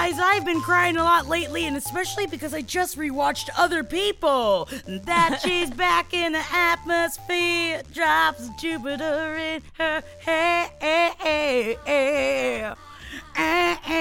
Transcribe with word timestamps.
Guys, 0.00 0.20
I've 0.20 0.44
been 0.44 0.60
crying 0.60 0.96
a 0.96 1.02
lot 1.02 1.26
lately, 1.26 1.66
and 1.66 1.76
especially 1.76 2.28
because 2.28 2.54
I 2.54 2.60
just 2.62 2.96
rewatched 2.96 3.48
Other 3.58 3.82
People. 3.82 4.68
That 4.86 5.40
she's 5.44 5.70
back 5.70 6.14
in 6.14 6.34
the 6.34 6.44
atmosphere, 6.52 7.82
drops 7.92 8.48
Jupiter 8.60 9.34
in 9.36 9.62
her 9.76 10.04
hair. 10.20 11.76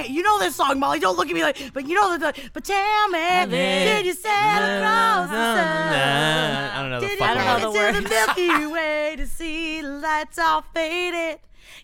You 0.07 0.21
know 0.21 0.37
this 0.37 0.55
song, 0.55 0.79
Molly. 0.79 0.99
Don't 0.99 1.17
look 1.17 1.29
at 1.29 1.33
me 1.33 1.41
like, 1.41 1.73
but 1.73 1.87
you 1.87 1.95
know 1.95 2.15
the. 2.15 2.31
But 2.53 2.63
tell 2.63 3.09
me, 3.09 3.47
did 3.49 4.05
you 4.05 4.13
sail 4.13 4.31
across 4.31 5.29
the 5.29 5.35
sun? 5.35 5.93
I 5.93 6.81
don't 6.81 6.91
know 6.91 6.99
the 6.99 7.07
Did 7.07 7.19
you 7.19 7.25
make 7.25 7.61
the 7.61 7.89
it 7.89 7.93
to 7.93 8.01
the. 8.01 8.09
Milky 8.09 8.67
Way 8.71 9.15
to 9.17 9.25
see 9.25 9.81
the 9.81 9.89
lights 9.89 10.37
all 10.37 10.61
faded? 10.73 11.39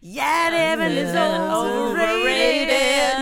Yeah, 0.06 0.50
heaven 0.50 0.92
is 0.92 1.16
overrated. 1.16 2.68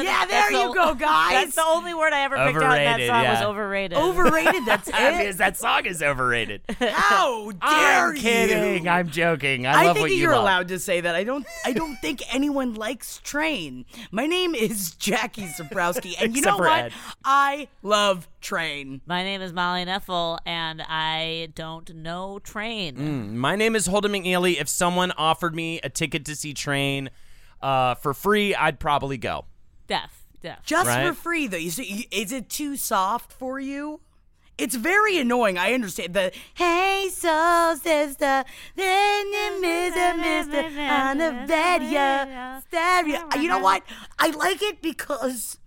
Yeah, 0.04 0.26
there 0.26 0.28
That's 0.28 0.52
you 0.52 0.68
the- 0.70 0.74
go, 0.74 0.94
guys. 1.00 1.32
That's 1.32 1.56
the 1.56 1.64
only 1.64 1.94
word 1.94 2.12
I 2.12 2.22
ever 2.22 2.36
picked 2.38 2.58
out 2.58 2.78
in 2.80 2.84
that 2.86 3.00
Overrated, 3.00 3.08
song 3.08 3.28
was 3.28 3.42
overrated. 3.44 3.98
Overrated. 3.98 4.66
That's 4.66 4.86
Because 4.92 5.36
it. 5.36 5.38
that 5.38 5.58
song 5.58 5.86
is 5.86 6.02
overrated. 6.02 6.62
How 6.80 7.52
dare 7.52 7.60
I'm 8.08 8.16
you? 8.16 8.22
kidding. 8.22 8.88
I'm 8.90 9.10
joking. 9.10 9.68
I, 9.68 9.72
I 9.72 9.86
love 9.86 9.96
think 9.96 10.04
what 10.06 10.10
that 10.10 10.16
you 10.16 10.22
you're 10.22 10.32
love. 10.34 10.42
allowed 10.44 10.68
to 10.70 10.80
say 10.80 11.02
that. 11.02 11.14
I 11.16 11.24
don't. 11.24 11.46
I 11.66 11.74
don't 11.74 11.96
think 11.98 12.22
anyone 12.34 12.74
likes 12.74 13.20
Train. 13.24 13.86
My 14.12 14.26
name 14.26 14.56
is 14.56 14.92
Jackie 14.96 15.48
Zebrowski, 15.48 16.16
and 16.20 16.36
you 16.36 16.42
know 16.42 16.58
what? 16.58 16.86
Ed. 16.86 16.94
I 17.24 17.68
love 17.84 18.28
Train. 18.42 19.02
My 19.06 19.24
name 19.24 19.42
is 19.42 19.54
Molly 19.54 19.86
Knefel, 19.86 20.40
and 20.46 20.82
I 20.88 21.50
don't 21.56 21.94
know 21.96 22.40
train. 22.40 22.96
Mm, 22.96 23.34
My 23.34 23.56
name 23.56 23.76
is 23.76 23.86
Holden 23.86 24.12
McNeely. 24.12 24.60
If 24.60 24.68
someone 24.68 25.12
offered 25.12 25.54
me 25.56 25.80
a 25.84 25.90
ticket 25.90 26.26
to 26.26 26.36
see 26.36 26.54
Train 26.54 27.10
uh, 27.62 27.96
for 27.96 28.14
free, 28.14 28.56
I'd 28.56 28.80
probably 28.80 29.18
go. 29.18 29.46
Deaf, 29.88 30.26
deaf. 30.42 30.66
Just 30.66 30.88
Right. 30.88 31.08
for 31.08 31.14
free, 31.14 31.48
though. 31.48 31.58
You 31.58 31.70
see, 31.70 32.08
is 32.12 32.32
it 32.32 32.50
too 32.50 32.76
soft 32.76 33.32
for 33.32 33.60
you? 33.60 34.02
It's 34.58 34.76
very 34.76 35.18
annoying. 35.18 35.58
I 35.58 35.74
understand 35.74 36.14
the 36.14 36.32
hey 36.54 37.10
soul 37.12 37.76
sister, 37.78 38.44
then 38.76 39.26
you 39.34 39.62
miss 39.62 39.96
a 39.96 40.14
mister 40.18 40.80
on 40.82 41.18
the 41.18 41.32
radio 41.50 42.62
stereo. 42.68 43.42
You 43.42 43.48
know 43.48 43.60
what? 43.60 43.82
I 44.20 44.30
like 44.32 44.62
it 44.62 44.82
because 44.84 45.58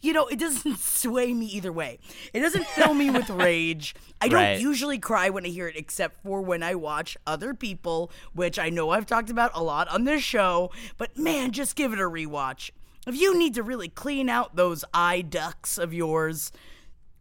you 0.00 0.12
know 0.12 0.26
it 0.26 0.38
doesn't 0.38 0.78
sway 0.80 1.32
me 1.34 1.46
either 1.46 1.72
way. 1.72 1.98
It 2.32 2.40
doesn't 2.40 2.66
fill 2.68 2.94
me 2.94 3.10
with 3.10 3.28
rage. 3.46 3.94
I 4.20 4.28
don't 4.28 4.40
Right. 4.42 4.60
usually 4.60 4.98
cry 4.98 5.30
when 5.30 5.44
I 5.44 5.48
hear 5.48 5.68
it, 5.68 5.76
except 5.76 6.22
for 6.22 6.40
when 6.42 6.62
I 6.62 6.74
watch 6.74 7.16
other 7.26 7.54
people, 7.54 8.10
which 8.34 8.58
I 8.58 8.70
know 8.70 8.90
I've 8.90 9.06
talked 9.06 9.30
about 9.30 9.50
a 9.54 9.62
lot 9.62 9.88
on 9.88 10.04
this 10.04 10.22
show. 10.22 10.70
But 10.96 11.16
man, 11.18 11.52
just 11.52 11.76
give 11.76 11.92
it 11.92 11.98
a 11.98 12.02
rewatch. 12.08 12.70
If 13.06 13.14
you 13.14 13.38
need 13.38 13.54
to 13.54 13.62
really 13.62 13.88
clean 13.88 14.28
out 14.28 14.56
those 14.56 14.84
eye 14.92 15.20
ducts 15.20 15.78
of 15.78 15.94
yours, 15.94 16.50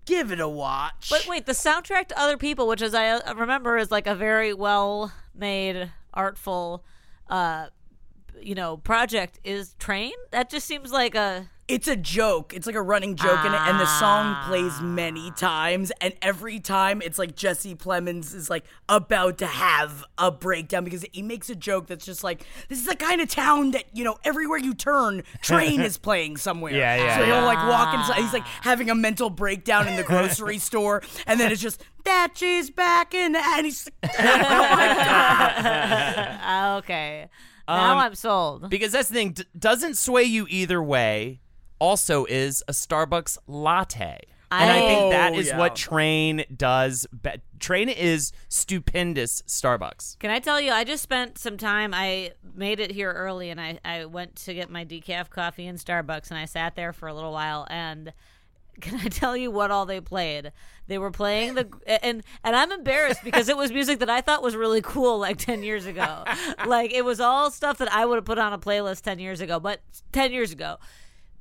give 0.06 0.32
it 0.32 0.40
a 0.40 0.47
watch. 0.47 1.09
But 1.12 1.28
wait, 1.28 1.46
the 1.46 1.52
soundtrack 1.52 2.08
to 2.08 2.20
Other 2.20 2.38
People, 2.38 2.68
which 2.68 2.82
as 2.82 2.96
I 2.96 3.09
uh, 3.09 3.36
remember 3.36 3.78
is 3.78 3.92
like 3.92 4.08
a 4.08 4.16
very 4.16 4.53
well 4.53 5.12
made, 5.36 5.92
artful, 6.14 6.84
uh, 7.30 7.68
you 8.42 8.56
know, 8.56 8.78
project, 8.78 9.40
is 9.44 9.76
Train. 9.78 10.14
That 10.32 10.50
just 10.50 10.66
seems 10.68 10.92
like 10.92 11.14
a. 11.16 11.50
it's 11.68 11.88
a 11.88 11.96
joke. 11.96 12.53
It's 12.53 12.68
like 12.68 12.76
a 12.76 12.81
running 12.81 13.16
joke 13.16 13.44
in 13.44 13.52
it, 13.53 13.59
and 13.59 13.80
the 13.80 13.88
song 14.00 14.36
plays 14.48 14.80
many 14.81 15.31
times, 15.31 15.92
and 16.00 16.14
every 16.22 16.59
time 16.59 17.02
it's 17.02 17.18
like 17.18 17.36
Jesse 17.36 17.74
Plemons 17.76 18.36
is 18.36 18.50
like 18.52 18.66
about 18.88 19.40
to 19.40 19.48
have 19.48 20.03
a 20.18 20.31
breakdown 20.31 20.84
because 20.84 21.03
he 21.12 21.22
makes 21.24 21.50
a 21.50 21.56
joke 21.56 21.88
that's 21.88 22.06
just 22.06 22.24
like, 22.24 22.46
"This 22.70 22.80
is 22.80 22.86
the 22.86 22.96
kind 22.96 23.20
of 23.20 23.30
town 23.30 23.72
that 23.72 23.86
you 23.94 24.03
know 24.03 24.18
everywhere 24.24 24.59
you 24.59 24.74
turn, 24.76 25.24
train 25.42 25.81
is 25.81 25.98
playing 26.08 26.38
somewhere." 26.38 26.72
Yeah, 26.72 26.98
yeah, 26.98 27.18
So 27.18 27.26
he'll 27.26 27.36
yeah. 27.38 27.46
like 27.46 27.58
walk 27.68 27.96
inside. 27.96 28.22
He's 28.22 28.34
like 28.34 28.46
having 28.62 28.90
a 28.92 28.96
mental 28.96 29.32
breakdown 29.32 29.88
in 29.88 29.96
the 29.96 30.03
grocery 30.03 30.58
store, 30.70 31.02
and 31.26 31.40
then 31.40 31.52
it's 31.52 31.62
just 31.62 31.84
that 32.03 32.34
she's 32.36 32.70
back 32.70 33.14
in, 33.16 33.32
the-" 33.32 33.42
and 33.44 33.66
he's 33.66 33.90
like, 34.03 34.12
"Oh 34.20 34.24
my 34.24 34.88
god!" 34.88 36.38
Ah, 36.42 36.78
okay. 36.78 37.28
Now 37.68 37.94
Um, 37.94 37.97
I'm 37.97 38.14
sold. 38.16 38.70
Because 38.70 38.92
that's 38.92 39.08
the 39.09 39.16
thing. 39.16 39.32
D- 39.32 39.44
doesn't 39.58 39.96
sway 39.97 40.22
you 40.24 40.46
either 40.50 40.84
way. 40.84 41.42
Also, 41.80 42.25
is 42.25 42.63
a 42.68 42.72
Starbucks 42.72 43.38
latte. 43.47 44.19
And 44.52 44.72
I 44.72 44.80
think 44.80 45.12
that 45.12 45.34
Oh, 45.34 45.40
yeah. 45.40 45.58
what 45.58 45.75
Train 45.75 46.46
does. 46.56 47.08
Be- 47.08 47.41
Train 47.59 47.90
is 47.90 48.31
stupendous 48.47 49.41
Starbucks. 49.47 50.18
Can 50.19 50.30
I 50.31 50.40
tell 50.40 50.62
you, 50.62 50.72
I 50.72 50.84
just 50.84 51.03
spent 51.03 51.38
some 51.38 51.58
time. 51.58 51.94
I 51.94 52.31
made 52.53 52.80
it 52.80 52.91
here 52.91 53.12
early 53.12 53.50
and 53.50 53.59
I, 53.59 53.80
I 53.84 54.06
went 54.06 54.35
to 54.38 54.53
get 54.53 54.69
my 54.69 54.85
decaf 54.85 55.30
coffee 55.30 55.66
in 55.68 55.75
Starbucks 55.75 56.30
and 56.30 56.38
I 56.40 56.46
sat 56.46 56.75
there 56.75 56.94
for 56.94 57.08
a 57.08 57.14
little 57.14 57.31
while. 57.34 57.68
And 57.69 58.14
can 58.81 59.00
I 59.00 59.08
tell 59.09 59.35
you 59.35 59.52
what 59.52 59.72
all 59.72 59.85
they 59.85 60.00
played? 60.00 60.52
They 60.88 60.97
were 61.00 61.12
playing 61.12 61.56
the 61.56 61.68
and 62.03 62.24
and 62.44 62.56
I'm 62.56 62.72
embarrassed 62.72 63.24
because 63.24 63.50
it 63.50 63.58
was 63.58 63.72
music 63.72 64.00
that 64.00 64.09
I 64.09 64.22
thought 64.22 64.44
was 64.44 64.56
really 64.56 64.81
cool 64.81 65.18
like 65.18 65.38
10 65.38 65.64
years 65.64 65.85
ago. 65.85 66.24
like 66.68 66.94
it 66.94 67.03
was 67.03 67.19
all 67.19 67.52
stuff 67.52 67.78
that 67.80 67.91
I 67.91 68.06
would 68.06 68.16
have 68.18 68.25
put 68.25 68.38
on 68.38 68.53
a 68.53 68.59
playlist 68.59 69.02
10 69.02 69.19
years 69.19 69.41
ago, 69.41 69.59
but 69.59 69.81
10 70.12 70.31
years 70.31 70.52
ago. 70.52 70.78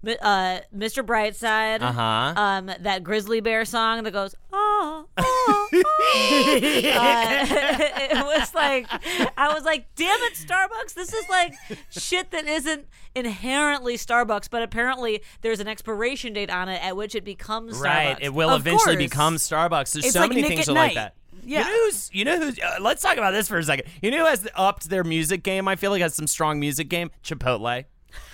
Uh, 0.09 0.61
Mr. 0.77 1.05
Brightside, 1.05 1.83
Uh-huh. 1.83 2.35
um, 2.41 2.71
that 2.81 3.03
Grizzly 3.05 3.41
Bear 3.41 3.65
song 3.65 4.03
that 4.05 4.11
goes, 4.13 4.35
oh, 4.53 5.07
oh, 5.17 5.69
oh. 5.71 5.71
Uh, 5.75 7.47
it 8.11 8.25
was 8.25 8.55
like 8.55 8.87
I 9.37 9.53
was 9.53 9.65
like, 9.65 9.87
damn 9.97 10.21
it, 10.23 10.35
Starbucks. 10.35 10.95
This 10.95 11.13
is 11.13 11.29
like 11.29 11.55
shit 11.91 12.31
that 12.31 12.47
isn't 12.47 12.87
inherently 13.15 13.97
Starbucks, 13.97 14.49
but 14.51 14.63
apparently 14.63 15.23
there's 15.43 15.61
an 15.61 15.69
expiration 15.69 16.33
date 16.33 16.51
on 16.51 16.69
it 16.69 16.83
at 16.85 16.97
which 16.97 17.15
it 17.15 17.25
becomes 17.25 17.77
Starbucks. 17.79 17.83
Right. 17.85 18.19
It 18.21 18.35
will 18.35 18.51
Of 18.51 18.63
eventually 18.63 18.97
course. 18.97 19.05
become 19.11 19.37
Starbucks. 19.37 19.93
There's 19.93 20.05
It's 20.07 20.13
so 20.15 20.21
like 20.21 20.29
many 20.31 20.43
Nick 20.43 20.51
things 20.51 20.69
at 20.69 20.73
are 20.73 20.75
like 20.75 20.95
Night. 20.95 20.95
that. 20.97 21.15
Yeah. 21.47 21.59
You 21.61 21.65
know 21.65 21.85
who's? 21.85 22.11
You 22.15 22.25
know 22.25 22.39
who's? 22.39 22.59
Uh, 22.59 22.77
let's 22.81 23.03
talk 23.03 23.17
about 23.19 23.33
this 23.33 23.49
for 23.49 23.59
a 23.59 23.63
second. 23.65 23.87
You 24.01 24.11
know 24.11 24.19
who 24.21 24.27
has 24.27 24.49
upped 24.55 24.89
their 24.89 25.05
music 25.05 25.43
game? 25.43 25.69
I 25.69 25.77
feel 25.77 25.91
like 25.91 26.01
has 26.01 26.15
some 26.15 26.27
strong 26.27 26.59
music 26.61 26.89
game. 26.89 27.11
Chipotle. 27.23 27.85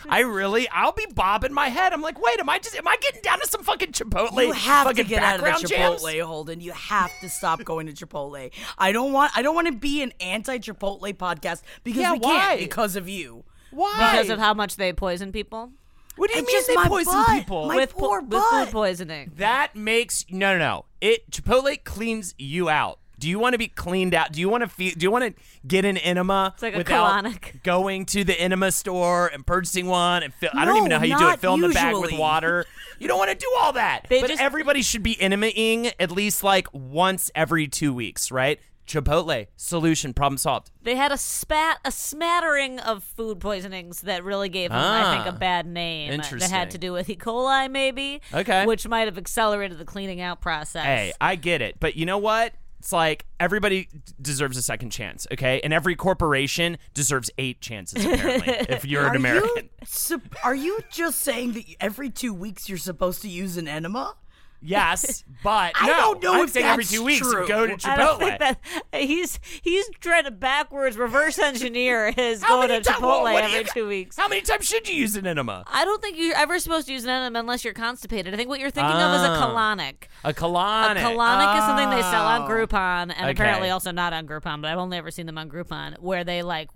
I 0.08 0.20
really, 0.20 0.68
I'll 0.70 0.92
be 0.92 1.06
bobbing 1.14 1.52
my 1.52 1.68
head. 1.68 1.92
I'm 1.92 2.00
like, 2.02 2.20
wait, 2.20 2.38
am 2.40 2.48
I 2.48 2.58
just, 2.58 2.74
am 2.76 2.88
I 2.88 2.96
getting 3.00 3.20
down 3.22 3.40
to 3.40 3.46
some 3.46 3.62
fucking 3.62 3.92
Chipotle? 3.92 4.44
You 4.46 4.52
have 4.52 4.94
to 4.94 5.04
get 5.04 5.22
out 5.22 5.36
of 5.36 5.40
the 5.40 5.44
background 5.46 5.68
jams? 5.68 6.02
Chipotle, 6.02 6.22
Holden. 6.22 6.60
You 6.60 6.72
have 6.72 7.10
to 7.20 7.28
stop 7.28 7.62
going 7.64 7.86
to 7.86 7.92
Chipotle. 7.92 8.50
I 8.78 8.92
don't 8.92 9.12
want. 9.12 9.32
I 9.36 9.42
don't 9.42 9.54
want 9.54 9.66
to 9.66 9.72
be 9.74 10.02
an 10.02 10.12
anti-Chipotle 10.20 11.14
podcast 11.16 11.62
because 11.84 12.00
Yeah, 12.00 12.12
we 12.12 12.18
why? 12.20 12.30
can't 12.40 12.60
because 12.60 12.96
of 12.96 13.08
you. 13.08 13.44
Why? 13.72 14.12
because 14.12 14.30
of 14.30 14.38
how 14.38 14.54
much 14.54 14.76
they 14.76 14.92
poison 14.92 15.30
people 15.32 15.70
What 16.16 16.30
do 16.30 16.36
you 16.36 16.42
It's 16.42 16.48
mean 16.48 16.56
just 16.56 16.68
they 16.68 16.74
my 16.74 16.88
poison 16.88 17.12
butt. 17.12 17.28
people? 17.28 17.66
My 17.68 17.76
with, 17.76 17.92
poor 17.92 18.20
with 18.20 18.30
butt. 18.30 18.64
food 18.66 18.72
poisoning. 18.72 19.32
That 19.36 19.76
makes 19.76 20.24
no, 20.30 20.52
no, 20.54 20.58
no. 20.58 20.84
It 21.00 21.30
Chipotle 21.30 21.82
cleans 21.84 22.34
you 22.38 22.68
out. 22.68 22.98
Do 23.20 23.28
you 23.28 23.38
want 23.38 23.52
to 23.54 23.58
be 23.58 23.68
cleaned 23.68 24.14
out? 24.14 24.32
Do 24.32 24.40
you 24.40 24.48
want 24.48 24.62
to 24.62 24.68
feel? 24.68 24.92
Do 24.96 25.04
you 25.04 25.10
want 25.10 25.24
to 25.36 25.42
get 25.66 25.84
an 25.84 25.96
enema 25.98 26.50
It's 26.54 26.62
like 26.62 26.74
a 26.74 26.78
without 26.78 27.24
colonic. 27.24 27.62
going 27.62 28.06
to 28.06 28.24
the 28.24 28.38
enema 28.40 28.72
store 28.72 29.28
and 29.28 29.46
purchasing 29.46 29.86
one? 29.86 30.22
And 30.24 30.34
fill, 30.34 30.50
I 30.54 30.64
don't 30.64 30.78
even 30.78 30.88
know 30.88 30.98
how 30.98 31.04
you 31.04 31.16
do 31.18 31.28
it. 31.28 31.38
Fill 31.38 31.54
in 31.54 31.60
the 31.60 31.68
bag 31.68 31.94
with 31.96 32.12
water. 32.12 32.64
You 32.98 33.08
don't 33.08 33.16
want 33.18 33.30
to 33.30 33.34
do 33.36 33.50
all 33.58 33.72
that. 33.72 34.04
They 34.10 34.20
but 34.20 34.28
just- 34.28 34.42
everybody 34.42 34.82
should 34.82 35.02
be 35.02 35.18
enemies 35.18 35.90
at 35.98 36.10
least 36.10 36.44
like 36.44 36.68
once 36.74 37.30
every 37.34 37.66
two 37.66 37.94
weeks, 37.94 38.30
right? 38.30 38.60
Chipotle 38.86 39.46
solution, 39.56 40.12
problem 40.12 40.36
solved. 40.36 40.70
They 40.82 40.96
had 40.96 41.10
a 41.10 41.16
spat, 41.16 41.78
a 41.84 41.92
smattering 41.92 42.78
of 42.80 43.02
food 43.02 43.40
poisonings 43.40 44.02
that 44.02 44.22
really 44.22 44.48
gave 44.50 44.68
them, 44.70 44.78
I 44.78 45.14
think, 45.14 45.26
Ah. 45.26 45.34
a 45.36 45.38
bad 45.38 45.66
name. 45.66 46.12
Interesting. 46.12 46.50
That 46.50 46.54
had 46.54 46.70
to 46.72 46.78
do 46.78 46.92
with 46.92 47.08
E. 47.08 47.16
coli, 47.16 47.70
maybe. 47.70 48.20
Okay. 48.34 48.66
Which 48.66 48.86
might 48.86 49.06
have 49.06 49.16
accelerated 49.16 49.78
the 49.78 49.84
cleaning 49.86 50.20
out 50.20 50.40
process. 50.42 50.84
Hey, 50.84 51.12
I 51.20 51.36
get 51.36 51.62
it, 51.62 51.76
but 51.80 51.96
you 51.96 52.04
know 52.04 52.18
what? 52.18 52.52
It's 52.80 52.94
like 52.94 53.26
everybody 53.38 53.88
deserves 54.20 54.56
a 54.56 54.62
second 54.62 54.88
chance, 54.88 55.26
okay? 55.30 55.60
And 55.62 55.70
every 55.70 55.94
corporation 55.94 56.78
deserves 56.94 57.30
eight 57.36 57.60
chances, 57.60 58.02
apparently, 58.02 58.48
if 58.70 58.86
you're 58.86 59.04
an 59.04 59.12
Are 59.12 59.16
American. 59.16 59.68
You, 60.08 60.22
are 60.42 60.54
you 60.54 60.80
just 60.90 61.20
saying 61.20 61.52
that 61.52 61.64
every 61.78 62.08
two 62.08 62.32
weeks 62.32 62.70
you're 62.70 62.78
supposed 62.78 63.20
to 63.20 63.28
use 63.28 63.58
an 63.58 63.68
enema? 63.68 64.14
Yes, 64.62 65.24
but 65.42 65.72
I 65.74 65.86
no, 65.86 65.96
don't 65.96 66.22
know 66.22 66.34
I'm 66.34 66.44
if 66.44 66.50
saying 66.50 66.66
every 66.66 66.84
two 66.84 67.02
weeks 67.02 67.20
true. 67.20 67.48
go 67.48 67.66
to 67.66 67.74
Chipotle. 67.76 67.88
I 67.88 67.96
don't 67.96 68.18
think 68.18 68.38
that 68.40 68.58
he's 68.92 69.40
he's 69.62 69.88
trying 70.00 70.24
to 70.24 70.30
backwards 70.30 70.96
reverse 70.98 71.38
engineer 71.38 72.10
his 72.12 72.42
going 72.44 72.68
to 72.68 72.80
Chipotle 72.80 73.22
what 73.22 73.44
every 73.44 73.58
you- 73.60 73.64
two 73.64 73.88
weeks. 73.88 74.16
How 74.18 74.28
many 74.28 74.42
times 74.42 74.66
should 74.66 74.86
you 74.88 74.94
use 74.94 75.16
an 75.16 75.26
enema? 75.26 75.64
I 75.66 75.84
don't 75.86 76.02
think 76.02 76.18
you're 76.18 76.36
ever 76.36 76.58
supposed 76.58 76.86
to 76.88 76.92
use 76.92 77.04
an 77.04 77.10
enema 77.10 77.38
unless 77.38 77.64
you're 77.64 77.72
constipated. 77.72 78.34
I 78.34 78.36
think 78.36 78.48
what 78.50 78.60
you're 78.60 78.70
thinking 78.70 78.96
of 78.96 79.14
is 79.14 79.22
a 79.22 79.30
Ah. 79.30 79.46
colonic. 79.46 80.04
A 80.24 80.34
colonic. 80.34 80.96
A 80.96 81.04
colonic 81.04 81.58
is 81.58 81.64
something 81.64 81.88
they 81.90 82.02
sell 82.02 82.26
on 82.26 82.42
Oh. 82.42 82.48
Groupon, 82.48 83.02
and 83.02 83.12
Okay. 83.12 83.30
apparently 83.30 83.70
also 83.70 83.90
not 83.92 84.12
on 84.12 84.26
Groupon. 84.26 84.60
But 84.60 84.70
I've 84.70 84.78
only 84.78 84.98
ever 84.98 85.10
seen 85.10 85.24
them 85.26 85.38
on 85.38 85.48
Groupon, 85.48 85.98
where 86.00 86.22
they 86.24 86.42
like 86.42 86.68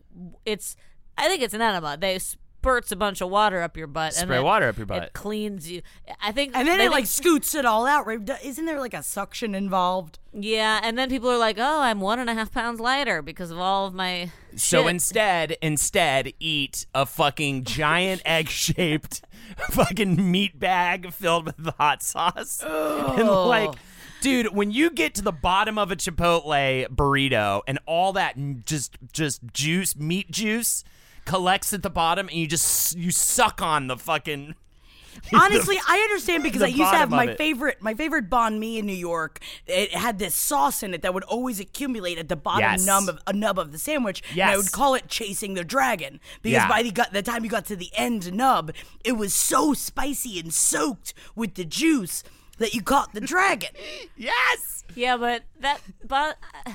it's. 0.47 0.77
I 1.19 1.29
think 1.29 1.43
it's 1.43 1.55
an 1.55 1.61
enema. 1.63 1.97
They 1.99 2.19
spurts 2.65 2.91
a 2.93 2.97
bunch 2.97 3.21
of 3.21 3.29
water 3.29 3.61
up 3.63 3.77
your 3.77 3.87
butt. 3.87 4.15
and 4.17 4.23
Spray 4.27 4.39
it- 4.39 4.43
water 4.43 4.69
up 4.69 4.77
your 4.79 4.87
butt. 4.87 5.03
It 5.05 5.13
cleans 5.13 5.71
you. 5.71 5.83
I 6.21 6.33
think, 6.33 6.53
And 6.57 6.67
then 6.67 6.81
it 6.81 6.91
like 6.91 7.07
scoots 7.07 7.55
it 7.55 7.65
all 7.65 7.87
out, 7.87 8.07
right? 8.07 8.19
Isn't 8.43 8.65
there 8.65 8.81
like 8.81 8.95
a 8.95 9.03
suction 9.03 9.55
involved? 9.55 10.19
yeah. 10.33 10.81
And 10.83 10.99
then 10.99 11.09
people 11.11 11.31
are 11.31 11.39
like, 11.39 11.57
"Oh, 11.59 11.81
I'm 11.83 12.01
one 12.01 12.19
and 12.19 12.29
a 12.29 12.35
half 12.35 12.51
pounds 12.53 12.81
lighter 12.81 13.23
because 13.23 13.51
of 13.51 13.59
all 13.59 13.87
of 13.87 13.95
my." 13.95 14.31
So 14.57 14.83
shit." 14.83 14.91
instead, 14.91 15.57
instead, 15.63 16.33
eat 16.41 16.87
a 16.95 17.07
fucking 17.07 17.65
giant 17.65 18.23
egg-shaped 18.27 19.23
fucking 19.71 20.31
meat 20.31 20.59
bag 20.59 21.13
filled 21.13 21.47
with 21.47 21.75
hot 21.79 22.03
sauce, 22.03 22.63
and 22.65 23.29
like. 23.29 23.75
Dude, 24.21 24.55
when 24.55 24.71
you 24.71 24.89
get 24.89 25.15
to 25.17 25.23
the 25.23 25.33
bottom 25.33 25.77
of 25.77 25.91
a 25.91 25.97
Chipotle 25.97 26.89
burrito 26.89 27.61
and 27.67 27.79
all 27.85 28.15
that 28.15 28.65
just 28.65 28.97
just 29.13 29.43
juice, 29.53 29.95
meat 29.97 30.31
juice, 30.31 30.83
collects 31.25 31.73
at 31.73 31.83
the 31.83 31.91
bottom, 31.91 32.29
and 32.29 32.37
you 32.37 32.47
just 32.47 32.97
you 32.97 33.11
suck 33.11 33.63
on 33.63 33.87
the 33.87 33.97
fucking. 33.97 34.55
Honestly, 35.33 35.79
I 35.89 35.99
understand 36.01 36.43
because 36.43 36.61
I 36.61 36.67
used 36.67 36.91
to 36.91 36.97
have 36.97 37.09
my 37.09 37.35
favorite 37.37 37.81
my 37.81 37.95
favorite 37.95 38.29
banh 38.29 38.59
mi 38.59 38.79
in 38.79 38.87
New 38.87 38.93
York. 38.93 39.39
It 39.65 39.95
had 39.95 40.19
this 40.19 40.35
sauce 40.35 40.83
in 40.83 40.93
it 40.93 41.03
that 41.03 41.15
would 41.15 41.23
always 41.23 41.61
accumulate 41.61 42.19
at 42.19 42.29
the 42.29 42.35
bottom 42.35 42.63
Yes. 42.63 42.85
nub 42.85 43.09
of 43.09 43.21
a 43.27 43.33
nub 43.33 43.57
of 43.59 43.71
the 43.71 43.79
sandwich. 43.79 44.23
And 44.33 44.41
I 44.43 44.49
Yes. 44.51 44.57
would 44.57 44.73
call 44.73 44.97
it 44.97 45.09
chasing 45.09 45.55
the 45.55 45.63
dragon 45.63 46.19
because 46.43 46.55
Yeah. 46.65 46.69
by 46.69 46.83
the, 46.83 46.91
got, 46.91 47.13
the 47.13 47.23
time 47.23 47.45
you 47.45 47.51
got 47.51 47.65
to 47.67 47.77
the 47.77 47.91
end 47.97 48.33
nub, 48.33 48.73
it 49.05 49.13
was 49.13 49.33
so 49.35 49.73
spicy 49.73 50.41
and 50.41 50.53
soaked 50.53 51.15
with 51.37 51.55
the 51.55 51.65
juice 51.65 52.25
that 52.59 52.75
you 52.75 52.83
caught 52.83 53.15
the 53.15 53.21
dragon. 53.21 53.71
Yes. 54.17 54.83
Yeah, 54.97 55.17
but 55.17 55.45
that 55.61 55.81
but 56.07 56.39
uh, 56.67 56.73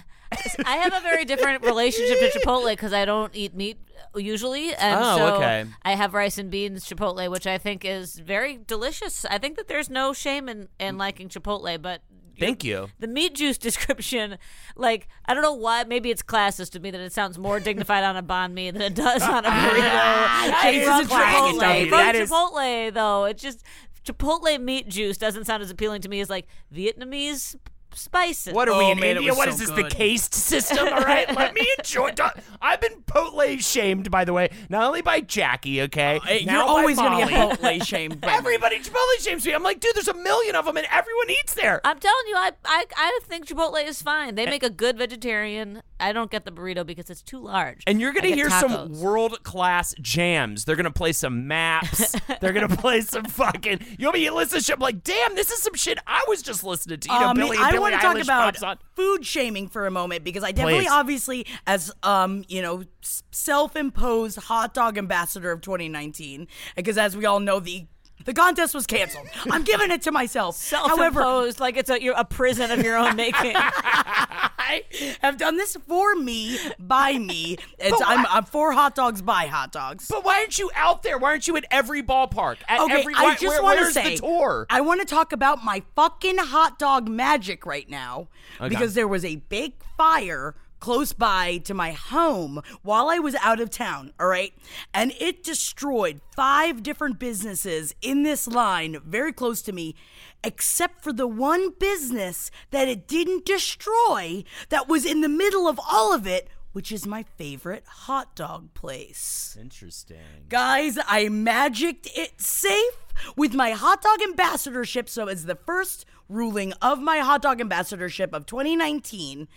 I 0.65 0.77
have 0.77 0.93
a 0.93 0.99
very 1.01 1.25
different 1.25 1.63
relationship 1.63 2.19
to 2.19 2.39
Chipotle 2.39 2.69
because 2.69 2.93
I 2.93 3.03
don't 3.05 3.35
eat 3.35 3.53
meat 3.53 3.77
usually, 4.15 4.73
and 4.75 4.99
Oh, 5.03 5.17
so 5.17 5.35
okay. 5.35 5.65
I 5.83 5.95
have 5.95 6.13
rice 6.13 6.37
and 6.37 6.49
beans 6.49 6.85
Chipotle, 6.85 7.29
which 7.29 7.47
I 7.47 7.57
think 7.57 7.85
is 7.85 8.15
very 8.15 8.59
delicious. 8.65 9.25
I 9.25 9.37
think 9.37 9.57
that 9.57 9.67
there's 9.67 9.89
no 9.89 10.13
shame 10.13 10.49
in 10.49 10.67
in 10.79 10.95
mm. 10.95 10.99
liking 10.99 11.29
Chipotle, 11.29 11.81
but. 11.81 12.01
Thank 12.39 12.63
you. 12.63 12.87
The 12.99 13.07
meat 13.07 13.35
juice 13.35 13.57
description, 13.67 14.37
like 14.77 15.09
I 15.25 15.33
don't 15.33 15.43
know 15.43 15.53
why. 15.53 15.83
Maybe 15.83 16.09
it's 16.09 16.21
classist 16.23 16.71
to 16.71 16.79
me 16.79 16.89
that 16.89 17.01
it 17.01 17.11
sounds 17.11 17.37
more 17.37 17.59
dignified 17.69 18.05
on 18.05 18.15
a 18.15 18.23
banh 18.23 18.53
mi 18.53 18.71
than 18.71 18.81
it 18.81 18.95
does 18.95 19.21
on 19.23 19.43
a 19.43 19.49
burrito. 19.49 19.81
That 19.81 20.71
is 20.73 20.87
a 20.87 21.13
Chipotle. 21.13 21.81
From 21.81 21.89
That 21.89 22.15
is- 22.15 22.29
Chipotle, 22.29 22.93
though, 22.93 23.25
it 23.25 23.37
just 23.37 23.63
Chipotle 24.05 24.59
meat 24.61 24.87
juice 24.87 25.17
doesn't 25.17 25.45
sound 25.45 25.61
as 25.61 25.69
appealing 25.69 26.01
to 26.01 26.09
me 26.09 26.21
as 26.21 26.29
like 26.29 26.47
Vietnamese 26.73 27.55
spices. 27.93 28.53
What 28.53 28.67
are 28.69 28.77
we 28.77 28.85
Oh, 28.85 28.91
in 28.91 28.99
man, 28.99 29.17
India? 29.17 29.31
was 29.31 29.37
What 29.37 29.47
so 29.49 29.53
is 29.53 29.59
this? 29.59 29.69
The 29.71 29.83
caste 29.89 30.33
system? 30.33 30.87
All 30.87 31.01
right, 31.01 31.27
let 31.35 31.53
me 31.53 31.67
enjoy. 31.77 32.11
don't- 32.11 32.33
I've 32.61 32.81
been 32.81 33.01
Potle 33.03 33.57
shamed, 33.59 34.09
by 34.11 34.25
the 34.25 34.33
way, 34.33 34.49
not 34.69 34.83
only 34.83 35.01
by 35.01 35.21
Jackie. 35.21 35.81
Okay, 35.83 36.17
uh, 36.17 36.19
Hey, 36.21 36.45
now 36.45 36.53
You're 36.59 36.63
by 36.65 36.69
always 36.69 36.97
going 36.97 37.25
to 37.27 37.31
get 37.33 37.59
Chipotle 37.59 37.83
shamed. 37.85 38.21
by. 38.21 38.31
Everybody 38.33 38.79
Chipotle 38.79 39.19
shames 39.23 39.45
me. 39.45 39.53
I'm 39.53 39.63
like, 39.63 39.79
dude, 39.79 39.95
there's 39.95 40.07
a 40.07 40.13
million 40.13 40.55
of 40.55 40.65
them, 40.65 40.77
and 40.77 40.87
everyone 40.91 41.29
eats 41.29 41.53
there. 41.53 41.81
I'm 41.83 41.99
telling 41.99 42.25
you, 42.27 42.35
I, 42.35 42.51
I 42.65 42.85
I 42.95 43.19
think 43.23 43.47
Chipotle 43.47 43.85
is 43.85 44.01
fine. 44.01 44.35
They 44.35 44.45
make 44.45 44.63
a 44.63 44.69
good 44.69 44.97
vegetarian. 44.97 45.81
I 45.99 46.13
don't 46.13 46.31
get 46.31 46.45
the 46.45 46.51
burrito 46.51 46.85
because 46.85 47.09
it's 47.09 47.21
too 47.21 47.39
large. 47.39 47.83
And 47.87 47.99
you're 47.99 48.13
gonna 48.13 48.27
get 48.29 48.37
hear 48.37 48.49
some 48.49 48.99
world 48.99 49.43
class 49.43 49.93
jams. 50.01 50.65
They're 50.65 50.75
gonna 50.75 50.91
play 50.91 51.11
some 51.11 51.47
maps. 51.47 52.15
They're 52.41 52.53
gonna 52.53 52.69
play 52.75 53.01
some 53.01 53.25
fucking. 53.25 53.79
You'll 53.97 54.11
be 54.11 54.29
listening 54.29 54.59
to 54.61 54.65
shit. 54.65 54.79
Like, 54.79 55.03
damn, 55.03 55.35
this 55.35 55.51
is 55.51 55.61
some 55.61 55.73
shit 55.75 55.97
I 56.07 56.23
was 56.27 56.41
just 56.41 56.63
listening 56.63 56.99
to. 57.01 57.09
You 57.13 57.19
know, 57.19 57.27
Um, 57.29 57.37
Billy, 57.37 57.57
I 57.57 57.71
Billie 57.71 57.79
want 57.79 57.95
to 57.95 57.99
talk 58.01 58.21
about 58.21 58.79
food 58.95 59.25
shaming 59.25 59.67
for 59.67 59.85
a 59.87 59.91
moment 59.91 60.23
because 60.23 60.43
I 60.43 60.51
definitely, 60.51 60.85
Please. 60.85 60.91
obviously, 60.91 61.45
as 61.67 61.91
um, 62.03 62.43
you 62.47 62.61
know, 62.61 62.83
self-imposed 63.01 64.37
hot 64.37 64.73
dog 64.73 64.97
ambassador 64.97 65.51
of 65.51 65.61
2019, 65.61 66.47
because 66.75 66.97
as 66.97 67.15
we 67.17 67.25
all 67.25 67.39
know, 67.39 67.59
the 67.59 67.85
the 68.25 68.33
contest 68.33 68.75
was 68.75 68.85
canceled. 68.85 69.27
I'm 69.49 69.63
giving 69.63 69.91
it 69.91 70.01
to 70.03 70.11
myself. 70.11 70.61
However, 70.71 71.21
self-imposed, 71.21 71.59
like 71.59 71.77
it's 71.77 71.89
a 71.89 72.01
you're 72.01 72.15
a 72.17 72.25
prison 72.25 72.69
of 72.71 72.83
your 72.83 72.97
own 72.97 73.15
making. 73.15 73.55
I 74.69 74.83
have 75.21 75.37
done 75.37 75.57
this 75.57 75.75
for 75.87 76.15
me, 76.15 76.57
by 76.79 77.17
me. 77.17 77.57
It's 77.79 78.01
I'm, 78.05 78.25
I'm 78.27 78.43
for 78.43 78.71
hot 78.73 78.93
dogs, 78.95 79.21
by 79.21 79.45
hot 79.47 79.71
dogs. 79.71 80.07
But 80.09 80.23
why 80.25 80.39
aren't 80.39 80.59
you 80.59 80.69
out 80.75 81.01
there? 81.03 81.17
Why 81.17 81.29
aren't 81.31 81.47
you 81.47 81.55
at 81.57 81.65
every 81.71 82.03
ballpark? 82.03 82.57
At 82.67 82.81
Okay, 82.81 82.99
every, 82.99 83.13
I 83.15 83.23
why- 83.23 83.31
just 83.35 83.45
where- 83.45 83.63
want 83.63 83.77
to 83.79 83.83
where's 83.85 83.93
say 83.93 84.15
the 84.15 84.21
tour. 84.21 84.65
I 84.69 84.81
want 84.81 84.99
to 85.01 85.05
talk 85.07 85.31
about 85.31 85.63
my 85.63 85.83
fucking 85.95 86.37
hot 86.37 86.77
dog 86.77 87.07
magic 87.09 87.65
right 87.65 87.89
now 87.89 88.27
because 88.67 88.93
there 88.93 89.07
was 89.07 89.23
a 89.25 89.37
big 89.37 89.73
fire 89.97 90.55
close 90.79 91.11
by 91.11 91.57
to 91.57 91.73
my 91.73 91.91
home 91.91 92.61
while 92.83 93.09
I 93.09 93.19
was 93.19 93.35
out 93.35 93.59
of 93.59 93.69
town, 93.69 94.13
all 94.19 94.27
right? 94.27 94.53
And 94.93 95.11
it 95.19 95.43
destroyed 95.43 96.21
five 96.35 96.83
different 96.83 97.19
businesses 97.19 97.93
in 98.01 98.23
this 98.23 98.47
line 98.47 98.97
very 99.05 99.33
close 99.33 99.61
to 99.63 99.73
me 99.73 99.95
except 100.43 101.03
for 101.03 101.13
the 101.13 101.27
one 101.27 101.71
business 101.79 102.51
that 102.71 102.87
it 102.87 103.07
didn't 103.07 103.45
destroy 103.45 104.43
that 104.69 104.87
was 104.87 105.05
in 105.05 105.21
the 105.21 105.29
middle 105.29 105.67
of 105.67 105.79
all 105.89 106.13
of 106.13 106.25
it, 106.25 106.49
which 106.71 106.91
is 106.91 107.05
my 107.05 107.23
favorite 107.37 107.83
hot 107.85 108.35
dog 108.35 108.73
place. 108.73 109.57
Interesting. 109.59 110.45
Guys, 110.49 110.97
I 111.07 111.29
magicked 111.29 112.07
it 112.15 112.39
safe 112.39 113.07
with 113.35 113.53
my 113.53 113.71
hot 113.71 114.01
dog 114.01 114.21
ambassadorship. 114.21 115.09
So, 115.09 115.27
as 115.27 115.45
the 115.45 115.55
first 115.55 116.05
ruling 116.29 116.73
of 116.81 116.99
my 117.01 117.19
hot 117.19 117.41
dog 117.41 117.59
ambassadorship 117.59 118.33
of 118.33 118.45
2019, 118.45 119.47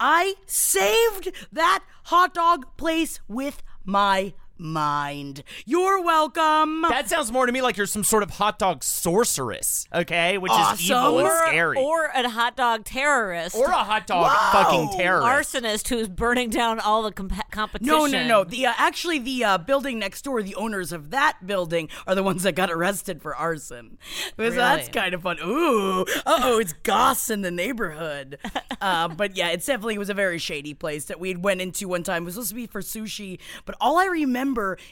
I 0.00 0.34
saved 0.46 1.32
that 1.52 1.84
hot 2.04 2.34
dog 2.34 2.66
place 2.76 3.20
with 3.28 3.62
my 3.84 4.32
mind. 4.58 5.42
You're 5.66 6.02
welcome. 6.02 6.82
That 6.88 7.08
sounds 7.08 7.32
more 7.32 7.46
to 7.46 7.52
me 7.52 7.62
like 7.62 7.76
you're 7.76 7.86
some 7.86 8.04
sort 8.04 8.22
of 8.22 8.30
hot 8.30 8.58
dog 8.58 8.84
sorceress, 8.84 9.86
okay? 9.94 10.38
Which 10.38 10.52
is 10.52 10.84
evil 10.84 10.96
Awesome. 10.96 11.18
and 11.18 11.26
or, 11.26 11.46
scary. 11.46 11.78
or 11.78 12.04
a 12.06 12.28
hot 12.28 12.56
dog 12.56 12.84
terrorist. 12.84 13.56
Or 13.56 13.66
a 13.66 13.72
hot 13.72 14.06
dog 14.06 14.30
fucking 14.52 14.98
terrorist. 14.98 15.54
arsonist 15.54 15.88
who's 15.88 16.08
burning 16.08 16.50
down 16.50 16.78
all 16.80 17.02
the 17.02 17.12
comp- 17.12 17.50
competition. 17.50 17.92
no, 17.92 18.06
no, 18.06 18.26
no. 18.26 18.44
The 18.44 18.66
uh, 18.66 18.72
actually 18.76 19.18
the 19.18 19.44
uh, 19.44 19.58
building 19.58 19.98
next 19.98 20.22
door, 20.22 20.42
the 20.42 20.54
owners 20.54 20.92
of 20.92 21.10
that 21.10 21.38
building 21.46 21.88
are 22.06 22.14
the 22.14 22.22
ones 22.22 22.42
that 22.44 22.54
got 22.54 22.70
arrested 22.70 23.22
for 23.22 23.34
arson. 23.34 23.98
Because 24.36 24.54
that's 24.54 24.88
kind 24.88 25.14
of 25.14 25.22
fun. 25.22 25.38
Ooh, 25.42 26.02
uh 26.02 26.04
oh, 26.26 26.58
it's 26.58 26.72
goss 26.72 27.30
in 27.30 27.42
the 27.42 27.50
neighborhood. 27.50 28.38
uh, 28.80 29.08
but 29.08 29.36
yeah, 29.36 29.48
it's 29.48 29.66
definitely 29.66 29.98
was 29.98 30.10
a 30.10 30.14
very 30.14 30.38
shady 30.38 30.74
place 30.74 31.06
that 31.06 31.18
we 31.18 31.34
went 31.34 31.60
into 31.60 31.88
one 31.88 32.02
time. 32.02 32.22
It 32.22 32.26
was 32.26 32.34
supposed 32.34 32.50
to 32.50 32.54
be 32.54 32.66
for 32.66 32.80
sushi, 32.80 33.38
but 33.64 33.74
all 33.80 33.98
I 33.98 34.06
remember 34.06 34.41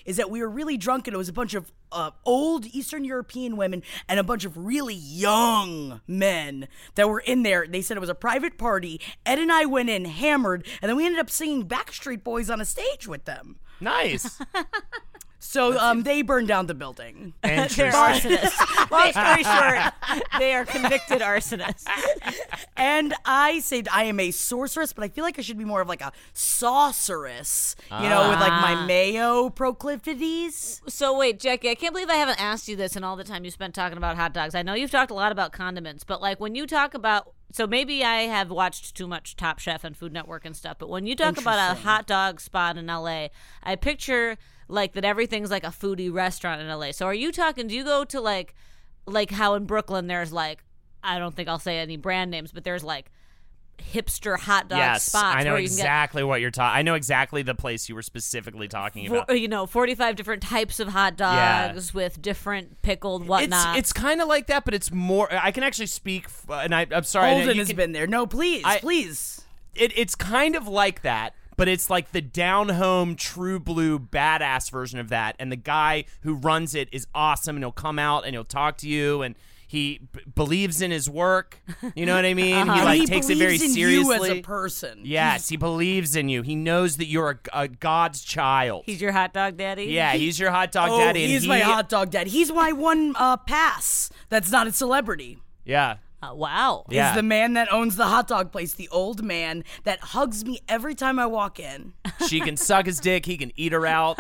is 0.05 0.17
that 0.17 0.31
we 0.31 0.41
were 0.41 0.49
really 0.49 0.77
drunk 0.77 1.07
and 1.07 1.15
it 1.15 1.19
was 1.19 1.29
a 1.29 1.33
bunch 1.33 1.55
of 1.55 1.73
uh, 1.93 2.11
old 2.25 2.67
Eastern 2.67 3.05
European 3.05 3.57
women 3.57 3.83
and 4.09 4.21
a 4.21 4.25
bunch 4.25 4.45
of 4.45 4.57
really 4.57 4.95
young 4.95 6.01
men 6.07 6.69
that 6.95 7.09
were 7.09 7.21
in 7.21 7.43
there. 7.43 7.67
They 7.67 7.83
said 7.83 7.97
it 7.97 8.01
was 8.01 8.09
a 8.09 8.15
private 8.15 8.59
party. 8.59 9.01
Ed 9.27 9.39
and 9.39 9.51
I 9.51 9.65
went 9.65 9.91
in 9.91 10.05
hammered, 10.05 10.67
and 10.81 10.89
then 10.89 10.97
we 10.97 11.05
ended 11.05 11.21
up 11.21 11.31
singing 11.31 11.67
Backstreet 11.67 12.23
Boys 12.23 12.51
on 12.51 12.61
a 12.61 12.65
stage 12.65 13.09
with 13.09 13.25
them. 13.25 13.57
Nice. 13.81 14.41
So 15.43 15.79
um, 15.79 16.03
they 16.03 16.21
burned 16.21 16.49
down 16.49 16.67
the 16.67 16.75
building. 16.75 17.33
They're 17.43 17.67
arsonists. 17.67 18.91
Long 18.91 19.11
story 19.11 19.43
short, 19.43 19.93
they 20.39 20.55
are 20.55 20.67
convicted 20.67 21.23
arsonists. 21.23 21.87
And 22.77 23.15
I 23.25 23.61
said 23.61 23.89
I 23.91 24.05
am 24.05 24.21
a 24.21 24.31
sorceress, 24.33 24.93
but 24.93 25.03
I 25.03 25.09
feel 25.09 25.25
like 25.25 25.39
I 25.39 25.43
should 25.43 25.59
be 25.59 25.65
more 25.65 25.81
of 25.81 25.89
like 25.89 26.03
a 26.03 26.13
sauceress, 26.35 27.75
you 28.03 28.09
know, 28.09 28.29
with 28.29 28.39
like 28.39 28.53
my 28.63 28.85
mayo 28.87 29.49
proclivities. 29.49 30.83
So 30.87 31.17
wait, 31.17 31.41
Jackie, 31.41 31.71
I 31.71 31.75
can't 31.75 31.95
believe 31.95 32.11
I 32.11 32.17
haven't 32.17 32.41
asked 32.41 32.69
you 32.69 32.77
this 32.77 32.95
in 32.95 33.03
all 33.03 33.17
the 33.17 33.25
time 33.25 33.45
you 33.45 33.51
spent 33.51 33.75
talking 33.75 33.97
about 33.97 34.17
hot 34.17 34.35
dogs. 34.35 34.55
I 34.55 34.63
know 34.63 34.75
you've 34.75 34.91
talked 34.91 35.11
a 35.11 35.15
lot 35.15 35.33
about 35.33 35.53
condiments, 35.53 36.05
but 36.05 36.21
like 36.21 36.39
when 36.39 36.55
you 36.55 36.67
talk 36.67 36.93
about 36.93 37.33
so 37.53 37.67
maybe 37.67 38.05
I 38.05 38.23
have 38.23 38.51
watched 38.51 38.95
too 38.95 39.09
much 39.09 39.35
Top 39.35 39.59
Chef 39.59 39.83
and 39.83 39.97
Food 39.97 40.13
Network 40.13 40.45
and 40.45 40.57
stuff, 40.57 40.77
but 40.79 40.89
when 40.89 41.07
you 41.07 41.17
talk 41.17 41.37
about 41.37 41.73
a 41.73 41.81
hot 41.81 42.07
dog 42.07 42.41
spot 42.41 42.77
in 42.77 42.87
LA, 42.87 43.29
I 43.63 43.75
picture 43.75 44.39
like 44.71 44.93
that 44.95 45.05
everything's 45.05 45.51
like 45.51 45.65
a 45.65 45.69
foodie 45.69 46.13
restaurant 46.13 46.61
in 46.61 46.69
LA. 46.69 46.93
So 46.93 47.07
are 47.07 47.15
you 47.15 47.33
talking 47.33 47.67
do 47.67 47.75
you 47.75 47.85
go 47.85 48.05
to 48.05 48.21
like 48.21 48.55
like 49.07 49.31
how 49.31 49.55
in 49.55 49.65
Brooklyn 49.67 50.07
there's 50.07 50.33
like 50.33 50.63
I 51.03 51.19
don't 51.19 51.35
think 51.35 51.49
I'll 51.49 51.59
say 51.59 51.79
any 51.79 51.97
brand 51.97 52.31
names, 52.31 52.53
but 52.53 52.65
there's 52.65 52.85
like 52.85 53.11
hipster 53.79 54.39
hot 54.39 54.69
dog 54.69 54.79
yes, 54.79 55.05
spots 55.05 55.37
I 55.39 55.43
know 55.43 55.53
where 55.53 55.61
you 55.61 55.67
can 55.69 55.77
get 55.79 55.83
exactly 55.85 56.23
what 56.23 56.43
you're 56.43 56.51
talking. 56.51 56.77
I 56.79 56.83
know 56.83 56.95
exactly 56.95 57.41
the 57.43 57.55
place 57.55 57.89
you 57.89 57.95
were 57.95 58.03
specifically 58.03 58.69
talking 58.69 59.09
for, 59.09 59.17
about. 59.21 59.41
you 59.41 59.49
know, 59.49 59.65
45 59.65 60.17
different 60.17 60.43
types 60.43 60.81
of 60.81 60.89
hot 60.89 61.15
Yeah. 61.19 61.69
dogs 61.73 61.95
with 61.95 62.21
different 62.21 62.83
pickled 62.83 63.27
whatnot. 63.27 63.79
it's 63.79 63.93
kind 63.95 64.21
of 64.21 64.29
like 64.29 64.49
that, 64.49 64.67
but 64.67 64.75
it's 64.75 64.93
more. 64.93 65.33
I 65.33 65.51
can 65.51 65.63
actually 65.63 65.87
speak, 65.87 66.27
and 66.51 66.75
I, 66.75 66.87
I'm 66.91 67.05
sorry. 67.05 67.31
I- 67.31 67.35
Holden 67.37 67.55
you 67.55 67.61
has 67.63 67.69
can- 67.69 67.77
been 67.77 67.93
there. 67.93 68.07
No, 68.07 68.27
please, 68.27 68.63
I- 68.67 68.81
please. 68.81 69.41
it, 69.75 69.97
it's 69.97 70.15
kind 70.15 70.57
of 70.57 70.69
like 70.69 71.01
that, 71.01 71.35
but 71.61 71.69
it's 71.69 71.91
like 71.91 72.13
the 72.13 72.23
down 72.23 72.71
home, 72.71 73.15
true 73.17 73.61
blue, 73.61 73.99
badass 73.99 74.71
version 74.71 74.99
of 74.99 75.11
that. 75.11 75.37
And 75.39 75.53
the 75.53 75.57
guy 75.57 76.05
who 76.23 76.33
runs 76.37 76.75
it 76.75 76.89
is 76.91 77.07
awesome, 77.15 77.57
and 77.57 77.63
he'll 77.63 77.71
come 77.71 77.99
out 77.99 78.25
and 78.25 78.35
he'll 78.35 78.45
talk 78.47 78.79
to 78.79 78.89
you, 78.89 79.21
and 79.21 79.35
he 79.69 80.01
b- 80.11 80.21
believes 80.35 80.81
in 80.81 80.91
his 80.91 81.11
work. 81.11 81.61
You 81.95 82.07
know 82.07 82.15
what 82.17 82.25
I 82.25 82.33
mean? 82.33 82.57
He 82.67 82.83
like 82.83 83.01
he 83.01 83.05
takes 83.07 83.29
it 83.29 83.37
very 83.37 83.57
in 83.57 83.61
seriously. 83.69 84.17
you 84.17 84.25
as 84.33 84.39
a 84.39 84.41
person. 84.41 85.01
yes, 85.05 85.51
he 85.51 85.59
believes 85.59 86.17
in 86.17 86.31
you. 86.31 86.41
He 86.41 86.57
knows 86.57 86.97
that 86.97 87.09
you're 87.09 87.39
a, 87.53 87.65
a 87.65 87.69
God's 87.69 88.23
child. 88.23 88.85
He's 88.87 89.03
your 89.03 89.13
hot 89.13 89.35
dog 89.35 89.59
daddy. 89.59 89.85
yeah, 89.85 90.15
he's 90.15 90.41
your 90.41 90.51
hot 90.51 90.73
dog 90.73 90.89
Oh, 90.91 90.99
daddy. 90.99 91.25
and 91.25 91.31
he's 91.31 91.43
he, 91.43 91.49
my 91.49 91.61
hot 91.61 91.91
dog 91.91 92.11
dad. 92.11 92.27
He's 92.29 92.51
my 92.51 92.73
one 92.73 93.15
uh, 93.17 93.37
pass. 93.37 94.09
That's 94.31 94.51
not 94.51 94.67
a 94.67 94.73
celebrity. 94.73 95.37
Yeah, 95.67 95.97
Uh, 96.23 96.35
wow. 96.35 96.85
Yeah. 96.91 97.11
Is 97.11 97.17
the 97.17 97.23
man 97.23 97.55
that 97.55 97.73
owns 97.73 97.97
the 97.97 98.05
hot 98.07 98.29
dog 98.29 98.53
place, 98.53 98.75
the 98.75 98.89
old 98.91 99.23
man 99.23 99.65
that 99.85 100.01
hugs 100.01 100.45
me 100.45 100.61
every 100.69 100.95
time 100.95 101.19
I 101.19 101.25
walk 101.27 101.59
in. 101.59 101.95
she 102.29 102.41
can 102.41 102.57
suck 102.59 102.85
his 102.87 103.01
dick. 103.01 103.25
He 103.25 103.39
can 103.39 103.53
eat 103.57 103.73
her 103.73 103.87
out. 103.87 104.19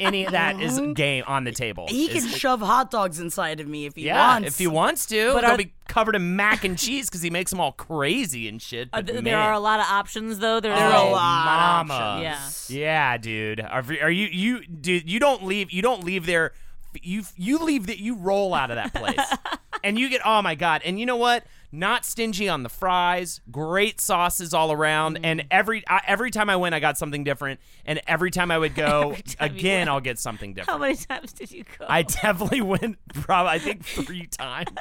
Any 0.00 0.24
of 0.26 0.32
that 0.32 0.60
is 0.60 0.80
game 0.94 1.22
on 1.26 1.44
the 1.44 1.52
table. 1.52 1.86
He 1.88 2.08
can 2.08 2.16
Is- 2.18 2.36
shove 2.36 2.60
hot 2.60 2.90
dogs 2.90 3.20
inside 3.20 3.60
of 3.60 3.68
me 3.68 3.86
if 3.86 3.94
he 3.94 4.06
Yeah, 4.06 4.32
wants. 4.34 4.48
if 4.48 4.58
he 4.58 4.66
wants 4.66 5.06
to. 5.06 5.32
But 5.32 5.42
They'll 5.42 5.50
are- 5.52 5.56
be 5.58 5.72
covered 5.86 6.16
in 6.16 6.36
mac 6.36 6.64
and 6.64 6.76
cheese 6.78 7.08
because 7.08 7.22
he 7.22 7.30
makes 7.30 7.50
them 7.50 7.60
all 7.60 7.72
crazy 7.72 8.48
and 8.48 8.60
shit. 8.60 8.88
Uh, 8.92 8.98
But 8.98 9.06
th- 9.06 9.14
man, 9.16 9.24
there 9.24 9.38
are 9.38 9.52
a 9.52 9.60
lot 9.60 9.78
of 9.80 9.86
options 9.86 10.38
though. 10.40 10.60
There's 10.60 10.76
There 10.78 10.86
are 10.88 10.90
like- 10.90 11.08
a 11.08 11.12
lot 11.12 11.80
of 11.82 11.86
mama. 11.88 11.94
options. 11.94 12.70
Yeah. 12.70 13.12
Yeah, 13.12 13.16
dude. 13.18 13.60
Are, 13.60 13.84
are 14.02 14.10
you 14.10 14.26
you 14.26 14.66
dude? 14.66 15.08
You 15.10 15.18
don't 15.20 15.44
leave. 15.44 15.70
You 15.70 15.82
don't 15.82 16.04
leave 16.04 16.26
there. 16.26 16.52
You 17.02 17.22
you 17.36 17.58
leave 17.58 17.86
that. 17.86 17.98
You 17.98 18.16
roll 18.16 18.54
out 18.54 18.70
of 18.70 18.76
that 18.76 18.92
place, 18.94 19.18
and 19.84 19.98
you 19.98 20.08
get. 20.08 20.20
Oh 20.24 20.42
my 20.42 20.54
god! 20.54 20.82
And 20.84 20.98
you 20.98 21.06
know 21.06 21.16
what? 21.16 21.44
Not 21.70 22.06
stingy 22.06 22.48
on 22.48 22.62
the 22.62 22.70
fries. 22.70 23.40
Great 23.50 24.00
sauces 24.00 24.54
all 24.54 24.72
around. 24.72 25.18
Mm. 25.18 25.24
And 25.24 25.44
every 25.50 25.84
I, 25.86 26.00
every 26.06 26.30
time 26.30 26.48
I 26.48 26.56
went, 26.56 26.74
I 26.74 26.80
got 26.80 26.96
something 26.96 27.24
different. 27.24 27.60
And 27.84 28.00
every 28.06 28.30
time 28.30 28.50
I 28.50 28.58
would 28.58 28.74
go 28.74 29.10
Every 29.12 29.22
time 29.22 29.52
you 29.52 29.58
again. 29.58 29.88
I'll 29.88 30.00
get 30.00 30.18
something 30.18 30.54
different. 30.54 30.70
How 30.70 30.78
many 30.78 30.96
times 30.96 31.32
did 31.32 31.50
you 31.50 31.64
go? 31.78 31.86
I 31.88 32.02
definitely 32.02 32.62
went. 32.62 32.98
Probably 33.12 33.50
I 33.52 33.58
think 33.58 33.84
three 33.84 34.26
times. 34.26 34.70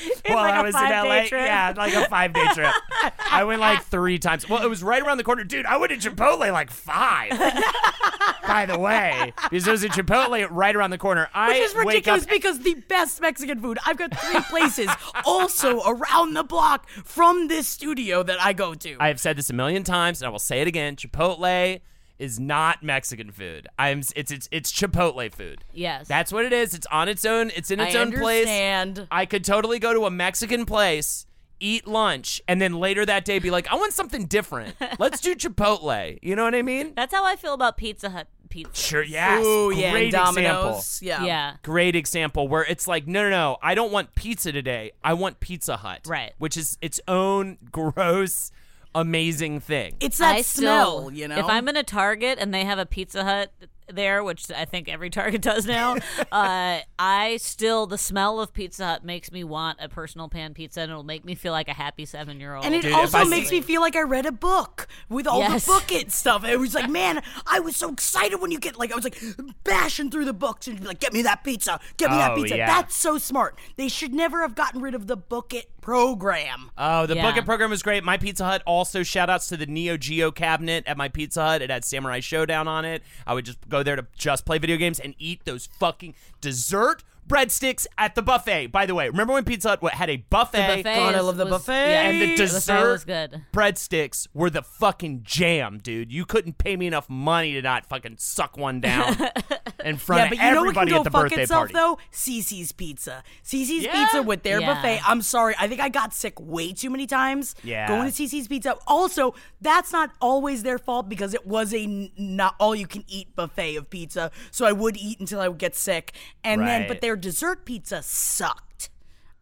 While 0.26 0.36
like 0.36 0.54
I 0.54 0.62
was 0.62 0.74
in 0.74 0.80
LA, 0.82 1.26
trip? 1.26 1.32
yeah, 1.46 1.74
like 1.76 1.94
a 1.94 2.06
five 2.08 2.32
day 2.32 2.46
trip. 2.54 2.72
I 3.30 3.44
went 3.44 3.60
like 3.60 3.82
three 3.84 4.18
times. 4.18 4.48
Well, 4.48 4.62
it 4.62 4.68
was 4.68 4.82
right 4.82 5.02
around 5.02 5.18
the 5.18 5.24
corner, 5.24 5.44
dude. 5.44 5.66
I 5.66 5.76
went 5.76 5.98
to 6.00 6.10
Chipotle 6.10 6.50
like 6.52 6.70
five. 6.70 7.30
By 8.46 8.66
the 8.66 8.78
way, 8.78 9.32
because 9.50 9.64
there's 9.64 9.82
a 9.82 9.88
Chipotle 9.88 10.46
right 10.50 10.74
around 10.74 10.90
the 10.90 10.98
corner. 10.98 11.28
I 11.34 11.48
Which 11.48 11.58
is 11.62 11.74
wake 11.74 11.86
ridiculous 11.86 12.22
up. 12.24 12.30
because 12.30 12.58
the 12.60 12.74
best 12.74 13.20
Mexican 13.20 13.60
food. 13.60 13.78
I've 13.86 13.96
got 13.96 14.16
three 14.18 14.40
places 14.42 14.88
also 15.24 15.80
around 15.86 16.34
the 16.34 16.42
block 16.44 16.88
from 16.88 17.48
this 17.48 17.66
studio 17.66 18.22
that 18.22 18.40
I 18.40 18.52
go 18.52 18.74
to. 18.74 18.96
I 19.00 19.08
have 19.08 19.20
said 19.20 19.36
this 19.36 19.50
a 19.50 19.54
million 19.54 19.84
times, 19.84 20.20
and 20.20 20.26
I 20.26 20.30
will 20.30 20.38
say 20.38 20.60
it 20.60 20.66
again. 20.68 20.96
Chipotle 20.96 21.80
is 22.22 22.38
not 22.38 22.84
Mexican 22.84 23.32
food. 23.32 23.66
I'm. 23.78 23.98
It's 24.14 24.30
it's 24.30 24.48
it's 24.52 24.72
Chipotle 24.72 25.30
food. 25.32 25.64
Yes. 25.74 26.06
That's 26.06 26.32
what 26.32 26.44
it 26.44 26.52
is. 26.52 26.72
It's 26.72 26.86
on 26.86 27.08
its 27.08 27.24
own. 27.24 27.50
It's 27.54 27.72
in 27.72 27.80
its 27.80 27.96
I 27.96 27.98
own 27.98 28.12
place. 28.12 28.46
understand. 28.46 29.08
I 29.10 29.26
could 29.26 29.44
totally 29.44 29.80
go 29.80 29.92
to 29.92 30.06
a 30.06 30.10
Mexican 30.10 30.64
place, 30.64 31.26
eat 31.58 31.86
lunch, 31.88 32.40
and 32.46 32.60
then 32.60 32.74
later 32.74 33.04
that 33.04 33.24
day 33.24 33.40
be 33.40 33.50
like, 33.50 33.66
I 33.70 33.74
want 33.74 33.92
something 33.92 34.26
different. 34.26 34.76
Let's 35.00 35.20
do 35.20 35.34
Chipotle. 35.34 36.18
You 36.22 36.36
know 36.36 36.44
what 36.44 36.54
I 36.54 36.62
mean? 36.62 36.92
That's 36.94 37.12
how 37.12 37.24
I 37.24 37.34
feel 37.34 37.54
about 37.54 37.76
Pizza 37.76 38.10
Hut 38.10 38.28
pizza. 38.52 38.80
Sure. 38.80 39.02
Yes. 39.02 39.44
Ooh, 39.44 39.72
yeah, 39.74 39.90
Great 39.90 40.06
example. 40.08 40.34
Domino's. 40.42 41.00
Yeah. 41.02 41.24
Yeah. 41.24 41.56
Great 41.62 41.96
example 41.96 42.46
where 42.46 42.64
it's 42.64 42.86
like, 42.86 43.08
no, 43.08 43.22
no, 43.22 43.30
no, 43.30 43.56
I 43.62 43.74
don't 43.74 43.90
want 43.90 44.14
pizza 44.14 44.52
today. 44.52 44.92
I 45.02 45.14
want 45.14 45.40
Pizza 45.40 45.78
Hut. 45.78 46.02
Right. 46.06 46.34
Which 46.38 46.56
is 46.56 46.78
its 46.80 47.00
own 47.08 47.56
gross, 47.72 48.52
amazing 48.94 49.60
thing. 49.60 49.94
It's 50.00 50.18
that 50.18 50.36
I 50.36 50.42
smell, 50.42 50.98
still, 51.08 51.12
you 51.12 51.28
know. 51.28 51.38
If 51.38 51.46
I'm 51.46 51.68
in 51.68 51.76
a 51.76 51.82
Target 51.82 52.38
and 52.40 52.52
they 52.52 52.64
have 52.64 52.78
a 52.78 52.86
Pizza 52.86 53.24
Hut 53.24 53.52
there, 53.92 54.22
which 54.24 54.50
I 54.50 54.64
think 54.64 54.88
every 54.88 55.10
Target 55.10 55.42
does 55.42 55.66
now, 55.66 55.96
uh, 56.30 56.78
I 56.98 57.36
still 57.40 57.86
the 57.86 57.98
smell 57.98 58.40
of 58.40 58.52
Pizza 58.54 58.86
Hut 58.86 59.04
makes 59.04 59.30
me 59.32 59.44
want 59.44 59.78
a 59.80 59.88
personal 59.88 60.28
pan 60.28 60.54
pizza, 60.54 60.80
and 60.80 60.90
it'll 60.90 61.02
make 61.02 61.24
me 61.24 61.34
feel 61.34 61.52
like 61.52 61.68
a 61.68 61.74
happy 61.74 62.04
seven 62.06 62.40
year 62.40 62.54
old. 62.54 62.64
and 62.64 62.74
it 62.74 62.82
Dude, 62.82 62.92
also 62.92 63.18
I 63.18 63.24
makes 63.24 63.50
me 63.50 63.60
feel 63.60 63.80
like 63.80 63.96
I 63.96 64.02
read 64.02 64.24
a 64.24 64.32
book 64.32 64.86
with 65.08 65.26
all 65.26 65.40
Yes. 65.40 65.66
the 65.66 65.72
book 65.72 65.92
it 65.92 66.10
stuff. 66.12 66.44
It 66.44 66.58
was 66.58 66.74
like, 66.74 66.88
man, 67.02 67.22
I 67.46 67.60
was 67.60 67.76
so 67.76 67.90
excited 67.92 68.40
when 68.40 68.50
you 68.50 68.58
get 68.60 68.78
like 68.78 68.92
I 68.92 68.94
was 68.94 69.04
like 69.04 69.20
bashing 69.64 70.10
through 70.10 70.24
the 70.26 70.32
books 70.32 70.68
and 70.68 70.80
be 70.80 70.86
like, 70.86 71.00
get 71.00 71.12
me 71.12 71.22
that 71.22 71.44
pizza, 71.44 71.78
get 71.96 72.10
me 72.10 72.16
that 72.16 72.32
Oh, 72.32 72.36
pizza. 72.36 72.56
yeah. 72.56 72.66
That's 72.66 72.94
so 72.96 73.18
smart. 73.18 73.58
They 73.76 73.88
should 73.88 74.14
never 74.14 74.40
have 74.42 74.54
gotten 74.54 74.80
rid 74.80 74.94
of 74.94 75.06
the 75.06 75.16
book 75.16 75.52
it 75.52 75.70
program. 75.82 76.70
Oh, 76.78 77.04
the 77.04 77.16
Yeah. 77.16 77.22
book 77.28 77.36
it 77.36 77.44
program 77.44 77.68
was 77.68 77.82
great. 77.82 78.02
My 78.02 78.16
Pizza 78.16 78.44
Hut 78.44 78.62
also 78.66 79.02
shout 79.02 79.28
outs 79.28 79.48
to 79.48 79.56
the 79.58 79.66
Neo 79.66 79.98
Geo 79.98 80.30
cabinet 80.30 80.84
at 80.86 80.96
my 80.96 81.08
Pizza 81.08 81.42
Hut. 81.44 81.60
It 81.60 81.68
had 81.68 81.84
Samurai 81.84 82.20
Shodown 82.20 82.66
on 82.66 82.84
it. 82.86 83.02
I 83.26 83.34
would 83.34 83.44
just 83.44 83.68
go 83.68 83.82
there 83.82 83.96
to 83.96 84.06
just 84.16 84.46
play 84.46 84.56
video 84.58 84.78
games 84.78 84.98
and 84.98 85.14
eat 85.18 85.44
those 85.44 85.68
fucking 85.78 86.14
dessert 86.40 87.04
breadsticks 87.28 87.86
at 87.98 88.14
the 88.16 88.22
buffet. 88.22 88.66
By 88.68 88.84
the 88.84 88.94
way, 88.96 89.08
remember 89.08 89.32
when 89.32 89.44
Pizza 89.44 89.68
Hut 89.68 89.94
had 89.94 90.10
a 90.10 90.16
buffet? 90.16 90.66
buffet 90.78 90.82
God, 90.82 91.14
I 91.14 91.18
is- 91.18 91.24
love 91.24 91.36
the 91.36 91.44
was- 91.44 91.52
buffet. 91.52 91.90
Yeah, 91.90 92.02
and 92.08 92.20
the 92.22 92.26
buffet 92.32 92.36
dessert 92.36 92.90
was 92.92 93.04
good. 93.04 93.42
breadsticks 93.52 94.26
were 94.34 94.50
the 94.50 94.62
fucking 94.62 95.22
jam, 95.22 95.78
dude. 95.78 96.12
You 96.12 96.24
couldn't 96.24 96.58
pay 96.58 96.76
me 96.76 96.86
enough 96.88 97.08
money 97.08 97.52
to 97.52 97.62
not 97.62 97.86
fucking 97.86 98.16
suck 98.18 98.56
one 98.56 98.80
down 98.80 99.16
in 99.84 99.96
front 99.96 100.18
Yeah, 100.20 100.24
of 100.24 100.30
but 100.30 100.38
you 100.38 100.42
know 100.54 100.62
what 100.64 100.74
can 100.74 100.88
everybody 100.88 100.90
go 100.90 100.96
at 100.98 101.04
the 101.04 101.10
fuck 101.10 101.22
birthday 101.22 101.42
itself 101.42 101.58
party. 101.60 101.74
though? 101.74 101.98
CC's 102.12 102.72
Pizza. 102.72 103.22
CC's 103.42 103.84
Yeah. 103.84 103.92
Pizza 104.04 104.22
with 104.22 104.42
their 104.42 104.60
Yeah. 104.60 104.74
buffet. 104.74 105.00
I'm 105.06 105.22
sorry, 105.22 105.54
I 105.58 105.68
think 105.68 105.80
I 105.80 105.88
got 105.88 106.12
sick 106.14 106.34
way 106.40 106.72
too 106.72 106.90
many 106.90 107.06
times. 107.06 107.54
Yeah. 107.62 107.88
Going 107.88 108.10
to 108.10 108.12
CC's 108.12 108.48
Pizza. 108.48 108.76
Also, 108.86 109.34
that's 109.60 109.92
not 109.92 110.10
always 110.20 110.62
their 110.62 110.78
fault 110.78 111.08
because 111.08 111.34
it 111.34 111.46
was 111.46 111.72
a 111.74 111.80
n- 111.84 112.10
not 112.16 112.54
all 112.58 112.74
you 112.74 112.86
can 112.86 113.04
eat 113.08 113.34
buffet 113.36 113.76
of 113.76 113.90
pizza. 113.90 114.30
So 114.50 114.66
I 114.66 114.72
would 114.72 114.96
eat 114.96 115.20
until 115.20 115.40
I 115.40 115.48
would 115.48 115.58
get 115.58 115.74
sick, 115.76 116.12
and 116.44 116.60
then 116.66 116.86
but 116.88 117.00
their 117.00 117.16
dessert 117.16 117.64
pizza 117.64 118.02
sucked. 118.02 118.88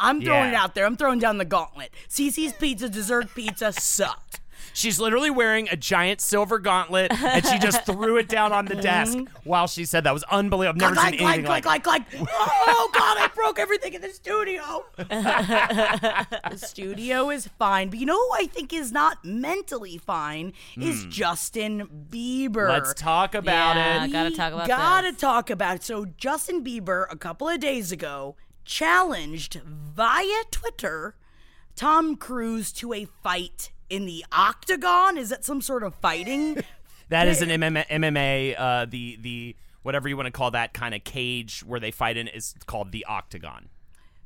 I'm 0.02 0.22
throwing 0.22 0.48
it 0.48 0.54
out 0.54 0.74
there. 0.74 0.86
I'm 0.86 0.96
throwing 0.96 1.18
down 1.18 1.36
the 1.36 1.44
gauntlet. 1.44 1.90
CC's 2.08 2.54
Pizza 2.54 2.88
dessert 2.88 3.34
pizza 3.34 3.70
sucked. 3.70 4.40
She's 4.80 4.98
literally 4.98 5.28
wearing 5.28 5.68
a 5.68 5.76
giant 5.76 6.22
silver 6.22 6.58
gauntlet, 6.58 7.12
and 7.12 7.44
she 7.44 7.58
just 7.58 7.84
threw 7.86 8.16
it 8.16 8.28
down 8.28 8.50
on 8.50 8.64
the 8.64 8.76
desk 8.76 9.18
while 9.44 9.66
she 9.66 9.84
said 9.84 10.04
that. 10.04 10.10
It 10.10 10.14
was 10.14 10.22
unbelievable. 10.24 10.82
I've 10.82 10.94
never 10.94 10.94
Clank, 10.94 11.10
seen 11.10 11.18
clank, 11.18 11.34
anything 11.34 11.46
clank, 11.46 11.64
like 11.66 11.84
clank, 11.84 12.10
clank. 12.10 12.30
Oh 12.72 12.90
God, 12.94 13.18
I 13.18 13.28
broke 13.34 13.58
everything 13.58 13.92
in 13.92 14.00
the 14.00 14.08
studio. 14.08 14.86
the 14.96 16.56
studio 16.56 17.28
is 17.28 17.46
fine, 17.58 17.90
but 17.90 17.98
you 17.98 18.06
know 18.06 18.16
who 18.16 18.32
I 18.32 18.46
think 18.46 18.72
is 18.72 18.90
not 18.90 19.22
mentally 19.22 19.98
fine 19.98 20.54
is 20.78 21.04
hmm. 21.04 21.10
Justin 21.10 22.06
Bieber. 22.10 22.70
Let's 22.70 22.94
talk 22.94 23.34
about 23.34 23.76
it. 23.76 23.80
Yeah, 23.80 24.04
it. 24.06 24.12
gotta 24.12 24.30
talk 24.30 24.54
about 24.54 24.68
that. 24.68 24.78
Gotta 24.78 25.12
this. 25.12 25.20
talk 25.20 25.50
about 25.50 25.76
it. 25.76 25.82
So 25.82 26.06
Justin 26.16 26.64
Bieber 26.64 27.04
a 27.10 27.16
couple 27.16 27.48
of 27.48 27.60
days 27.60 27.92
ago 27.92 28.36
challenged 28.64 29.60
via 29.64 30.44
Twitter 30.50 31.16
Tom 31.76 32.16
Cruise 32.16 32.72
to 32.72 32.92
a 32.92 33.04
fight 33.04 33.72
in 33.90 34.06
the 34.06 34.24
octagon. 34.32 35.18
Is 35.18 35.28
that 35.28 35.44
some 35.44 35.60
sort 35.60 35.82
of 35.82 35.94
fighting? 35.96 36.62
That 37.10 37.26
is 37.26 37.42
an 37.42 37.48
MMA, 37.48 37.88
MMA 37.88 38.54
uh, 38.56 38.86
the 38.88 39.18
the 39.20 39.56
whatever 39.82 40.08
you 40.08 40.16
want 40.16 40.28
to 40.28 40.30
call 40.30 40.52
that 40.52 40.72
kind 40.72 40.94
of 40.94 41.02
cage 41.02 41.64
where 41.66 41.80
they 41.80 41.90
fight 41.90 42.16
in 42.16 42.28
is 42.28 42.54
called 42.66 42.92
the 42.92 43.04
octagon. 43.04 43.68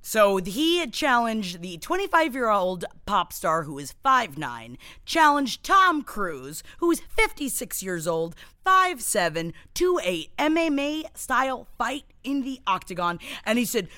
So 0.06 0.36
he 0.36 0.80
had 0.80 0.92
challenged 0.92 1.62
the 1.62 1.78
25 1.78 2.34
year 2.34 2.50
old 2.50 2.84
pop 3.06 3.32
star 3.32 3.62
who 3.62 3.78
is 3.78 3.94
5'9, 4.04 4.76
challenged 5.06 5.64
Tom 5.64 6.02
Cruise, 6.02 6.62
who 6.76 6.90
is 6.90 7.00
56 7.00 7.82
years 7.82 8.06
old, 8.06 8.36
5'7, 8.66 9.54
to 9.72 9.98
a 10.04 10.28
MMA 10.38 11.04
style 11.16 11.66
fight 11.78 12.04
in 12.22 12.42
the 12.42 12.60
octagon. 12.66 13.18
And 13.46 13.58
he 13.58 13.64
said, 13.64 13.88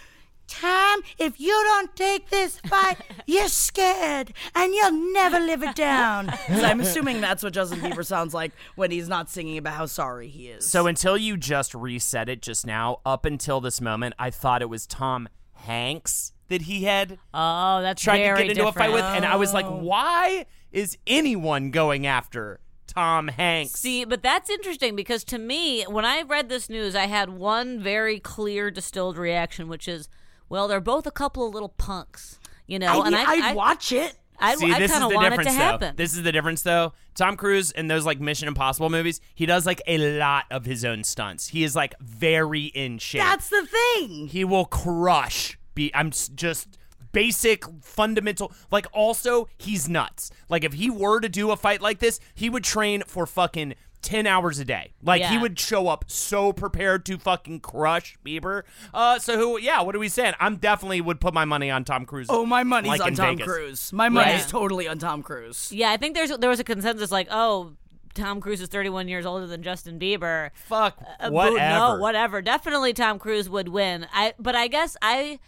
Tom, 0.49 1.00
if 1.19 1.41
you 1.41 1.49
don't 1.50 1.95
take 1.97 2.31
this 2.31 2.59
fight, 2.61 2.99
you're 3.26 3.49
scared 3.49 4.33
and 4.55 4.75
you'll 4.75 5.12
never 5.12 5.41
live 5.41 5.62
it 5.62 5.75
down. 5.75 6.31
I'm 6.49 6.81
assuming 6.81 7.21
that's 7.21 7.43
what 7.43 7.53
Justin 7.53 7.81
Bieber 7.81 8.05
sounds 8.05 8.33
like 8.33 8.53
when 8.75 8.91
he's 8.91 9.09
not 9.09 9.29
singing 9.29 9.59
about 9.59 9.75
how 9.75 9.87
sorry 9.87 10.29
he 10.29 10.49
is. 10.49 10.67
So 10.67 10.87
until 10.87 11.17
you 11.17 11.37
just 11.37 11.75
reset 11.75 12.29
it 12.29 12.43
just 12.43 12.67
now, 12.67 13.00
up 13.05 13.25
until 13.25 13.61
this 13.61 13.81
moment, 13.81 14.15
I 14.19 14.31
thought 14.31 14.62
it 14.62 14.69
was 14.69 14.87
Tom 14.87 15.29
Hanks 15.53 16.33
that 16.49 16.62
he 16.62 16.85
had 16.85 17.19
Oh, 17.35 17.83
that's 17.83 18.00
tried 18.03 18.19
to 18.19 18.43
get 18.43 18.50
into 18.50 18.69
a 18.69 18.73
fight 18.73 18.93
with, 18.93 19.03
and 19.03 19.25
I 19.25 19.37
was 19.37 19.53
like, 19.53 19.67
Oh. 19.67 19.79
why 19.83 20.47
is 20.71 20.97
anyone 21.07 21.71
going 21.71 22.07
after 22.07 22.61
Tom 22.87 23.29
Hanks? 23.29 23.73
See, 23.81 24.05
but 24.05 24.23
that's 24.23 24.49
interesting 24.49 24.95
because 24.95 25.25
to 25.25 25.38
me, 25.38 25.83
when 25.85 26.05
I 26.05 26.23
read 26.23 26.49
this 26.49 26.71
news, 26.71 26.95
I 26.95 27.07
had 27.07 27.31
one 27.31 27.81
very 27.81 28.21
clear 28.21 28.71
distilled 28.71 29.19
reaction, 29.19 29.67
which 29.69 29.88
is, 29.88 30.09
well, 30.49 30.69
they're 30.69 30.81
both 30.81 31.07
a 31.07 31.11
couple 31.11 31.47
of 31.47 31.55
little 31.55 31.71
punks, 31.71 32.38
you 32.67 32.79
know. 32.79 33.03
I, 33.03 33.07
and 33.07 33.17
I, 33.17 33.25
I'd 33.25 33.43
I, 33.43 33.55
watch 33.55 33.93
it. 33.93 34.15
I, 34.38 34.55
See, 34.57 34.71
I 34.71 34.79
this 34.79 34.91
is 34.91 34.99
kind 34.99 35.05
of 35.05 35.11
the 35.11 35.15
want 35.15 35.26
it 35.26 35.31
difference, 35.31 35.50
to 35.53 35.57
though. 35.57 35.65
happen. 35.65 35.97
This 35.97 36.17
is 36.17 36.23
the 36.23 36.33
difference, 36.33 36.62
though. 36.62 36.93
Tom 37.15 37.37
Cruise 37.37 37.71
in 37.71 37.88
those 37.88 38.05
like 38.05 38.21
Mission 38.21 38.49
Impossible 38.49 38.91
movies, 38.91 39.21
he 39.35 39.47
does 39.47 39.65
like 39.65 39.81
a 39.87 40.19
lot 40.19 40.45
of 40.50 40.67
his 40.67 40.85
own 40.85 41.05
stunts. 41.05 41.49
He 41.49 41.65
is 41.65 41.75
like 41.75 41.95
very 42.00 42.65
in 42.65 42.99
shape. 42.99 43.23
That's 43.23 43.49
the 43.49 43.67
thing. 43.67 44.29
he 44.29 44.45
will 44.45 44.67
crush. 44.67 45.59
Be 45.75 45.91
I'm 45.95 46.11
just 46.11 46.79
basic 47.12 47.65
fundamental. 47.83 48.53
Like 48.71 48.87
also, 48.93 49.49
he's 49.57 49.88
nuts. 49.88 50.31
Like 50.50 50.65
if 50.65 50.75
he 50.75 50.91
were 50.91 51.21
to 51.21 51.31
do 51.31 51.50
a 51.50 51.57
fight 51.57 51.81
like 51.81 51.99
this, 51.99 52.21
he 52.35 52.50
would 52.50 52.65
train 52.65 53.03
for 53.07 53.26
fucking. 53.26 53.75
10 54.03 54.26
hours 54.26 54.59
a 54.59 54.65
day. 54.65 54.93
Like 55.03 55.23
he 55.23 55.37
would 55.38 55.59
show 55.59 55.88
up 55.88 56.05
so 56.09 56.53
prepared 56.53 57.05
to 57.07 57.19
fucking 57.19 57.61
crush 57.61 58.17
Bieber. 58.25 58.62
Uh 58.95 59.19
so 59.19 59.37
who 59.38 59.59
yeah, 59.59 59.83
what 59.83 59.97
are 59.97 59.99
we 59.99 60.09
saying? 60.09 60.35
I'm 60.38 60.57
definitely 60.57 61.00
would 61.00 61.21
put 61.21 61.35
my 61.35 61.45
money 61.45 61.71
on 61.71 61.85
Tom 61.85 62.07
Cruise. 62.07 62.26
Oh, 62.31 62.47
my 62.47 62.62
money's 62.62 62.91
like 62.91 63.00
on 63.00 63.15
Tom 63.15 63.37
Vegas. 63.37 63.47
Cruise. 63.53 63.93
My 63.93 64.09
money's 64.09 64.43
Yeah. 64.43 64.47
totally 64.47 64.87
on 64.88 64.99
Tom 64.99 65.23
Cruise. 65.23 65.71
yeah, 65.73 65.91
I 65.91 65.97
think 65.97 66.15
there's 66.15 66.31
there 66.38 66.50
was 66.50 66.61
a 66.61 66.65
consensus 66.65 67.11
like, 67.11 67.29
oh, 67.31 67.73
Tom 68.15 68.41
Cruise 68.41 68.61
is 68.62 68.69
31 68.69 69.09
years 69.09 69.26
older 69.26 69.47
than 69.47 69.62
Justin 69.62 69.99
Bieber. 69.99 70.50
Fuck 70.55 70.97
Uh, 71.21 71.29
boo- 71.29 71.35
whatever. 71.35 71.59
No, 71.97 72.00
whatever. 72.00 72.41
Definitely 72.41 72.93
Tom 72.95 73.19
Cruise 73.19 73.49
would 73.50 73.69
win. 73.69 74.07
I 74.15 74.35
but 74.38 74.55
I 74.55 74.69
guess 74.69 74.97
I 75.03 75.38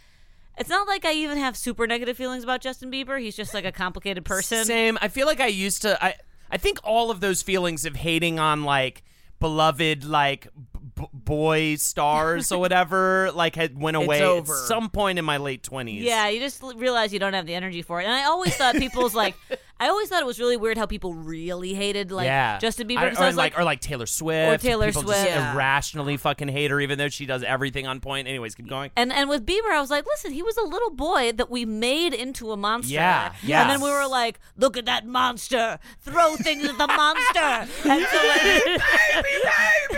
it's 0.58 0.68
not 0.68 0.88
like 0.88 1.04
I 1.04 1.12
even 1.12 1.38
have 1.38 1.56
super 1.56 1.86
negative 1.86 2.16
feelings 2.16 2.42
about 2.42 2.60
Justin 2.60 2.90
Bieber. 2.90 3.20
He's 3.20 3.36
just 3.36 3.54
like 3.54 3.64
a 3.64 3.70
complicated 3.72 4.24
person. 4.24 4.64
Same. 4.64 4.98
I 5.00 5.06
feel 5.06 5.26
like 5.26 5.38
I 5.40 5.46
used 5.46 5.82
to. 5.82 6.02
I 6.04 6.14
I 6.50 6.56
think 6.56 6.78
all 6.84 7.10
of 7.10 7.20
those 7.20 7.42
feelings 7.42 7.84
of 7.84 7.96
hating 7.96 8.38
on 8.38 8.64
like 8.64 9.02
beloved 9.40 10.04
like 10.04 10.48
b- 10.96 11.06
boy 11.12 11.76
stars 11.76 12.50
or 12.50 12.58
whatever 12.60 13.30
like 13.32 13.54
had 13.56 13.80
went 13.80 13.96
away 13.96 14.38
at 14.38 14.46
some 14.46 14.90
point 14.90 15.18
in 15.18 15.24
my 15.24 15.36
late 15.36 15.62
twenties. 15.62 16.02
Yeah, 16.02 16.28
you 16.28 16.40
just 16.40 16.62
realize 16.62 17.12
you 17.12 17.18
don't 17.18 17.34
have 17.34 17.46
the 17.46 17.54
energy 17.54 17.82
for 17.82 18.00
it. 18.00 18.04
And 18.04 18.12
I 18.12 18.24
always 18.24 18.56
thought 18.56 18.74
people's 18.76 19.14
like, 19.14 19.34
I 19.80 19.88
always 19.88 20.08
thought 20.08 20.20
it 20.20 20.26
was 20.26 20.40
really 20.40 20.56
weird 20.56 20.76
how 20.76 20.86
people 20.86 21.14
really 21.14 21.74
hated 21.74 22.10
like 22.10 22.26
yeah. 22.26 22.58
Justin 22.58 22.88
Bieber. 22.88 22.98
I, 22.98 23.06
or 23.08 23.16
I 23.18 23.24
like, 23.30 23.36
like, 23.36 23.58
or 23.58 23.64
like 23.64 23.80
Taylor 23.80 24.06
Swift. 24.06 24.52
Or 24.52 24.58
Taylor 24.66 24.86
People 24.86 25.02
Swift. 25.02 25.18
Just 25.20 25.30
Yeah. 25.30 25.52
irrationally 25.54 26.16
fucking 26.16 26.48
hate 26.48 26.70
her, 26.70 26.80
even 26.80 26.98
though 26.98 27.08
she 27.08 27.26
does 27.26 27.42
everything 27.42 27.86
on 27.86 28.00
point. 28.00 28.26
Anyways, 28.28 28.54
keep 28.54 28.68
going. 28.68 28.90
and 28.96 29.12
and 29.12 29.28
with 29.28 29.46
Bieber, 29.46 29.70
I 29.70 29.80
was 29.80 29.90
like, 29.90 30.04
listen, 30.06 30.32
he 30.32 30.42
was 30.42 30.56
a 30.56 30.62
little 30.64 30.90
boy 30.90 31.32
that 31.32 31.50
we 31.50 31.64
made 31.64 32.12
into 32.14 32.50
a 32.52 32.56
monster. 32.56 32.94
Yeah, 32.94 33.32
yeah. 33.42 33.62
And 33.62 33.70
then 33.70 33.80
we 33.80 33.90
were 33.90 34.06
like, 34.08 34.40
look 34.56 34.76
at 34.76 34.86
that 34.86 35.06
monster, 35.06 35.78
throw 36.00 36.36
things 36.36 36.64
at 36.64 36.76
the 36.78 36.86
monster. 36.86 37.68
And 37.88 38.04
so 38.06 38.16
like, 38.26 38.82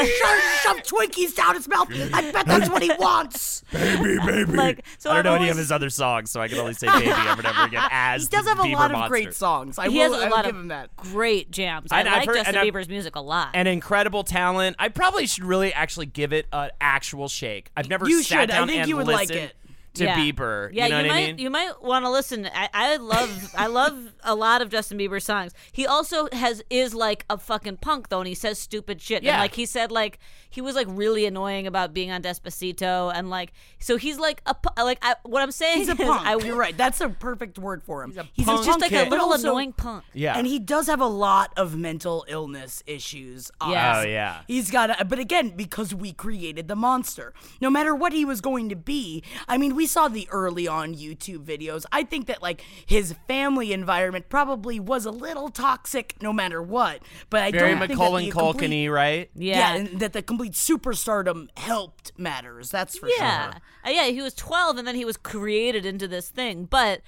Shove, 0.00 0.40
shove 0.62 0.82
Twinkies 0.82 1.34
down 1.34 1.54
his 1.54 1.68
mouth. 1.68 1.88
I 2.12 2.30
bet 2.32 2.46
that's 2.46 2.68
what 2.70 2.82
he 2.82 2.90
wants. 2.98 3.62
Baby, 3.72 4.18
baby. 4.24 4.52
Like 4.52 4.84
so 4.98 5.10
I 5.10 5.14
don't 5.14 5.24
know 5.24 5.34
I've 5.34 5.40
any 5.42 5.50
of 5.50 5.56
his 5.56 5.70
other 5.70 5.90
songs, 5.90 6.30
so 6.30 6.40
I 6.40 6.48
can 6.48 6.58
only 6.58 6.74
say 6.74 6.86
"Baby" 6.88 7.10
over 7.10 7.40
and 7.40 7.46
over 7.46 7.64
again. 7.64 7.82
As 8.14 8.22
He 8.22 8.28
does 8.28 8.46
have 8.46 8.58
a 8.58 8.62
Bieber 8.62 8.72
lot 8.74 8.90
of 8.90 8.96
monster. 8.98 9.08
great 9.10 9.34
songs. 9.34 9.78
I 9.78 9.88
He 9.88 9.98
will, 9.98 10.12
has 10.14 10.22
a 10.22 10.26
I 10.26 10.28
lot 10.28 10.44
give 10.44 10.54
of 10.54 10.60
him 10.60 10.68
that. 10.68 10.96
great 10.96 11.50
jams. 11.50 11.90
I 11.92 12.00
And 12.00 12.08
I've 12.08 12.18
like 12.18 12.26
heard- 12.28 12.36
Justin 12.44 12.54
Bieber's 12.56 12.88
music 12.88 13.16
a 13.16 13.20
lot. 13.20 13.50
An 13.54 13.66
incredible 13.66 14.24
talent. 14.24 14.76
I 14.78 14.88
probably 14.88 15.26
should 15.26 15.44
really 15.44 15.72
actually 15.72 16.06
give 16.06 16.32
it 16.32 16.46
an 16.52 16.70
actual 16.80 17.28
shake. 17.28 17.70
I've 17.76 17.88
never 17.88 18.08
You 18.08 18.22
sat 18.22 18.40
should. 18.42 18.50
I 18.50 18.66
think 18.66 18.80
and 18.80 18.88
you 18.88 18.96
would 18.96 19.06
like 19.06 19.30
it. 19.30 19.54
To 19.94 20.04
yeah. 20.04 20.16
Bieber. 20.16 20.70
Yeah, 20.72 20.84
you 20.84 20.90
know 20.90 20.96
what 20.98 21.06
might 21.08 21.12
I 21.12 21.26
mean? 21.26 21.38
you 21.38 21.50
might 21.50 21.82
want 21.82 22.04
to 22.04 22.10
listen. 22.10 22.48
I, 22.52 22.68
I 22.72 22.96
love 22.96 23.54
I 23.56 23.66
love 23.66 24.12
a 24.22 24.34
lot 24.34 24.62
of 24.62 24.68
Justin 24.70 24.98
Bieber's 24.98 25.24
songs. 25.24 25.52
He 25.72 25.86
also 25.86 26.28
has 26.32 26.62
is 26.70 26.94
like 26.94 27.24
a 27.28 27.38
fucking 27.38 27.78
punk 27.78 28.08
though, 28.08 28.20
and 28.20 28.28
he 28.28 28.34
says 28.34 28.58
stupid 28.58 29.00
shit. 29.00 29.22
Yeah. 29.22 29.32
And 29.32 29.40
like 29.40 29.54
he 29.54 29.66
said, 29.66 29.90
like 29.90 30.18
he 30.48 30.60
was 30.60 30.74
like 30.74 30.86
really 30.90 31.26
annoying 31.26 31.66
about 31.66 31.92
being 31.92 32.10
on 32.10 32.22
Despacito, 32.22 33.12
and 33.14 33.30
like 33.30 33.52
so 33.78 33.96
he's 33.96 34.18
like 34.18 34.42
a 34.46 34.54
like 34.82 34.98
I, 35.02 35.16
what 35.24 35.42
I'm 35.42 35.52
saying 35.52 35.78
He's 35.78 35.88
a 35.88 35.96
punk. 35.96 36.26
I, 36.26 36.36
You're 36.36 36.56
right. 36.56 36.76
That's 36.76 37.00
a 37.00 37.08
perfect 37.08 37.58
word 37.58 37.82
for 37.82 38.02
him. 38.02 38.12
He's 38.32 38.46
punk 38.46 38.64
just 38.64 38.80
like 38.80 38.90
kid. 38.90 39.06
a 39.06 39.10
little 39.10 39.26
also- 39.26 39.48
annoying 39.48 39.72
punk. 39.72 40.04
yeah. 40.12 40.36
And 40.36 40.46
he 40.46 40.58
does 40.58 40.86
have 40.86 41.00
a 41.00 41.06
lot 41.06 41.52
of 41.56 41.76
mental 41.76 42.24
illness 42.28 42.82
issues. 42.86 43.50
Yeah. 43.66 44.00
Oh, 44.00 44.02
yeah. 44.02 44.40
He's 44.46 44.70
got, 44.70 45.00
a, 45.00 45.04
but 45.04 45.18
again, 45.18 45.50
because 45.50 45.94
we 45.94 46.12
created 46.12 46.68
the 46.68 46.76
monster. 46.76 47.32
No 47.60 47.70
matter 47.70 47.94
what 47.94 48.12
he 48.12 48.24
was 48.24 48.40
going 48.40 48.68
to 48.68 48.76
be, 48.76 49.22
I 49.48 49.58
mean, 49.58 49.74
we 49.74 49.86
saw 49.90 50.08
the 50.08 50.28
early 50.30 50.66
on 50.68 50.94
YouTube 50.94 51.44
videos. 51.44 51.84
I 51.92 52.02
think 52.04 52.26
that 52.26 52.42
like 52.42 52.62
his 52.86 53.14
family 53.28 53.72
environment 53.72 54.28
probably 54.28 54.78
was 54.80 55.04
a 55.06 55.10
little 55.10 55.48
toxic, 55.48 56.14
no 56.22 56.32
matter 56.32 56.62
what. 56.62 57.00
But 57.28 57.42
I 57.42 57.50
Very 57.50 57.70
don't 57.70 57.78
think 57.80 57.90
that 57.92 57.98
Macaulay 57.98 58.26
the 58.26 58.32
Culkin-y, 58.36 58.52
complete- 58.58 58.88
right? 58.88 59.30
Yeah. 59.34 59.74
and 59.74 60.00
that 60.00 60.12
the 60.12 60.22
complete 60.22 60.52
superstardom 60.52 61.48
helped 61.58 62.12
matters. 62.18 62.70
That's 62.70 62.98
for 62.98 63.08
Yeah. 63.08 63.52
sure. 63.52 63.60
Uh, 63.86 63.90
yeah, 63.90 64.04
he 64.06 64.22
was 64.22 64.34
12 64.34 64.78
and 64.78 64.86
then 64.86 64.94
he 64.94 65.04
was 65.04 65.16
created 65.16 65.84
into 65.86 66.06
this 66.08 66.28
thing. 66.28 66.64
But 66.64 67.00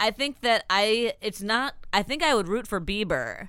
I 0.00 0.10
think 0.10 0.40
that 0.42 0.64
I 0.70 1.14
it's 1.20 1.42
not 1.42 1.74
I 1.92 2.02
think 2.02 2.22
I 2.22 2.34
would 2.34 2.48
root 2.48 2.66
for 2.68 2.80
Bieber. 2.80 3.48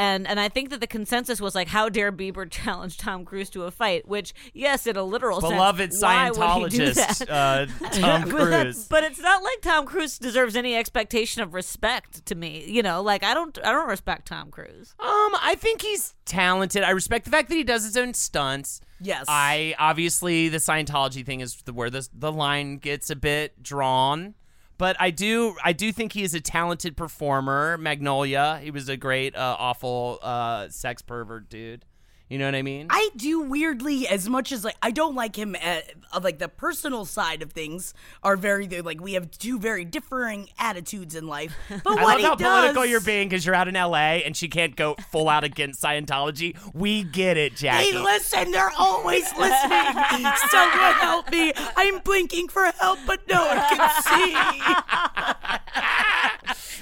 And 0.00 0.26
and 0.26 0.40
I 0.40 0.48
think 0.48 0.70
that 0.70 0.80
the 0.80 0.86
consensus 0.86 1.42
was 1.42 1.54
like 1.54 1.68
how 1.68 1.90
dare 1.90 2.10
Bieber 2.10 2.50
challenge 2.50 2.96
Tom 2.96 3.26
Cruise 3.26 3.50
to 3.50 3.64
a 3.64 3.70
fight, 3.70 4.08
which 4.08 4.32
yes, 4.54 4.86
in 4.86 4.96
a 4.96 5.02
literal 5.02 5.42
Beloved 5.42 5.92
sense, 5.92 6.02
why 6.02 6.30
would 6.30 6.72
he 6.72 6.78
do 6.78 6.90
Scientologist 6.92 7.26
uh, 7.28 7.66
Tom 8.00 8.30
Cruise. 8.30 8.86
But 8.88 9.04
it's 9.04 9.20
not 9.20 9.42
like 9.42 9.60
Tom 9.60 9.84
Cruise 9.84 10.18
deserves 10.18 10.56
any 10.56 10.74
expectation 10.74 11.42
of 11.42 11.52
respect 11.52 12.24
to 12.24 12.34
me. 12.34 12.64
You 12.66 12.82
know, 12.82 13.02
like 13.02 13.22
I 13.22 13.34
don't 13.34 13.58
I 13.62 13.72
don't 13.72 13.88
respect 13.88 14.28
Tom 14.28 14.50
Cruise. 14.50 14.94
Um, 14.98 15.36
I 15.42 15.54
think 15.58 15.82
he's 15.82 16.14
talented. 16.24 16.82
I 16.82 16.90
respect 16.92 17.26
the 17.26 17.30
fact 17.30 17.50
that 17.50 17.56
he 17.56 17.64
does 17.64 17.84
his 17.84 17.98
own 17.98 18.14
stunts. 18.14 18.80
Yes. 19.02 19.26
I 19.28 19.74
obviously 19.78 20.48
the 20.48 20.58
Scientology 20.58 21.26
thing 21.26 21.40
is 21.40 21.56
the, 21.66 21.74
where 21.74 21.90
the 21.90 22.08
the 22.14 22.32
line 22.32 22.78
gets 22.78 23.10
a 23.10 23.16
bit 23.16 23.62
drawn. 23.62 24.34
But 24.80 24.96
I 24.98 25.10
do 25.10 25.56
I 25.62 25.74
do 25.74 25.92
think 25.92 26.14
he 26.14 26.22
is 26.22 26.32
a 26.32 26.40
talented 26.40 26.96
performer. 26.96 27.76
Magnolia, 27.76 28.58
he 28.62 28.70
was 28.70 28.88
a 28.88 28.96
great 28.96 29.36
uh, 29.36 29.54
awful 29.58 30.18
uh, 30.22 30.70
sex 30.70 31.02
pervert 31.02 31.50
dude. 31.50 31.84
You 32.30 32.38
know 32.38 32.44
what 32.44 32.54
I 32.54 32.62
mean? 32.62 32.86
I 32.90 33.10
do 33.16 33.40
weirdly, 33.40 34.06
as 34.06 34.28
much 34.28 34.52
as 34.52 34.64
like 34.64 34.76
I 34.80 34.92
don't 34.92 35.16
like 35.16 35.34
him. 35.34 35.56
At, 35.56 35.92
uh, 36.12 36.20
like 36.22 36.38
the 36.38 36.48
personal 36.48 37.04
side 37.04 37.42
of 37.42 37.50
things 37.52 37.92
are 38.22 38.36
very 38.36 38.68
like 38.68 39.00
we 39.00 39.14
have 39.14 39.32
two 39.32 39.58
very 39.58 39.84
differing 39.84 40.48
attitudes 40.56 41.16
in 41.16 41.26
life. 41.26 41.52
But 41.82 41.98
I 41.98 42.04
love 42.04 42.20
how 42.22 42.34
does, 42.36 42.60
political 42.60 42.86
you're 42.86 43.00
being 43.00 43.28
because 43.28 43.44
you're 43.44 43.54
out 43.54 43.66
in 43.66 43.74
LA 43.74 44.22
and 44.22 44.36
she 44.36 44.46
can't 44.46 44.76
go 44.76 44.94
full 45.10 45.28
out 45.28 45.42
against 45.42 45.82
Scientology. 45.82 46.56
We 46.72 47.02
get 47.02 47.36
it, 47.36 47.56
Jackie. 47.56 47.90
Hey, 47.90 47.98
listen, 47.98 48.52
they're 48.52 48.70
always 48.78 49.24
listening. 49.36 50.30
Someone 50.50 50.92
help 51.00 51.30
me! 51.32 51.52
I'm 51.76 51.98
blinking 51.98 52.48
for 52.48 52.66
help, 52.78 53.00
but 53.08 53.26
no 53.28 53.44
one 53.44 53.58
can 53.70 53.90
see. 54.02 55.34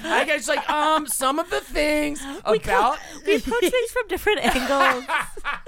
I 0.09 0.25
guess 0.25 0.47
like 0.47 0.69
um 0.69 1.07
some 1.07 1.39
of 1.39 1.49
the 1.49 1.61
things 1.61 2.21
about 2.45 2.97
We 3.25 3.35
approach 3.35 3.61
things 3.61 3.91
from 3.91 4.07
different 4.07 4.39
angles. 4.55 5.05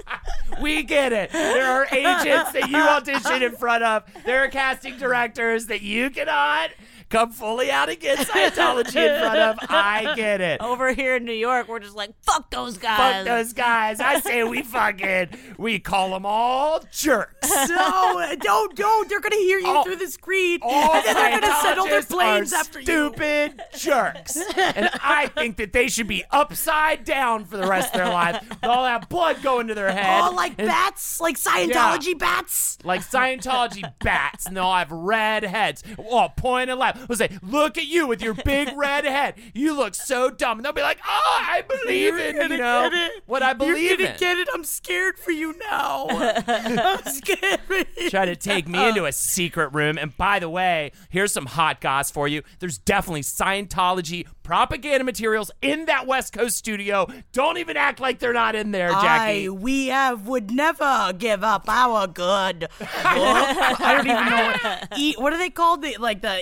we 0.62 0.82
get 0.82 1.12
it. 1.12 1.32
There 1.32 1.70
are 1.70 1.86
agents 1.92 2.52
that 2.52 2.68
you 2.68 2.76
audition 2.76 3.42
in 3.42 3.56
front 3.56 3.84
of. 3.84 4.04
There 4.24 4.44
are 4.44 4.48
casting 4.48 4.98
directors 4.98 5.66
that 5.66 5.82
you 5.82 6.10
cannot 6.10 6.70
come 7.12 7.30
fully 7.30 7.70
out 7.70 7.90
against 7.90 8.30
Scientology 8.30 8.96
in 8.96 9.20
front 9.20 9.38
of. 9.38 9.58
I 9.68 10.14
get 10.16 10.40
it. 10.40 10.60
Over 10.62 10.92
here 10.94 11.16
in 11.16 11.24
New 11.24 11.32
York, 11.32 11.68
we're 11.68 11.78
just 11.78 11.94
like 11.94 12.10
fuck 12.22 12.50
those 12.50 12.78
guys. 12.78 12.98
Fuck 12.98 13.26
those 13.26 13.52
guys. 13.52 14.00
I 14.00 14.20
say 14.20 14.42
we 14.44 14.62
fucking 14.62 15.28
we 15.58 15.78
call 15.78 16.10
them 16.10 16.26
all 16.26 16.80
jerks. 16.90 17.50
No, 17.72 18.34
don't, 18.40 18.74
don't. 18.76 19.08
They're 19.08 19.20
gonna 19.20 19.36
hear 19.36 19.58
you 19.58 19.66
All- 19.68 19.84
through 19.84 19.96
the 19.96 20.08
screen, 20.08 20.60
All 20.62 20.94
and 20.94 21.04
then 21.04 21.14
they're 21.14 21.40
gonna 21.40 21.60
settle 21.60 21.84
their 21.86 22.00
are 22.00 22.42
after 22.42 22.80
you. 22.80 22.84
stupid 22.84 23.60
jerks, 23.76 24.36
and 24.56 24.90
I 25.02 25.30
think 25.34 25.56
that 25.58 25.72
they 25.72 25.88
should 25.88 26.06
be 26.08 26.24
upside 26.30 27.04
down 27.04 27.44
for 27.44 27.56
the 27.56 27.66
rest 27.66 27.94
of 27.94 27.98
their 27.98 28.08
life 28.08 28.42
with 28.48 28.64
all 28.64 28.84
that 28.84 29.08
blood 29.08 29.42
going 29.42 29.68
to 29.68 29.74
their 29.74 29.90
oh, 29.90 29.92
head. 29.92 30.22
Oh, 30.24 30.34
like 30.34 30.54
and- 30.58 30.68
bats, 30.68 31.20
like 31.20 31.36
Scientology 31.36 32.18
bats. 32.18 32.78
like 32.84 33.02
Scientology 33.02 33.90
bats, 34.00 34.46
and 34.46 34.56
they'll 34.56 34.72
have 34.72 34.90
red 34.90 35.44
heads. 35.44 35.82
Oh, 35.98 36.28
point 36.36 36.70
and 36.70 36.78
laugh. 36.78 37.01
We'll 37.08 37.18
say, 37.18 37.30
"Look 37.42 37.78
at 37.78 37.86
you 37.86 38.06
with 38.06 38.22
your 38.22 38.34
big 38.34 38.70
red 38.76 39.04
head. 39.04 39.34
You 39.54 39.76
look 39.76 39.94
so 39.94 40.30
dumb." 40.30 40.58
And 40.58 40.64
they'll 40.64 40.72
be 40.72 40.82
like, 40.82 40.98
"Oh, 41.06 41.38
I 41.42 41.62
believe 41.62 42.16
in 42.16 42.34
You're 42.36 42.42
you 42.44 42.58
know 42.58 42.88
get 42.90 42.94
it. 42.94 43.22
what 43.26 43.42
I 43.42 43.52
believe 43.52 43.82
You're 43.82 43.96
gonna 43.98 44.10
in." 44.10 44.16
get 44.18 44.38
it. 44.38 44.48
I'm 44.52 44.64
scared 44.64 45.18
for 45.18 45.30
you 45.30 45.54
now. 45.70 46.06
I'm 46.46 47.04
scared 47.04 47.60
for 47.66 47.76
you. 47.76 48.10
Try 48.10 48.26
to 48.26 48.36
take 48.36 48.68
me 48.68 48.88
into 48.88 49.04
a 49.04 49.12
secret 49.12 49.68
room. 49.72 49.98
And 49.98 50.16
by 50.16 50.38
the 50.38 50.48
way, 50.48 50.92
here's 51.10 51.32
some 51.32 51.46
hot 51.46 51.80
goss 51.80 52.10
for 52.10 52.28
you. 52.28 52.42
There's 52.58 52.78
definitely 52.78 53.22
Scientology 53.22 54.26
propaganda 54.42 55.04
materials 55.04 55.50
in 55.62 55.86
that 55.86 56.06
West 56.06 56.32
Coast 56.32 56.56
studio. 56.56 57.06
Don't 57.32 57.58
even 57.58 57.76
act 57.76 58.00
like 58.00 58.18
they're 58.18 58.32
not 58.32 58.54
in 58.54 58.70
there, 58.72 58.90
Jackie. 58.90 59.46
I, 59.46 59.48
we 59.50 59.86
have 59.88 60.26
would 60.26 60.50
never 60.50 61.12
give 61.16 61.44
up 61.44 61.68
our 61.68 62.06
good. 62.06 62.68
I 62.80 63.94
don't 63.96 64.06
even 64.06 64.24
know 64.30 64.52
what, 64.52 64.98
e, 64.98 65.14
what 65.18 65.32
are 65.32 65.38
they 65.38 65.50
called? 65.50 65.82
The, 65.82 65.96
like 65.98 66.22
the 66.22 66.40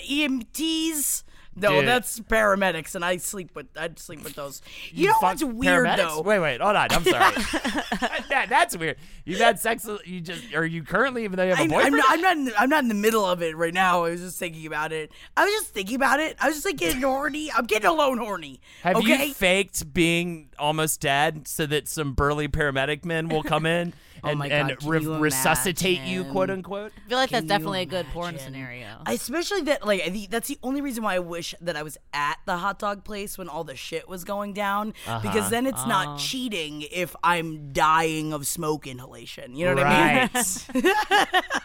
EMTs? 0.52 1.24
No, 1.56 1.80
Dude. 1.80 1.88
that's 1.88 2.20
paramedics, 2.20 2.94
and 2.94 3.04
I 3.04 3.16
sleep 3.16 3.56
with 3.56 3.66
I 3.76 3.90
sleep 3.96 4.22
with 4.22 4.34
those. 4.34 4.62
You, 4.92 5.08
know 5.08 5.14
fuck 5.14 5.22
what's 5.22 5.44
weird 5.44 5.86
paramedics? 5.86 5.96
though? 5.96 6.20
Wait, 6.22 6.38
wait, 6.38 6.60
hold 6.60 6.76
on. 6.76 6.88
I'm 6.90 7.04
sorry. 7.04 7.34
that, 8.28 8.46
that's 8.48 8.76
weird. 8.76 8.96
You've 9.24 9.40
had 9.40 9.58
sex. 9.58 9.88
You 10.04 10.20
just 10.20 10.54
are 10.54 10.64
you 10.64 10.82
currently 10.84 11.24
even 11.24 11.36
though 11.36 11.44
you 11.44 11.50
have 11.50 11.58
a 11.58 11.62
I, 11.62 11.66
boyfriend? 11.68 11.94
I'm 11.94 11.96
not. 11.96 12.10
I'm 12.10 12.20
not. 12.20 12.36
In 12.36 12.44
the, 12.44 12.60
I'm 12.60 12.68
not 12.68 12.82
in 12.84 12.88
the 12.88 12.94
middle 12.94 13.24
of 13.24 13.42
it 13.42 13.56
right 13.56 13.74
now. 13.74 14.04
I 14.04 14.10
was 14.10 14.20
just 14.20 14.38
thinking 14.38 14.66
about 14.66 14.92
it. 14.92 15.10
I 15.36 15.44
was 15.44 15.52
just 15.52 15.74
thinking 15.74 15.96
about 15.96 16.20
it. 16.20 16.36
I 16.40 16.46
was 16.46 16.56
just 16.56 16.66
like 16.66 16.76
getting 16.76 17.02
horny. 17.02 17.50
I'm 17.52 17.66
getting 17.66 17.88
alone 17.88 18.18
horny. 18.18 18.60
Have 18.82 18.96
okay? 18.96 19.26
you 19.26 19.34
faked 19.34 19.92
being 19.92 20.50
almost 20.58 21.00
dead 21.00 21.48
so 21.48 21.66
that 21.66 21.88
some 21.88 22.14
burly 22.14 22.48
paramedic 22.48 23.04
men 23.04 23.28
will 23.28 23.42
come 23.42 23.66
in 23.66 23.92
and, 24.24 24.32
Oh 24.32 24.34
my 24.36 24.48
God, 24.48 24.78
can 24.78 24.88
re- 24.88 25.00
you 25.02 25.16
resuscitate 25.18 26.00
you, 26.00 26.24
quote 26.24 26.50
unquote? 26.50 26.92
I 27.06 27.08
feel 27.08 27.18
like 27.18 27.30
that's 27.30 27.40
Can 27.40 27.44
you 27.44 27.48
definitely 27.48 27.80
a 27.82 27.86
good 27.86 28.06
porn 28.12 28.38
scenario. 28.38 28.86
Especially 29.06 29.62
that, 29.62 29.86
like, 29.86 30.02
I 30.02 30.10
think 30.10 30.30
that's 30.30 30.48
the 30.48 30.58
only 30.62 30.80
reason 30.80 31.02
why 31.04 31.14
I 31.14 31.18
wish 31.18 31.54
that 31.60 31.76
I 31.76 31.82
was 31.82 31.96
at 32.12 32.36
the 32.46 32.56
hot 32.58 32.78
dog 32.78 33.04
place 33.04 33.36
when 33.38 33.48
all 33.48 33.64
the 33.64 33.76
shit 33.76 34.08
was 34.08 34.24
going 34.24 34.52
down, 34.52 34.94
Uh-huh. 35.06 35.20
because 35.22 35.50
then 35.50 35.66
it's 35.66 35.82
Oh. 35.84 35.88
not 35.88 36.18
cheating 36.18 36.82
if 36.90 37.14
I'm 37.22 37.72
dying 37.72 38.32
of 38.32 38.46
smoke 38.46 38.86
inhalation. 38.86 39.54
You 39.56 39.66
know 39.66 39.74
what 39.76 39.86
I 39.86 40.28
mean? 40.74 40.84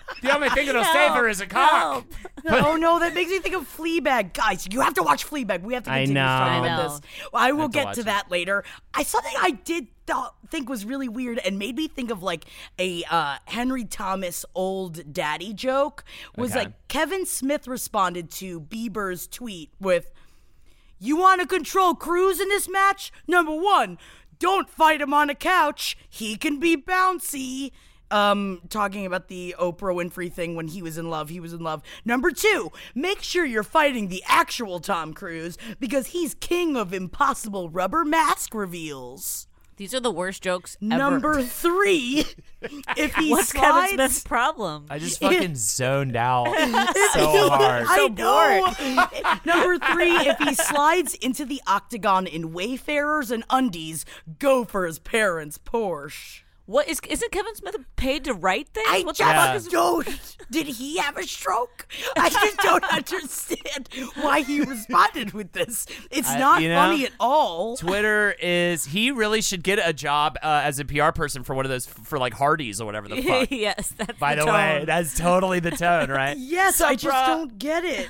Right. 0.25 0.31
the 0.31 0.35
only 0.35 0.49
thing 0.49 0.65
that'll 0.67 0.83
save 0.93 1.11
her 1.11 1.27
is 1.27 1.41
a 1.41 1.45
cock. 1.47 2.05
oh 2.49 2.75
no, 2.75 2.99
that 2.99 3.13
makes 3.13 3.29
me 3.31 3.39
think 3.39 3.55
of 3.55 3.63
Fleabag. 3.63 4.33
Guys, 4.33 4.67
you 4.71 4.81
have 4.81 4.93
to 4.95 5.03
watch 5.03 5.25
Fleabag. 5.29 5.61
We 5.63 5.73
have 5.73 5.83
to 5.83 5.91
I 5.91 5.99
continue 5.99 6.15
know. 6.15 6.25
talking 6.27 6.53
I 6.53 6.57
about 6.57 6.77
know. 6.83 6.89
this. 6.89 7.01
Well, 7.33 7.43
I 7.43 7.51
will 7.51 7.61
have 7.63 7.71
to 7.71 7.77
get 7.77 7.85
watch 7.85 7.95
to 7.95 8.01
it. 8.01 8.05
that 8.05 8.31
later. 8.31 8.63
I 8.93 9.03
saw 9.03 9.19
something 9.21 9.39
I 9.41 9.51
did 9.51 9.87
th- 10.07 10.17
think 10.49 10.69
was 10.69 10.85
really 10.85 11.07
weird 11.09 11.39
and 11.39 11.57
made 11.57 11.75
me 11.75 11.87
think 11.87 12.11
of 12.11 12.21
like 12.23 12.45
a 12.79 13.03
uh, 13.09 13.37
Henry 13.45 13.85
Thomas 13.85 14.45
old 14.53 15.13
daddy 15.13 15.53
joke 15.53 16.03
was 16.37 16.51
Okay. 16.51 16.59
like 16.65 16.87
Kevin 16.87 17.25
Smith 17.25 17.67
responded 17.67 18.29
to 18.31 18.59
Bieber's 18.61 19.27
tweet 19.27 19.71
with 19.79 20.11
you 20.99 21.17
want 21.17 21.41
to 21.41 21.47
control 21.47 21.93
Cruise 21.93 22.39
in 22.39 22.47
this 22.49 22.69
match? 22.69 23.11
Number 23.27 23.53
one, 23.53 23.97
don't 24.39 24.69
fight 24.69 25.01
him 25.01 25.13
on 25.13 25.29
a 25.29 25.35
couch. 25.35 25.97
He 26.09 26.35
can 26.37 26.59
be 26.59 26.77
bouncy. 26.77 27.71
Um, 28.15 28.61
talking 28.69 29.05
about 29.05 29.27
the 29.27 29.55
Oprah 29.59 29.93
Winfrey 29.93 30.31
thing 30.31 30.55
when 30.55 30.69
he 30.69 30.81
was 30.81 30.97
in 30.97 31.09
love, 31.09 31.27
he 31.27 31.41
was 31.41 31.51
in 31.51 31.59
love. 31.59 31.83
Number 32.05 32.31
two, 32.31 32.71
make 32.93 33.21
sure 33.21 33.43
you're 33.43 33.61
fighting 33.61 34.07
the 34.07 34.23
actual 34.25 34.79
Tom 34.79 35.13
Cruise 35.13 35.57
because 35.81 36.07
he's 36.07 36.33
king 36.35 36.77
of 36.77 36.93
impossible 36.93 37.69
rubber 37.69 38.05
mask 38.05 38.53
reveals. 38.53 39.47
These 39.75 39.93
are 39.93 39.99
the 39.99 40.11
worst 40.11 40.41
jokes 40.41 40.77
ever. 40.81 40.97
Number 40.97 41.41
three, 41.41 42.23
if 42.95 43.13
he 43.15 43.31
What's 43.31 43.51
Kevin 43.51 43.89
Smith's 43.95 44.23
problem? 44.23 44.85
I 44.89 44.97
just 44.97 45.19
fucking 45.19 45.55
zoned 45.55 46.15
out 46.15 46.45
so 47.13 47.49
hard. 47.49 47.85
I 47.85 48.07
know. 48.07 49.41
Number 49.45 49.77
three, 49.77 50.15
if 50.15 50.37
he 50.37 50.55
slides 50.55 51.15
into 51.15 51.43
the 51.43 51.61
octagon 51.67 52.27
in 52.27 52.53
Wayfarers 52.53 53.29
and 53.29 53.43
undies, 53.49 54.05
go 54.39 54.63
for 54.63 54.85
his 54.85 54.99
parents' 54.99 55.57
Porsche. 55.57 56.44
What 56.67 56.87
is 56.87 56.99
isn't 57.07 57.31
Kevin 57.31 57.53
Smith 57.55 57.75
paid 57.95 58.23
to 58.23 58.33
write 58.33 58.69
things? 58.69 58.87
I 58.89 59.01
what 59.03 59.15
just 59.15 59.29
the 59.29 59.35
fuck 59.35 59.55
is 59.55 59.67
don't. 59.67 60.37
Did 60.49 60.65
he 60.65 60.97
have 60.97 61.15
a 61.15 61.23
stroke? 61.23 61.87
I 62.17 62.29
just 62.29 62.57
don't 62.57 62.83
understand 62.91 63.87
why 64.21 64.41
he 64.41 64.61
responded 64.61 65.33
with 65.33 65.51
this. 65.51 65.85
It's 66.09 66.27
I- 66.29 66.39
not 66.39 66.61
you 66.63 66.69
know, 66.69 66.75
funny 66.75 67.05
at 67.05 67.11
all. 67.19 67.77
Twitter 67.77 68.35
is 68.41 68.85
he 68.85 69.11
really 69.11 69.41
should 69.41 69.61
get 69.63 69.79
a 69.83 69.93
job 69.93 70.37
uh, 70.41 70.61
as 70.63 70.79
a 70.79 70.85
PR 70.85 71.11
person 71.11 71.43
for 71.43 71.53
one 71.53 71.65
of 71.65 71.69
those 71.69 71.85
for 71.85 72.17
like 72.17 72.33
Hardee's 72.33 72.81
or 72.81 72.85
whatever 72.85 73.07
the 73.09 73.21
fuck. 73.21 73.51
yes, 73.51 73.93
that's 73.97 74.17
By 74.17 74.33
the, 74.33 74.45
tone. 74.45 74.53
way, 74.53 74.83
that's 74.87 75.15
totally 75.17 75.59
the 75.59 75.71
tone, 75.71 76.09
right? 76.09 76.35
Yes, 76.55 76.77
Sup, 76.77 76.89
I 76.89 76.95
just 76.95 77.15
bruh? 77.15 77.27
don't 77.27 77.59
get 77.59 77.85
it. 77.85 78.07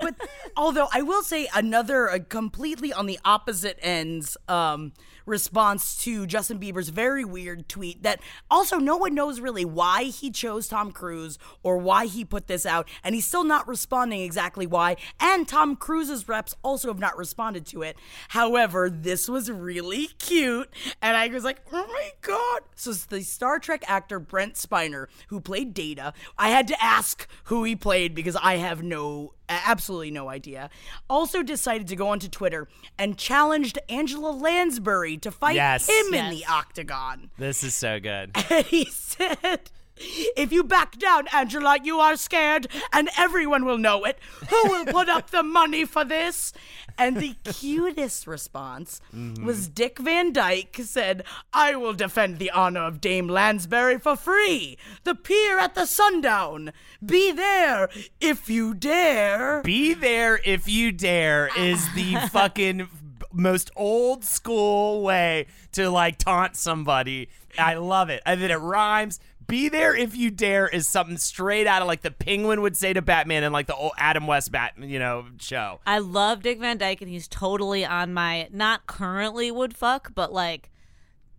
But 0.00 0.14
although 0.56 0.88
I 0.92 1.02
will 1.02 1.22
say 1.22 1.48
another 1.54 2.10
uh, 2.10 2.18
completely 2.28 2.92
on 2.92 3.06
the 3.06 3.18
opposite 3.24 3.78
ends 3.82 4.36
um, 4.48 4.92
response 5.26 5.96
to 6.02 6.26
Justin 6.26 6.58
Bieber's 6.58 6.88
very 6.88 7.24
weird 7.24 7.68
tweet 7.68 8.02
that 8.02 8.20
also 8.50 8.78
no 8.78 8.96
one 8.96 9.14
knows 9.14 9.40
really 9.40 9.64
why 9.64 10.04
he 10.04 10.30
chose 10.30 10.68
Tom 10.68 10.92
Cruise 10.92 11.38
or 11.62 11.78
why 11.78 12.06
he 12.06 12.24
put 12.24 12.46
this 12.46 12.66
out, 12.66 12.88
and 13.02 13.14
he's 13.14 13.26
still 13.26 13.44
not 13.44 13.66
responding 13.68 14.20
exactly 14.20 14.66
why. 14.66 14.96
And 15.20 15.46
Tom 15.46 15.76
Cruise's 15.76 16.28
reps 16.28 16.54
also 16.62 16.88
have 16.88 16.98
not 16.98 17.16
responded 17.16 17.66
to 17.66 17.82
it. 17.82 17.96
However, 18.28 18.90
this 18.90 19.28
was 19.28 19.50
really 19.50 20.08
cute, 20.18 20.68
and 21.00 21.16
I 21.16 21.28
was 21.28 21.44
like, 21.44 21.60
oh 21.72 21.86
my 21.86 22.10
god! 22.20 22.62
So 22.74 22.90
it's 22.90 23.06
the 23.06 23.22
Star 23.22 23.58
Trek 23.58 23.84
actor 23.88 24.18
Brent 24.18 24.54
Spiner 24.54 25.06
who 25.28 25.40
played 25.40 25.74
Data. 25.74 26.12
I 26.38 26.48
had 26.50 26.68
to 26.68 26.82
ask 26.82 27.26
who 27.44 27.64
he 27.64 27.76
played 27.76 28.14
because 28.14 28.36
I 28.36 28.56
have 28.56 28.82
no 28.82 29.34
absolutely 29.64 30.10
no 30.10 30.28
idea. 30.28 30.70
Also 31.08 31.42
decided 31.42 31.88
to 31.88 31.96
go 31.96 32.08
onto 32.08 32.28
Twitter 32.28 32.68
and 32.98 33.16
challenged 33.18 33.78
Angela 33.88 34.30
Lansbury 34.30 35.16
to 35.18 35.30
fight 35.30 35.56
Yes. 35.56 35.88
him 35.88 36.14
in 36.14 36.30
the 36.30 36.44
octagon. 36.46 37.30
This 37.38 37.62
is 37.62 37.74
so 37.74 38.00
good. 38.00 38.30
And 38.50 38.66
he 38.66 38.84
said, 38.86 39.70
If 39.96 40.52
you 40.52 40.64
back 40.64 40.98
down, 40.98 41.28
Angela, 41.32 41.78
you 41.82 41.98
are 41.98 42.16
scared, 42.16 42.68
and 42.92 43.08
everyone 43.16 43.64
will 43.64 43.78
know 43.78 44.04
it. 44.04 44.18
Who 44.48 44.70
will 44.70 44.86
put 44.86 45.08
up 45.08 45.30
the 45.30 45.42
money 45.42 45.84
for 45.84 46.04
this? 46.04 46.52
And 46.98 47.16
the 47.16 47.34
cutest 47.44 48.26
response 48.26 49.00
mm-hmm. 49.14 49.44
was 49.44 49.68
Dick 49.68 49.98
Van 49.98 50.32
Dyke 50.32 50.80
said, 50.82 51.24
I 51.52 51.74
will 51.76 51.94
defend 51.94 52.38
the 52.38 52.50
honor 52.50 52.82
of 52.82 53.00
Dame 53.00 53.28
Lansbury 53.28 53.98
for 53.98 54.16
free. 54.16 54.76
The 55.04 55.14
pier 55.14 55.58
at 55.58 55.74
the 55.74 55.86
sundown. 55.86 56.72
Be 57.04 57.32
there 57.32 57.88
if 58.20 58.48
you 58.50 58.74
dare. 58.74 59.62
Be 59.62 59.94
there 59.94 60.40
if 60.44 60.68
you 60.68 60.92
dare 60.92 61.50
is 61.56 61.92
the 61.94 62.16
fucking 62.30 62.88
most 63.32 63.70
old 63.76 64.24
school 64.24 65.02
way 65.02 65.46
to 65.72 65.88
like 65.90 66.18
taunt 66.18 66.56
somebody. 66.56 67.28
I 67.58 67.74
love 67.74 68.08
it. 68.10 68.22
I 68.24 68.36
mean, 68.36 68.50
it 68.50 68.56
rhymes. 68.56 69.20
Be 69.52 69.68
there 69.68 69.94
if 69.94 70.16
you 70.16 70.30
dare 70.30 70.66
is 70.66 70.88
something 70.88 71.18
straight 71.18 71.66
out 71.66 71.82
of 71.82 71.88
like 71.88 72.00
the 72.00 72.10
Penguin 72.10 72.62
would 72.62 72.74
say 72.74 72.94
to 72.94 73.02
Batman 73.02 73.44
and 73.44 73.52
like 73.52 73.66
the 73.66 73.74
old 73.74 73.92
Adam 73.98 74.26
West 74.26 74.50
Bat, 74.50 74.76
you 74.78 74.98
know, 74.98 75.26
show. 75.38 75.78
I 75.84 75.98
love 75.98 76.42
Dick 76.42 76.58
Van 76.58 76.78
Dyke, 76.78 77.02
and 77.02 77.10
he's 77.10 77.28
totally 77.28 77.84
on 77.84 78.14
my 78.14 78.48
not 78.50 78.86
currently 78.86 79.50
would 79.50 79.76
fuck, 79.76 80.14
but 80.14 80.32
like 80.32 80.70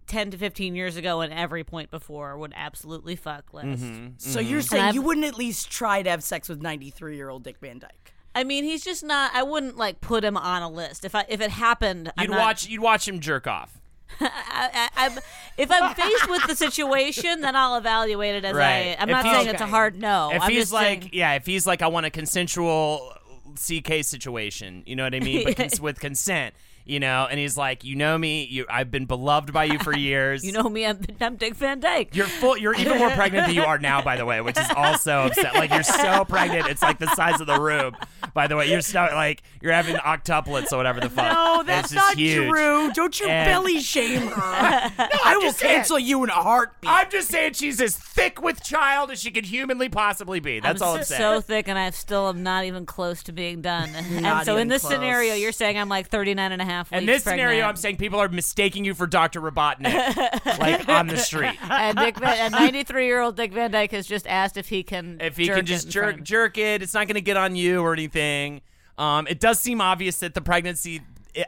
ten 0.05 0.29
to 0.29 0.37
fifteen 0.37 0.75
years 0.75 0.95
ago, 0.95 1.21
and 1.21 1.33
every 1.33 1.63
point 1.63 1.89
before 1.89 2.37
would 2.37 2.53
absolutely 2.55 3.15
fuck 3.15 3.51
list. 3.51 3.81
Mm-hmm, 3.81 4.07
so 4.17 4.39
mm-hmm. 4.39 4.47
you're 4.47 4.61
saying 4.61 4.93
you 4.93 5.01
wouldn't 5.01 5.25
at 5.25 5.35
least 5.35 5.71
try 5.71 6.03
to 6.03 6.09
have 6.11 6.21
sex 6.21 6.47
with 6.47 6.61
93 6.61 7.15
year 7.15 7.31
old 7.31 7.43
Dick 7.43 7.57
Van 7.61 7.79
Dyke? 7.79 8.13
I 8.35 8.43
mean, 8.43 8.63
he's 8.63 8.83
just 8.83 9.03
not. 9.03 9.31
I 9.33 9.41
wouldn't 9.41 9.75
like 9.75 10.01
put 10.01 10.23
him 10.23 10.37
on 10.37 10.61
a 10.61 10.69
list. 10.69 11.03
If 11.03 11.15
I 11.15 11.25
if 11.29 11.41
it 11.41 11.49
happened, 11.49 12.11
I'm 12.15 12.25
You'd 12.25 12.29
not- 12.29 12.39
watch 12.39 12.67
you'd 12.67 12.81
watch 12.81 13.07
him 13.07 13.21
jerk 13.21 13.47
off. 13.47 13.79
I, 14.21 14.29
I, 14.73 14.89
I'm, 15.05 15.19
if 15.57 15.71
I'm 15.71 15.93
faced 15.95 16.29
with 16.29 16.45
the 16.47 16.55
situation, 16.55 17.41
then 17.41 17.55
I'll 17.55 17.75
evaluate 17.77 18.35
it 18.35 18.45
as 18.45 18.55
Right. 18.55 18.95
I. 18.97 19.01
I'm 19.01 19.09
If 19.09 19.13
not 19.13 19.25
he's- 19.25 19.35
saying 19.37 19.47
it's 19.49 19.61
a 19.61 19.65
hard 19.67 19.99
no. 19.99 20.31
if 20.33 20.41
I'm 20.41 20.49
he's 20.51 20.59
just 20.61 20.73
like 20.73 21.01
saying, 21.01 21.09
yeah, 21.13 21.33
if 21.33 21.45
he's 21.45 21.65
like 21.67 21.81
I 21.81 21.87
want 21.87 22.05
a 22.05 22.09
consensual 22.09 23.13
CK 23.55 24.03
situation, 24.03 24.83
you 24.85 24.95
know 24.95 25.03
what 25.03 25.13
I 25.15 25.19
mean, 25.19 25.43
but 25.45 25.55
cons- 25.57 25.79
with 25.81 25.99
consent. 25.99 26.53
You 26.85 26.99
know, 26.99 27.27
and 27.29 27.39
he's 27.39 27.55
like, 27.57 27.83
you 27.83 27.95
know 27.95 28.17
me, 28.17 28.45
you, 28.45 28.65
I've 28.69 28.91
been 28.91 29.05
beloved 29.05 29.53
by 29.53 29.65
you 29.65 29.79
for 29.79 29.95
years. 29.97 30.43
You 30.43 30.51
know 30.51 30.63
me, 30.69 30.85
I'm, 30.85 30.99
I'm 31.21 31.35
Dick 31.37 31.55
Van 31.55 31.79
Dyke. 31.79 32.15
You're 32.15 32.25
full. 32.27 32.57
You're 32.57 32.75
even 32.75 32.97
more 32.97 33.09
pregnant 33.11 33.47
than 33.47 33.55
you 33.55 33.63
are 33.63 33.77
now, 33.79 34.01
by 34.01 34.17
the 34.17 34.25
way, 34.25 34.41
which 34.41 34.57
is 34.57 34.67
also 34.75 35.21
upset. 35.27 35.55
Like 35.55 35.71
you're 35.71 35.83
so 35.83 36.25
pregnant, 36.25 36.67
it's 36.67 36.81
like 36.81 36.99
the 36.99 37.07
size 37.15 37.39
of 37.41 37.47
the 37.47 37.59
room. 37.59 37.95
By 38.33 38.47
the 38.47 38.55
way, 38.55 38.69
you're 38.69 38.81
so 38.81 39.07
like 39.13 39.43
you're 39.61 39.71
having 39.73 39.95
octuplets 39.97 40.71
or 40.73 40.77
whatever 40.77 40.99
the 40.99 41.09
fuck. 41.09 41.31
No, 41.33 41.59
It's 41.59 41.67
that's 41.67 41.91
just 41.93 41.95
not 42.09 42.17
huge. 42.17 42.49
true. 42.49 42.91
Don't 42.93 43.19
you 43.19 43.27
And- 43.27 43.47
belly 43.47 43.79
shame 43.79 44.21
her. 44.27 44.91
no, 44.97 45.07
I 45.23 45.37
will 45.37 45.51
saying. 45.51 45.75
cancel 45.75 45.99
you 45.99 46.23
in 46.23 46.29
a 46.29 46.33
heartbeat. 46.33 46.89
I'm 46.91 47.09
just 47.11 47.29
saying 47.29 47.53
she's 47.53 47.79
as 47.79 47.95
thick 47.95 48.41
with 48.41 48.63
child 48.63 49.11
as 49.11 49.19
she 49.21 49.29
could 49.31 49.45
humanly 49.45 49.87
possibly 49.89 50.39
be. 50.39 50.59
That's 50.59 50.81
I'm 50.81 50.87
all 50.87 50.93
I'm 50.95 51.01
s- 51.01 51.09
saying. 51.09 51.21
so 51.21 51.41
thick, 51.41 51.67
and 51.67 51.77
I 51.77 51.89
still 51.91 52.27
am 52.29 52.41
not 52.43 52.65
even 52.65 52.85
close 52.85 53.21
to 53.23 53.31
being 53.31 53.61
done. 53.61 53.89
and 53.93 54.21
Not 54.23 54.45
so 54.45 54.57
in 54.57 54.67
this 54.67 54.81
close. 54.81 54.93
scenario, 54.93 55.35
you're 55.35 55.51
saying 55.51 55.77
I'm 55.77 55.89
like 55.89 56.07
39 56.09 56.51
and 56.51 56.61
a 56.61 56.65
half 56.65 56.72
weeks 56.79 56.91
In 56.91 57.05
this 57.05 57.23
pregnant. 57.23 57.41
scenario, 57.41 57.65
I'm 57.65 57.75
saying 57.75 57.97
people 57.97 58.19
are 58.19 58.29
mistaking 58.29 58.85
you 58.85 58.93
for 58.93 59.07
Dr. 59.07 59.41
Robotnik, 59.41 60.57
like 60.59 60.87
on 60.89 61.07
the 61.07 61.17
street. 61.17 61.57
and 61.69 61.97
Dick 61.97 62.17
Van, 62.17 62.37
and 62.37 62.51
93 62.53 63.05
year 63.05 63.21
old 63.21 63.35
Dick 63.35 63.53
Van 63.53 63.71
Dyke 63.71 63.91
has 63.91 64.07
just 64.07 64.27
asked 64.27 64.57
if 64.57 64.69
he 64.69 64.83
can 64.83 65.17
If 65.21 65.37
he 65.37 65.47
can 65.47 65.65
just 65.65 65.87
in 65.87 65.91
front 65.91 66.19
of 66.19 66.23
jerk 66.23 66.53
jerk 66.55 66.57
it, 66.57 66.81
it's 66.81 66.93
not 66.93 67.07
going 67.07 67.15
to 67.15 67.21
get 67.21 67.37
on 67.37 67.55
you 67.55 67.81
or 67.81 67.93
anything. 67.93 68.61
Um, 68.97 69.27
it 69.27 69.39
does 69.39 69.59
seem 69.59 69.81
obvious 69.81 70.17
that 70.19 70.33
the 70.33 70.41
pregnancy 70.41 71.01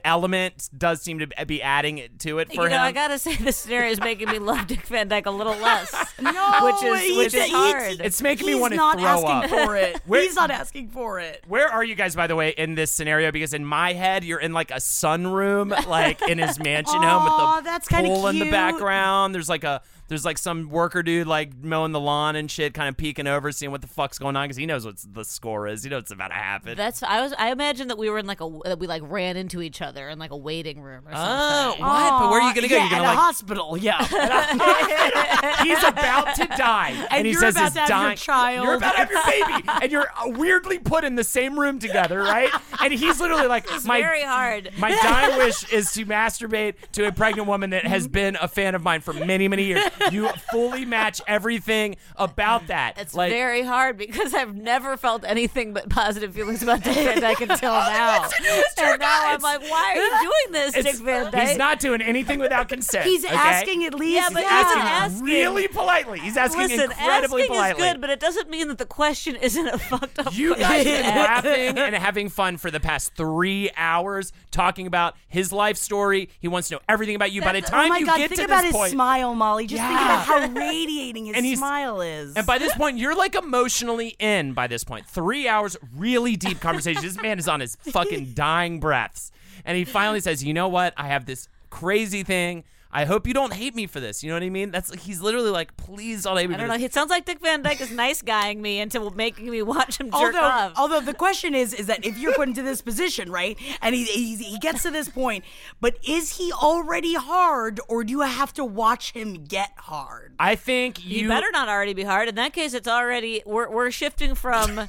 element 0.03 0.69
does 0.77 1.01
seem 1.01 1.19
to 1.19 1.27
be 1.45 1.61
adding 1.61 1.97
it 1.97 2.19
to 2.19 2.39
it 2.39 2.47
for 2.53 2.63
you 2.63 2.69
know, 2.69 2.75
him. 2.75 2.81
I 2.81 2.91
gotta 2.91 3.19
say, 3.19 3.35
this 3.35 3.57
scenario 3.57 3.91
is 3.91 3.99
making 3.99 4.29
me 4.29 4.39
love 4.39 4.67
Dick 4.67 4.81
Van 4.87 5.07
Dyke 5.07 5.25
a 5.25 5.31
little 5.31 5.55
less. 5.55 5.93
no, 6.21 6.59
which 6.63 6.83
is- 6.83 7.17
which 7.17 7.33
is 7.33 7.51
hard. 7.51 8.01
It's 8.01 8.21
making 8.21 8.47
me 8.47 8.55
wanna 8.55 8.75
throw 8.75 9.23
up. 9.25 9.49
for 9.49 9.75
it. 9.75 9.97
Where- 10.05 10.21
he's 10.21 10.35
not 10.35 10.51
asking 10.51 10.89
for 10.89 11.19
it. 11.19 11.43
Where 11.47 11.67
are 11.69 11.83
you 11.83 11.95
guys, 11.95 12.15
by 12.15 12.27
the 12.27 12.35
way, 12.35 12.49
in 12.57 12.75
this 12.75 12.91
scenario? 12.91 13.31
Because 13.31 13.53
in 13.53 13.65
my 13.65 13.93
head, 13.93 14.23
you're 14.23 14.39
in 14.39 14.53
like 14.53 14.71
a 14.71 14.75
sunroom, 14.75 15.85
like 15.87 16.21
in 16.23 16.37
his 16.37 16.59
mansion 16.63 17.01
home 17.01 17.23
with 17.23 17.63
the 17.63 17.69
that's 17.69 17.87
kinda 17.87 18.09
pool 18.09 18.27
in 18.27 18.39
the 18.39 18.49
background. 18.51 19.33
There's 19.35 19.49
like 19.49 19.63
a 19.63 19.81
there's 20.07 20.25
like 20.25 20.37
some 20.37 20.69
worker 20.69 21.01
dude 21.03 21.27
like 21.27 21.51
mowing 21.63 21.91
the 21.91 21.99
lawn 21.99 22.35
and 22.35 22.49
shit, 22.49 22.73
kind 22.73 22.89
of 22.89 22.97
peeking 22.97 23.27
over, 23.27 23.51
seeing 23.51 23.71
what 23.71 23.81
the 23.81 23.87
fuck's 23.87 24.17
going 24.19 24.35
on 24.35 24.45
because 24.45 24.57
he 24.57 24.65
knows 24.65 24.85
what 24.85 24.95
the 25.13 25.25
score 25.25 25.67
is. 25.67 25.83
He 25.83 25.89
knows 25.89 26.01
what's 26.03 26.11
about 26.11 26.27
to 26.29 26.33
happen. 26.35 26.75
That's 26.77 27.01
I 27.03 27.21
was 27.21 27.33
I 27.37 27.51
imagine 27.51 27.87
that 27.89 27.97
we 27.97 28.09
were 28.09 28.19
in 28.19 28.25
like 28.27 28.41
a 28.41 28.59
that 28.65 28.79
we 28.79 28.87
like 28.87 29.01
ran 29.05 29.37
into 29.37 29.61
each 29.61 29.81
other 29.81 30.09
in 30.09 30.19
like 30.19 30.31
a 30.31 30.37
waiting 30.37 30.81
room 30.81 31.07
or 31.07 31.11
Oh, 31.13 31.15
something. 31.15 31.81
what? 31.85 32.19
But 32.19 32.29
where 32.29 32.41
are 32.41 32.49
you 32.49 32.55
gonna 32.55 32.67
go? 32.67 32.75
Yeah, 32.75 32.81
You're 32.83 32.89
gonna 32.91 33.03
at 33.03 33.07
like 33.09 33.17
a 33.17 33.21
hospital. 33.21 33.77
Yeah. 33.77 33.95
he's 35.63 35.83
about 35.83 36.35
to 36.35 36.45
die, 36.57 37.07
and, 37.11 37.25
he 37.25 37.33
you're 37.33 37.41
says 37.41 37.55
about 37.55 37.63
he's 37.65 37.73
to 37.73 37.93
have 37.93 38.07
your 38.07 38.15
child. 38.15 38.65
You're 38.65 38.75
about 38.75 38.91
to 38.93 38.97
have 38.97 39.11
your 39.11 39.23
baby, 39.25 39.69
and 39.83 39.91
you're 39.91 40.07
uh, 40.17 40.29
weirdly 40.29 40.79
put 40.79 41.03
in 41.03 41.15
the 41.15 41.23
same 41.23 41.59
room 41.59 41.79
together, 41.79 42.19
right? 42.19 42.49
And 42.81 42.93
he's 42.93 43.19
literally 43.19 43.47
like, 43.47 43.65
It's 43.69 43.85
my 43.85 43.99
very 44.01 44.23
hard. 44.23 44.71
My 44.77 44.91
dying 44.91 45.37
wish 45.37 45.71
is 45.71 45.91
to 45.93 46.05
masturbate 46.05 46.75
to 46.93 47.07
a 47.07 47.11
pregnant 47.11 47.47
woman 47.47 47.71
that 47.71 47.85
has 47.85 48.07
been 48.07 48.37
a 48.41 48.47
fan 48.47 48.75
of 48.75 48.83
mine 48.83 49.01
for 49.01 49.13
many, 49.13 49.47
many 49.47 49.63
years. 49.65 49.83
You 50.11 50.29
fully 50.51 50.85
match 50.85 51.21
everything 51.27 51.95
about 52.15 52.67
that. 52.67 52.97
It's 52.97 53.13
like, 53.13 53.31
very 53.31 53.63
hard 53.63 53.97
because 53.97 54.33
I've 54.33 54.55
never 54.55 54.97
felt 54.97 55.23
anything 55.25 55.73
but 55.73 55.89
positive 55.89 56.33
feelings 56.33 56.61
about 56.63 56.83
Dick 56.83 56.95
Van 56.95 57.21
Dyke 57.21 57.41
until 57.41 57.71
oh, 57.73 57.79
now. 57.89 58.29
and 58.77 58.99
now 58.99 59.21
I'm 59.33 59.41
like, 59.41 59.61
why 59.61 59.93
are 59.95 60.01
you 60.01 60.19
doing 60.21 60.53
this, 60.53 60.75
it's- 60.75 60.97
Dick 60.97 61.05
Van 61.05 61.31
Dyke? 61.31 61.47
He's 61.49 61.57
not 61.57 61.79
doing 61.79 62.01
anything 62.01 62.39
without 62.39 62.69
consent. 62.69 63.05
He's 63.05 63.25
okay? 63.25 63.35
asking 63.35 63.85
at 63.85 63.93
least. 63.93 64.15
Yeah, 64.15 64.29
but 64.31 64.43
He's 64.43 64.49
he's 64.49 64.51
asking, 64.65 64.81
asking. 64.81 65.25
really 65.25 65.67
politely. 65.67 66.19
He's 66.19 66.37
asking 66.37 66.61
Listen, 66.67 66.91
incredibly 66.91 67.41
asking 67.43 67.55
politely. 67.55 67.83
is 67.85 67.93
good, 67.93 68.01
but 68.01 68.09
it 68.09 68.19
doesn't 68.19 68.49
mean 68.49 68.67
that 68.67 68.77
the 68.77 68.85
question 68.85 69.35
isn't 69.35 69.67
a 69.67 69.77
fucked 69.77 70.19
up. 70.19 70.35
You 70.35 70.55
guys 70.55 70.83
question. 70.83 71.03
have 71.03 71.13
been 71.43 71.55
laughing 71.73 71.77
and 71.77 71.95
having 71.95 72.29
fun 72.29 72.57
for 72.57 72.69
the 72.71 72.79
past 72.79 73.15
three 73.15 73.69
hours 73.75 74.31
talking 74.51 74.87
about 74.87 75.15
his 75.27 75.51
life 75.51 75.77
story. 75.77 76.29
He 76.39 76.47
wants 76.47 76.69
to 76.69 76.75
know 76.75 76.81
everything 76.87 77.15
about 77.15 77.31
you. 77.31 77.41
By 77.41 77.53
the 77.53 77.61
time 77.61 77.85
oh 77.85 77.89
my 77.89 77.97
you 77.99 78.05
God, 78.05 78.17
get 78.17 78.29
think 78.29 78.39
to 78.41 78.45
about 78.45 78.57
this 78.61 78.65
his 78.71 78.75
point, 78.75 78.91
smile, 78.91 79.35
Molly. 79.35 79.67
Just 79.67 79.81
think 79.87 79.99
about 79.99 80.25
how 80.25 80.47
radiating 80.55 81.25
his 81.27 81.35
And 81.35 81.45
he's- 81.45 81.57
smile 81.59 82.01
is. 82.01 82.35
and 82.35 82.45
by 82.45 82.57
this 82.57 82.73
point, 82.75 82.97
you're 82.97 83.15
like 83.15 83.35
emotionally 83.35 84.15
in. 84.19 84.53
By 84.53 84.67
this 84.67 84.83
point, 84.83 85.05
three 85.05 85.47
hours, 85.47 85.77
really 85.95 86.35
deep 86.35 86.59
conversation. 86.59 87.01
this 87.01 87.21
man 87.21 87.39
is 87.39 87.47
on 87.47 87.59
his 87.59 87.75
fucking 87.77 88.31
dying 88.35 88.79
breaths, 88.79 89.31
and 89.65 89.77
he 89.77 89.85
finally 89.85 90.19
says, 90.19 90.43
"You 90.43 90.53
know 90.53 90.67
what? 90.67 90.93
I 90.97 91.07
have 91.07 91.25
this 91.25 91.47
crazy 91.69 92.23
thing." 92.23 92.63
I 92.95 93.03
hope 93.03 93.27
you 93.27 93.33
don't 93.33 93.51
hate 93.51 93.75
me 93.75 93.87
for 93.87 93.99
this. 93.99 94.23
You 94.23 94.29
know 94.29 94.37
what 94.37 94.43
I 94.43 94.49
mean? 94.49 94.71
That's 94.71 94.93
he's 95.03 95.19
literally 95.19 95.49
like, 95.49 95.75
please 95.75 96.23
don't 96.23 96.37
hate 96.37 96.47
me. 96.47 96.55
I 96.55 96.59
don't 96.59 96.69
know. 96.69 96.75
It 96.75 96.93
sounds 96.93 97.09
like 97.09 97.25
Dick 97.25 97.41
Van 97.41 97.61
Dyke 97.61 97.81
is 97.81 97.91
nice 97.91 98.21
guying 98.21 98.61
me 98.61 98.79
into 98.79 99.11
making 99.11 99.49
me 99.49 99.61
watch 99.61 99.99
him 99.99 100.07
jerk 100.11 100.13
although, 100.13 100.39
off. 100.39 100.73
although 100.77 101.01
the 101.01 101.13
question 101.13 101.53
is, 101.53 101.73
is 101.73 101.87
that 101.87 102.05
if 102.05 102.17
you're 102.17 102.33
put 102.35 102.47
into 102.47 102.61
this 102.61 102.81
position, 102.81 103.29
right, 103.29 103.57
and 103.81 103.93
he, 103.93 104.05
he 104.05 104.35
he 104.37 104.57
gets 104.59 104.83
to 104.83 104.91
this 104.91 105.09
point, 105.09 105.43
but 105.81 105.97
is 106.07 106.37
he 106.37 106.53
already 106.53 107.15
hard, 107.15 107.81
or 107.89 108.05
do 108.05 108.11
you 108.11 108.21
have 108.21 108.53
to 108.53 108.63
watch 108.63 109.11
him 109.11 109.43
get 109.43 109.71
hard? 109.75 110.33
I 110.39 110.55
think 110.55 111.03
you 111.03 111.23
you 111.23 111.27
better 111.27 111.51
not 111.51 111.67
already 111.67 111.93
be 111.93 112.03
hard. 112.03 112.29
In 112.29 112.35
that 112.35 112.53
case, 112.53 112.73
it's 112.73 112.87
already 112.87 113.43
we're 113.45 113.69
we're 113.69 113.91
shifting 113.91 114.35
from 114.35 114.87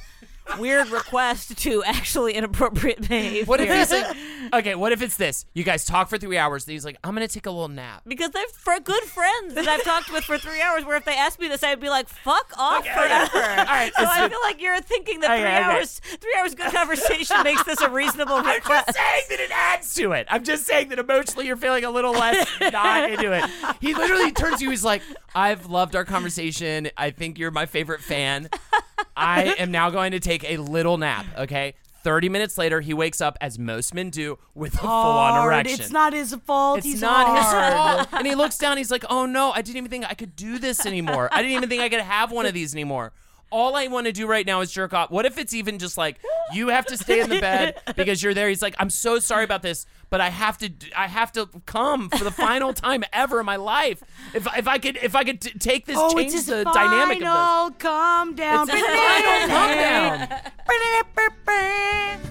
weird 0.59 0.89
request 0.89 1.57
to 1.59 1.83
actually 1.83 2.33
inappropriate 2.33 3.07
behavior. 3.07 3.45
What 3.45 3.59
if 3.61 3.69
he's 3.73 3.91
like, 3.91 4.15
okay? 4.53 4.75
What 4.75 4.91
if 4.91 5.01
it's 5.01 5.17
this? 5.17 5.45
You 5.53 5.63
guys 5.63 5.85
talk 5.85 6.09
for 6.09 6.17
three 6.17 6.37
hours. 6.37 6.65
And 6.65 6.73
he's 6.73 6.85
like, 6.85 6.97
I'm 7.03 7.13
gonna 7.13 7.27
take 7.27 7.45
a 7.45 7.51
little 7.51 7.67
nap. 7.67 8.03
because 8.07 8.31
they're 8.31 8.47
fr- 8.53 8.79
good 8.83 9.03
friends 9.03 9.53
that 9.55 9.67
I've 9.67 9.83
talked 9.83 10.11
with 10.11 10.23
for 10.23 10.37
three 10.37 10.61
hours. 10.61 10.85
Where 10.85 10.95
if 10.97 11.05
they 11.05 11.15
asked 11.15 11.39
me 11.39 11.47
this, 11.47 11.63
I'd 11.63 11.79
be 11.79 11.89
like, 11.89 12.07
"Fuck 12.07 12.51
off 12.57 12.79
Okay, 12.81 12.93
forever." 12.93 13.25
okay. 13.37 13.57
All 13.59 13.65
right, 13.65 13.91
so 13.97 14.05
I 14.05 14.29
feel 14.29 14.39
like 14.43 14.61
you're 14.61 14.79
thinking 14.81 15.19
that 15.21 15.31
Okay, 15.31 15.41
three 15.41 15.49
hours, 15.75 15.99
three 15.99 16.35
hours 16.39 16.55
good 16.55 16.71
conversation 16.73 17.43
makes 17.43 17.63
this 17.63 17.81
a 17.81 17.89
reasonable 17.89 18.35
I'm 18.35 18.45
request. 18.45 18.87
just 18.87 18.97
saying 18.97 19.23
that 19.29 19.39
it 19.39 19.51
adds 19.51 19.93
to 19.95 20.11
it. 20.13 20.27
I'm 20.29 20.43
just 20.43 20.65
saying 20.65 20.89
that 20.89 20.99
emotionally 20.99 21.47
you're 21.47 21.57
feeling 21.57 21.83
a 21.83 21.91
little 21.91 22.11
less 22.13 22.47
not 22.71 23.09
into 23.09 23.31
it. 23.33 23.49
He 23.81 23.93
literally 23.93 24.31
turns 24.31 24.59
to 24.59 24.63
you. 24.65 24.69
He's 24.69 24.83
like, 24.85 25.01
"I've 25.35 25.67
loved 25.67 25.95
our 25.95 26.05
conversation. 26.05 26.89
I 26.97 27.11
think 27.11 27.37
you're 27.39 27.51
my 27.51 27.65
favorite 27.65 28.01
fan. 28.01 28.49
I 29.15 29.55
am 29.57 29.71
now 29.71 29.89
going 29.89 30.11
to 30.11 30.19
take 30.19 30.43
a 30.43 30.57
little 30.57 30.97
nap." 30.97 31.25
Okay. 31.37 31.75
30 32.03 32.29
minutes 32.29 32.57
later, 32.57 32.79
he 32.79 32.93
wakes 32.93 33.19
up 33.19 33.37
as 33.41 33.59
most 33.59 33.93
men 33.93 34.09
do 34.09 34.37
with 34.55 34.75
a 34.75 34.77
full-on 34.77 35.45
erection. 35.45 35.81
It's 35.81 35.91
not 35.91 36.13
his 36.13 36.33
fault. 36.45 36.77
It's 36.77 36.87
He's 36.87 37.01
not 37.01 37.37
his 37.37 37.45
fault. 37.51 38.07
And 38.13 38.25
he 38.25 38.33
looks 38.33 38.57
down. 38.57 38.77
He's 38.77 38.91
like, 38.91 39.03
"Oh 39.09 39.25
no, 39.25 39.51
I 39.51 39.61
didn't 39.61 39.77
even 39.77 39.89
think 39.89 40.05
I 40.09 40.13
could 40.13 40.33
do 40.35 40.57
this 40.57 40.85
anymore. 40.85 41.27
I 41.33 41.41
didn't 41.41 41.57
even 41.57 41.67
think 41.67 41.81
I 41.81 41.89
could 41.89 41.99
have 41.99 42.31
one 42.31 42.45
of 42.45 42.53
these 42.53 42.73
anymore. 42.73 43.11
All 43.49 43.75
I 43.75 43.87
want 43.87 44.07
to 44.07 44.11
do 44.11 44.27
right 44.27 44.45
now 44.45 44.61
is 44.61 44.71
jerk 44.71 44.93
off. 44.93 45.09
What 45.09 45.25
if 45.25 45.37
it's 45.37 45.53
even 45.53 45.79
just 45.79 45.97
like 45.97 46.19
you 46.53 46.67
have 46.67 46.85
to 46.87 46.97
stay 46.97 47.21
in 47.21 47.29
the 47.29 47.39
bed 47.39 47.79
because 47.95 48.21
you're 48.21 48.33
there? 48.33 48.49
He's 48.49 48.61
like, 48.61 48.75
I'm 48.77 48.89
so 48.89 49.19
sorry 49.19 49.45
about 49.45 49.61
this, 49.61 49.85
but 50.09 50.19
I 50.19 50.29
have 50.29 50.57
to. 50.59 50.69
I 50.95 51.07
have 51.07 51.31
to 51.33 51.47
come 51.65 52.09
for 52.09 52.23
the 52.23 52.31
final 52.31 52.73
time 52.73 53.03
ever 53.13 53.39
in 53.39 53.45
my 53.45 53.55
life. 53.55 54.03
If 54.33 54.47
if 54.57 54.67
I 54.67 54.77
could 54.79 54.97
if 54.97 55.15
I 55.15 55.23
could 55.23 55.39
t- 55.41 55.57
take 55.59 55.85
this, 55.85 55.95
Oh, 55.97 56.13
change 56.13 56.33
it's 56.33 56.45
the 56.45 56.63
final. 56.65 56.73
dynamic 56.73 57.23
of 57.23 57.73
this. 57.73 57.81
Calm 57.83 58.35
down. 58.35 58.67
It's 58.69 58.81
final 58.81 59.47
calm 59.47 59.71
down. 59.71 60.39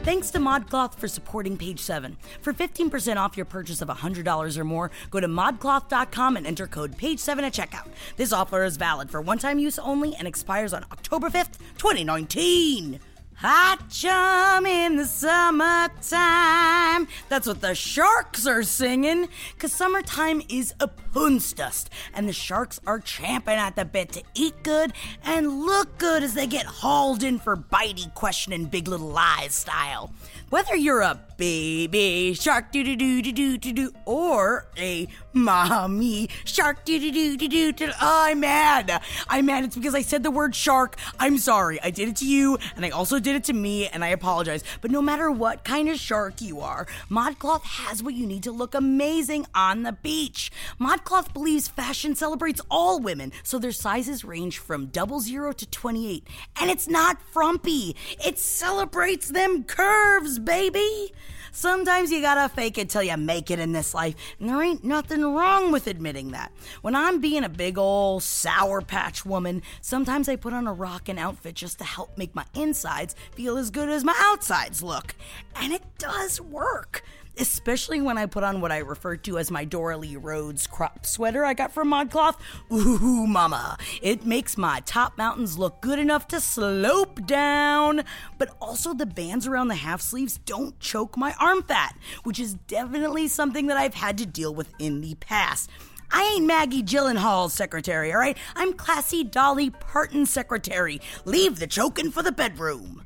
Thanks 0.05 0.29
to 0.29 0.37
ModCloth 0.37 0.93
for 0.99 1.07
supporting 1.07 1.57
Page 1.57 1.79
7. 1.79 2.15
For 2.41 2.53
15% 2.53 3.17
off 3.17 3.35
your 3.35 3.47
purchase 3.47 3.81
of 3.81 3.87
$100 3.87 4.55
or 4.55 4.63
more, 4.63 4.91
go 5.09 5.19
to 5.19 5.27
modcloth.com 5.27 6.37
and 6.37 6.45
enter 6.45 6.67
code 6.67 6.95
PAGE7 6.95 7.39
at 7.41 7.53
checkout. 7.53 7.87
This 8.15 8.31
offer 8.31 8.63
is 8.63 8.77
valid 8.77 9.09
for 9.09 9.19
one 9.19 9.39
time 9.39 9.57
use 9.57 9.79
only 9.79 10.13
and 10.13 10.27
expires 10.27 10.73
on 10.73 10.85
October 10.91 11.31
5th, 11.31 11.57
2019. 11.79 12.99
Hot 13.39 13.89
chum 13.89 14.65
in 14.65 14.95
the 14.95 15.04
summertime. 15.04 17.06
That's 17.28 17.45
what 17.45 17.60
the 17.60 17.76
sharks 17.76 18.48
are 18.48 18.63
singing. 18.63 19.28
Cause 19.60 19.74
summertime 19.74 20.41
is 20.48 20.74
a 20.80 20.88
punstust, 20.88 21.88
and 22.13 22.30
the 22.30 22.34
sharks 22.34 22.80
are 22.88 23.00
champing 23.00 23.56
at 23.56 23.76
the 23.76 23.84
bit 23.84 24.13
to 24.13 24.24
eat 24.36 24.54
good 24.63 24.93
and 25.26 25.63
look 25.63 25.98
good 25.98 26.24
as 26.24 26.34
they 26.34 26.48
get 26.48 26.65
hauled 26.65 27.24
in 27.24 27.38
for 27.38 27.58
bitey 27.58 28.13
questioning 28.13 28.67
Big 28.67 28.88
Little 28.88 29.10
Lies 29.10 29.54
style. 29.54 30.13
Whether 30.49 30.75
you're 30.75 31.01
a 31.01 31.19
baby 31.38 32.34
shark 32.34 32.71
doo 32.71 32.84
doo 32.84 32.95
doo 32.95 33.21
doo 33.21 33.58
doo 33.58 33.73
doo 33.73 33.91
or 34.05 34.65
a 34.77 35.08
mommy 35.34 36.29
shark 36.45 36.86
doo 36.86 36.97
doo 36.97 37.12
doo 37.12 37.36
doo 37.36 37.71
doo 37.73 37.91
oh, 38.01 38.23
I'm 38.27 38.39
mad. 38.39 39.01
I'm 39.27 39.45
mad. 39.45 39.65
It's 39.65 39.75
because 39.75 39.95
I 39.95 40.01
said 40.01 40.23
the 40.23 40.31
word 40.31 40.55
shark. 40.55 40.97
I'm 41.19 41.38
sorry. 41.38 41.81
I 41.81 41.89
did 41.89 42.10
it 42.10 42.15
to 42.17 42.25
you, 42.25 42.58
and 42.75 42.86
I 42.86 42.89
also 42.89 43.19
did 43.19 43.36
it 43.36 43.43
to 43.45 43.53
me, 43.53 43.88
and 43.88 44.03
I 44.03 44.10
apologize. 44.10 44.63
But 44.81 44.91
no 44.91 45.01
matter 45.01 45.29
what 45.29 45.63
kind 45.63 45.89
of 45.89 45.97
shark 45.97 46.41
you 46.41 46.62
are, 46.62 46.88
ModCloth 47.10 47.63
has 47.63 48.01
what 48.01 48.13
you 48.13 48.25
need 48.25 48.43
to 48.43 48.51
look 48.51 48.73
amazing 48.73 49.45
on 49.53 49.84
the 49.84 49.91
beach. 49.91 50.51
ModCloth 50.79 51.34
believes 51.34 51.67
fashion 51.67 52.15
celebrates 52.15 52.62
all 52.71 52.99
women, 52.99 53.31
so 53.43 53.60
their 53.60 53.71
sizes 53.71 54.23
range 54.23 54.58
from 54.58 54.88
double 54.88 55.19
zero 55.19 55.51
to 55.51 55.65
28. 55.65 56.27
And 56.60 56.69
it's 56.69 56.88
not 56.88 57.21
frumpy, 57.21 57.95
it 58.25 58.39
celebrates 58.39 59.29
them 59.29 59.63
curves, 59.63 60.35
baby. 60.39 61.13
Sometimes 61.52 62.12
you 62.12 62.21
gotta 62.21 62.54
fake 62.54 62.78
it 62.78 62.89
till 62.89 63.02
you 63.02 63.15
make 63.15 63.50
it 63.50 63.60
in 63.60 63.71
this 63.71 63.93
life, 63.93 64.15
and 64.39 64.50
there 64.50 64.62
ain't 64.62 64.84
nothing 64.84 65.24
wrong 65.24 65.71
with 65.71 65.88
admitting 65.88 66.32
that. 66.32 66.52
When 66.82 66.95
I'm 66.95 67.21
being 67.21 67.45
a 67.45 67.50
big 67.50 67.78
ol' 67.78 68.19
sour 68.19 68.82
patch 68.82 69.26
woman, 69.26 69.62
sometimes 69.80 70.28
I 70.28 70.36
put 70.36 70.52
on 70.52 70.67
a 70.67 70.74
rockin' 70.74 71.17
outfit 71.17 71.56
just 71.56 71.78
to 71.78 71.86
help 71.86 72.17
make 72.17 72.36
my 72.36 72.43
insides 72.54 73.15
feel 73.32 73.58
as 73.58 73.71
good 73.71 73.88
as 73.88 74.04
my 74.04 74.15
outsides 74.17 74.84
look. 74.84 75.15
And 75.56 75.71
it 75.71 75.84
does 75.98 76.41
work. 76.41 77.04
Especially 77.38 78.02
when 78.02 78.17
I 78.17 78.26
put 78.26 78.43
on 78.43 78.62
what 78.62 78.71
I 78.71 78.80
refer 78.80 79.15
to 79.17 79.38
as 79.38 79.52
my 79.52 79.65
Dora 79.65 79.98
Lee 79.98 80.15
Rhodes 80.15 80.67
crop 80.67 81.06
sweater 81.06 81.45
I 81.45 81.54
got 81.54 81.71
from 81.71 81.91
ModCloth. 81.91 82.36
Ooh, 82.71 83.28
mama, 83.28 83.78
it 84.02 84.26
makes 84.26 84.58
my 84.58 84.82
top 84.86 85.17
mountains 85.17 85.58
look 85.58 85.82
good 85.82 86.00
enough 86.00 86.28
to 86.30 86.39
slope 86.41 87.26
down. 87.26 88.04
But 88.38 88.56
also, 88.62 88.93
the 88.93 89.06
bands 89.06 89.48
around 89.48 89.67
the 89.67 89.76
half 89.76 90.02
sleeves 90.02 90.39
don't 90.45 90.80
choke 90.80 91.17
my 91.17 91.34
arm 91.39 91.63
fat, 91.63 91.98
which 92.24 92.39
is 92.39 92.56
definitely 92.67 93.28
something 93.28 93.67
that 93.67 93.78
I've 93.78 93.95
had 93.95 94.17
to 94.19 94.26
deal 94.26 94.54
with 94.54 94.74
in 94.80 95.02
the 95.02 95.15
past. 95.15 95.69
I 96.12 96.36
ain't 96.36 96.45
Maggie 96.45 96.84
Gyllenhaal's 96.84 97.54
secretary, 97.54 98.13
all 98.13 98.19
right? 98.19 98.38
I'm 98.56 98.74
classy 98.74 99.24
Dolly 99.24 99.69
Parton 99.69 100.26
secretary. 100.26 101.02
Leave 101.26 101.60
the 101.60 101.67
choking 101.67 102.12
for 102.12 102.24
the 102.24 102.32
bedroom. 102.32 103.04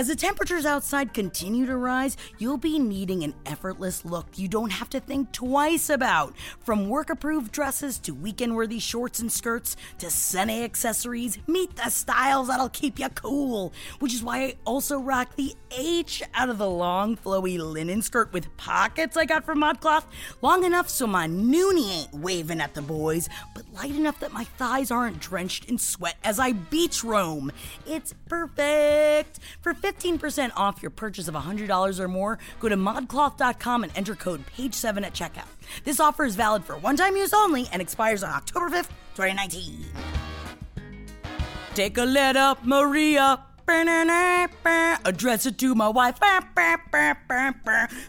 As 0.00 0.08
the 0.08 0.16
temperatures 0.16 0.64
outside 0.64 1.12
continue 1.12 1.66
to 1.66 1.76
rise, 1.76 2.16
you'll 2.38 2.56
be 2.56 2.78
needing 2.78 3.22
an 3.22 3.34
effortless 3.44 4.02
look 4.02 4.26
you 4.34 4.48
don't 4.48 4.72
have 4.72 4.88
to 4.88 4.98
think 4.98 5.30
twice 5.30 5.90
about. 5.90 6.34
From 6.58 6.88
work 6.88 7.10
approved 7.10 7.52
dresses 7.52 7.98
to 7.98 8.14
weekend 8.14 8.56
worthy 8.56 8.78
shorts 8.78 9.18
and 9.18 9.30
skirts 9.30 9.76
to 9.98 10.10
Sene 10.10 10.64
accessories, 10.64 11.36
meet 11.46 11.76
the 11.76 11.90
styles 11.90 12.48
that'll 12.48 12.70
keep 12.70 12.98
you 12.98 13.10
cool. 13.10 13.74
Which 13.98 14.14
is 14.14 14.22
why 14.22 14.38
I 14.42 14.54
also 14.64 14.98
rock 14.98 15.36
the 15.36 15.54
H 15.70 16.22
out 16.32 16.48
of 16.48 16.56
the 16.56 16.70
long, 16.70 17.18
flowy 17.18 17.58
linen 17.58 18.00
skirt 18.00 18.32
with 18.32 18.56
pockets 18.56 19.18
I 19.18 19.26
got 19.26 19.44
from 19.44 19.60
ModCloth. 19.60 20.04
Long 20.40 20.64
enough 20.64 20.88
so 20.88 21.06
my 21.06 21.28
noonie 21.28 22.04
ain't 22.04 22.14
waving 22.14 22.62
at 22.62 22.72
the 22.72 22.80
boys, 22.80 23.28
but 23.54 23.70
light 23.74 23.94
enough 23.94 24.18
that 24.20 24.32
my 24.32 24.44
thighs 24.44 24.90
aren't 24.90 25.20
drenched 25.20 25.66
in 25.66 25.76
sweat 25.76 26.16
as 26.24 26.38
I 26.38 26.52
beach 26.52 27.04
roam. 27.04 27.52
It's 27.86 28.14
perfect. 28.30 29.40
For 29.60 29.74
15% 29.90 30.52
off 30.56 30.82
your 30.82 30.90
purchase 30.90 31.28
of 31.28 31.34
$100 31.34 32.00
or 32.00 32.08
more, 32.08 32.38
go 32.60 32.68
to 32.68 32.76
modcloth.com 32.76 33.84
and 33.84 33.92
enter 33.96 34.14
code 34.14 34.44
PAGE7 34.56 35.04
at 35.04 35.14
checkout. 35.14 35.48
This 35.84 36.00
offer 36.00 36.24
is 36.24 36.36
valid 36.36 36.64
for 36.64 36.76
one 36.76 36.96
time 36.96 37.16
use 37.16 37.32
only 37.32 37.68
and 37.72 37.82
expires 37.82 38.22
on 38.22 38.30
October 38.30 38.70
5th, 38.70 38.88
2019. 39.16 39.84
Take 41.74 41.98
a 41.98 42.04
letter, 42.04 42.54
Maria. 42.62 43.40
Address 45.04 45.46
it 45.46 45.58
to 45.58 45.76
my 45.76 45.88
wife 45.88 46.18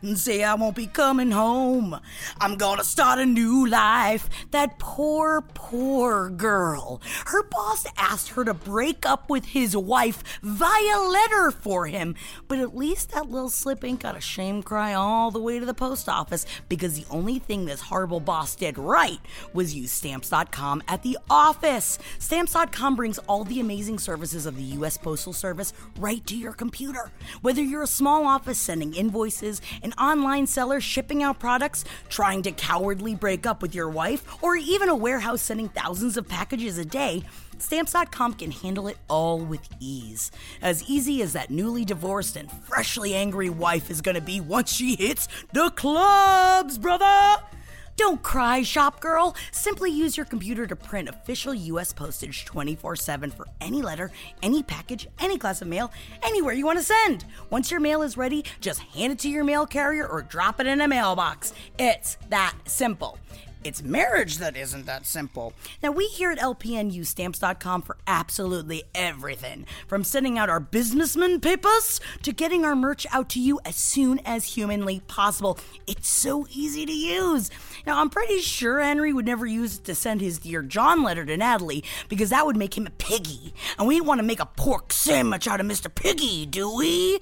and 0.02 0.18
say 0.18 0.44
I 0.44 0.56
won't 0.56 0.76
be 0.76 0.88
coming 0.88 1.30
home. 1.30 2.00
I'm 2.40 2.56
gonna 2.58 2.84
start 2.84 3.20
a 3.20 3.26
new 3.28 3.68
life. 3.68 4.28
That 4.50 4.80
poor, 4.80 5.42
poor 5.54 6.32
girl. 6.32 7.00
Her 7.28 7.44
boss 7.44 7.86
asked 7.96 8.30
her 8.30 8.44
to 8.44 8.56
break 8.56 9.06
up 9.06 9.30
with 9.30 9.46
his 9.46 9.78
wife 9.78 10.24
via 10.42 11.00
letter 11.00 11.52
for 11.52 11.86
him, 11.86 12.16
but 12.48 12.58
at 12.58 12.76
least 12.76 13.12
that 13.12 13.30
little 13.30 13.50
slip 13.50 13.84
ain't 13.84 14.00
got 14.00 14.18
a 14.18 14.22
shame 14.22 14.64
cry 14.64 14.96
all 14.96 15.30
the 15.30 15.40
way 15.40 15.60
to 15.60 15.66
the 15.66 15.76
post 15.76 16.10
office 16.10 16.48
because 16.70 17.00
the 17.00 17.06
only 17.12 17.38
thing 17.38 17.66
this 17.66 17.82
horrible 17.82 18.20
boss 18.20 18.56
did 18.56 18.80
right 18.80 19.20
was 19.54 19.76
use 19.76 19.92
stamps.com 19.92 20.82
at 20.88 21.04
the 21.04 21.20
office. 21.30 22.00
Stamps.com 22.18 22.96
brings 22.96 23.20
all 23.20 23.44
the 23.44 23.60
amazing 23.60 24.00
services 24.00 24.48
of 24.48 24.56
the 24.56 24.64
U.S. 24.64 24.98
Postal 24.98 25.34
Service 25.34 25.51
right 25.98 26.26
to 26.28 26.36
your 26.36 26.54
computer. 26.54 27.12
Whether 27.42 27.62
you're 27.62 27.84
a 27.84 27.88
small 27.88 28.26
office 28.26 28.60
sending 28.60 28.94
invoices, 28.94 29.62
an 29.84 29.94
online 29.94 30.48
seller 30.48 30.82
shipping 30.82 31.24
out 31.24 31.40
products, 31.40 31.86
trying 32.10 32.42
to 32.44 32.52
cowardly 32.52 33.16
break 33.16 33.46
up 33.46 33.62
with 33.62 33.76
your 33.76 33.90
wife, 33.90 34.44
or 34.44 34.56
even 34.56 34.90
a 34.90 34.96
warehouse 34.96 35.42
sending 35.42 35.70
thousands 35.70 36.18
of 36.18 36.28
packages 36.28 36.78
a 36.78 36.86
day, 36.86 37.24
Stamps.com 37.62 38.34
can 38.34 38.50
handle 38.50 38.88
it 38.88 38.98
all 39.08 39.40
with 39.40 39.68
ease. 39.80 40.32
As 40.62 40.84
easy 40.90 41.22
as 41.22 41.34
that 41.34 41.52
newly 41.52 41.86
divorced 41.86 42.36
and 42.36 42.52
freshly 42.52 43.14
angry 43.14 43.50
wife 43.50 43.92
is 43.92 44.02
gonna 44.02 44.22
be 44.22 44.42
once 44.42 44.74
she 44.74 44.96
hits 44.96 45.28
the 45.54 45.70
clubs, 45.70 46.80
brother! 46.80 47.44
Don't 47.98 48.22
cry, 48.24 48.62
shop 48.62 49.00
girl. 49.00 49.36
Simply 49.52 49.92
use 49.92 50.18
your 50.18 50.26
computer 50.26 50.66
to 50.68 50.76
print 50.76 51.10
official 51.10 51.54
US 51.54 51.94
postage 51.94 52.46
24 52.46 52.96
7 52.96 53.32
for 53.32 53.48
any 53.60 53.82
letter, 53.82 54.12
any 54.42 54.64
package, 54.64 55.08
any 55.20 55.38
class 55.38 55.62
of 55.62 55.68
mail, 55.68 55.92
anywhere 56.24 56.54
you 56.54 56.66
want 56.66 56.80
to 56.80 56.86
send. 56.86 57.26
Once 57.50 57.72
your 57.72 57.80
mail 57.80 58.02
is 58.02 58.18
ready, 58.18 58.44
just 58.60 58.80
hand 58.80 59.14
it 59.14 59.20
to 59.20 59.30
your 59.30 59.44
mail 59.44 59.66
carrier 59.66 60.08
or 60.08 60.22
drop 60.22 60.60
it 60.60 60.68
in 60.68 60.82
a 60.82 60.88
mailbox. 60.88 61.54
It's 61.78 62.18
that 62.30 62.56
simple. 62.66 63.18
It's 63.64 63.84
marriage 63.84 64.40
that 64.40 64.58
isn't 64.58 64.88
that 64.88 65.06
simple. 65.06 65.54
Now, 65.84 65.92
we 65.92 66.08
here 66.08 66.32
at 66.32 66.40
LPN 66.40 66.92
use 66.92 67.10
stamps.com 67.10 67.84
for 67.84 67.96
absolutely 68.08 68.84
everything 68.96 69.68
from 69.88 70.04
sending 70.04 70.40
out 70.40 70.50
our 70.50 70.60
businessman 70.60 71.40
papers 71.40 72.02
to 72.24 72.34
getting 72.34 72.66
our 72.66 72.76
merch 72.76 73.06
out 73.12 73.30
to 73.30 73.40
you 73.40 73.60
as 73.64 73.76
soon 73.76 74.20
as 74.26 74.56
humanly 74.56 75.02
possible. 75.02 75.60
It's 75.86 76.10
so 76.10 76.48
easy 76.50 76.88
to 76.88 76.92
use. 76.92 77.52
Now, 77.86 78.00
I'm 78.00 78.10
pretty 78.10 78.40
sure 78.40 78.80
Henry 78.80 79.12
would 79.14 79.26
never 79.26 79.46
use 79.46 79.78
it 79.78 79.86
to 79.86 79.96
send 79.96 80.22
his 80.22 80.40
Dear 80.40 80.62
John 80.62 81.04
letter 81.04 81.26
to 81.26 81.38
Natalie 81.38 81.84
because 82.10 82.30
that 82.30 82.46
would 82.46 82.58
make 82.58 82.78
him 82.78 82.86
a 82.88 82.92
piggy. 82.92 83.54
And 83.80 83.88
we 83.88 84.02
want 84.02 84.20
to 84.20 84.24
make 84.24 84.40
a 84.40 84.46
pork 84.46 84.94
sandwich 84.94 85.48
out 85.48 85.60
of 85.60 85.66
Mr. 85.66 85.94
Piggy, 85.94 86.46
do 86.46 86.74
we? 86.76 87.20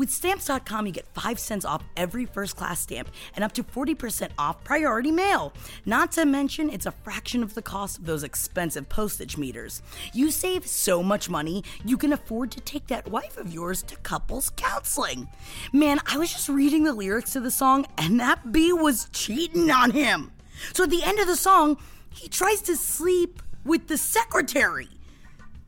With 0.00 0.08
stamps.com, 0.08 0.86
you 0.86 0.92
get 0.92 1.06
5 1.08 1.38
cents 1.38 1.66
off 1.66 1.84
every 1.94 2.24
first 2.24 2.56
class 2.56 2.80
stamp 2.80 3.10
and 3.36 3.44
up 3.44 3.52
to 3.52 3.62
40% 3.62 4.30
off 4.38 4.64
priority 4.64 5.10
mail. 5.10 5.52
Not 5.84 6.10
to 6.12 6.24
mention, 6.24 6.70
it's 6.70 6.86
a 6.86 6.90
fraction 6.90 7.42
of 7.42 7.52
the 7.52 7.60
cost 7.60 7.98
of 7.98 8.06
those 8.06 8.22
expensive 8.22 8.88
postage 8.88 9.36
meters. 9.36 9.82
You 10.14 10.30
save 10.30 10.66
so 10.66 11.02
much 11.02 11.28
money, 11.28 11.64
you 11.84 11.98
can 11.98 12.14
afford 12.14 12.50
to 12.52 12.62
take 12.62 12.86
that 12.86 13.10
wife 13.10 13.36
of 13.36 13.52
yours 13.52 13.82
to 13.82 13.96
couples 13.96 14.48
counseling. 14.56 15.28
Man, 15.70 16.00
I 16.06 16.16
was 16.16 16.32
just 16.32 16.48
reading 16.48 16.84
the 16.84 16.94
lyrics 16.94 17.34
to 17.34 17.40
the 17.40 17.50
song, 17.50 17.84
and 17.98 18.18
that 18.20 18.52
bee 18.52 18.72
was 18.72 19.06
cheating 19.12 19.70
on 19.70 19.90
him. 19.90 20.32
So 20.72 20.84
at 20.84 20.90
the 20.90 21.02
end 21.02 21.18
of 21.18 21.26
the 21.26 21.36
song, 21.36 21.76
he 22.08 22.26
tries 22.26 22.62
to 22.62 22.74
sleep 22.74 23.42
with 23.66 23.88
the 23.88 23.98
secretary. 23.98 24.88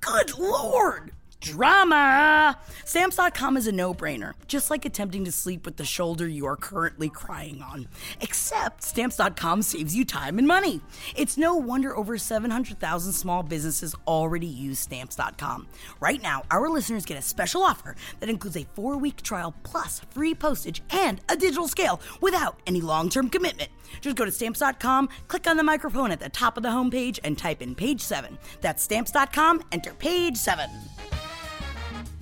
Good 0.01 0.39
lord! 0.39 1.13
Drama! 1.43 2.57
Stamps.com 2.85 3.57
is 3.57 3.67
a 3.67 3.73
no 3.73 3.93
brainer, 3.93 4.35
just 4.47 4.71
like 4.71 4.85
attempting 4.85 5.25
to 5.25 5.33
sleep 5.33 5.67
with 5.67 5.77
the 5.77 5.85
shoulder 5.85 6.29
you 6.29 6.47
are 6.47 6.57
currently 6.57 7.09
crying 7.09 7.61
on. 7.61 7.89
Except, 8.21 8.81
Stamps.com 8.81 9.63
saves 9.63 9.95
you 9.95 10.05
time 10.05 10.39
and 10.39 10.47
money. 10.47 10.81
It's 11.17 11.37
no 11.37 11.57
wonder 11.57 11.97
over 11.97 12.17
700,000 12.17 13.13
small 13.13 13.43
businesses 13.43 13.97
already 14.07 14.47
use 14.47 14.79
Stamps.com. 14.79 15.67
Right 15.99 16.23
now, 16.23 16.45
our 16.49 16.69
listeners 16.69 17.05
get 17.05 17.19
a 17.19 17.23
special 17.23 17.65
offer 17.65 17.97
that 18.21 18.31
includes 18.31 18.57
a 18.57 18.67
four 18.75 18.97
week 18.97 19.21
trial 19.23 19.53
plus 19.65 19.99
free 20.11 20.37
postage 20.37 20.81
and 20.91 21.21
a 21.29 21.35
digital 21.35 21.67
scale 21.67 22.01
without 22.21 22.61
any 22.69 22.81
long 22.81 23.09
term 23.09 23.29
commitment. 23.29 23.71
Just 24.01 24.15
go 24.15 24.25
to 24.25 24.31
Stamps.com, 24.31 25.09
click 25.27 25.49
on 25.49 25.57
the 25.57 25.65
microphone 25.65 26.13
at 26.13 26.21
the 26.21 26.29
top 26.29 26.57
of 26.57 26.63
the 26.63 26.69
homepage, 26.69 27.19
and 27.25 27.37
type 27.37 27.63
in 27.63 27.75
page 27.75 28.01
7. 28.01 28.39
That's 28.61 28.81
Stamps.com, 28.85 29.65
enter 29.73 29.93
page 29.95 30.37
7. 30.37 30.71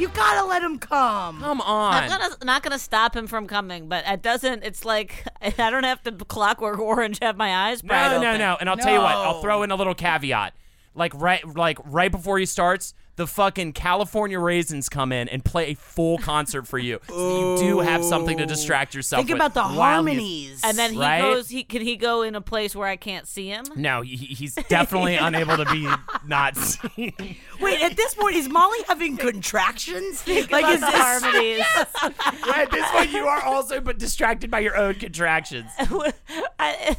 You 0.01 0.09
gotta 0.09 0.47
let 0.49 0.63
him 0.63 0.79
come. 0.79 1.41
Come 1.41 1.61
on. 1.61 1.95
I'm 1.95 2.09
gonna 2.09 2.35
not 2.43 2.63
gonna 2.63 2.79
stop 2.79 3.15
him 3.15 3.27
from 3.27 3.47
coming, 3.47 3.87
but 3.89 4.03
it 4.07 4.23
doesn't. 4.23 4.65
It's 4.65 4.85
like 4.85 5.27
I 5.59 5.71
don't 5.71 5.85
have 5.85 6.03
to 6.05 6.13
clockwork 6.13 6.79
orange 6.79 7.19
have 7.21 7.37
my 7.37 7.69
eyes 7.69 7.83
pried 7.83 8.13
No, 8.13 8.21
no, 8.21 8.29
open. 8.31 8.39
no. 8.41 8.57
And 8.61 8.71
I'll 8.71 8.77
tell 8.79 8.93
you 8.95 9.01
what, 9.01 9.15
I'll 9.15 9.35
No. 9.35 9.41
throw 9.43 9.63
in 9.63 9.71
a 9.71 9.77
little 9.77 9.95
caveat. 9.95 10.55
Like 10.95 11.13
right 11.15 11.45
like 11.55 11.79
right 11.85 12.11
before 12.11 12.39
he 12.39 12.47
starts, 12.47 12.95
the 13.21 13.27
fucking 13.27 13.75
California 13.75 14.39
Raisins 14.41 14.89
come 14.89 15.13
in 15.13 15.29
and 15.29 15.45
play 15.45 15.73
a 15.73 15.75
full 15.75 16.17
concert 16.17 16.67
for 16.67 16.79
you. 16.79 16.99
So 17.07 17.57
you 17.59 17.69
do 17.69 17.81
have 17.81 18.03
something 18.03 18.39
to 18.39 18.47
distract 18.47 18.95
yourself 18.95 19.27
Think 19.27 19.29
with 19.39 19.47
about 19.47 19.53
the 19.53 19.61
while 19.77 20.01
you- 20.01 20.09
harmonies. 20.09 20.63
And 20.65 20.79
then 20.79 20.95
he 20.95 20.99
Right? 20.99 21.21
goes. 21.21 21.51
He 21.51 21.63
can 21.63 21.83
he 21.83 21.97
go 21.97 22.23
in 22.23 22.35
a 22.35 22.41
place 22.41 22.75
where 22.75 22.89
I 22.89 22.97
can't 22.97 23.27
see 23.29 23.49
him? 23.49 23.65
No, 23.77 24.01
he, 24.01 24.17
he's 24.17 24.55
definitely 24.71 25.17
unable 25.21 25.59
to 25.59 25.67
be 25.67 25.87
not 26.27 26.57
seen. 26.57 27.13
Wait, 27.61 27.83
at 27.83 27.95
this 27.95 28.15
point, 28.15 28.37
is 28.37 28.49
Molly 28.49 28.79
having 28.89 29.19
contractions? 29.19 30.27
like, 30.27 30.49
About 30.49 30.73
is 30.73 30.81
the 30.81 30.87
this 30.87 30.95
harmonies. 30.95 31.65
At 32.55 32.71
this 32.71 32.91
point, 32.91 33.11
you 33.13 33.27
are 33.27 33.43
also 33.43 33.81
but 33.83 33.99
distracted 33.99 34.51
by 34.51 34.61
your 34.61 34.77
own 34.79 34.95
contractions. 34.95 35.71
I, 36.59 36.97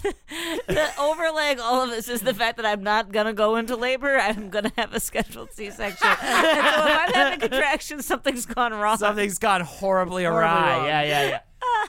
the 0.68 0.90
overlaying 1.00 1.60
all 1.60 1.82
of 1.84 1.90
this 1.90 2.08
is 2.10 2.22
the 2.22 2.34
fact 2.34 2.58
that 2.58 2.66
I'm 2.66 2.84
not 2.84 3.12
gonna 3.12 3.34
go 3.34 3.56
into 3.56 3.76
labor. 3.76 4.18
I'm 4.18 4.50
gonna 4.50 4.72
have 4.78 4.94
a 4.94 5.00
scheduled 5.00 5.52
C-section. 5.54 6.11
And 6.22 6.68
so 6.68 6.86
if 6.88 7.08
I'm 7.08 7.14
having 7.14 7.40
contractions, 7.40 8.06
something's 8.06 8.46
gone 8.46 8.74
wrong. 8.74 8.98
Something's 8.98 9.40
gone 9.40 9.62
horribly 9.62 10.26
awry. 10.26 10.78
wrong. 10.78 10.86
Yeah, 10.86 11.02
yeah, 11.04 11.30
yeah. 11.30 11.40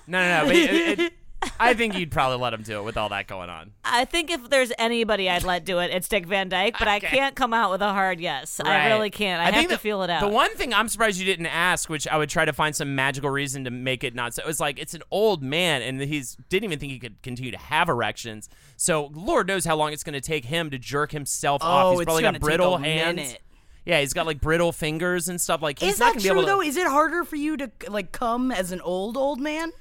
No, 0.07 0.21
no, 0.21 0.41
no. 0.41 0.47
But 0.47 0.57
it, 0.57 1.01
it, 1.01 1.13
I 1.59 1.75
think 1.75 1.97
you'd 1.99 2.13
probably 2.13 2.39
let 2.39 2.55
him 2.55 2.63
do 2.63 2.79
it 2.79 2.85
with 2.85 2.97
all 2.97 3.09
that 3.09 3.27
going 3.27 3.51
on. 3.51 3.73
I 3.85 4.05
think 4.05 4.31
if 4.31 4.49
there's 4.49 4.71
anybody 4.79 5.29
I'd 5.29 5.43
let 5.43 5.65
do 5.65 5.81
it, 5.81 5.91
it's 5.91 6.07
Dick 6.07 6.25
Van 6.27 6.49
Dyke. 6.49 6.77
But 6.79 6.87
I 6.87 6.99
Okay. 6.99 7.09
can't 7.09 7.35
come 7.35 7.53
out 7.53 7.73
with 7.73 7.83
a 7.83 7.89
hard 7.93 8.21
yes. 8.21 8.61
I 8.65 8.87
really 8.91 9.11
can't. 9.11 9.41
I, 9.41 9.47
have 9.47 9.55
think 9.55 9.71
to 9.71 9.75
the- 9.75 9.79
feel 9.81 10.03
it 10.05 10.11
out. 10.11 10.21
The 10.21 10.29
one 10.29 10.55
thing 10.55 10.73
I'm 10.73 10.89
surprised 10.89 11.19
you 11.19 11.25
didn't 11.25 11.47
ask, 11.47 11.89
which 11.91 12.07
I 12.07 12.17
would 12.17 12.29
try 12.31 12.45
to 12.45 12.53
find 12.53 12.77
some 12.77 12.95
magical 12.95 13.29
reason 13.29 13.65
to 13.65 13.71
make 13.73 14.05
it 14.05 14.15
not 14.15 14.35
so, 14.35 14.43
it 14.43 14.47
was 14.47 14.61
like 14.61 14.79
it's 14.79 14.95
an 14.95 15.03
old 15.11 15.43
man 15.43 15.83
and 15.83 16.01
he's 16.01 16.37
didn't 16.49 16.65
even 16.65 16.79
think 16.79 16.93
he 16.93 17.01
could 17.01 17.21
continue 17.23 17.51
to 17.51 17.59
have 17.59 17.89
erections. 17.89 18.49
So 18.77 19.11
Lord 19.13 19.49
knows 19.49 19.65
how 19.65 19.75
long 19.75 19.93
it's 19.93 20.05
going 20.05 20.15
to 20.15 20.21
take 20.21 20.45
him 20.45 20.71
to 20.71 20.79
jerk 20.79 21.11
himself 21.11 21.61
off. 21.63 21.87
Oh, 21.87 21.99
He's 21.99 22.05
probably 22.05 22.23
gonna 22.23 22.39
got 22.39 22.45
brittle 22.47 22.77
hands. 22.77 23.17
minute. 23.17 23.43
Yeah, 23.85 24.01
he's 24.01 24.13
got 24.13 24.27
like 24.27 24.41
brittle 24.41 24.71
fingers 24.73 25.29
and 25.29 25.41
stuff. 25.41 25.61
Like 25.63 25.79
he's 25.81 25.95
Is 25.95 25.99
not 26.01 26.07
that 26.07 26.11
gonna 26.13 26.23
be 26.23 26.29
true 26.29 26.33
able 26.39 26.43
to. 26.43 26.47
though? 26.47 26.63
Is 26.63 26.77
it 26.77 26.87
harder 26.87 27.25
for 27.25 27.37
you 27.37 27.57
to 27.57 27.71
like 27.89 28.13
come 28.13 28.53
as 28.53 28.73
an 28.73 28.81
old 28.81 29.17
old 29.17 29.41
man? 29.41 29.73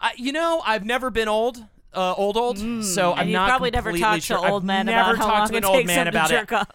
I, 0.00 0.12
you 0.16 0.32
know, 0.32 0.62
I've 0.64 0.84
never 0.84 1.10
been 1.10 1.28
old. 1.28 1.64
Uh, 1.96 2.12
old, 2.16 2.36
old. 2.36 2.58
so 2.84 3.12
I'm 3.12 3.28
you've 3.28 3.34
not 3.34 3.48
probably 3.48 3.70
never 3.70 3.90
completely 3.90 4.00
talked 4.18 4.22
to 4.22 4.26
sure. 4.26 4.50
old 4.50 4.62
I've 4.62 4.66
men 4.66 4.86
never 4.86 5.12
about 5.12 5.16
how 5.18 5.26
talked 5.26 5.38
long 5.38 5.48
to 5.50 5.56
an 5.58 5.62
it 5.62 5.66
old 5.66 5.76
takes 5.76 5.86
man 5.86 6.04
them 6.06 6.12
to 6.12 6.18
about 6.18 6.28
jerk 6.30 6.50
it. 6.52 6.54
off. 6.56 6.68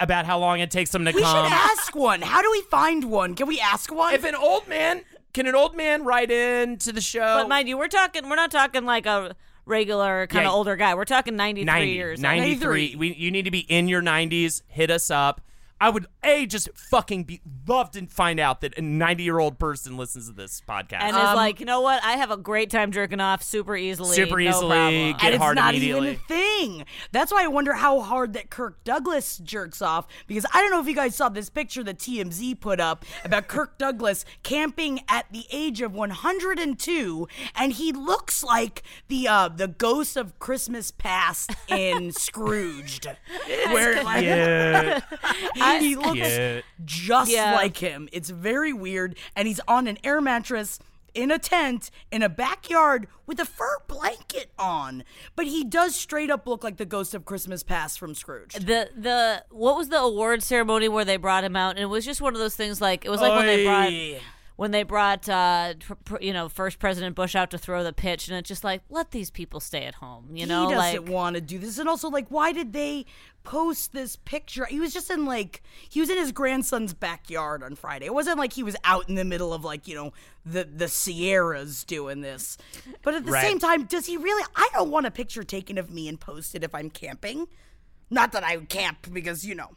About 0.00 0.26
how 0.26 0.38
long 0.38 0.60
it 0.60 0.70
takes 0.70 0.90
them 0.92 1.04
to 1.06 1.10
We 1.10 1.20
should 1.20 1.26
come. 1.26 1.52
ask 1.52 1.94
one. 1.96 2.22
How 2.22 2.40
do 2.40 2.50
we 2.52 2.60
find 2.70 3.04
one? 3.10 3.34
Can 3.34 3.48
we 3.48 3.58
ask 3.58 3.92
one? 3.92 4.14
if 4.14 4.22
an 4.24 4.36
old 4.36 4.68
man 4.68 5.02
can 5.32 5.48
an 5.48 5.56
old 5.56 5.76
man 5.76 6.04
write 6.04 6.30
in 6.30 6.76
to 6.78 6.92
the 6.92 7.00
show? 7.00 7.18
But 7.20 7.48
mind 7.48 7.68
you, 7.68 7.78
we're 7.78 7.88
talking. 7.88 8.28
We're 8.28 8.36
not 8.36 8.52
talking 8.52 8.84
like 8.84 9.06
a 9.06 9.34
regular 9.66 10.26
kind 10.28 10.46
of 10.46 10.50
Yeah. 10.52 10.56
older 10.56 10.76
guy. 10.76 10.94
We're 10.94 11.04
talking 11.04 11.34
93 11.34 11.64
90, 11.64 11.90
years. 11.92 12.18
old. 12.20 12.22
93. 12.22 12.56
93. 12.92 12.96
We, 12.96 13.14
you 13.14 13.30
need 13.32 13.46
to 13.46 13.50
be 13.50 13.60
in 13.60 13.88
your 13.88 14.02
90s. 14.02 14.62
Hit 14.68 14.90
us 14.90 15.10
up. 15.10 15.40
I 15.80 15.88
would 15.88 16.06
a 16.22 16.44
just 16.46 16.68
fucking 16.76 17.24
be 17.24 17.40
love 17.66 17.90
to 17.92 18.06
find 18.06 18.38
out 18.38 18.60
that 18.60 18.76
a 18.76 18.82
90 18.82 19.22
year 19.22 19.38
old 19.38 19.58
person 19.58 19.96
listens 19.96 20.26
to 20.28 20.32
this 20.34 20.60
podcast. 20.68 21.00
And 21.02 21.16
Um, 21.16 21.28
is 21.28 21.34
like, 21.36 21.58
you 21.60 21.66
know 21.66 21.80
what? 21.80 22.04
I 22.04 22.12
have 22.12 22.30
a 22.30 22.36
great 22.36 22.68
time 22.70 22.92
jerking 22.92 23.20
off 23.20 23.42
super 23.42 23.74
easily. 23.76 24.14
Super 24.14 24.38
no 24.40 24.50
easily, 24.50 24.68
problem. 24.68 25.12
get 25.12 25.24
and 25.24 25.34
it's 25.34 25.42
hard 25.42 25.56
not 25.56 25.74
immediately. 25.74 26.10
even 26.10 26.20
a 26.20 26.28
thing. 26.28 26.84
That's 27.12 27.32
why 27.32 27.44
I 27.44 27.46
wonder 27.48 27.72
how 27.74 28.00
hard 28.00 28.34
that 28.34 28.50
Kirk 28.50 28.84
Douglas 28.84 29.38
jerks 29.38 29.80
off. 29.80 30.06
Because 30.26 30.44
I 30.52 30.60
don't 30.60 30.70
know 30.70 30.80
if 30.80 30.86
you 30.86 30.94
guys 30.94 31.14
saw 31.16 31.28
this 31.30 31.48
picture 31.48 31.82
that 31.84 31.98
TMZ 31.98 32.60
put 32.60 32.78
up 32.80 33.04
about 33.24 33.48
Kirk 33.48 33.78
Douglas 33.78 34.24
camping 34.42 35.00
at 35.08 35.26
the 35.32 35.46
age 35.50 35.80
of 35.80 35.94
102, 35.94 37.26
and 37.54 37.72
he 37.72 37.92
looks 37.92 38.42
like 38.44 38.82
the 39.08 39.26
uh, 39.28 39.48
the 39.48 39.68
ghost 39.68 40.16
of 40.16 40.38
Christmas 40.38 40.90
Past 40.90 41.52
in 41.68 42.12
Scrooged, 42.20 43.06
where 43.46 44.02
like 44.02 44.24
yeah, 45.74 45.80
he 45.80 45.96
looks 45.96 46.18
yeah. 46.18 46.60
just 46.84 47.30
Yeah. 47.30 47.54
like 47.54 47.76
him. 47.76 48.08
It's 48.12 48.30
very 48.30 48.72
weird, 48.72 49.16
and 49.36 49.46
he's 49.48 49.60
on 49.68 49.86
an 49.86 49.98
air 50.04 50.20
mattress 50.20 50.78
in 51.14 51.30
a 51.30 51.38
tent 51.38 51.90
in 52.12 52.22
a 52.22 52.28
backyard 52.28 53.08
with 53.26 53.40
a 53.40 53.44
fur 53.44 53.78
blanket 53.88 54.50
on. 54.58 55.02
But 55.34 55.46
he 55.46 55.64
does 55.64 55.94
straight 55.96 56.30
up 56.30 56.46
look 56.46 56.62
like 56.62 56.76
the 56.76 56.84
ghost 56.84 57.14
of 57.14 57.24
Christmas 57.24 57.62
Past 57.62 57.98
from 57.98 58.14
Scrooge. 58.14 58.54
The 58.54 58.90
the 58.96 59.44
what 59.50 59.76
was 59.76 59.88
the 59.88 59.98
award 59.98 60.42
ceremony 60.42 60.88
where 60.88 61.04
they 61.04 61.16
brought 61.16 61.44
him 61.44 61.56
out? 61.56 61.70
And 61.70 61.80
it 61.80 61.86
was 61.86 62.04
just 62.04 62.20
one 62.20 62.34
of 62.34 62.40
those 62.40 62.54
things 62.54 62.80
like 62.80 63.04
it 63.04 63.10
was 63.10 63.20
like 63.20 63.32
when 63.32 63.46
they 63.46 63.64
brought 63.64 63.88
Oy. 63.88 64.20
When 64.60 64.72
they 64.72 64.82
brought 64.82 65.26
uh 65.26 65.72
pr- 66.04 66.20
you 66.20 66.34
know 66.34 66.46
first 66.50 66.78
President 66.78 67.16
Bush 67.16 67.34
out 67.34 67.50
to 67.50 67.56
throw 67.56 67.82
the 67.82 67.94
pitch, 67.94 68.28
and 68.28 68.36
it's 68.36 68.46
just 68.46 68.62
like 68.62 68.82
let 68.90 69.10
these 69.10 69.30
people 69.30 69.58
stay 69.58 69.84
at 69.84 69.94
home. 69.94 70.28
You 70.34 70.44
know, 70.44 70.68
he 70.68 70.74
doesn't 70.74 71.06
want 71.08 71.36
to 71.36 71.40
do 71.40 71.58
this, 71.58 71.78
and 71.78 71.88
also 71.88 72.10
like, 72.10 72.28
why 72.28 72.52
did 72.52 72.74
they 72.74 73.06
post 73.42 73.94
this 73.94 74.16
picture? 74.16 74.66
He 74.66 74.78
was 74.78 74.92
just 74.92 75.10
in 75.10 75.24
like 75.24 75.62
he 75.88 75.98
was 75.98 76.10
in 76.10 76.18
his 76.18 76.30
grandson's 76.30 76.92
backyard 76.92 77.62
on 77.62 77.74
Friday. 77.74 78.04
It 78.04 78.12
wasn't 78.12 78.36
like 78.36 78.52
he 78.52 78.62
was 78.62 78.76
out 78.84 79.08
in 79.08 79.14
the 79.14 79.24
middle 79.24 79.54
of 79.54 79.64
like 79.64 79.88
you 79.88 79.94
know 79.94 80.12
the 80.44 80.64
the 80.64 80.88
Sierras 80.88 81.82
doing 81.82 82.20
this. 82.20 82.58
But 83.00 83.14
at 83.14 83.24
the 83.24 83.32
Right. 83.32 83.40
same 83.46 83.60
time, 83.60 83.84
does 83.84 84.04
he 84.04 84.18
really? 84.18 84.44
I 84.54 84.68
don't 84.74 84.90
want 84.90 85.06
a 85.06 85.10
picture 85.10 85.42
taken 85.42 85.78
of 85.78 85.90
me 85.90 86.06
and 86.06 86.20
posted 86.20 86.62
if 86.64 86.74
I'm 86.74 86.90
camping. 86.90 87.48
Not 88.10 88.32
that 88.32 88.44
I 88.44 88.58
would 88.58 88.68
camp 88.68 89.08
because 89.10 89.42
you 89.42 89.54
know. 89.54 89.70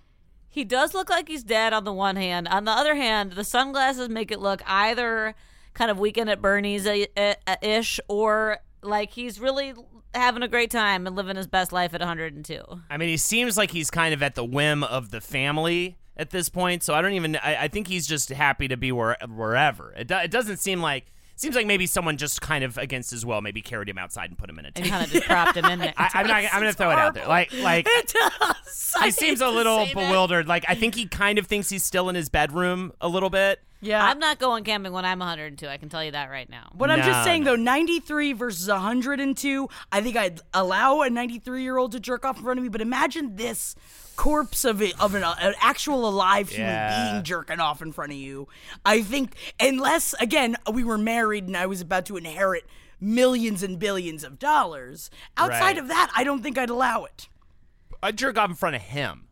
He 0.53 0.63
does 0.63 0.93
look 0.93 1.09
like 1.09 1.27
he's 1.27 1.43
dead 1.43 1.73
on 1.73 1.83
the 1.83 1.91
one 1.91 2.15
hand. 2.15 2.47
On 2.47 2.63
the 2.63 2.71
other 2.71 2.93
hand, 2.93 3.31
the 3.31 3.43
sunglasses 3.43 4.07
make 4.07 4.31
it 4.31 4.39
look 4.39 4.61
either 4.67 5.33
kind 5.73 5.89
of 5.89 5.97
weekend 5.97 6.29
at 6.29 6.43
Bernie's 6.43 6.85
uh, 6.85 7.05
uh, 7.17 7.55
ish 7.63 7.99
or 8.07 8.59
like 8.83 9.09
he's 9.13 9.39
really 9.39 9.73
having 10.13 10.43
a 10.43 10.47
great 10.47 10.69
time 10.69 11.07
and 11.07 11.15
living 11.15 11.37
his 11.37 11.47
best 11.47 11.71
life 11.71 11.95
at 11.95 12.01
102. 12.01 12.61
I 12.87 12.97
mean, 12.97 13.09
he 13.09 13.17
seems 13.17 13.57
like 13.57 13.71
he's 13.71 13.89
kind 13.89 14.13
of 14.13 14.21
at 14.21 14.35
the 14.35 14.45
whim 14.45 14.83
of 14.83 15.09
the 15.09 15.21
family 15.21 15.97
at 16.15 16.29
this 16.29 16.49
point. 16.49 16.83
So 16.83 16.93
I 16.93 17.01
don't 17.01 17.13
even. 17.13 17.35
I, 17.37 17.63
I 17.63 17.67
think 17.67 17.87
he's 17.87 18.05
just 18.05 18.29
happy 18.29 18.67
to 18.67 18.77
be 18.77 18.91
where, 18.91 19.17
wherever. 19.27 19.91
It, 19.93 20.07
do, 20.07 20.17
it 20.17 20.29
doesn't 20.29 20.57
seem 20.57 20.81
like. 20.81 21.07
Seems 21.35 21.55
like 21.55 21.65
maybe 21.65 21.87
someone 21.87 22.17
just 22.17 22.41
kind 22.41 22.63
of 22.63 22.77
against 22.77 23.09
his 23.11 23.25
will, 23.25 23.41
maybe 23.41 23.61
carried 23.61 23.89
him 23.89 23.97
outside 23.97 24.29
and 24.29 24.37
put 24.37 24.49
him 24.49 24.59
in 24.59 24.65
a 24.65 24.67
And 24.67 24.75
tent. 24.75 24.89
kind 24.89 25.05
of 25.05 25.11
just 25.11 25.25
propped 25.25 25.57
him 25.57 25.65
in 25.65 25.79
there. 25.79 25.93
I, 25.97 26.09
I'm 26.13 26.27
not. 26.27 26.43
I'm 26.53 26.59
gonna 26.59 26.73
throw 26.73 26.91
it 26.91 26.97
out 26.99 27.13
there. 27.15 27.27
Like, 27.27 27.51
like 27.59 27.85
It 27.89 28.13
does. 28.39 28.93
I 28.99 29.05
he 29.05 29.11
seems 29.11 29.41
a 29.41 29.49
little 29.49 29.85
say 29.85 29.93
that. 29.93 30.07
bewildered. 30.07 30.47
Like, 30.47 30.63
I 30.67 30.75
think 30.75 30.95
he 30.95 31.07
kind 31.07 31.39
of 31.39 31.47
thinks 31.47 31.69
he's 31.69 31.83
still 31.83 32.07
in 32.09 32.15
his 32.15 32.29
bedroom 32.29 32.93
a 33.01 33.07
little 33.07 33.29
bit. 33.29 33.59
Yeah. 33.81 34.05
I'm 34.05 34.19
not 34.19 34.39
going 34.39 34.63
camping 34.63 34.93
when 34.93 35.03
I'm 35.03 35.19
102. 35.19 35.67
I 35.67 35.75
can 35.77 35.89
tell 35.89 36.01
you 36.03 36.11
that 36.11 36.29
right 36.29 36.49
now. 36.49 36.71
But 36.73 36.89
I'm 36.89 36.99
just 37.01 37.25
saying 37.25 37.43
no. 37.43 37.51
though, 37.57 37.61
93 37.61 38.31
versus 38.33 38.69
102, 38.69 39.67
I 39.91 39.99
think 40.01 40.15
I'd 40.15 40.39
allow 40.53 41.01
a 41.01 41.09
93 41.09 41.63
year 41.63 41.77
old 41.77 41.91
to 41.91 41.99
jerk 41.99 42.23
off 42.23 42.37
in 42.37 42.43
front 42.43 42.59
of 42.59 42.63
me. 42.63 42.69
But 42.69 42.79
imagine 42.79 43.35
this 43.35 43.75
corpse 44.15 44.63
of 44.65 44.81
it, 44.81 44.99
of 45.01 45.15
an, 45.15 45.23
an 45.23 45.53
actual 45.59 46.07
alive 46.07 46.49
human 46.49 46.69
Yeah. 46.69 47.11
being 47.11 47.23
jerking 47.23 47.59
off 47.59 47.81
in 47.81 47.91
front 47.91 48.11
of 48.11 48.17
you. 48.17 48.47
I 48.85 49.01
think 49.01 49.35
unless 49.59 50.13
again 50.19 50.55
we 50.71 50.83
were 50.83 50.97
married 50.97 51.45
and 51.47 51.55
I 51.57 51.65
was 51.65 51.81
about 51.81 52.05
to 52.07 52.17
inherit 52.17 52.65
millions 53.01 53.63
and 53.63 53.77
billions 53.79 54.23
of 54.23 54.39
dollars. 54.39 55.09
Outside 55.37 55.59
Right. 55.61 55.77
of 55.77 55.87
that, 55.89 56.11
I 56.15 56.23
don't 56.23 56.41
think 56.41 56.57
I'd 56.57 56.69
allow 56.69 57.03
it. 57.05 57.27
I'd 58.01 58.17
jerk 58.17 58.37
off 58.37 58.49
in 58.49 58.55
front 58.55 58.75
of 58.75 58.81
him. 58.81 59.27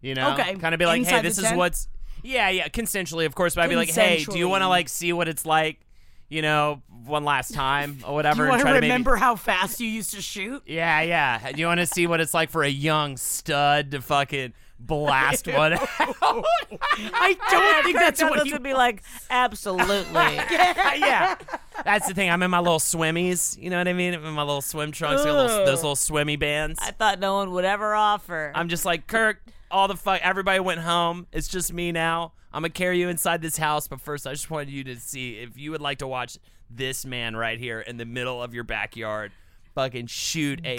You 0.00 0.14
know, 0.14 0.32
Okay. 0.34 0.54
kind 0.56 0.74
of 0.74 0.78
be 0.78 0.86
like, 0.86 0.98
Inside 0.98 1.16
hey, 1.16 1.22
this 1.22 1.38
is 1.38 1.44
tent? 1.44 1.56
what's. 1.56 1.88
Yeah, 2.22 2.48
yeah, 2.48 2.68
consensually, 2.68 3.26
of 3.26 3.34
course. 3.34 3.54
But 3.54 3.64
I'd 3.64 3.70
be 3.70 3.76
like, 3.76 3.90
hey, 3.90 4.24
do 4.24 4.38
you 4.38 4.48
want 4.48 4.62
to 4.62 4.68
like 4.68 4.88
see 4.88 5.12
what 5.12 5.28
it's 5.28 5.44
like? 5.46 5.80
You 6.28 6.42
know, 6.42 6.82
one 7.04 7.24
last 7.24 7.54
time 7.54 7.98
or 8.06 8.14
whatever, 8.14 8.38
Do 8.38 8.42
you 8.44 8.48
want 8.50 8.60
to 8.62 8.66
to 8.68 8.72
maybe 8.74 8.86
remember 8.86 9.16
how 9.16 9.36
fast 9.36 9.78
you 9.80 9.86
used 9.88 10.14
to 10.14 10.22
shoot? 10.22 10.62
Yeah, 10.66 11.00
yeah. 11.02 11.52
Do 11.52 11.60
you 11.60 11.66
want 11.66 11.80
to 11.80 11.86
see 11.86 12.06
what 12.06 12.20
it's 12.20 12.34
like 12.34 12.50
for 12.50 12.62
a 12.62 12.68
young 12.68 13.16
stud 13.16 13.90
to 13.92 14.00
fucking 14.00 14.54
blast 14.80 15.46
one? 15.46 15.72
out? 15.78 15.84
I 16.22 17.36
don't 17.50 17.84
think 17.84 17.98
that's 17.98 18.22
what 18.22 18.46
you 18.46 18.52
would 18.52 18.62
be 18.62 18.74
like, 18.74 19.02
absolutely. 19.30 20.14
yeah, 20.14 21.36
that's 21.84 22.08
the 22.08 22.14
thing. 22.14 22.30
I'm 22.30 22.42
in 22.42 22.50
my 22.50 22.60
little 22.60 22.78
swimmies. 22.78 23.60
You 23.60 23.70
know 23.70 23.78
what 23.78 23.88
I 23.88 23.92
mean? 23.92 24.14
I'm 24.14 24.24
in 24.24 24.32
my 24.34 24.42
little 24.42 24.62
swim 24.62 24.92
trunks. 24.92 25.24
little- 25.24 25.46
those 25.46 25.82
little 25.82 25.96
swimmy 25.96 26.36
bands. 26.36 26.78
I 26.82 26.90
thought 26.90 27.18
no 27.20 27.34
one 27.36 27.50
would 27.52 27.64
ever 27.64 27.94
offer. 27.94 28.50
I'm 28.54 28.68
just 28.68 28.84
like 28.84 29.06
Kirk. 29.06 29.42
All 29.70 29.88
the 29.88 29.96
fuck. 29.96 30.20
Everybody 30.22 30.60
went 30.60 30.80
home. 30.80 31.26
It's 31.32 31.48
just 31.48 31.72
me 31.72 31.90
now. 31.92 32.32
I'm 32.54 32.62
gonna 32.62 32.70
carry 32.70 33.00
you 33.00 33.08
inside 33.08 33.42
this 33.42 33.56
house, 33.56 33.88
but 33.88 34.00
first, 34.00 34.28
I 34.28 34.30
just 34.30 34.48
wanted 34.48 34.70
you 34.70 34.84
to 34.84 35.00
see 35.00 35.38
if 35.38 35.58
you 35.58 35.72
would 35.72 35.80
like 35.80 35.98
to 35.98 36.06
watch 36.06 36.38
this 36.70 37.04
man 37.04 37.34
right 37.34 37.58
here 37.58 37.80
in 37.80 37.96
the 37.96 38.04
middle 38.04 38.40
of 38.40 38.54
your 38.54 38.62
backyard, 38.62 39.32
fucking 39.74 40.06
shoot 40.06 40.60
a 40.64 40.78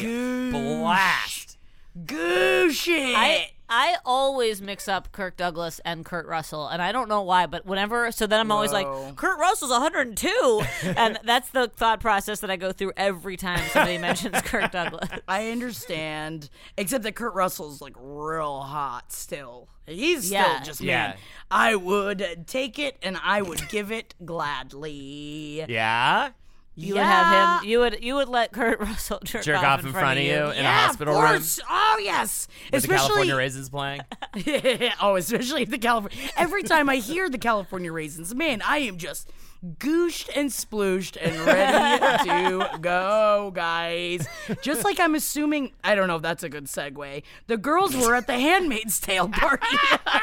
blast. 0.52 1.58
Goosh 2.06 2.88
it. 2.88 3.16
I 3.16 3.52
I 3.70 3.96
always 4.06 4.62
mix 4.62 4.88
up 4.88 5.12
Kirk 5.12 5.38
Douglas 5.38 5.82
and 5.84 6.06
Kurt 6.06 6.28
Russell, 6.28 6.68
and 6.68 6.82
I 6.82 6.92
don't 6.92 7.10
know 7.10 7.22
why, 7.22 7.46
but 7.48 7.66
whenever 7.66 8.12
so 8.12 8.28
then 8.28 8.40
I'm 8.40 8.52
always 8.52 8.72
Whoa. 8.72 9.08
like 9.08 9.16
Kurt 9.16 9.40
Russell's 9.40 9.72
102, 9.72 10.62
and 10.98 11.18
that's 11.24 11.50
the 11.50 11.68
thought 11.76 12.00
process 12.00 12.42
that 12.42 12.52
I 12.52 12.56
go 12.58 12.72
through 12.72 12.94
every 12.96 13.38
time 13.38 13.60
somebody 13.72 13.98
mentions 13.98 14.40
Kirk 14.44 14.72
Douglas. 14.72 15.10
I 15.28 15.50
understand, 15.50 16.50
except 16.78 17.04
that 17.06 17.16
Kurt 17.16 17.34
Russell's 17.34 17.82
like 17.82 17.96
real 18.00 18.62
hot 18.62 19.12
still. 19.12 19.68
He's 19.88 20.32
Yeah. 20.32 20.44
still 20.62 20.66
just 20.66 20.82
Yeah. 20.82 21.08
man. 21.10 21.18
I 21.52 21.76
would 21.76 22.46
take 22.48 22.80
it 22.80 22.98
and 23.04 23.18
I 23.24 23.42
would 23.42 23.68
give 23.70 23.92
it 23.92 24.16
gladly. 24.26 25.66
Yeah. 25.68 26.30
You 26.76 26.96
would 26.96 27.04
have 27.04 27.62
him. 27.62 27.70
You 27.70 27.80
would 27.80 28.04
you 28.04 28.16
would 28.16 28.28
let 28.28 28.52
Kurt 28.52 28.80
Russell 28.82 29.20
jerk, 29.24 29.44
Jerk 29.44 29.64
off 29.64 29.86
in 29.86 29.92
front 29.92 30.20
of 30.20 30.26
you 30.26 30.52
in 30.52 30.66
a 30.66 30.72
hospital 30.72 31.16
of 31.16 31.24
room 31.24 31.32
course. 31.34 31.60
Oh 31.70 32.00
yes, 32.04 32.48
with 32.72 32.82
the 32.84 32.90
California 32.90 33.36
raisins 33.36 33.70
playing. 33.70 34.02
oh, 35.02 35.16
especially 35.16 35.66
the 35.66 35.78
California. 35.78 36.18
Every 36.36 36.64
time 36.64 36.90
I 36.90 36.98
hear 36.98 37.30
the 37.30 37.38
California 37.38 37.92
raisins, 37.92 38.36
man, 38.36 38.62
I 38.62 38.80
am 38.80 38.98
just 38.98 39.32
gooshed 39.80 40.30
and 40.36 40.50
splooshed 40.50 41.18
and 41.20 41.36
ready 41.40 42.30
to 42.30 42.78
go, 42.80 43.52
guys. 43.56 44.28
Just 44.62 44.84
like 44.84 45.00
I'm 45.00 45.16
assuming, 45.16 45.72
I 45.84 45.96
don't 45.96 46.08
know 46.08 46.18
if 46.18 46.22
that's 46.22 46.44
a 46.44 46.50
good 46.50 46.66
segue. 46.66 47.24
The 47.48 47.58
girls 47.58 47.96
were 47.96 48.16
at 48.16 48.28
the 48.28 48.38
Handmaid's 48.38 49.00
Tale 49.00 49.30
party. 49.30 49.66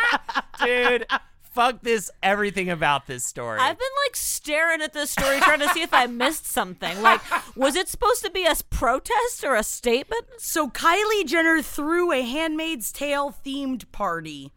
Dude, 0.64 1.06
fuck 1.52 1.82
this 1.82 2.10
everything 2.22 2.68
about 2.70 3.06
this 3.06 3.24
story. 3.24 3.58
I've 3.60 3.78
been 3.78 3.88
like 4.06 4.16
staring 4.16 4.80
at 4.82 4.92
this 4.92 5.10
story 5.10 5.38
trying 5.40 5.60
to 5.60 5.68
see 5.70 5.82
if 5.82 5.92
I 5.94 6.06
missed 6.06 6.46
something. 6.46 7.00
Like, 7.02 7.20
was 7.56 7.76
it 7.76 7.88
supposed 7.88 8.22
to 8.24 8.30
be 8.30 8.44
a 8.46 8.54
protest 8.70 9.44
or 9.44 9.54
a 9.54 9.62
statement? 9.62 10.24
so 10.38 10.68
Kylie 10.68 11.26
Jenner 11.26 11.62
threw 11.62 12.12
a 12.12 12.22
Handmaid's 12.22 12.90
Tale 12.92 13.34
themed 13.44 13.90
party, 13.92 14.52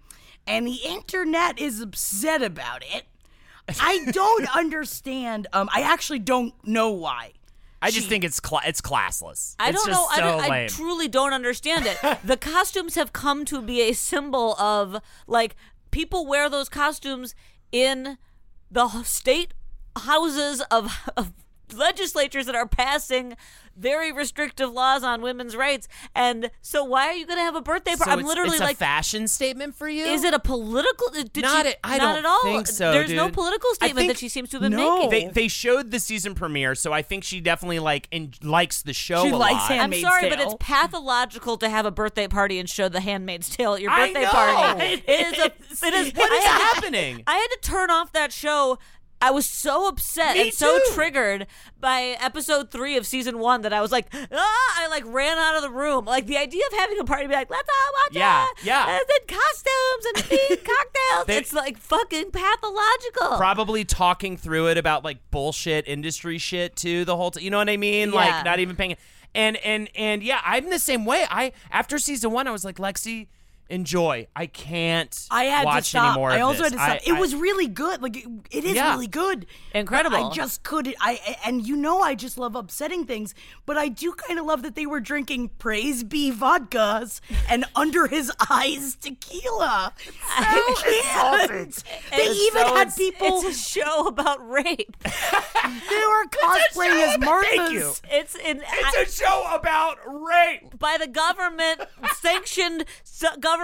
and 0.48 0.66
the 0.68 0.80
internet 0.86 1.60
is 1.60 1.82
upset 1.82 2.42
about 2.42 2.84
it. 2.84 3.04
I 3.80 4.06
don't 4.12 4.56
understand. 4.56 5.48
Um, 5.54 5.70
I 5.74 5.82
actually 5.82 6.20
don't 6.20 6.54
know 6.66 6.92
why. 6.92 7.32
I 7.82 7.92
just 7.92 8.04
She- 8.06 8.10
think 8.10 8.24
it's 8.24 8.40
cla- 8.40 8.62
it's 8.66 8.82
classless. 8.82 9.56
I 9.60 9.70
It's 9.70 9.78
don't 9.84 9.88
just 9.94 10.00
know. 10.00 10.08
I, 10.10 10.20
don't, 10.20 10.52
I 10.52 10.68
truly 10.68 11.08
don't 11.08 11.34
understand 11.34 11.86
it. 11.86 11.98
the 12.24 12.38
costumes 12.38 12.96
have 12.96 13.14
come 13.14 13.46
to 13.46 13.62
be 13.62 13.82
a 13.82 13.94
symbol 13.94 14.56
of 14.60 14.98
like 15.28 15.56
people 15.96 16.26
wear 16.26 16.50
those 16.50 16.68
costumes 16.68 17.34
in 17.72 18.18
the 18.70 18.86
state 19.04 19.54
houses 19.96 20.60
of, 20.70 20.92
of 21.16 21.32
legislatures 21.74 22.46
that 22.46 22.56
are 22.56 22.68
passing 22.68 23.36
very 23.78 24.10
restrictive 24.10 24.72
laws 24.72 25.04
on 25.04 25.22
women's 25.22 25.54
rights. 25.54 25.90
And 26.16 26.50
so 26.62 26.82
why 26.86 27.08
are 27.08 27.14
you 27.14 27.26
going 27.26 27.38
to 27.40 27.44
have 27.44 27.56
a 27.56 27.62
birthday 27.62 27.92
So 27.92 28.06
party? 28.06 28.12
I'm 28.12 28.20
it's- 28.20 28.30
literally 28.30 28.52
it's 28.54 28.62
a 28.62 28.64
like 28.64 28.78
fashion 28.78 29.28
statement 29.28 29.76
for 29.76 29.90
you. 29.90 30.06
is 30.06 30.24
it 30.24 30.34
a 30.34 30.40
political? 30.40 31.10
Did 31.12 31.44
Not 31.44 31.66
she, 31.66 31.72
it- 31.72 31.80
I 31.84 31.98
not 31.98 32.04
don't 32.16 32.18
at 32.20 32.26
all. 32.26 32.44
think 32.44 32.68
so, 32.68 32.94
There's 32.94 33.12
no 33.12 33.30
political 33.30 33.74
statement 33.74 33.98
think- 33.98 34.14
that 34.14 34.18
she 34.20 34.30
seems 34.30 34.50
to 34.52 34.58
have 34.58 34.62
been 34.62 34.72
No. 34.80 34.96
making. 35.10 35.10
They 35.10 35.26
they 35.42 35.48
showed 35.50 35.92
the 35.92 36.00
season 36.00 36.36
premiere, 36.36 36.74
so 36.76 36.94
I 36.94 37.02
think 37.02 37.26
she 37.26 37.42
definitely 37.42 37.80
like 37.80 38.08
in, 38.12 38.34
likes 38.42 38.82
the 38.82 38.94
show. 38.94 39.24
She 39.24 39.32
a 39.32 39.36
likes 39.36 39.56
lot. 39.56 39.72
him. 39.72 39.74
I'm 39.74 39.80
Handmaid's 39.92 40.04
sorry, 40.04 40.30
but 40.30 40.40
it's 40.40 40.56
pathological 40.60 41.58
to 41.58 41.68
have 41.70 41.86
a 41.86 41.92
birthday 41.92 42.30
party 42.30 42.60
and 42.60 42.70
show 42.70 42.88
The 42.88 43.02
Handmaid's 43.02 43.50
Tale 43.50 43.74
at 43.74 43.82
your 43.82 43.92
I 43.92 44.08
birthday 44.08 44.22
know. 44.24 44.30
party. 44.30 44.84
It 44.86 45.04
It 45.08 45.34
is. 45.34 45.40
A, 45.40 45.46
it 45.88 45.94
is. 45.94 46.14
What 46.16 46.32
I 46.32 46.36
is 46.38 46.44
had 46.46 46.58
to- 46.58 46.64
happening? 46.76 47.24
I 47.28 47.36
had 47.36 47.48
to 47.48 47.60
turn 47.62 47.90
off 47.92 48.14
that 48.14 48.32
show. 48.32 48.80
I 49.28 49.32
was 49.32 49.46
so 49.46 49.88
upset 49.88 50.36
Me 50.36 50.42
and 50.44 50.54
so 50.54 50.78
too. 50.78 50.84
triggered 50.94 51.48
by 51.80 52.16
episode 52.20 52.70
three 52.72 52.96
of 52.98 53.08
season 53.08 53.40
one 53.40 53.62
that 53.64 53.74
I 53.74 53.82
was 53.82 53.92
like, 53.92 54.08
ah! 54.14 54.82
I 54.84 54.88
like 54.90 55.04
ran 55.06 55.38
out 55.38 55.56
of 55.56 55.62
the 55.64 55.70
room. 55.70 56.06
Like 56.06 56.28
the 56.28 56.38
idea 56.38 56.64
of 56.72 56.78
having 56.78 57.00
a 57.00 57.04
party, 57.04 57.28
be 57.28 57.34
like, 57.34 57.50
let's 57.50 57.68
all 57.70 57.94
watch 58.06 58.16
Yeah, 58.16 58.46
it, 58.46 58.66
yeah. 58.66 58.88
and 58.90 59.02
then 59.08 59.38
costumes 59.38 60.06
and 60.06 60.50
cocktails. 60.64 61.26
They- 61.28 61.38
it's 61.38 61.54
like 61.54 61.78
fucking 61.78 62.32
pathological. 62.32 63.38
Probably 63.38 63.84
talking 63.86 64.38
through 64.38 64.68
it 64.68 64.78
about 64.78 65.04
like 65.04 65.18
bullshit 65.32 65.88
industry 65.88 66.38
shit 66.38 66.76
too 66.76 67.06
the 67.06 67.16
whole 67.18 67.32
time. 67.32 67.44
You 67.44 67.50
know 67.50 67.58
what 67.58 67.70
I 67.70 67.78
mean? 67.78 68.10
Yeah. 68.10 68.16
Like 68.16 68.46
not 68.46 68.60
even 68.60 68.76
paying. 68.76 68.96
And 69.34 69.58
and 69.58 69.90
and 69.96 70.24
yeah, 70.24 70.40
I'm 70.46 70.70
the 70.70 70.80
same 70.80 71.04
way. 71.06 71.26
I 71.30 71.52
after 71.72 71.98
season 71.98 72.32
one, 72.32 72.48
I 72.48 72.52
was 72.52 72.64
like 72.64 72.78
Lexi, 72.78 73.28
enjoy. 73.70 74.28
I 74.36 74.46
can't 74.48 75.28
I 75.32 75.46
had 75.46 75.66
watch 75.66 75.84
to 75.86 75.90
stop. 75.90 76.18
any 76.18 76.26
I 76.26 76.42
also 76.42 76.64
this. 76.64 76.74
had 76.74 76.74
to 76.74 76.78
stop. 76.78 76.90
I- 77.08 77.12
it 77.12 77.16
I- 77.16 77.20
was 77.20 77.36
really 77.36 77.68
good. 77.68 78.02
Like 78.02 78.18
it, 78.18 78.26
it 78.52 78.64
is 78.66 78.76
Yeah. 78.76 78.92
really 78.94 79.08
good. 79.08 79.46
Incredible. 79.74 80.32
I 80.32 80.34
just 80.34 80.64
couldn't. 80.64 80.96
I 81.00 81.38
and 81.46 81.66
you 81.68 81.76
know 81.76 82.00
I 82.02 82.16
just 82.16 82.38
love 82.38 82.56
upsetting 82.56 83.06
things, 83.06 83.34
but 83.66 83.78
I 83.78 83.88
do 83.88 84.14
kind 84.14 84.40
of 84.40 84.46
love 84.46 84.62
that 84.64 84.76
they 84.76 84.86
were 84.86 85.00
drinking 85.00 85.50
Praise 85.60 86.04
Be 86.04 86.32
vodkas 86.32 87.22
and 87.50 87.66
under 87.76 88.08
his 88.08 88.32
eyes 88.50 88.96
tequila. 88.96 89.94
I 90.38 90.74
can't. 91.12 91.84
They 92.12 92.24
even 92.30 92.62
so- 92.68 92.76
had 92.76 92.96
people. 92.96 93.42
It's 93.46 93.58
a 93.58 93.70
show 93.70 94.08
about 94.08 94.48
rape. 94.48 94.96
they 95.04 95.10
were 96.08 96.26
cosplaying 96.28 97.08
as 97.08 97.16
about- 97.16 97.44
Marthas. 97.46 98.02
It's 98.12 98.36
in. 98.36 98.62
It's 98.68 99.20
a 99.20 99.24
show 99.24 99.44
about 99.54 99.98
rape. 100.06 100.78
by 100.78 100.98
the 101.00 101.08
government 101.08 101.82
sanctioned 102.22 102.86
s- 103.04 103.24
government 103.40 103.55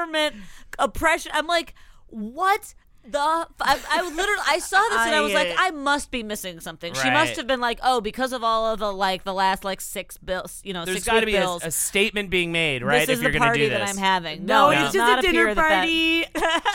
oppression. 0.79 1.31
I'm 1.33 1.47
like, 1.47 1.73
what 2.07 2.73
the? 3.03 3.17
F-? 3.19 3.47
I, 3.61 3.79
I 3.89 4.01
literally 4.03 4.43
I 4.47 4.59
saw 4.59 4.79
this 4.89 4.99
and 4.99 5.15
I 5.15 5.21
was 5.21 5.33
like, 5.33 5.49
I- 5.57 5.67
I 5.67 5.71
must 5.71 6.11
be 6.11 6.23
missing 6.23 6.59
something. 6.59 6.93
She 6.93 7.09
must 7.09 7.35
have 7.37 7.47
been 7.47 7.59
like, 7.59 7.79
oh, 7.83 8.01
because 8.01 8.31
of 8.33 8.43
all 8.43 8.71
of 8.73 8.79
the 8.79 8.91
like 8.91 9.23
the 9.23 9.33
last 9.33 9.63
like 9.63 9.81
six 9.81 10.17
bills, 10.17 10.61
you 10.63 10.73
know, 10.73 10.85
There's 10.85 10.97
six 10.97 11.07
got 11.07 11.19
to 11.21 11.25
be 11.25 11.35
a, 11.35 11.41
bills. 11.41 11.63
a 11.63 11.71
statement 11.71 12.29
being 12.29 12.51
made, 12.51 12.83
right? 12.83 12.99
this 12.99 13.09
if 13.09 13.15
is 13.17 13.21
you're 13.23 13.31
the 13.31 13.39
gonna 13.39 13.49
party 13.49 13.63
do 13.63 13.69
this, 13.69 13.79
that 13.79 13.89
I'm 13.89 13.97
having. 13.97 14.45
No, 14.45 14.69
No, 14.69 14.69
it's 14.71 14.81
it's 14.81 14.93
just 14.93 14.97
not 14.97 15.19
a 15.19 15.21
dinner 15.21 15.47
appear 15.49 15.55
that 15.55 15.69
that- 15.69 15.79
party. 15.79 16.25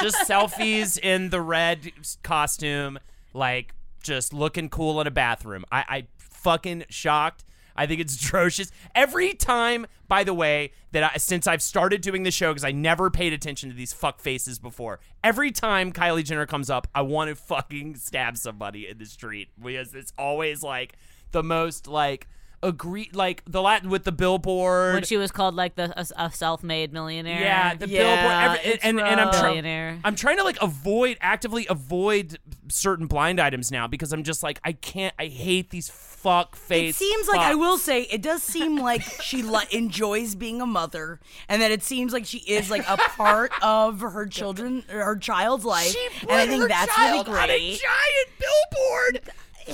just 0.03 0.29
selfies 0.29 0.99
in 0.99 1.31
the 1.31 1.41
red 1.41 1.93
costume, 2.23 2.99
like 3.35 3.73
just 4.03 4.33
looking 4.33 4.69
cool 4.69 5.01
in 5.01 5.07
a 5.07 5.11
bathroom. 5.13 5.65
I, 5.71 5.85
I 5.89 6.07
fucking 6.19 6.85
shocked. 6.89 7.45
I 7.77 7.87
think 7.87 8.01
it's 8.01 8.17
atrocious. 8.17 8.71
Every 8.95 9.35
time, 9.35 9.87
by 10.09 10.25
the 10.25 10.35
way, 10.35 10.73
that 10.93 11.13
I, 11.15 11.17
since 11.19 11.47
I've 11.47 11.63
started 11.63 12.01
doing 12.01 12.23
the 12.23 12.31
show, 12.31 12.53
because 12.53 12.65
I 12.65 12.73
never 12.73 13.11
paid 13.11 13.33
attention 13.33 13.71
to 13.71 13.77
these 13.77 13.93
fuck 13.93 14.21
faces 14.21 14.59
before, 14.59 15.01
every 15.23 15.53
time 15.53 15.93
Kylie 15.93 16.25
Jenner 16.25 16.47
comes 16.47 16.71
up, 16.71 16.87
I 16.95 17.03
want 17.03 17.29
to 17.29 17.37
fucking 17.37 17.97
stab 17.97 18.37
somebody 18.37 18.89
in 18.89 18.99
the 18.99 19.07
street 19.07 19.49
because 19.63 19.95
it's 19.95 20.13
always 20.19 20.63
like 20.63 20.95
the 21.33 21.43
most 21.43 21.87
like 21.87 22.29
agree 22.63 23.11
like 23.13 23.43
the 23.47 23.61
Latin 23.63 23.91
with 23.91 24.05
the 24.05 24.13
billboard. 24.13 24.95
when 24.95 25.05
she 25.05 25.17
was 25.17 25.31
called 25.31 25.55
like 25.55 25.75
the 25.77 25.93
a, 26.01 26.07
a 26.27 26.33
self-made 26.33 26.93
millionaire. 26.93 27.41
Yeah, 27.41 27.75
the 27.75 27.89
Yeah, 27.89 27.99
billboard. 28.03 28.59
Every, 28.59 28.73
it's 28.73 28.85
and, 28.85 29.01
and 29.01 29.21
I'm 29.21 29.33
trying. 29.33 30.01
I'm 30.05 30.15
trying 30.17 30.37
to 30.39 30.45
like 30.45 30.61
avoid 30.63 31.17
actively 31.21 31.67
avoid 31.69 32.39
certain 32.69 33.07
blind 33.07 33.41
items 33.41 33.71
now 33.71 33.87
because 33.87 34.13
I'm 34.13 34.23
just 34.23 34.43
like 34.43 34.61
I 34.65 34.73
can't. 34.73 35.15
I 35.19 35.27
hate 35.27 35.71
these 35.71 35.89
fuck 35.89 36.57
face. 36.57 36.71
It 36.71 36.85
face. 36.87 36.97
seems 36.97 37.29
like 37.29 37.41
I 37.41 37.55
will 37.55 37.79
say 37.79 38.03
it 38.03 38.23
does 38.23 38.43
seem 38.43 38.77
like 38.79 39.03
she 39.23 39.43
li- 39.43 39.67
enjoys 39.71 40.35
being 40.35 40.61
a 40.61 40.67
mother, 40.67 41.21
and 41.49 41.63
that 41.63 41.71
it 41.71 41.83
seems 41.83 42.13
like 42.13 42.27
she 42.27 42.39
is 42.39 42.71
like 42.71 42.89
a 42.89 42.97
part 42.97 43.53
of 43.63 44.01
her 44.01 44.27
children, 44.27 44.83
her 44.89 45.17
child's 45.17 45.65
life, 45.65 45.87
She 45.93 46.09
and 46.23 46.33
I 46.33 46.41
put 46.45 46.49
think 46.51 46.63
her 46.63 46.69
that's 46.69 46.99
really 46.99 47.13
child 47.25 47.29
on 47.29 47.35
a 47.45 47.47
great. 47.47 47.81
giant 47.81 48.29
billboard 48.41 49.21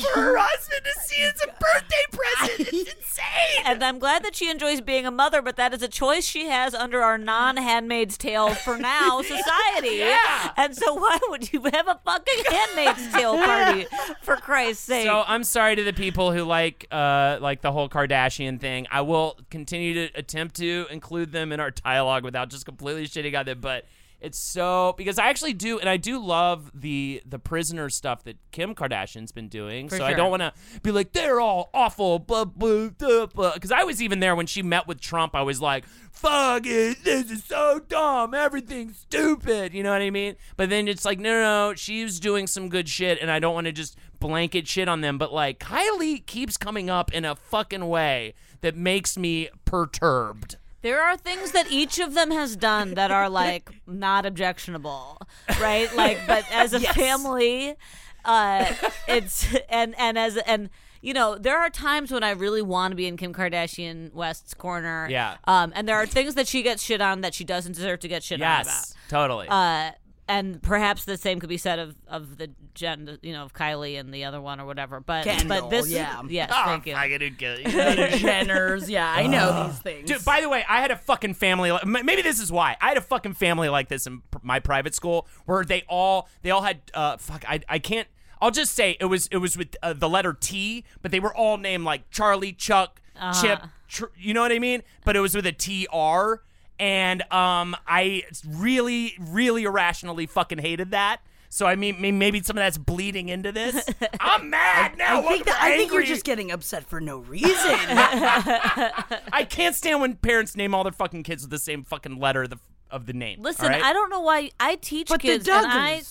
for 0.00 0.20
her 0.20 0.36
husband 0.38 0.80
to 0.84 1.00
see 1.00 1.22
as 1.22 1.40
a 1.42 1.46
birthday 1.60 2.04
present. 2.10 2.68
It's 2.72 2.94
insane. 2.94 3.64
And 3.64 3.82
I'm 3.82 3.98
glad 3.98 4.24
that 4.24 4.34
she 4.34 4.50
enjoys 4.50 4.80
being 4.80 5.06
a 5.06 5.10
mother, 5.10 5.42
but 5.42 5.56
that 5.56 5.74
is 5.74 5.82
a 5.82 5.88
choice 5.88 6.26
she 6.26 6.46
has 6.46 6.74
under 6.74 7.02
our 7.02 7.18
non-Handmaid's 7.18 8.16
Tale 8.16 8.54
for 8.54 8.78
now 8.78 9.22
society. 9.22 9.96
Yeah. 9.96 10.52
And 10.56 10.76
so 10.76 10.94
why 10.94 11.18
would 11.28 11.52
you 11.52 11.62
have 11.72 11.88
a 11.88 12.00
fucking 12.04 12.44
Handmaid's 12.50 13.12
Tale 13.12 13.36
party? 13.36 13.86
For 14.22 14.36
Christ's 14.36 14.84
sake. 14.84 15.06
So 15.06 15.24
I'm 15.26 15.44
sorry 15.44 15.76
to 15.76 15.84
the 15.84 15.92
people 15.92 16.32
who 16.32 16.44
like 16.44 16.86
uh 16.90 17.38
like 17.40 17.60
the 17.60 17.72
whole 17.72 17.88
Kardashian 17.88 18.60
thing. 18.60 18.86
I 18.90 19.00
will 19.00 19.38
continue 19.50 19.94
to 19.94 20.18
attempt 20.18 20.56
to 20.56 20.86
include 20.90 21.32
them 21.32 21.52
in 21.52 21.60
our 21.60 21.70
dialogue 21.70 22.24
without 22.24 22.50
just 22.50 22.64
completely 22.64 23.06
shitting 23.06 23.38
on 23.38 23.46
them, 23.46 23.60
but 23.60 23.86
it's 24.22 24.38
so 24.38 24.94
because 24.96 25.18
I 25.18 25.26
actually 25.26 25.52
do 25.52 25.80
and 25.80 25.88
I 25.88 25.96
do 25.96 26.24
love 26.24 26.70
the 26.72 27.20
the 27.26 27.40
prisoner 27.40 27.90
stuff 27.90 28.22
that 28.24 28.36
Kim 28.52 28.72
Kardashian's 28.72 29.32
been 29.32 29.48
doing. 29.48 29.88
For 29.88 29.96
so 29.96 30.04
I 30.04 30.14
don't 30.14 30.30
want 30.30 30.42
to 30.42 30.52
be 30.82 30.92
like 30.92 31.12
they're 31.12 31.40
all 31.40 31.70
awful 31.74 32.20
blah 32.20 32.44
blah 32.44 32.90
blah 32.90 33.26
blah 33.26 33.54
because 33.54 33.72
I 33.72 33.82
was 33.82 34.00
even 34.00 34.20
there 34.20 34.36
when 34.36 34.46
she 34.46 34.62
met 34.62 34.86
with 34.86 35.00
Trump. 35.00 35.34
I 35.34 35.42
was 35.42 35.60
like, 35.60 35.84
"Fuck 36.12 36.66
it, 36.66 37.02
this 37.02 37.32
is 37.32 37.42
so 37.42 37.80
dumb. 37.80 38.32
Everything's 38.32 38.98
stupid." 38.98 39.74
You 39.74 39.82
know 39.82 39.90
what 39.90 40.02
I 40.02 40.10
mean? 40.10 40.36
But 40.56 40.70
then 40.70 40.86
it's 40.86 41.04
like, 41.04 41.18
no, 41.18 41.30
no, 41.32 41.70
no. 41.70 41.74
She's 41.74 42.20
doing 42.20 42.46
some 42.46 42.68
good 42.68 42.88
shit, 42.88 43.18
and 43.20 43.28
I 43.28 43.40
don't 43.40 43.54
want 43.54 43.66
to 43.66 43.72
just 43.72 43.98
blanket 44.20 44.68
shit 44.68 44.88
on 44.88 45.00
them. 45.00 45.18
But 45.18 45.32
like, 45.32 45.58
Kylie 45.58 46.24
keeps 46.24 46.56
coming 46.56 46.88
up 46.88 47.12
in 47.12 47.24
a 47.24 47.34
fucking 47.34 47.88
way 47.88 48.34
that 48.60 48.76
makes 48.76 49.18
me 49.18 49.48
perturbed. 49.64 50.58
There 50.82 51.00
are 51.00 51.16
things 51.16 51.52
that 51.52 51.70
each 51.70 51.98
of 51.98 52.14
them 52.14 52.30
has 52.30 52.56
done 52.56 52.94
that 52.94 53.10
are 53.10 53.28
like 53.28 53.70
not 53.86 54.26
objectionable, 54.26 55.20
right? 55.60 55.94
Like, 55.94 56.18
but 56.26 56.44
as 56.52 56.72
a 56.72 56.80
family, 56.94 57.76
uh, 58.24 58.72
it's 59.08 59.46
and 59.68 59.94
and 59.98 60.18
as 60.18 60.36
and 60.38 60.70
you 61.00 61.12
know, 61.12 61.36
there 61.36 61.58
are 61.58 61.68
times 61.68 62.12
when 62.12 62.22
I 62.22 62.30
really 62.30 62.62
want 62.62 62.92
to 62.92 62.96
be 62.96 63.06
in 63.06 63.16
Kim 63.16 63.34
Kardashian 63.34 64.12
West's 64.12 64.54
corner. 64.54 65.08
Yeah. 65.10 65.36
Um, 65.44 65.72
and 65.74 65.88
there 65.88 65.96
are 65.96 66.06
things 66.06 66.36
that 66.36 66.46
she 66.46 66.62
gets 66.62 66.82
shit 66.82 67.00
on 67.00 67.22
that 67.22 67.34
she 67.34 67.42
doesn't 67.44 67.72
deserve 67.72 67.98
to 68.00 68.08
get 68.08 68.22
shit 68.22 68.40
on 68.40 68.46
about. 68.46 68.66
Yes, 68.66 68.94
totally. 69.08 69.48
Uh, 69.48 69.90
and 70.28 70.62
perhaps 70.62 71.04
the 71.04 71.16
same 71.16 71.40
could 71.40 71.48
be 71.48 71.56
said 71.58 71.78
of, 71.78 71.94
of 72.08 72.38
the 72.38 72.50
gen, 72.74 73.18
you 73.22 73.32
know, 73.32 73.42
of 73.44 73.52
Kylie 73.52 73.98
and 73.98 74.14
the 74.14 74.24
other 74.24 74.40
one 74.40 74.60
or 74.60 74.66
whatever. 74.66 75.00
But 75.00 75.24
but 75.48 75.68
this, 75.68 75.88
yeah. 75.90 76.22
yes, 76.28 76.50
Oh, 76.54 76.64
thank 76.66 76.86
you. 76.86 76.94
fucking 76.94 77.20
who 77.20 77.30
cares? 77.32 77.64
The 77.64 78.18
Jenners, 78.18 78.88
yeah, 78.88 79.10
I 79.10 79.26
know 79.26 79.66
these 79.68 79.78
things. 79.80 80.08
Dude, 80.08 80.24
by 80.24 80.40
the 80.40 80.48
way, 80.48 80.64
I 80.68 80.80
had 80.80 80.90
a 80.90 80.96
fucking 80.96 81.34
family. 81.34 81.70
li- 81.72 81.80
m- 81.82 82.04
Maybe 82.04 82.22
this 82.22 82.38
is 82.40 82.50
why 82.52 82.76
I 82.80 82.88
had 82.88 82.96
a 82.96 83.02
fucking 83.02 83.34
family 83.34 83.68
like 83.68 83.88
this 83.88 84.06
in 84.06 84.20
pr- 84.30 84.38
my 84.42 84.60
private 84.60 84.94
school, 84.94 85.26
where 85.44 85.64
they 85.64 85.82
all 85.88 86.28
they 86.42 86.50
all 86.50 86.62
had 86.62 86.80
uh 86.94 87.16
fuck. 87.16 87.44
I 87.48 87.60
I 87.68 87.78
can't. 87.78 88.08
I'll 88.40 88.50
just 88.50 88.74
say 88.74 88.96
it 89.00 89.04
was 89.06 89.28
it 89.30 89.36
was 89.38 89.56
with 89.56 89.76
uh, 89.82 89.92
the 89.92 90.08
letter 90.08 90.32
T, 90.32 90.84
but 91.00 91.10
they 91.10 91.20
were 91.20 91.34
all 91.34 91.58
named 91.58 91.84
like 91.84 92.10
Charlie, 92.10 92.52
Chuck, 92.52 93.00
Chip. 93.40 93.60
Tr- 93.88 94.06
you 94.16 94.34
know 94.34 94.40
what 94.40 94.50
I 94.52 94.58
mean? 94.58 94.82
But 95.04 95.14
it 95.16 95.20
was 95.20 95.34
with 95.34 95.46
a 95.46 95.52
T 95.52 95.86
R, 95.92 96.42
and 96.78 97.22
um, 97.32 97.76
I 97.86 98.24
really, 98.48 99.14
really 99.18 99.64
irrationally 99.64 100.26
fucking 100.26 100.58
hated 100.58 100.90
that. 100.92 101.20
So 101.48 101.66
I 101.66 101.76
mean, 101.76 102.00
maybe 102.18 102.42
some 102.42 102.56
of 102.56 102.62
that's 102.62 102.78
bleeding 102.78 103.28
into 103.28 103.52
this. 103.52 103.86
I'm 104.20 104.48
mad 104.48 104.96
now. 104.96 105.18
I 105.18 105.22
think 105.22 105.38
Look, 105.40 105.46
that 105.48 105.58
I 105.62 105.76
think 105.76 105.92
you're 105.92 106.02
just 106.02 106.24
getting 106.24 106.50
upset 106.50 106.84
for 106.84 106.98
no 106.98 107.18
reason. 107.18 107.50
I 107.56 109.46
can't 109.48 109.74
stand 109.74 110.00
when 110.00 110.14
parents 110.14 110.56
name 110.56 110.74
all 110.74 110.82
their 110.82 110.92
fucking 110.92 111.22
kids 111.24 111.42
with 111.42 111.50
the 111.50 111.58
same 111.58 111.84
fucking 111.84 112.18
letter 112.18 112.44
of 112.44 112.50
the, 112.50 112.58
of 112.90 113.06
the 113.06 113.12
name. 113.12 113.42
Listen, 113.42 113.66
all 113.66 113.70
right? 113.70 113.82
I 113.82 113.92
don't 113.92 114.10
know 114.10 114.20
why 114.20 114.50
I 114.58 114.76
teach 114.76 115.08
But 115.08 115.20
the 115.20 115.28
kids 115.28 115.48
and 115.48 115.66
I 115.66 116.02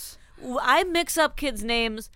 I 0.62 0.84
mix 0.84 1.18
up 1.18 1.38
kids' 1.38 1.64
names 1.64 2.10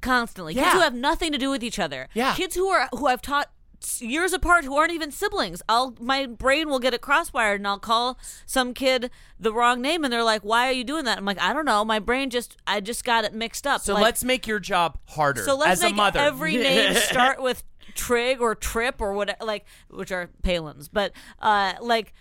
constantly. 0.00 0.54
Kids 0.54 0.66
Yeah. 0.66 0.72
who 0.74 0.80
have 0.80 0.94
nothing 0.94 1.32
to 1.32 1.38
do 1.38 1.50
with 1.50 1.62
each 1.64 1.78
other. 1.78 2.08
Yeah. 2.14 2.34
Kids 2.34 2.54
who 2.56 2.68
are 2.68 2.88
who 2.92 3.06
I've 3.06 3.22
taught 3.22 3.46
s- 3.46 3.53
years 4.00 4.32
apart 4.32 4.64
who 4.64 4.76
aren't 4.76 4.92
even 4.92 5.10
siblings. 5.10 5.62
I'll 5.68 5.94
my 6.00 6.26
brain 6.26 6.68
will 6.68 6.78
get 6.78 6.94
it 6.94 7.00
crosswired 7.00 7.56
and 7.56 7.66
I'll 7.66 7.78
call 7.78 8.18
some 8.46 8.74
kid 8.74 9.10
the 9.38 9.52
wrong 9.52 9.80
name 9.80 10.04
and 10.04 10.12
they're 10.12 10.22
like, 10.24 10.42
"Why 10.42 10.68
are 10.68 10.72
you 10.72 10.84
doing 10.84 11.04
that?" 11.04 11.18
I'm 11.18 11.24
like, 11.24 11.40
"I 11.40 11.52
don't 11.52 11.64
know. 11.64 11.84
My 11.84 11.98
brain 11.98 12.30
just 12.30 12.56
I 12.66 12.80
just 12.80 13.04
got 13.04 13.24
it 13.24 13.32
mixed 13.34 13.66
up." 13.66 13.80
So 13.82 13.94
Like, 13.94 14.02
let's 14.02 14.24
make 14.24 14.46
your 14.46 14.60
job 14.60 14.98
harder 15.08 15.42
so 15.42 15.56
let's 15.56 15.72
as 15.72 15.82
make 15.82 15.92
a 15.92 15.96
mother. 15.96 16.20
every 16.20 16.56
name 16.68 16.94
start 16.94 17.42
with 17.42 17.62
Trig 17.94 18.40
or 18.40 18.54
Trip 18.54 19.00
or 19.00 19.12
what, 19.12 19.36
like 19.40 19.66
which 19.90 20.10
are 20.12 20.30
Palins, 20.42 20.88
but 20.92 21.12
uh, 21.40 21.74
like. 21.80 22.12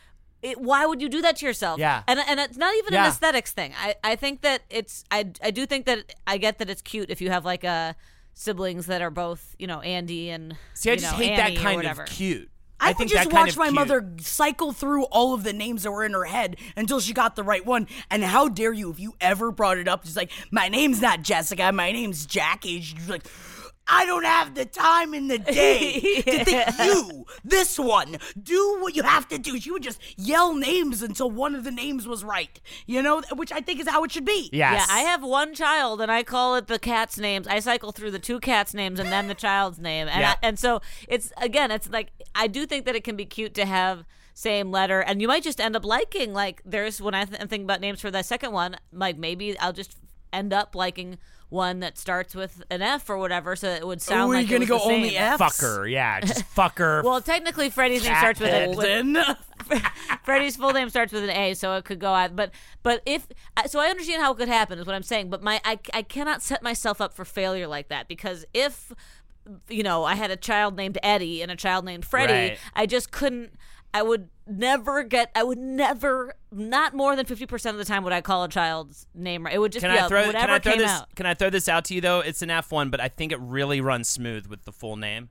It, 0.41 0.59
why 0.59 0.85
would 0.85 1.01
you 1.01 1.07
do 1.07 1.21
that 1.21 1.37
to 1.37 1.45
yourself? 1.45 1.79
Yeah. 1.79 2.03
and 2.05 2.19
and 2.27 2.37
it's 2.37 2.57
not 2.57 2.75
even 2.75 2.93
Yeah. 2.93 3.03
an 3.05 3.09
aesthetics 3.11 3.53
thing. 3.53 3.73
I, 3.81 3.95
I 4.03 4.17
think 4.17 4.41
that 4.41 4.63
it's 4.69 5.05
I 5.09 5.31
I 5.41 5.51
do 5.51 5.65
think 5.65 5.85
that 5.85 6.15
I 6.27 6.37
get 6.37 6.57
that 6.57 6.69
it's 6.69 6.81
cute 6.81 7.09
if 7.09 7.21
you 7.21 7.29
have 7.29 7.45
like 7.45 7.63
a 7.63 7.95
siblings 8.33 8.87
that 8.87 9.01
are 9.01 9.09
both, 9.09 9.55
you 9.59 9.67
know, 9.67 9.81
Andy 9.81 10.29
and 10.29 10.57
See, 10.73 10.89
I 10.89 10.93
you 10.93 10.99
just 10.99 11.11
know, 11.11 11.17
hate 11.17 11.35
that 11.37 11.51
Annie 11.51 11.57
or 11.57 11.61
kind 11.61 11.99
of 11.99 12.05
cute. 12.05 12.49
I, 12.79 12.89
would 12.89 12.97
think 12.97 13.11
just 13.11 13.23
that 13.23 13.31
kind 13.31 13.45
watch 13.45 13.51
of 13.51 13.57
my 13.57 13.65
cute. 13.67 13.75
mother 13.75 14.13
cycle 14.19 14.73
through 14.73 15.05
all 15.05 15.33
of 15.33 15.43
the 15.43 15.53
names 15.53 15.83
that 15.83 15.91
were 15.91 16.03
in 16.03 16.11
her 16.11 16.25
head 16.25 16.57
until 16.75 16.99
she 16.99 17.13
got 17.13 17.35
the 17.35 17.43
right 17.43 17.65
one. 17.65 17.87
And 18.11 18.23
how 18.23 18.49
dare 18.49 18.73
you 18.73 18.91
if 18.91 18.99
you 18.99 19.13
ever 19.21 19.51
brought 19.51 19.77
it 19.77 19.87
up? 19.87 20.05
She's 20.05 20.17
like, 20.17 20.31
my 20.51 20.67
name's 20.67 20.99
not 20.99 21.21
Jessica, 21.21 21.71
my 21.71 21.91
name's 21.93 22.25
Jackie. 22.25 22.81
She's 22.81 23.07
like, 23.07 23.25
I 23.87 24.05
don't 24.05 24.23
have 24.23 24.55
the 24.55 24.65
time 24.65 25.13
in 25.13 25.27
the 25.27 25.37
day 25.37 25.99
to 26.25 26.45
think 26.45 26.67
you, 26.79 27.25
this 27.43 27.77
one, 27.77 28.17
do 28.41 28.77
what 28.79 28.95
you 28.95 29.03
have 29.03 29.27
to 29.27 29.37
do. 29.37 29.59
She 29.59 29.71
would 29.71 29.83
just 29.83 29.99
yell 30.17 30.55
names 30.55 31.01
until 31.01 31.29
one 31.29 31.53
of 31.53 31.63
the 31.65 31.71
names 31.71 32.07
was 32.07 32.23
right, 32.23 32.61
you 32.85 33.01
know, 33.01 33.21
which 33.35 33.51
I 33.51 33.59
think 33.59 33.81
is 33.81 33.87
how 33.89 34.03
it 34.03 34.11
should 34.11 34.25
be. 34.25 34.49
Yes. 34.53 34.85
Yeah, 34.87 34.95
I 34.95 35.01
have 35.01 35.21
one 35.23 35.53
child, 35.53 35.99
and 36.01 36.11
I 36.11 36.23
call 36.23 36.55
it 36.55 36.67
the 36.67 36.79
cat's 36.79 37.17
names. 37.17 37.47
I 37.47 37.59
cycle 37.59 37.91
through 37.91 38.11
the 38.11 38.19
two 38.19 38.39
cats' 38.39 38.73
names 38.73 38.99
and 38.99 39.11
then 39.11 39.27
the 39.27 39.35
child's 39.35 39.79
name, 39.79 40.07
and 40.07 40.21
Yeah. 40.21 40.31
I, 40.31 40.35
and 40.41 40.57
so 40.57 40.81
it's 41.07 41.33
again, 41.37 41.69
it's 41.69 41.89
like 41.89 42.11
I 42.33 42.47
do 42.47 42.65
think 42.65 42.85
that 42.85 42.95
it 42.95 43.03
can 43.03 43.15
be 43.17 43.25
cute 43.25 43.53
to 43.55 43.65
have 43.65 44.05
same 44.33 44.71
letter, 44.71 45.01
and 45.01 45.21
you 45.21 45.27
might 45.27 45.43
just 45.43 45.59
end 45.59 45.75
up 45.75 45.83
liking 45.85 46.33
like 46.33 46.61
there's 46.65 47.01
when 47.01 47.13
I 47.13 47.25
th- 47.25 47.39
I'm 47.41 47.47
thinking 47.49 47.65
about 47.65 47.81
names 47.81 47.99
for 48.01 48.09
the 48.11 48.23
second 48.23 48.53
one, 48.53 48.77
like 48.93 49.17
maybe 49.17 49.57
I'll 49.59 49.73
just 49.73 49.97
end 50.31 50.53
up 50.53 50.73
liking 50.73 51.17
one 51.53 51.79
that 51.81 51.97
starts 51.97 52.33
with 52.33 52.63
an 52.71 52.81
F 52.81 53.09
or 53.09 53.17
whatever, 53.17 53.55
so 53.55 53.69
it 53.69 53.85
would 53.85 54.01
sound 54.01 54.21
Oh, 54.23 54.27
like 54.33 54.49
you're 54.49 54.61
it 54.61 54.65
gonna 54.67 54.73
was 54.73 54.81
go 54.83 54.89
the 54.89 54.95
only 54.95 55.09
same. 55.11 55.21
F's? 55.21 55.41
Fucker, 55.41 55.89
yeah, 55.89 56.19
just 56.19 56.43
fucker. 56.55 57.03
Well, 57.03 57.21
technically, 57.21 57.69
Freddie's 57.69 58.03
name 58.03 58.15
starts 58.15 58.39
with 58.39 58.51
a 58.53 58.67
with, 58.69 58.77
Holden. 58.77 59.17
Freddie's 60.23 60.55
full 60.57 60.71
name 60.73 60.89
starts 60.89 61.13
with 61.13 61.23
an 61.23 61.29
A, 61.29 61.53
so 61.53 61.75
it 61.75 61.85
could 61.85 61.99
go 61.99 62.13
out. 62.13 62.35
But 62.35 62.51
but 62.81 63.01
if 63.05 63.27
so, 63.67 63.79
I 63.79 63.87
understand 63.87 64.21
how 64.21 64.33
it 64.33 64.37
could 64.37 64.47
happen. 64.47 64.79
Is 64.79 64.85
what 64.85 64.95
I'm 64.95 65.03
saying. 65.03 65.29
But 65.29 65.41
my 65.43 65.61
I 65.63 65.79
I 65.93 66.01
cannot 66.01 66.41
set 66.41 66.63
myself 66.63 66.99
up 66.99 67.13
for 67.13 67.23
failure 67.25 67.67
like 67.67 67.87
that 67.89 68.07
because 68.07 68.45
if 68.53 68.91
you 69.69 69.83
know 69.83 70.03
I 70.03 70.15
had 70.15 70.31
a 70.31 70.35
child 70.37 70.75
named 70.75 70.97
Eddie 71.03 71.41
and 71.41 71.51
a 71.51 71.55
child 71.55 71.85
named 71.85 72.05
Freddie, 72.05 72.33
Right. 72.33 72.57
I 72.75 72.85
just 72.85 73.11
couldn't. 73.11 73.53
I 73.93 74.01
would 74.01 74.29
never 74.47 75.03
get. 75.03 75.31
I 75.35 75.43
would 75.43 75.57
never. 75.59 76.33
Not 76.51 76.93
more 76.95 77.15
than 77.15 77.25
fifty 77.25 77.45
percent 77.45 77.75
of 77.75 77.79
the 77.79 77.85
time 77.85 78.03
would 78.03 78.13
I 78.13 78.21
call 78.21 78.43
a 78.43 78.49
child's 78.49 79.05
name 79.13 79.45
right. 79.45 79.53
It 79.55 79.59
would 79.59 79.71
just 79.71 79.83
can 79.85 79.93
be 79.93 79.99
I 79.99 80.05
a- 80.05 80.09
throw? 80.09 80.25
whatever 80.27 80.45
Can 80.47 80.49
I 80.55 80.59
throw 80.59 80.71
came 80.73 80.81
this? 80.81 80.91
out. 80.91 81.15
Can 81.15 81.25
I 81.25 81.33
throw 81.33 81.49
this 81.49 81.69
out 81.69 81.85
to 81.85 81.93
you 81.93 82.01
though? 82.01 82.19
It's 82.21 82.41
an 82.41 82.49
F 82.49 82.71
one, 82.71 82.89
but 82.89 82.99
I 82.99 83.07
think 83.07 83.31
it 83.31 83.39
really 83.39 83.81
runs 83.81 84.07
smooth 84.09 84.47
with 84.47 84.63
the 84.65 84.71
full 84.71 84.95
name. 84.95 85.29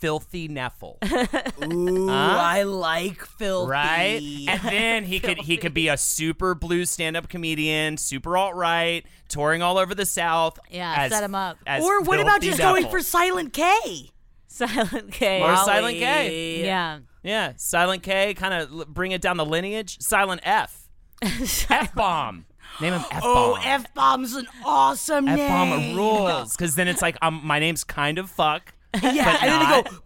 Filthy 0.00 0.48
Knefel, 0.48 0.94
Ooh, 1.74 2.08
I 2.08 2.62
like 2.62 3.20
filthy. 3.24 3.68
right? 3.68 4.20
And 4.46 4.60
then 4.62 5.04
he 5.04 5.18
could 5.18 5.38
he 5.38 5.56
could 5.56 5.74
be 5.74 5.88
a 5.88 5.96
super 5.96 6.54
blue 6.54 6.84
stand 6.84 7.16
up 7.16 7.28
comedian, 7.28 7.96
super 7.96 8.36
alt 8.36 8.54
right, 8.54 9.04
touring 9.28 9.60
all 9.60 9.76
over 9.76 9.96
the 9.96 10.06
South. 10.06 10.56
Yeah, 10.70 10.94
as- 10.96 11.10
set 11.10 11.24
him 11.24 11.34
up. 11.34 11.58
Or 11.80 12.00
what 12.02 12.20
about 12.20 12.34
Filthy 12.42 12.46
just 12.46 12.60
going 12.60 12.86
for 12.88 13.00
Silent 13.00 13.52
K? 13.52 14.10
Silent 14.48 15.12
K. 15.12 15.42
Or 15.42 15.54
Silent 15.56 15.98
K? 15.98 16.64
Yeah. 16.64 17.00
Yeah, 17.22 17.52
Silent 17.56 18.02
K, 18.02 18.32
kind 18.34 18.54
of 18.54 18.92
bring 18.94 19.12
it 19.12 19.20
down 19.20 19.36
the 19.36 19.44
lineage. 19.44 19.98
Silent 20.00 20.40
F, 20.44 20.88
F 21.22 21.94
bomb. 21.94 22.46
Name 22.80 22.94
him 22.94 23.04
F 23.10 23.22
bomb. 23.22 23.22
Oh, 23.22 23.58
F 23.62 23.92
bomb's 23.94 24.34
an 24.34 24.46
awesome 24.64 25.24
name. 25.26 25.38
F 25.38 25.68
name. 25.68 25.96
bomb 25.96 25.96
rules 25.96 26.56
because 26.56 26.74
then 26.74 26.88
it's 26.88 27.02
like 27.02 27.16
um, 27.20 27.40
my 27.44 27.58
name's 27.58 27.84
kind 27.84 28.18
of 28.18 28.30
fuck. 28.30 28.72
Yeah, 29.02 29.24
but 29.24 29.42
and 29.42 29.50
then 29.50 29.60
not. 29.60 29.84
they 29.84 29.90
go 29.90 29.96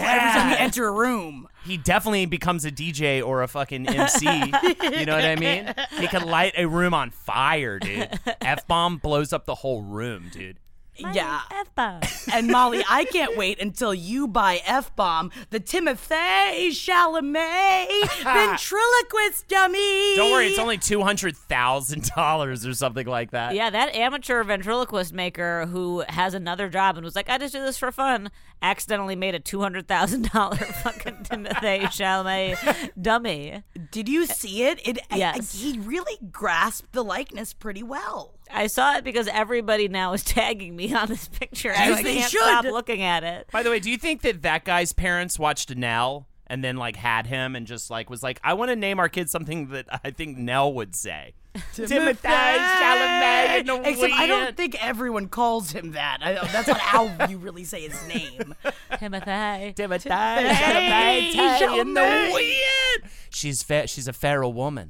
every 0.00 0.30
time 0.30 0.50
you 0.50 0.56
enter 0.58 0.86
a 0.86 0.92
room. 0.92 1.48
He 1.64 1.76
definitely 1.76 2.26
becomes 2.26 2.64
a 2.64 2.70
DJ 2.70 3.24
or 3.24 3.42
a 3.42 3.48
fucking 3.48 3.88
MC. 3.88 4.26
you 4.26 5.06
know 5.06 5.14
what 5.14 5.24
I 5.24 5.36
mean? 5.36 5.72
He 5.98 6.08
can 6.08 6.26
light 6.26 6.54
a 6.56 6.66
room 6.66 6.92
on 6.92 7.10
fire, 7.10 7.78
dude. 7.78 8.08
F 8.40 8.66
bomb 8.66 8.98
blows 8.98 9.32
up 9.32 9.46
the 9.46 9.54
whole 9.54 9.82
room, 9.82 10.28
dude. 10.32 10.58
Yeah. 10.96 11.40
F 11.50 11.74
bomb. 11.74 12.00
And 12.34 12.48
Molly, 12.48 12.82
I 12.88 13.04
can't 13.04 13.36
wait 13.36 13.60
until 13.60 13.92
you 13.92 14.26
buy 14.26 14.62
F 14.64 14.94
Bomb, 14.96 15.30
the 15.50 15.60
Timothée 15.60 16.68
Chalamet 16.70 18.08
ventriloquist 18.22 19.48
dummy. 19.48 20.16
Don't 20.16 20.30
worry, 20.32 20.46
it's 20.48 20.58
only 20.58 20.78
two 20.78 21.02
hundred 21.02 21.36
thousand 21.36 22.10
dollars 22.16 22.64
or 22.66 22.72
something 22.74 23.06
like 23.06 23.32
that. 23.32 23.54
Yeah, 23.54 23.68
that 23.70 23.94
amateur 23.94 24.42
ventriloquist 24.44 25.12
maker 25.12 25.66
who 25.66 26.04
has 26.08 26.32
another 26.34 26.68
job 26.68 26.96
and 26.96 27.04
was 27.04 27.14
like, 27.16 27.28
I 27.28 27.36
just 27.38 27.52
do 27.52 27.60
this 27.60 27.76
for 27.78 27.92
fun, 27.92 28.30
accidentally 28.62 29.16
made 29.16 29.34
a 29.34 29.40
two 29.40 29.60
hundred 29.60 29.88
thousand 29.88 30.30
dollar 30.32 30.56
fucking 30.82 31.24
Timothée 31.24 31.82
Chalamet 31.82 32.92
dummy. 33.00 33.62
Did 33.90 34.08
you 34.08 34.26
see 34.26 34.64
it? 34.64 34.80
It 34.86 34.98
I- 35.10 35.16
Yes. 35.16 35.54
I- 35.54 35.58
he 35.58 35.78
really 35.80 36.18
grasped 36.30 36.92
the 36.92 37.04
likeness 37.04 37.52
pretty 37.52 37.82
well. 37.82 38.34
I 38.52 38.66
saw 38.66 38.96
it 38.96 39.04
because 39.04 39.28
everybody 39.28 39.88
now 39.88 40.12
is 40.12 40.22
tagging 40.24 40.76
me 40.76 40.94
on 40.94 41.08
this 41.08 41.28
picture. 41.28 41.70
As 41.70 41.98
I 41.98 42.02
they 42.02 42.14
can't 42.16 42.30
should. 42.30 42.40
stop 42.40 42.64
looking 42.64 43.02
at 43.02 43.24
it. 43.24 43.48
By 43.52 43.62
the 43.62 43.70
way, 43.70 43.80
do 43.80 43.90
you 43.90 43.98
think 43.98 44.22
that 44.22 44.42
that 44.42 44.64
guy's 44.64 44.92
parents 44.92 45.38
watched 45.38 45.74
Nell 45.74 46.26
and 46.46 46.62
then 46.62 46.76
like 46.76 46.96
had 46.96 47.26
him 47.26 47.56
and 47.56 47.66
just 47.66 47.90
like 47.90 48.10
was 48.10 48.22
like, 48.22 48.40
I 48.44 48.54
want 48.54 48.70
to 48.70 48.76
name 48.76 48.98
our 48.98 49.08
kid 49.08 49.30
something 49.30 49.68
that 49.68 49.86
I 50.04 50.10
think 50.10 50.36
Nell 50.36 50.72
would 50.74 50.94
say. 50.94 51.34
Timothée 51.74 52.16
Chalamet 52.22 53.60
in 53.60 53.66
the 53.66 53.82
Except 53.84 54.12
I 54.14 54.26
don't 54.26 54.56
think 54.56 54.82
everyone 54.82 55.28
calls 55.28 55.70
him 55.70 55.92
that. 55.92 56.18
I, 56.22 56.36
oh, 56.36 56.48
that's 56.50 56.68
not 56.68 56.78
how 56.78 57.26
you 57.28 57.36
really 57.36 57.64
say 57.64 57.86
his 57.86 58.06
name. 58.08 58.54
Timothée. 58.92 59.74
Timothée 59.74 60.10
Hey, 60.10 61.32
Chalamet 61.34 61.80
in 61.80 61.94
Chalamet. 61.94 63.10
She's 63.30 63.62
fa- 63.62 63.86
she's 63.86 64.08
a 64.08 64.12
feral 64.14 64.52
woman. 64.54 64.88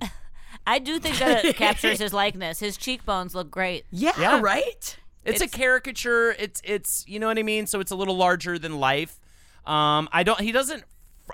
I 0.67 0.79
do 0.79 0.99
think 0.99 1.19
that 1.19 1.45
it 1.45 1.57
captures 1.57 1.99
his 1.99 2.13
likeness. 2.13 2.61
His 2.61 2.77
cheekbones 2.77 3.35
look 3.35 3.51
great. 3.51 3.85
Yeah, 3.91 4.13
Yeah. 4.19 4.41
right? 4.41 4.97
It's, 5.25 5.41
a 5.41 5.49
caricature. 5.49 6.33
It's 6.33 6.61
it's 6.65 7.05
you 7.07 7.19
know 7.21 7.29
what 7.29 7.39
I 7.39 7.43
mean. 7.45 7.67
So 7.69 7.79
it's 7.81 7.93
a 7.93 7.97
little 7.97 8.17
larger 8.17 8.59
than 8.59 8.79
life. 8.81 9.21
Um, 9.65 10.09
I 10.13 10.23
don't. 10.25 10.41
He 10.41 10.51
doesn't. 10.53 10.83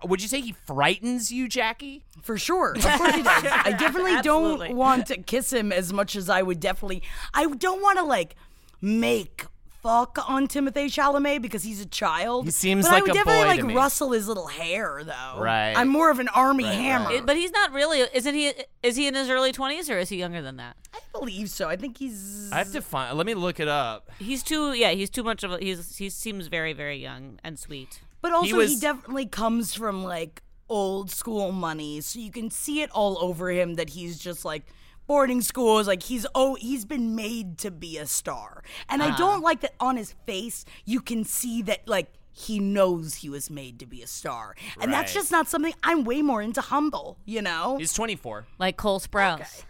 Would 0.04 0.20
you 0.20 0.28
say 0.28 0.40
he 0.42 0.52
frightens 0.52 1.32
you, 1.32 1.48
Jackie? 1.48 2.04
For 2.22 2.36
sure. 2.36 2.74
Of 2.76 2.82
course 2.84 3.14
he 3.14 3.22
does. 3.22 3.44
I 3.46 3.72
definitely 3.78 4.12
Absolutely. 4.16 4.68
don't 4.68 4.76
want 4.76 5.06
to 5.06 5.16
kiss 5.16 5.50
him 5.52 5.72
as 5.72 5.92
much 5.92 6.14
as 6.16 6.28
I 6.28 6.42
would 6.42 6.60
definitely. 6.60 7.02
I 7.32 7.46
don't 7.46 7.80
want 7.82 7.98
to 7.98 8.04
like 8.04 8.36
make 8.82 9.46
fuck 9.82 10.18
on 10.28 10.46
Timothy 10.48 10.86
Chalamet 10.86 11.40
because 11.42 11.62
he's 11.62 11.80
a 11.80 11.86
child. 11.86 12.44
He 12.46 12.50
seems 12.50 12.84
but 12.86 12.92
like 12.92 12.98
I 12.98 13.02
would 13.02 13.10
a 13.10 13.14
definitely 13.14 13.42
boy 13.42 13.46
like 13.48 13.60
to 13.60 13.66
me. 13.66 13.74
rustle 13.74 14.12
his 14.12 14.28
little 14.28 14.46
hair 14.48 15.02
though. 15.04 15.40
Right. 15.40 15.74
I'm 15.76 15.88
more 15.88 16.10
of 16.10 16.18
an 16.18 16.28
Armie 16.28 16.64
Hammer. 16.64 17.10
It- 17.12 17.26
but 17.26 17.36
he's 17.36 17.50
not 17.52 17.72
really. 17.72 18.00
Isn't 18.12 18.34
he? 18.34 18.52
Is 18.82 18.96
he 18.96 19.06
in 19.06 19.14
his 19.14 19.28
early 19.30 19.52
twenties 19.52 19.88
or 19.90 19.98
is 19.98 20.08
he 20.08 20.16
younger 20.16 20.42
than 20.42 20.56
that? 20.56 20.76
I 20.94 20.98
believe 21.12 21.50
so. 21.50 21.68
I 21.68 21.76
think 21.76 21.98
he's. 21.98 22.50
I 22.52 22.58
have 22.58 22.72
to 22.72 22.80
find. 22.82 23.16
Let 23.16 23.26
me 23.26 23.34
look 23.34 23.60
it 23.60 23.68
up. 23.68 24.10
He's 24.18 24.42
too. 24.42 24.72
Yeah, 24.72 24.90
he's 24.90 25.10
too 25.10 25.22
much 25.22 25.42
of 25.44 25.52
a. 25.52 25.58
He's 25.58 25.96
he 25.96 26.10
seems 26.10 26.46
very 26.48 26.72
very 26.72 26.96
young 26.96 27.38
and 27.44 27.58
sweet. 27.58 28.00
But 28.20 28.32
also, 28.32 28.46
he, 28.46 28.52
was- 28.54 28.80
definitely 28.80 29.26
comes 29.26 29.74
from 29.74 30.02
like 30.04 30.42
old 30.68 31.10
school 31.10 31.50
money, 31.52 32.00
so 32.00 32.18
you 32.18 32.30
can 32.30 32.50
see 32.50 32.82
it 32.82 32.90
all 32.90 33.16
over 33.22 33.50
him 33.50 33.74
that 33.76 33.90
he's 33.90 34.18
just 34.18 34.44
like 34.44 34.64
boarding 35.08 35.40
schools. 35.40 35.88
Like 35.88 36.04
he's 36.04 36.24
oh, 36.36 36.54
he's 36.54 36.84
been 36.84 37.16
made 37.16 37.58
to 37.58 37.72
be 37.72 37.98
a 37.98 38.06
star, 38.06 38.62
and 38.88 39.02
I 39.02 39.16
don't 39.16 39.42
like 39.42 39.60
that 39.62 39.74
on 39.80 39.96
his 39.96 40.14
face. 40.24 40.64
You 40.84 41.00
can 41.00 41.24
see 41.24 41.62
that 41.62 41.88
like 41.88 42.12
he 42.32 42.60
knows 42.60 43.16
he 43.16 43.28
was 43.28 43.50
made 43.50 43.80
to 43.80 43.86
be 43.86 44.00
a 44.02 44.06
star, 44.06 44.54
and 44.80 44.92
that's 44.92 45.12
just 45.12 45.32
not 45.32 45.48
something 45.48 45.74
I'm 45.82 46.04
way 46.04 46.22
more 46.22 46.40
into. 46.40 46.60
Humble, 46.60 47.16
you 47.24 47.42
know. 47.42 47.76
He's 47.78 47.92
24. 47.92 48.46
Like 48.60 48.76
Cole 48.76 49.00
Sprouse. 49.00 49.64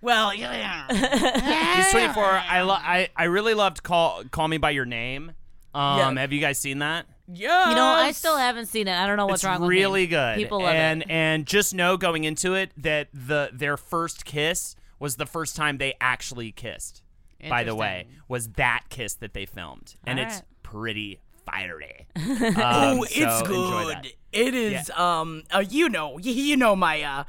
well, 0.00 0.32
yeah. 0.32 0.86
He's 1.82 1.90
24. 1.90 2.24
I 2.24 2.62
lo- 2.62 2.74
I 2.78 3.08
I 3.14 3.24
really 3.24 3.52
loved 3.54 3.82
call 3.82 4.22
call 4.30 4.48
me 4.48 4.56
by 4.56 4.70
your 4.70 4.86
name. 4.86 5.32
Um, 5.74 5.98
Yeah. 5.98 6.20
have 6.20 6.32
you 6.32 6.40
guys 6.40 6.58
seen 6.58 6.78
that? 6.78 7.06
yeah. 7.26 7.70
You 7.70 7.74
know, 7.74 7.84
I 7.84 8.12
still 8.12 8.36
haven't 8.36 8.66
seen 8.66 8.86
it. 8.86 8.94
I 8.94 9.06
don't 9.06 9.16
know 9.16 9.26
what's 9.26 9.42
it's 9.42 9.44
wrong 9.44 9.60
with 9.62 9.70
really 9.70 10.06
good. 10.06 10.36
People 10.36 10.60
love 10.62 10.74
and 10.74 11.02
it. 11.02 11.10
and 11.10 11.46
just 11.46 11.74
know 11.74 11.96
going 11.96 12.22
into 12.24 12.54
it 12.54 12.70
that 12.76 13.08
the 13.12 13.50
their 13.52 13.76
first 13.76 14.24
kiss 14.24 14.76
was 15.04 15.16
the 15.16 15.26
first 15.26 15.54
time 15.54 15.78
they 15.78 15.94
actually 16.00 16.50
kissed. 16.50 17.02
By 17.48 17.62
the 17.62 17.74
way, 17.74 18.06
was 18.26 18.48
that 18.52 18.84
kiss 18.88 19.12
that 19.16 19.34
they 19.34 19.44
filmed, 19.44 19.96
and 20.06 20.18
All 20.18 20.24
it's 20.24 20.36
right. 20.36 20.44
pretty 20.62 21.20
fiery. 21.44 22.06
Oh, 22.16 22.92
Um, 22.92 22.98
it's 23.02 23.14
so 23.16 23.44
enjoy 23.44 23.84
good. 23.94 24.12
It 24.32 24.54
is. 24.54 24.88
Um, 24.90 25.42
uh, 25.54 25.62
you 25.68 25.88
know, 25.90 26.18
you 26.18 26.56
know 26.56 26.74
my 26.74 27.02
uh, 27.02 27.24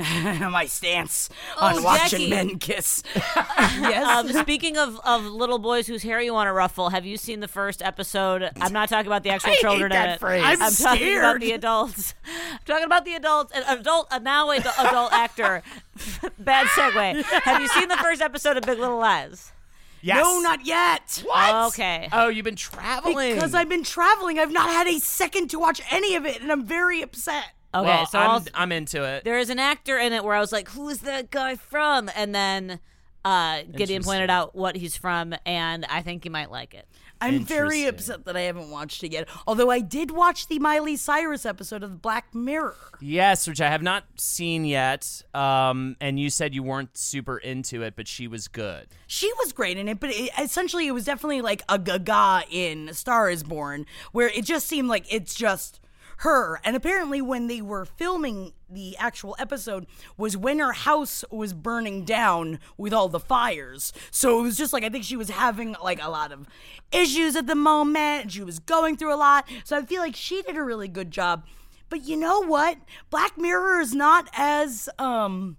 my 0.50 0.66
stance 0.66 1.28
on 1.58 1.78
Oh, 1.78 1.82
watching 1.82 2.20
Jackie. 2.20 2.30
men 2.30 2.58
kiss. 2.58 3.02
yes. 3.14 4.06
Um, 4.06 4.32
speaking 4.42 4.76
of, 4.76 5.00
of 5.04 5.24
little 5.24 5.58
boys 5.58 5.86
whose 5.86 6.02
hair 6.02 6.20
you 6.20 6.32
want 6.32 6.48
to 6.48 6.52
ruffle, 6.52 6.90
have 6.90 7.06
you 7.06 7.16
seen 7.16 7.40
the 7.40 7.48
first 7.48 7.82
episode? 7.82 8.50
I'm 8.60 8.72
not 8.72 8.88
talking 8.88 9.06
about 9.06 9.22
the 9.22 9.30
actual 9.30 9.50
I 9.50 9.54
hate 9.54 9.60
children 9.60 9.90
that 9.92 10.08
in 10.08 10.14
it. 10.14 10.20
phrase. 10.20 10.42
I'm 10.44 10.62
I'm 10.62 10.72
talking 10.72 11.16
about 11.18 11.40
the 11.40 11.52
adults. 11.52 12.14
I'm 12.52 12.58
talking 12.64 12.84
about 12.84 13.04
the 13.04 13.14
adults. 13.14 13.52
An 13.54 13.62
adult, 13.78 14.08
a 14.10 14.20
now 14.20 14.50
ad- 14.50 14.66
adult 14.78 15.12
actor. 15.12 15.62
Bad 16.38 16.66
segue. 16.68 17.22
Have 17.22 17.60
you 17.60 17.68
seen 17.68 17.88
the 17.88 17.96
first 17.98 18.20
episode 18.22 18.56
of 18.56 18.64
Big 18.64 18.78
Little 18.78 18.98
Lies? 18.98 19.52
Yes. 20.02 20.24
No, 20.24 20.40
not 20.40 20.64
yet. 20.64 21.22
What? 21.26 21.66
Okay. 21.74 22.08
Oh, 22.10 22.28
you've 22.28 22.44
been 22.46 22.56
traveling. 22.56 23.34
Because 23.34 23.54
I've 23.54 23.68
been 23.68 23.84
traveling, 23.84 24.38
I've 24.38 24.50
not 24.50 24.70
had 24.70 24.86
a 24.86 24.98
second 24.98 25.48
to 25.50 25.58
watch 25.58 25.82
any 25.90 26.14
of 26.16 26.24
it, 26.24 26.40
and 26.40 26.50
I'm 26.50 26.64
very 26.64 27.02
upset. 27.02 27.52
Okay, 27.74 27.86
well, 27.86 28.06
so 28.06 28.18
I'm, 28.18 28.30
I'll, 28.30 28.44
I'm 28.54 28.72
into 28.72 29.04
it. 29.04 29.24
there 29.24 29.38
is 29.38 29.50
an 29.50 29.58
actor 29.58 29.98
in 29.98 30.12
it 30.12 30.24
where 30.24 30.34
I 30.34 30.40
was 30.40 30.52
like, 30.52 30.68
"Who 30.70 30.88
is 30.88 31.00
that 31.00 31.30
guy 31.30 31.54
from?" 31.56 32.10
And 32.16 32.34
then 32.34 32.80
Uh, 33.24 33.62
Gideon 33.76 34.02
pointed 34.02 34.30
out 34.30 34.54
what 34.56 34.76
he's 34.76 34.96
from, 34.96 35.34
and 35.44 35.84
I 35.84 36.00
think 36.02 36.24
you 36.24 36.30
might 36.30 36.50
like 36.50 36.72
it. 36.74 36.88
I'm 37.22 37.44
very 37.44 37.84
upset 37.84 38.24
that 38.24 38.34
I 38.34 38.40
haven't 38.42 38.70
watched 38.70 39.04
it 39.04 39.12
yet. 39.12 39.28
Although 39.46 39.70
I 39.70 39.80
did 39.80 40.10
watch 40.10 40.48
the 40.48 40.58
Miley 40.58 40.96
Cyrus 40.96 41.44
episode 41.44 41.82
of 41.82 41.90
The 41.90 41.98
Black 41.98 42.34
Mirror. 42.34 42.74
Yes, 42.98 43.46
which 43.46 43.60
I 43.60 43.68
have 43.68 43.82
not 43.82 44.04
seen 44.16 44.64
yet. 44.64 45.22
Um, 45.34 45.96
and 46.00 46.18
you 46.18 46.30
said 46.30 46.54
you 46.54 46.62
weren't 46.62 46.96
super 46.96 47.36
into 47.36 47.82
it, 47.82 47.94
but 47.94 48.08
she 48.08 48.26
was 48.26 48.48
good. 48.48 48.86
She 49.06 49.30
was 49.38 49.52
great 49.52 49.76
in 49.76 49.86
it, 49.86 50.00
but 50.00 50.08
it, 50.14 50.30
essentially 50.40 50.86
it 50.86 50.92
was 50.92 51.04
definitely 51.04 51.42
like 51.42 51.60
a 51.68 51.78
gaga 51.78 52.44
in 52.50 52.94
Star 52.94 53.28
is 53.28 53.42
Born, 53.42 53.84
where 54.12 54.28
it 54.28 54.46
just 54.46 54.66
seemed 54.66 54.88
like 54.88 55.04
it's 55.12 55.34
just 55.34 55.79
her. 56.20 56.60
And 56.64 56.76
apparently, 56.76 57.22
when 57.22 57.46
they 57.46 57.60
were 57.60 57.84
filming 57.84 58.52
the 58.68 58.96
actual 58.98 59.34
episode, 59.38 59.86
was 60.16 60.36
when 60.36 60.58
her 60.58 60.72
house 60.72 61.24
was 61.30 61.52
burning 61.52 62.04
down 62.04 62.58
with 62.76 62.92
all 62.92 63.08
the 63.08 63.20
fires. 63.20 63.92
So 64.10 64.40
it 64.40 64.42
was 64.42 64.56
just 64.56 64.72
like 64.72 64.84
I 64.84 64.88
think 64.88 65.04
she 65.04 65.16
was 65.16 65.30
having 65.30 65.76
like 65.82 66.02
a 66.02 66.10
lot 66.10 66.32
of 66.32 66.46
issues 66.92 67.36
at 67.36 67.46
the 67.46 67.54
moment. 67.54 68.32
She 68.32 68.42
was 68.42 68.58
going 68.58 68.96
through 68.96 69.14
a 69.14 69.16
lot. 69.16 69.48
So 69.64 69.76
I 69.76 69.82
feel 69.82 70.00
like 70.00 70.16
she 70.16 70.42
did 70.42 70.56
a 70.56 70.62
really 70.62 70.88
good 70.88 71.10
job. 71.10 71.44
But 71.88 72.04
you 72.04 72.16
know 72.16 72.40
what? 72.40 72.78
Black 73.10 73.36
Mirror 73.36 73.80
is 73.80 73.94
not 73.94 74.28
as 74.34 74.88
um 74.98 75.56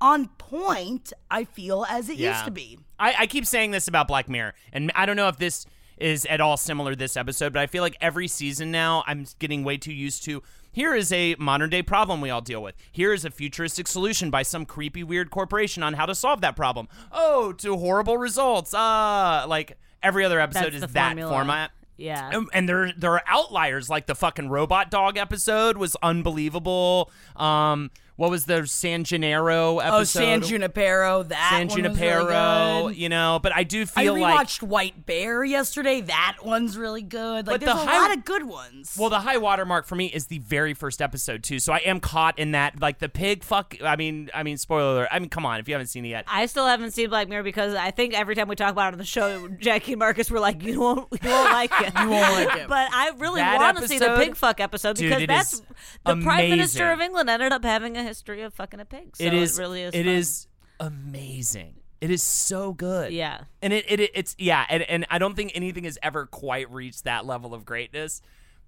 on 0.00 0.26
point, 0.36 1.12
I 1.30 1.44
feel, 1.44 1.86
as 1.88 2.08
it 2.08 2.18
used 2.18 2.44
to 2.44 2.50
be. 2.50 2.76
I, 2.98 3.14
I 3.20 3.26
keep 3.26 3.46
saying 3.46 3.70
this 3.70 3.86
about 3.86 4.08
Black 4.08 4.28
Mirror, 4.28 4.54
and 4.72 4.90
I 4.96 5.06
don't 5.06 5.14
know 5.14 5.28
if 5.28 5.36
this 5.36 5.64
is 6.02 6.26
at 6.26 6.40
all 6.40 6.56
similar 6.56 6.94
this 6.94 7.16
episode, 7.16 7.52
but 7.52 7.62
I 7.62 7.66
feel 7.66 7.82
like 7.82 7.96
every 8.00 8.28
season 8.28 8.70
now 8.70 9.04
I'm 9.06 9.26
getting 9.38 9.64
way 9.64 9.76
too 9.78 9.92
used 9.92 10.24
to. 10.24 10.42
Here 10.72 10.94
is 10.94 11.12
a 11.12 11.36
modern 11.38 11.70
day 11.70 11.82
problem 11.82 12.20
we 12.20 12.30
all 12.30 12.40
deal 12.40 12.62
with. 12.62 12.74
Here 12.90 13.12
is 13.12 13.24
a 13.24 13.30
futuristic 13.30 13.86
solution 13.86 14.30
by 14.30 14.42
some 14.42 14.64
creepy, 14.64 15.04
weird 15.04 15.30
corporation 15.30 15.82
on 15.82 15.94
how 15.94 16.06
to 16.06 16.14
solve 16.14 16.40
that 16.40 16.56
problem. 16.56 16.88
Oh, 17.12 17.52
to 17.52 17.76
horrible 17.76 18.16
results. 18.16 18.72
Ah, 18.74 19.44
like 19.46 19.78
every 20.02 20.24
other 20.24 20.40
episode 20.40 20.72
That's 20.72 20.84
is 20.84 20.92
that 20.92 21.08
formula. 21.08 21.30
format. 21.30 21.70
Yeah. 21.98 22.30
And, 22.32 22.48
and 22.52 22.68
there 22.68 22.92
there 22.96 23.12
are 23.12 23.22
outliers 23.26 23.88
like 23.90 24.06
the 24.06 24.14
fucking 24.14 24.48
robot 24.48 24.90
dog 24.90 25.16
episode 25.16 25.76
was 25.76 25.94
unbelievable. 26.02 27.10
Um, 27.36 27.90
what 28.16 28.30
was 28.30 28.44
the 28.44 28.66
San 28.66 29.04
Gennaro 29.04 29.78
episode? 29.78 29.96
Oh, 29.96 30.04
San 30.04 30.42
Junipero, 30.42 31.22
that 31.24 31.48
San 31.50 31.60
one 31.60 31.66
was 31.66 31.74
Junipero, 31.98 32.24
really 32.26 32.92
good. 32.94 33.00
you 33.00 33.08
know, 33.08 33.40
but 33.42 33.54
I 33.54 33.64
do 33.64 33.82
I 33.82 33.84
feel 33.84 34.18
like 34.20 34.38
I 34.38 34.44
rewatched 34.44 34.62
White 34.62 35.06
Bear 35.06 35.42
yesterday. 35.44 36.00
That 36.02 36.38
one's 36.44 36.76
really 36.76 37.02
good. 37.02 37.46
Like, 37.46 37.60
But 37.60 37.60
there's 37.60 37.74
the 37.74 37.82
a 37.82 37.86
high- 37.86 38.08
lot 38.08 38.16
of 38.16 38.24
good 38.24 38.44
ones. 38.44 38.96
well, 38.98 39.10
the 39.10 39.20
high 39.20 39.38
watermark 39.38 39.86
for 39.86 39.94
me 39.96 40.06
is 40.06 40.26
the 40.26 40.38
very 40.38 40.74
first 40.74 41.00
episode 41.00 41.42
too. 41.42 41.58
So 41.58 41.72
I 41.72 41.78
am 41.78 42.00
caught 42.00 42.38
in 42.38 42.52
that, 42.52 42.80
like 42.80 42.98
the 42.98 43.08
pig 43.08 43.42
fuck. 43.44 43.76
I 43.82 43.96
mean, 43.96 44.30
I 44.34 44.42
mean, 44.42 44.56
spoiler 44.58 44.92
alert. 44.92 45.08
I 45.10 45.18
mean, 45.18 45.28
come 45.30 45.46
on, 45.46 45.58
if 45.60 45.66
you 45.68 45.74
haven't 45.74 45.88
seen 45.88 46.04
it 46.04 46.08
yet, 46.08 46.24
I 46.28 46.46
still 46.46 46.66
haven't 46.66 46.90
seen 46.92 47.08
Black 47.08 47.28
Mirror 47.28 47.42
because 47.44 47.74
I 47.74 47.90
think 47.90 48.14
every 48.14 48.34
time 48.34 48.48
we 48.48 48.56
talk 48.56 48.72
about 48.72 48.88
it 48.88 48.92
on 48.94 48.98
the 48.98 49.04
show, 49.04 49.48
Jackie 49.48 49.92
and 49.92 49.98
Marcus 50.00 50.30
were 50.30 50.40
like, 50.40 50.62
"You 50.62 50.80
won't, 50.80 51.08
you 51.22 51.30
won't 51.30 51.50
like 51.52 51.72
it. 51.80 51.92
you 52.00 52.08
won't 52.10 52.32
like 52.46 52.56
it. 52.58 52.68
But 52.68 52.88
I 52.92 53.10
really 53.16 53.40
want 53.42 53.78
to 53.78 53.88
see 53.88 53.98
the 53.98 54.16
pig 54.18 54.36
fuck 54.36 54.60
episode 54.60 54.96
because 54.98 55.22
it 55.22 55.26
that's 55.26 55.54
is 55.54 55.62
the 56.04 56.16
Prime 56.16 56.50
Minister 56.50 56.90
of 56.92 57.00
England 57.00 57.30
ended 57.30 57.52
up 57.52 57.64
having 57.64 57.96
a 57.96 58.01
history 58.02 58.42
of 58.42 58.54
fucking 58.54 58.80
a 58.80 58.84
pig. 58.84 59.16
So 59.16 59.24
it 59.24 59.34
is 59.34 59.58
really 59.58 59.82
is. 59.82 59.94
It 59.94 60.04
fun. 60.04 60.14
is 60.14 60.46
amazing. 60.80 61.74
It 62.00 62.10
is 62.10 62.22
so 62.22 62.72
good. 62.72 63.12
Yeah. 63.12 63.42
and 63.60 63.72
it, 63.72 63.84
it 63.88 64.10
it's 64.14 64.34
yeah, 64.38 64.66
and, 64.68 64.82
and 64.82 65.06
I 65.08 65.18
don't 65.18 65.34
think 65.36 65.52
anything 65.54 65.84
has 65.84 65.98
ever 66.02 66.26
quite 66.26 66.70
reached 66.70 67.04
that 67.04 67.24
level 67.26 67.54
of 67.54 67.64
greatness. 67.64 68.20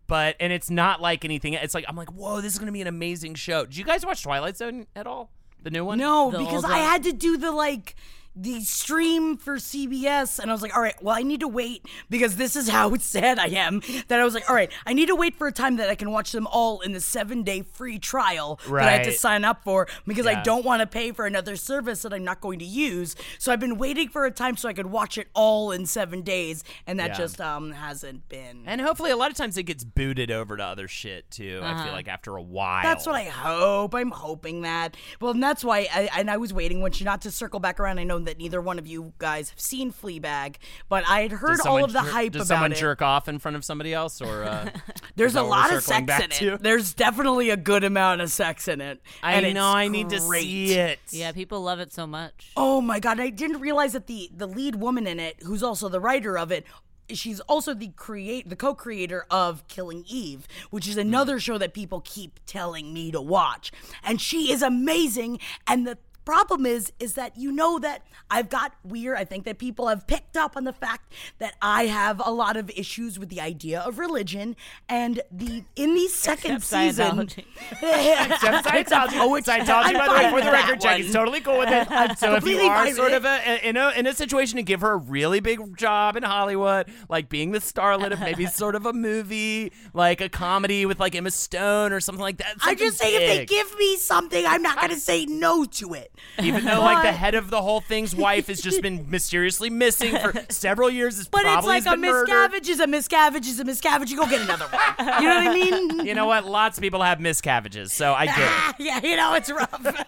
But 0.07 0.37
and 0.39 0.53
it's 0.53 0.71
not 0.71 1.01
like 1.01 1.25
anything. 1.25 1.55
It's 1.55 1.75
like 1.75 1.85
I'm 1.89 1.97
like, 1.97 2.13
whoa, 2.13 2.41
this 2.41 2.53
is 2.53 2.59
gonna 2.59 2.73
be 2.73 2.83
an 2.83 2.87
amazing 2.87 3.35
show. 3.35 3.65
Did 3.65 3.77
you 3.77 3.85
guys 3.85 4.05
watch 4.07 4.23
Twilight 4.23 4.57
Zone 4.57 4.87
at 4.95 5.07
all? 5.07 5.31
The 5.63 5.71
new 5.71 5.85
one? 5.85 5.99
no, 5.99 6.31
The 6.31 6.39
because 6.39 6.63
old 6.65 6.73
I 6.73 6.79
had 6.79 7.03
to 7.05 7.13
do 7.13 7.39
the 7.39 7.51
like 7.51 7.97
the 8.37 8.61
stream 8.63 9.37
for 9.37 9.57
CBS, 9.57 10.39
and 10.39 10.51
I 10.51 10.55
was 10.55 10.63
like, 10.63 10.77
all 10.77 10.83
right, 10.83 11.01
well, 11.03 11.15
I 11.17 11.23
need 11.23 11.41
to 11.41 11.49
wait 11.49 11.87
because 12.11 12.37
this 12.37 12.57
is 12.57 12.69
how 12.69 12.95
sad 12.99 13.39
I 13.39 13.47
am. 13.47 13.81
That 14.09 14.21
I 14.21 14.25
was 14.25 14.35
like, 14.35 14.49
all 14.49 14.57
right, 14.57 14.71
I 14.87 14.93
need 14.93 15.07
to 15.07 15.15
wait 15.15 15.37
for 15.37 15.47
a 15.47 15.53
time 15.53 15.77
that 15.77 15.89
I 15.89 15.95
can 15.95 16.11
watch 16.11 16.33
them 16.33 16.47
all 16.49 16.81
in 16.81 16.93
the 16.93 17.01
seven 17.01 17.43
day 17.43 17.63
free 17.63 17.99
trial 17.99 18.59
that 18.67 18.83
I 18.89 18.93
had 18.93 19.05
to 19.05 19.13
sign 19.13 19.45
up 19.45 19.63
for 19.63 19.87
because 20.07 20.27
I 20.27 20.43
don't 20.43 20.65
want 20.65 20.81
to 20.81 20.87
pay 20.87 21.13
for 21.13 21.27
another 21.27 21.57
service 21.57 22.03
that 22.03 22.13
I'm 22.13 22.25
not 22.25 22.41
going 22.41 22.59
to 22.59 22.65
use. 22.65 23.15
So 23.39 23.53
I've 23.53 23.61
been 23.61 23.79
waiting 23.79 24.09
for 24.09 24.25
a 24.25 24.31
time 24.31 24.57
so 24.57 24.69
I 24.69 24.73
could 24.73 24.87
watch 24.87 25.17
it 25.19 25.29
all 25.35 25.71
in 25.71 25.87
seven 25.87 26.23
days, 26.23 26.65
and 26.87 26.99
that 26.99 27.11
Yeah. 27.11 27.17
just 27.19 27.41
um 27.41 27.73
hasn't 27.73 28.29
been. 28.29 28.65
And 28.67 28.81
hopefully, 28.81 29.11
a 29.11 29.17
lot 29.17 29.31
of 29.31 29.37
times 29.37 29.57
it 29.57 29.63
gets 29.65 29.85
booted 29.85 30.31
over 30.31 30.57
to 30.57 30.65
other 30.65 30.89
shit 30.89 31.31
too. 31.31 31.61
I 31.63 31.85
feel 31.85 31.93
like 31.93 32.09
after 32.09 32.37
a 32.37 32.43
while. 32.43 32.83
That's 32.83 33.07
what 33.07 33.15
I 33.15 33.25
hope. 33.25 33.95
I'm 33.95 34.11
hoping 34.11 34.63
that. 34.63 34.97
Well, 35.21 35.33
and 35.33 35.43
that's 35.43 35.63
why. 35.65 35.87
I, 35.95 36.09
and 36.19 36.31
I 36.31 36.37
was 36.37 36.53
waiting 36.53 36.81
when 36.81 36.93
she 36.93 37.05
not 37.05 37.23
to 37.23 37.31
circle 37.31 37.61
back 37.61 37.79
around. 37.79 37.99
I 37.99 38.05
know 38.05 38.24
that 38.25 38.39
neither 38.39 38.61
one 38.61 38.79
of 38.79 38.87
you 38.87 39.13
guys 39.19 39.51
have 39.51 39.61
seen 39.61 39.93
Fleabag, 39.93 40.57
but 40.89 41.05
I 41.09 41.21
had 41.23 41.33
heard 41.33 41.61
all 41.61 41.83
of 41.85 41.93
the 41.93 42.01
jer- 42.01 42.11
hype 42.11 42.33
Does 42.33 42.49
about 42.49 42.55
someone 42.57 42.73
it. 42.73 42.79
jerk 42.79 43.03
off 43.03 43.29
in 43.29 43.39
front 43.39 43.57
of 43.57 43.65
somebody 43.65 43.93
else, 43.95 44.21
or 44.21 44.45
uh, 44.45 44.71
There's 45.17 45.35
a 45.35 45.43
lot 45.43 45.73
of 45.73 45.83
sex 45.83 46.07
back 46.07 46.25
in 46.25 46.31
to? 46.31 46.55
it. 46.55 46.63
There's 46.63 46.95
definitely 46.95 47.51
a 47.51 47.57
good 47.57 47.85
amount 47.85 48.21
of 48.21 48.31
sex 48.31 48.69
in 48.69 48.81
it. 48.81 49.01
I 49.23 49.35
and 49.35 49.55
know 49.55 49.67
I 49.67 49.89
need 49.89 50.11
to 50.11 50.21
see 50.21 50.75
it. 50.75 50.99
Yeah, 51.11 51.33
people 51.33 51.61
love 51.63 51.81
it 51.81 51.93
so 51.93 52.07
much. 52.07 52.51
Oh 52.57 52.81
my 52.81 53.01
god, 53.01 53.21
I 53.21 53.31
didn't 53.31 53.61
realize 53.61 53.93
that 53.93 54.07
the 54.07 54.31
the 54.35 54.47
lead 54.47 54.77
woman 54.77 55.07
in 55.07 55.21
it, 55.21 55.43
who's 55.43 55.63
also 55.63 55.89
the 55.89 56.01
writer 56.01 56.37
of 56.39 56.51
it, 56.51 56.65
she's 57.11 57.41
also 57.41 57.75
the 57.75 57.89
create 57.89 58.49
the 58.49 58.57
co-creator 58.57 59.27
of 59.31 59.67
Killing 59.69 60.05
Eve, 60.09 60.47
which 60.71 60.89
is 60.89 60.97
another 60.97 61.39
show 61.39 61.59
that 61.59 61.75
people 61.75 62.01
keep 62.01 62.41
telling 62.47 62.93
me 62.95 63.11
to 63.13 63.21
watch. 63.21 63.71
And 64.03 64.21
she 64.21 64.51
is 64.53 64.63
amazing 64.63 65.39
and 65.67 65.87
the 65.87 65.99
problem 66.25 66.67
is 66.67 66.93
is 66.99 67.15
that 67.15 67.37
you 67.37 67.53
know 67.53 67.79
that 67.79 68.07
I've 68.31 68.49
got 68.49 68.73
weird 68.83 69.17
I 69.19 69.25
think 69.25 69.45
that 69.45 69.59
people 69.59 69.89
have 69.89 70.07
picked 70.07 70.37
up 70.37 70.57
on 70.57 70.65
the 70.65 70.73
fact 70.73 71.13
that 71.39 71.55
I 71.61 71.87
have 71.87 72.21
a 72.25 72.31
lot 72.31 72.57
of 72.57 72.71
issues 72.71 73.19
with 73.19 73.29
the 73.29 73.41
idea 73.41 73.81
of 73.81 73.99
religion 73.99 74.57
and 74.89 75.21
the 75.31 75.65
in 75.77 75.95
the 75.95 76.09
second 76.09 76.57
Except 76.57 76.83
season 76.97 77.05
Scientology. 77.29 77.45
Except 77.83 78.67
Scientology. 78.67 79.13
Oh, 79.15 79.37
it's- 79.37 79.45
Scientology, 79.45 79.85
I'm 79.87 79.95
by 79.95 80.09
the 80.09 80.15
way, 80.15 80.31
for 80.31 80.41
the 80.45 80.51
record, 80.51 80.81
Jackie's 80.81 81.07
one. 81.07 81.13
totally 81.13 81.41
cool 81.41 81.59
with 81.59 81.69
it. 81.71 82.19
so 82.19 82.35
if 82.35 82.47
you 82.47 82.59
are 82.61 82.91
sort 82.93 83.13
of 83.13 83.25
a, 83.25 83.69
in 83.69 83.77
a 83.77 83.91
in 83.91 84.07
a 84.07 84.15
situation 84.15 84.57
to 84.57 84.63
give 84.63 84.81
her 84.81 84.93
a 84.93 84.97
really 84.97 85.41
big 85.41 85.77
job 85.77 86.17
in 86.17 86.23
Hollywood, 86.23 86.91
like 87.09 87.29
being 87.29 87.51
the 87.53 87.59
starlet 87.59 88.13
of 88.13 88.21
maybe 88.21 88.47
sort 88.55 88.75
of 88.75 88.87
a 88.87 88.93
movie, 88.93 89.73
like 89.93 90.21
a 90.21 90.29
comedy 90.29 90.87
with 90.87 90.99
like 91.01 91.15
Emma 91.15 91.31
Stone 91.31 91.93
or 91.93 92.01
something 92.01 92.23
like 92.23 92.39
that. 92.39 92.57
I'm 92.63 92.77
just 92.77 92.99
saying 92.99 93.21
if 93.21 93.29
they 93.29 93.47
give 93.47 93.77
me 93.79 93.97
something, 93.97 94.45
I'm 94.47 94.63
not 94.63 94.81
gonna 94.81 94.97
say 94.97 95.27
no 95.27 95.65
to 95.65 95.95
it. 95.95 96.13
Even 96.43 96.65
though 96.65 96.81
like 96.81 97.03
the 97.03 97.13
head 97.13 97.35
of 97.35 97.51
the 97.51 97.63
whole 97.63 97.81
thing's 97.81 98.15
wife 98.15 98.47
has 98.49 98.61
just 98.61 98.83
been 98.83 99.09
mysteriously 99.11 99.71
missing 99.71 100.17
for 100.17 100.33
several 100.51 100.91
years, 100.91 101.19
is 101.19 101.29
But 101.29 101.43
it's 101.43 101.49
probably 101.53 101.69
like 101.69 101.85
has 101.85 101.93
a 101.93 101.97
been 101.97 102.01
murdered. 102.03 102.29
miscavige 102.53 102.69
is 102.69 102.81
a 102.81 102.87
miscavige 102.87 103.47
is 103.47 103.61
a 103.61 103.65
miscavige. 103.65 104.11
You 104.11 104.17
go 104.17 104.27
get 104.27 104.41
another 104.43 104.67
one. 104.67 105.23
You 105.23 105.29
know 105.29 105.37
what 105.37 105.49
I 105.49 105.55
mean? 105.55 105.91
You 106.07 106.15
know 106.15 106.27
what? 106.27 106.45
Lots 106.45 106.77
of 106.79 106.83
people 106.83 107.03
have 107.03 107.21
miscavages, 107.21 107.93
so 107.93 108.13
I 108.15 108.27
get 108.27 108.39
it. 108.39 108.75
yeah, 108.85 109.01
you 109.03 109.17
know 109.17 109.35
it's 109.35 109.51
rough. 109.51 110.05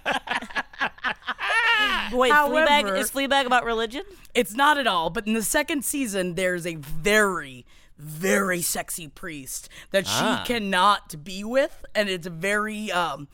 Wait, 2.12 2.30
However- 2.32 2.66
Fleabag 2.66 2.98
is 2.98 3.10
Fleabag 3.10 3.46
about 3.46 3.64
religion? 3.64 4.02
it's 4.34 4.54
not 4.54 4.78
at 4.78 4.86
all. 4.86 5.10
But 5.10 5.26
in 5.26 5.32
the 5.34 5.42
second 5.42 5.84
season, 5.84 6.34
there's 6.34 6.66
a 6.66 6.76
very, 6.76 7.66
very 7.98 8.62
sexy 8.62 9.08
priest 9.08 9.68
that 9.90 10.04
Ah. 10.06 10.42
she 10.46 10.52
cannot 10.52 11.24
be 11.24 11.42
with, 11.44 11.84
and 11.94 12.08
it's 12.08 12.26
very 12.26 12.90
um. 12.92 13.28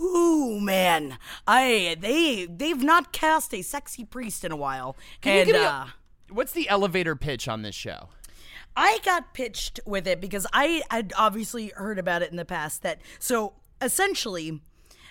Ooh 0.00 0.60
man, 0.60 1.18
I 1.46 1.96
they 2.00 2.46
they've 2.46 2.82
not 2.82 3.12
cast 3.12 3.54
a 3.54 3.62
sexy 3.62 4.04
priest 4.04 4.44
in 4.44 4.52
a 4.52 4.56
while, 4.56 4.96
Can 5.20 5.32
you 5.34 5.40
and 5.40 5.46
give 5.46 5.56
me 5.56 5.62
a- 5.62 5.68
uh, 5.68 5.86
What's 6.30 6.52
the 6.52 6.68
elevator 6.68 7.14
pitch 7.14 7.46
on 7.48 7.62
this 7.62 7.74
show? 7.74 8.08
I 8.76 8.98
got 9.04 9.34
pitched 9.34 9.78
with 9.86 10.06
it 10.08 10.20
because 10.20 10.46
I 10.52 10.82
had 10.90 11.12
obviously 11.16 11.72
heard 11.76 11.98
about 11.98 12.22
it 12.22 12.30
in 12.30 12.36
the 12.36 12.44
past 12.44 12.82
that 12.82 13.00
so 13.18 13.52
essentially 13.80 14.60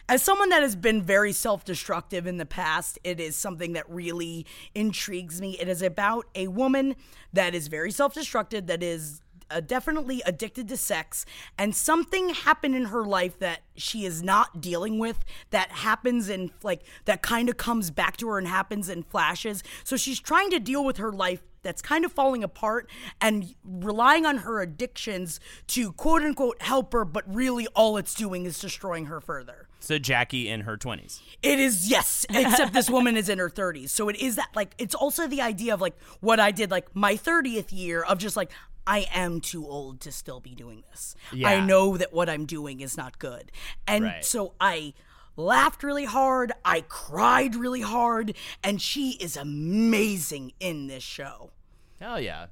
as 0.09 0.21
someone 0.21 0.49
that 0.49 0.61
has 0.61 0.75
been 0.75 1.01
very 1.01 1.31
self-destructive 1.31 2.27
in 2.27 2.36
the 2.38 2.45
past, 2.45 2.99
it 3.05 3.21
is 3.21 3.38
something 3.38 3.71
that 3.71 3.89
really 3.89 4.45
intrigues 4.75 5.39
me. 5.39 5.57
It 5.57 5.69
is 5.69 5.81
about 5.81 6.27
a 6.36 6.47
woman 6.49 6.97
that 7.31 7.55
is 7.55 7.69
very 7.69 7.89
self-destructive 7.89 8.67
that 8.67 8.84
is 8.84 9.21
uh, 9.54 9.60
definitely 9.62 10.22
addicted 10.26 10.68
to 10.68 10.78
sex 10.78 11.26
and 11.58 11.76
something 11.76 12.30
happened 12.30 12.76
in 12.76 12.86
her 12.86 13.04
life 13.06 13.38
that 13.39 13.62
she 13.76 14.06
is 14.06 14.22
not 14.24 14.60
dealing 14.62 14.99
with 14.99 15.24
that 15.51 15.70
happens 15.72 16.30
in 16.30 16.51
like 16.64 16.82
that 17.06 17.22
kind 17.22 17.49
of 17.49 17.58
comes 17.58 17.91
back 17.91 18.18
to 18.18 18.28
her 18.28 18.38
and 18.38 18.47
happens 18.47 18.89
in 18.89 19.04
flashes 19.04 19.64
so 19.84 19.95
she's 19.95 20.20
trying 20.20 20.49
to 20.49 20.60
deal 20.60 20.84
with 20.84 20.97
her 20.97 21.12
life 21.12 21.41
that's 21.62 21.82
kind 21.82 22.04
of 22.04 22.12
falling 22.12 22.43
apart 22.43 22.89
and 23.22 23.56
relying 23.64 24.26
on 24.26 24.39
her 24.39 24.62
addictions 24.62 25.39
to 25.68 25.93
quote 25.93 26.22
unquote 26.22 26.62
help 26.62 26.91
her 26.91 27.06
but 27.06 27.24
really 27.34 27.68
all 27.76 27.95
it's 27.95 28.14
doing 28.14 28.45
is 28.45 28.60
destroying 28.60 29.06
her 29.06 29.22
further 29.22 29.68
So 29.80 29.97
Jackie 29.97 30.49
in 30.49 30.62
her 30.62 30.76
twenties. 30.78 31.22
it 31.41 31.60
is 31.60 31.89
yes, 31.89 32.26
except 32.30 32.74
this 32.74 32.89
woman 32.89 33.16
is 33.18 33.28
in 33.30 33.39
her 33.39 33.49
30s. 33.49 33.89
So 33.89 34.08
it 34.10 34.16
is 34.18 34.36
that 34.38 34.49
like 34.56 34.74
it's 34.78 34.95
also 34.95 35.28
the 35.28 35.41
idea 35.41 35.74
of 35.74 35.82
like 35.82 35.95
what 36.22 36.39
I 36.39 36.51
did 36.51 36.72
like 36.72 36.93
my 36.95 37.16
30th 37.16 37.72
year 37.72 38.01
of 38.04 38.18
just 38.18 38.36
like 38.38 38.51
I 38.86 39.07
am 39.13 39.41
too 39.41 39.65
old 39.67 39.99
to 40.01 40.11
still 40.11 40.39
be 40.39 40.55
doing 40.55 40.84
this. 40.91 41.15
I 41.43 41.59
know 41.65 41.97
that 41.97 42.13
what 42.13 42.29
I'm 42.29 42.45
doing 42.45 42.81
is 42.81 42.97
not 42.97 43.19
good. 43.19 43.51
And 43.88 44.03
Right. 44.05 44.25
so 44.25 44.53
I 44.59 44.93
laughed 45.36 45.84
really 45.84 46.05
hard. 46.05 46.51
I 46.65 46.81
cried 46.81 47.55
really 47.55 47.81
hard. 47.81 48.36
And 48.63 48.81
she 48.81 49.11
is 49.11 49.38
amazing 49.38 50.53
in 50.59 50.88
this 50.88 51.03
show. 51.03 51.51
Hell 51.99 52.19
yeah. 52.19 52.47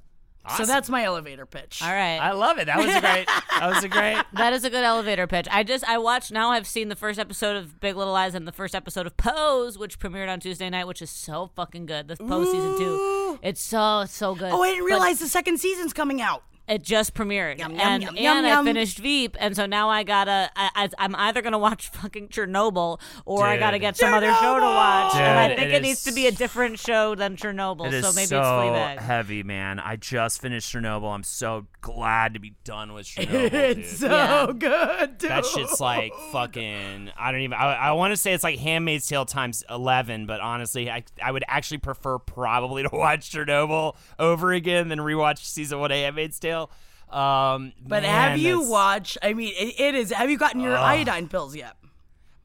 So 0.56 0.66
that's 0.66 0.88
my 0.88 1.04
elevator 1.04 1.46
pitch. 1.46 1.80
All 1.82 1.92
right. 1.92 2.18
I 2.18 2.32
love 2.32 2.58
it. 2.58 2.66
That 2.66 2.78
was 2.78 2.94
a 2.94 3.00
great. 3.00 3.26
That 3.26 3.66
was 3.74 3.84
a 3.84 3.88
great. 3.88 4.22
That 4.34 4.52
is 4.52 4.64
a 4.64 4.70
good 4.70 4.82
elevator 4.82 5.26
pitch. 5.26 5.46
I 5.50 5.62
just 5.62 5.84
I 5.88 5.98
watched 5.98 6.32
now. 6.32 6.50
I've 6.50 6.66
seen 6.66 6.88
the 6.88 6.96
first 6.96 7.18
episode 7.18 7.56
of 7.56 7.78
Big 7.80 7.96
Little 7.96 8.12
Lies 8.12 8.34
and 8.34 8.46
the 8.48 8.52
first 8.52 8.74
episode 8.74 9.06
of 9.06 9.16
Pose, 9.16 9.78
which 9.78 9.98
premiered 10.00 10.28
on 10.28 10.40
Tuesday 10.40 10.68
night, 10.68 10.86
which 10.86 11.00
is 11.02 11.10
so 11.10 11.50
fucking 11.54 11.86
good. 11.86 12.08
The 12.08 12.16
Pose 12.16 12.50
season 12.50 12.76
two, 12.78 13.38
it's 13.42 13.60
so 13.62 14.04
so 14.08 14.34
good. 14.34 14.50
Oh, 14.52 14.62
I 14.62 14.70
didn't 14.70 14.84
But 14.84 14.86
realize 14.86 15.18
the 15.20 15.28
second 15.28 15.58
season's 15.60 15.92
coming 15.92 16.20
out. 16.20 16.42
It 16.68 16.82
just 16.82 17.12
premiered, 17.14 17.58
Yum, 17.58 17.72
yum, 17.72 17.80
and 17.80 18.02
yum, 18.02 18.14
and 18.16 18.24
yum, 18.24 18.44
I 18.44 18.48
yum. 18.48 18.64
finished 18.64 18.98
Veep, 18.98 19.36
and 19.40 19.54
so 19.56 19.66
now 19.66 19.90
I 19.90 20.04
gotta. 20.04 20.50
I, 20.54 20.70
I, 20.74 20.88
I'm 20.98 21.14
either 21.16 21.42
gonna 21.42 21.58
watch 21.58 21.88
fucking 21.90 22.28
Chernobyl 22.28 23.00
or 23.24 23.44
I 23.44 23.58
gotta 23.58 23.78
get 23.80 23.96
some 23.96 24.14
other 24.14 24.32
show 24.32 24.60
to 24.60 24.64
watch, 24.66 25.14
and 25.16 25.38
I 25.38 25.48
think 25.56 25.70
it 25.70 25.74
it, 25.76 25.82
needs 25.82 26.04
to 26.04 26.12
be 26.12 26.26
a 26.28 26.32
different 26.32 26.78
show 26.78 27.14
than 27.14 27.36
Chernobyl. 27.36 27.86
It 27.86 27.94
is 27.94 28.06
so 28.06 28.12
maybe 28.12 28.26
so 28.26 28.38
it's 28.38 28.46
Fleabag. 28.46 28.98
heavy, 29.00 29.42
man. 29.42 29.80
I 29.80 29.96
just 29.96 30.40
finished 30.40 30.72
Chernobyl. 30.72 31.12
I'm 31.12 31.24
so 31.24 31.66
glad 31.80 32.34
to 32.34 32.40
be 32.40 32.54
done 32.64 32.92
with 32.94 33.06
Chernobyl, 33.08 33.50
dude. 33.50 33.54
It's 33.78 33.98
so 33.98 34.08
Yeah. 34.08 34.46
good, 34.56 35.18
dude. 35.18 35.30
That 35.30 35.44
shit's 35.44 35.80
like 35.80 36.12
fucking. 36.30 37.10
I 37.18 37.32
don't 37.32 37.40
even. 37.40 37.54
I, 37.54 37.74
I 37.74 37.92
want 37.92 38.12
to 38.12 38.16
say 38.16 38.32
it's 38.32 38.44
like 38.44 38.58
Handmaid's 38.58 39.06
Tale 39.08 39.24
times 39.26 39.64
eleven, 39.68 40.26
but 40.26 40.40
honestly, 40.40 40.88
I 40.90 41.02
I 41.22 41.32
would 41.32 41.44
actually 41.48 41.78
prefer 41.78 42.18
probably 42.18 42.82
to 42.84 42.90
watch 42.92 43.30
Chernobyl 43.32 43.96
over 44.18 44.52
again 44.52 44.88
than 44.88 45.00
rewatch 45.00 45.38
season 45.38 45.80
one 45.80 45.90
of 45.90 45.96
Handmaid's 45.96 46.38
Tale. 46.38 46.61
Um, 47.10 47.72
But 47.86 48.02
man, 48.02 48.30
have 48.30 48.38
you 48.38 48.56
that's- 48.56 48.70
watched? 48.70 49.18
I 49.22 49.34
mean, 49.34 49.52
it, 49.56 49.78
it 49.80 49.94
is. 49.94 50.12
Have 50.12 50.30
you 50.30 50.38
gotten 50.38 50.60
your 50.60 50.76
iodine 50.76 51.28
pills 51.28 51.54
yet? 51.54 51.76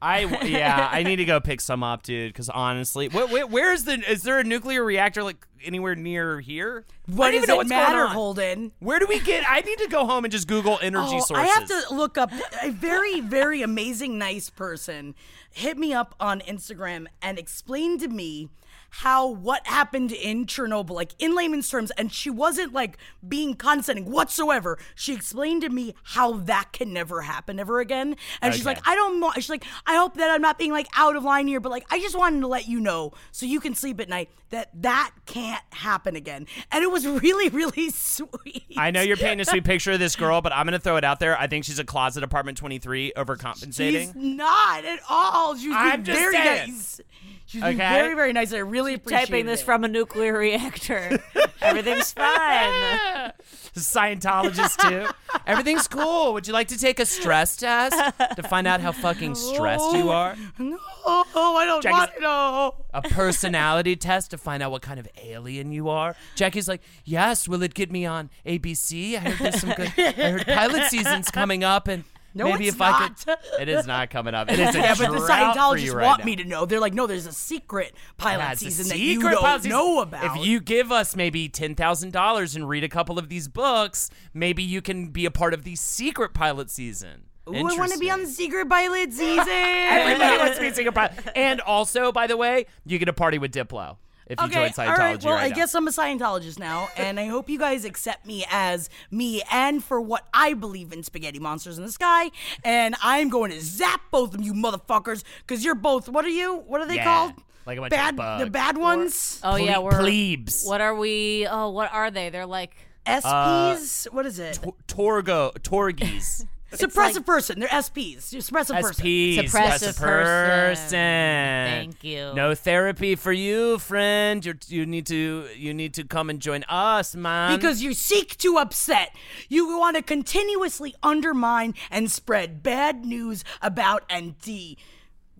I 0.00 0.20
yeah, 0.46 0.88
I 0.92 1.02
need 1.02 1.16
to 1.16 1.24
go 1.24 1.40
pick 1.40 1.60
some 1.60 1.82
up, 1.82 2.02
dude. 2.04 2.32
Because 2.32 2.48
honestly, 2.48 3.08
wh- 3.08 3.28
wh- 3.30 3.50
where 3.50 3.72
is 3.72 3.82
the? 3.84 3.94
Is 4.08 4.22
there 4.22 4.38
a 4.38 4.44
nuclear 4.44 4.84
reactor 4.84 5.24
like 5.24 5.44
anywhere 5.64 5.96
near 5.96 6.38
here? 6.40 6.84
I 7.08 7.12
What 7.16 7.26
don't 7.26 7.34
even 7.34 7.40
does 7.40 7.48
know 7.48 7.54
it 7.54 7.56
what's 7.56 7.68
matter, 7.70 7.92
going 7.96 8.08
on. 8.08 8.14
Holden? 8.14 8.72
Where 8.78 9.00
do 9.00 9.06
we 9.08 9.18
get? 9.18 9.42
I 9.48 9.60
need 9.62 9.78
to 9.78 9.88
go 9.88 10.06
home 10.06 10.24
and 10.24 10.30
just 10.30 10.46
Google 10.46 10.78
energy 10.82 11.14
Oh, 11.16 11.20
sources. 11.20 11.36
I 11.38 11.46
have 11.46 11.66
to 11.66 11.94
look 11.94 12.16
up 12.16 12.30
a 12.62 12.70
very, 12.70 13.20
very 13.20 13.60
amazing, 13.62 14.18
nice 14.18 14.50
person 14.50 15.14
hit 15.50 15.76
me 15.78 15.92
up 15.92 16.14
on 16.20 16.40
Instagram 16.42 17.06
and 17.20 17.36
explained 17.38 17.98
to 18.00 18.06
me 18.08 18.48
how 18.90 19.28
what 19.28 19.66
happened 19.66 20.12
in 20.12 20.46
Chernobyl, 20.46 20.90
like 20.90 21.14
in 21.18 21.34
layman's 21.34 21.68
terms, 21.68 21.90
and 21.92 22.12
she 22.12 22.30
wasn't 22.30 22.72
like 22.72 22.98
being 23.26 23.54
condescending 23.54 24.10
whatsoever. 24.10 24.78
She 24.94 25.14
explained 25.14 25.62
to 25.62 25.68
me 25.68 25.94
how 26.02 26.32
that 26.32 26.72
can 26.72 26.92
never 26.92 27.22
happen 27.22 27.58
ever 27.60 27.80
again. 27.80 28.16
And 28.40 28.54
she's 28.54 28.66
like, 28.66 28.80
I 28.86 28.94
don't 28.94 29.20
know. 29.20 29.32
She's 29.36 29.50
like, 29.50 29.64
I 29.86 29.96
hope 29.96 30.16
that 30.16 30.30
I'm 30.30 30.42
not 30.42 30.58
being 30.58 30.72
like 30.72 30.88
out 30.96 31.16
of 31.16 31.24
line 31.24 31.46
here, 31.46 31.60
but 31.60 31.70
like, 31.70 31.86
I 31.90 32.00
just 32.00 32.16
wanted 32.16 32.40
to 32.40 32.46
let 32.46 32.68
you 32.68 32.80
know 32.80 33.12
so 33.32 33.46
you 33.46 33.60
can 33.60 33.74
sleep 33.74 34.00
at 34.00 34.08
night 34.08 34.30
that 34.50 34.70
that 34.82 35.12
can't 35.26 35.62
happen 35.72 36.16
again. 36.16 36.46
And 36.72 36.82
it 36.82 36.90
was 36.90 37.06
really, 37.22 37.48
really 37.48 37.90
sweet. 37.90 38.64
I 38.76 38.90
know 38.90 39.02
you're 39.02 39.16
painting 39.16 39.40
a 39.40 39.44
sweet 39.44 39.64
picture 39.64 39.92
of 39.92 39.98
this 39.98 40.16
girl, 40.16 40.40
but 40.40 40.52
I'm 40.52 40.66
gonna 40.66 40.78
throw 40.78 40.96
it 40.96 41.04
out 41.04 41.20
there. 41.20 41.38
I 41.38 41.46
think 41.46 41.64
she's 41.64 41.78
a 41.78 41.84
closet 41.84 42.24
apartment 42.24 42.58
23 42.58 43.12
overcompensating. 43.16 44.06
She's 44.06 44.14
not 44.14 44.84
at 44.84 45.00
all. 45.08 45.56
She 45.56 45.68
was 45.68 45.76
I'm 45.78 46.04
just 46.04 46.18
very 46.18 46.32
saying. 46.32 46.70
nice. 46.70 47.00
She's 47.48 47.62
being 47.62 47.80
Okay. 47.80 47.88
very, 48.02 48.14
very 48.14 48.32
nice. 48.34 48.52
I 48.52 48.58
really 48.58 48.92
appreciate 48.94 49.20
Typing 49.28 49.46
this 49.46 49.62
it. 49.62 49.64
from 49.64 49.82
a 49.82 49.88
nuclear 49.88 50.36
reactor. 50.36 51.18
Everything's 51.62 52.12
fine. 52.12 53.32
Scientologist 53.74 54.76
too. 54.88 55.06
Everything's 55.46 55.88
cool. 55.88 56.34
Would 56.34 56.46
you 56.46 56.52
like 56.52 56.68
to 56.68 56.78
take 56.78 57.00
a 57.00 57.06
stress 57.06 57.56
test 57.56 57.96
to 58.36 58.42
find 58.42 58.66
out 58.66 58.80
how 58.82 58.92
fucking 58.92 59.34
stressed 59.34 59.92
you 59.92 60.10
are? 60.10 60.36
No, 61.08 61.56
I 61.56 61.64
don't 61.64 61.82
Jackie's- 61.82 61.98
want 61.98 62.14
to 62.16 62.20
know. 62.20 62.74
A 62.92 63.00
personality 63.00 63.96
test 63.96 64.30
to 64.32 64.36
find 64.38 64.62
out 64.62 64.70
what 64.70 64.82
kind 64.82 65.00
of 65.00 65.08
alien 65.22 65.72
you 65.72 65.88
are. 65.88 66.14
Jackie's 66.34 66.68
like, 66.68 66.82
yes. 67.04 67.48
Will 67.48 67.62
it 67.62 67.72
get 67.72 67.90
me 67.90 68.04
on 68.04 68.28
ABC? 68.44 69.14
I 69.14 69.20
heard 69.20 69.38
there's 69.38 69.60
some 69.62 69.70
good. 69.70 69.90
I 69.96 70.10
heard 70.12 70.46
pilot 70.46 70.84
season's 70.90 71.30
coming 71.30 71.64
up, 71.64 71.88
and 71.88 72.04
No, 72.34 72.44
maybe 72.52 72.66
it's 72.68 72.76
if 72.76 72.80
I 72.82 72.90
not. 72.90 73.24
could. 73.26 73.36
It 73.60 73.68
is 73.68 73.86
not 73.86 74.10
coming 74.10 74.34
up. 74.34 74.50
It 74.50 74.58
is 74.58 74.74
a 74.74 74.78
Yeah, 74.78 74.94
but 74.96 75.10
the 75.12 75.18
Scientologists 75.18 75.94
right 75.94 76.04
want 76.04 76.18
now. 76.20 76.24
me 76.24 76.36
to 76.36 76.44
know. 76.44 76.66
They're 76.66 76.80
like, 76.80 76.94
no, 76.94 77.06
there's 77.06 77.26
a 77.26 77.32
secret 77.32 77.94
pilot 78.16 78.42
Yeah, 78.42 78.54
season 78.54 78.88
that 78.88 78.98
you 78.98 79.14
secret 79.14 79.38
don't 79.40 79.64
know 79.64 80.00
about. 80.02 80.36
If 80.36 80.44
you 80.46 80.60
give 80.60 80.92
us 80.92 81.16
maybe 81.16 81.48
ten 81.48 81.74
thousand 81.74 82.12
dollars 82.12 82.54
and 82.54 82.68
read 82.68 82.84
a 82.84 82.88
couple 82.88 83.18
of 83.18 83.28
these 83.28 83.48
books, 83.48 84.10
maybe 84.34 84.62
you 84.62 84.80
can 84.82 85.08
be 85.08 85.24
a 85.24 85.30
part 85.30 85.54
of 85.54 85.64
the 85.64 85.74
secret 85.76 86.34
pilot 86.34 86.70
season. 86.70 87.22
Ooh, 87.48 87.54
I 87.56 87.62
want 87.62 87.92
to 87.92 87.98
be 87.98 88.10
on 88.10 88.20
the 88.20 88.26
secret 88.26 88.68
pilot 88.68 89.12
season. 89.14 89.48
Everybody 89.48 90.36
wants 90.38 90.56
to 90.56 90.60
be 90.60 90.68
a 90.68 90.74
secret 90.74 90.94
pilot. 90.94 91.12
And 91.34 91.60
also, 91.62 92.12
by 92.12 92.26
the 92.26 92.36
way, 92.36 92.66
you 92.84 92.98
get 92.98 93.08
a 93.08 93.12
party 93.14 93.38
with 93.38 93.52
Diplo 93.52 93.96
if 94.28 94.40
you 94.40 94.46
Okay, 94.46 94.54
join 94.54 94.70
Scientology 94.70 94.88
all 94.88 94.94
right. 94.96 95.24
Well, 95.24 95.34
right 95.34 95.44
I 95.44 95.48
now. 95.48 95.54
guess 95.56 95.74
I'm 95.74 95.88
a 95.88 95.90
Scientologist 95.90 96.58
now, 96.58 96.88
and 96.96 97.18
I 97.18 97.26
hope 97.26 97.48
you 97.48 97.58
guys 97.58 97.84
accept 97.84 98.26
me 98.26 98.44
as 98.50 98.88
me 99.10 99.42
and 99.50 99.82
for 99.82 100.00
what 100.00 100.26
I 100.34 100.54
believe 100.54 100.92
in 100.92 101.02
spaghetti 101.02 101.38
monsters 101.38 101.78
in 101.78 101.84
the 101.84 101.92
sky. 101.92 102.30
And 102.64 102.94
I'm 103.02 103.28
going 103.28 103.50
to 103.50 103.60
zap 103.60 104.02
both 104.10 104.34
of 104.34 104.42
you 104.42 104.52
motherfuckers 104.54 105.24
because 105.46 105.64
you're 105.64 105.74
both. 105.74 106.08
What 106.08 106.24
are 106.24 106.28
you? 106.30 106.56
What 106.66 106.80
are 106.80 106.86
they 106.86 106.96
Yeah, 106.96 107.04
called? 107.04 107.32
like 107.66 107.78
a 107.78 107.80
bunch 107.82 107.92
of 107.92 108.16
bad, 108.16 108.40
the 108.40 108.50
bad 108.50 108.78
ones. 108.78 109.40
Oh 109.42 109.56
yeah, 109.56 109.78
we're 109.78 109.98
plebes. 110.00 110.64
What 110.66 110.80
are 110.80 110.94
we? 110.94 111.46
Oh, 111.46 111.70
what 111.70 111.92
are 111.92 112.10
they? 112.10 112.30
They're 112.30 112.46
like 112.46 112.74
SPs. 113.06 114.06
Uh, 114.06 114.10
what 114.10 114.26
is 114.26 114.38
it? 114.38 114.58
Torgo, 114.86 115.52
Torgies. 115.58 116.46
Suppressive 116.72 117.24
person. 117.24 117.60
They're 117.60 117.68
SPs. 117.68 118.32
You're 118.32 118.42
suppressive 118.42 118.80
person. 118.80 119.06
Suppressive 119.06 119.80
That's 119.80 119.98
person. 119.98 120.76
person. 120.76 120.90
Thank 120.90 122.04
you. 122.04 122.34
No 122.34 122.54
therapy 122.54 123.14
for 123.14 123.32
you, 123.32 123.78
friend. 123.78 124.44
You're, 124.44 124.58
you 124.66 124.84
need 124.84 125.06
to 125.06 125.46
you 125.56 125.72
need 125.72 125.94
to 125.94 126.04
come 126.04 126.28
and 126.28 126.40
join 126.40 126.64
us, 126.68 127.14
man. 127.14 127.56
Because 127.56 127.82
you 127.82 127.94
seek 127.94 128.36
to 128.38 128.58
upset. 128.58 129.14
You 129.48 129.78
want 129.78 129.96
to 129.96 130.02
continuously 130.02 130.94
undermine 131.02 131.74
and 131.90 132.10
spread 132.10 132.62
bad 132.62 133.04
news 133.04 133.44
about 133.62 134.04
and 134.10 134.38
de. 134.40 134.76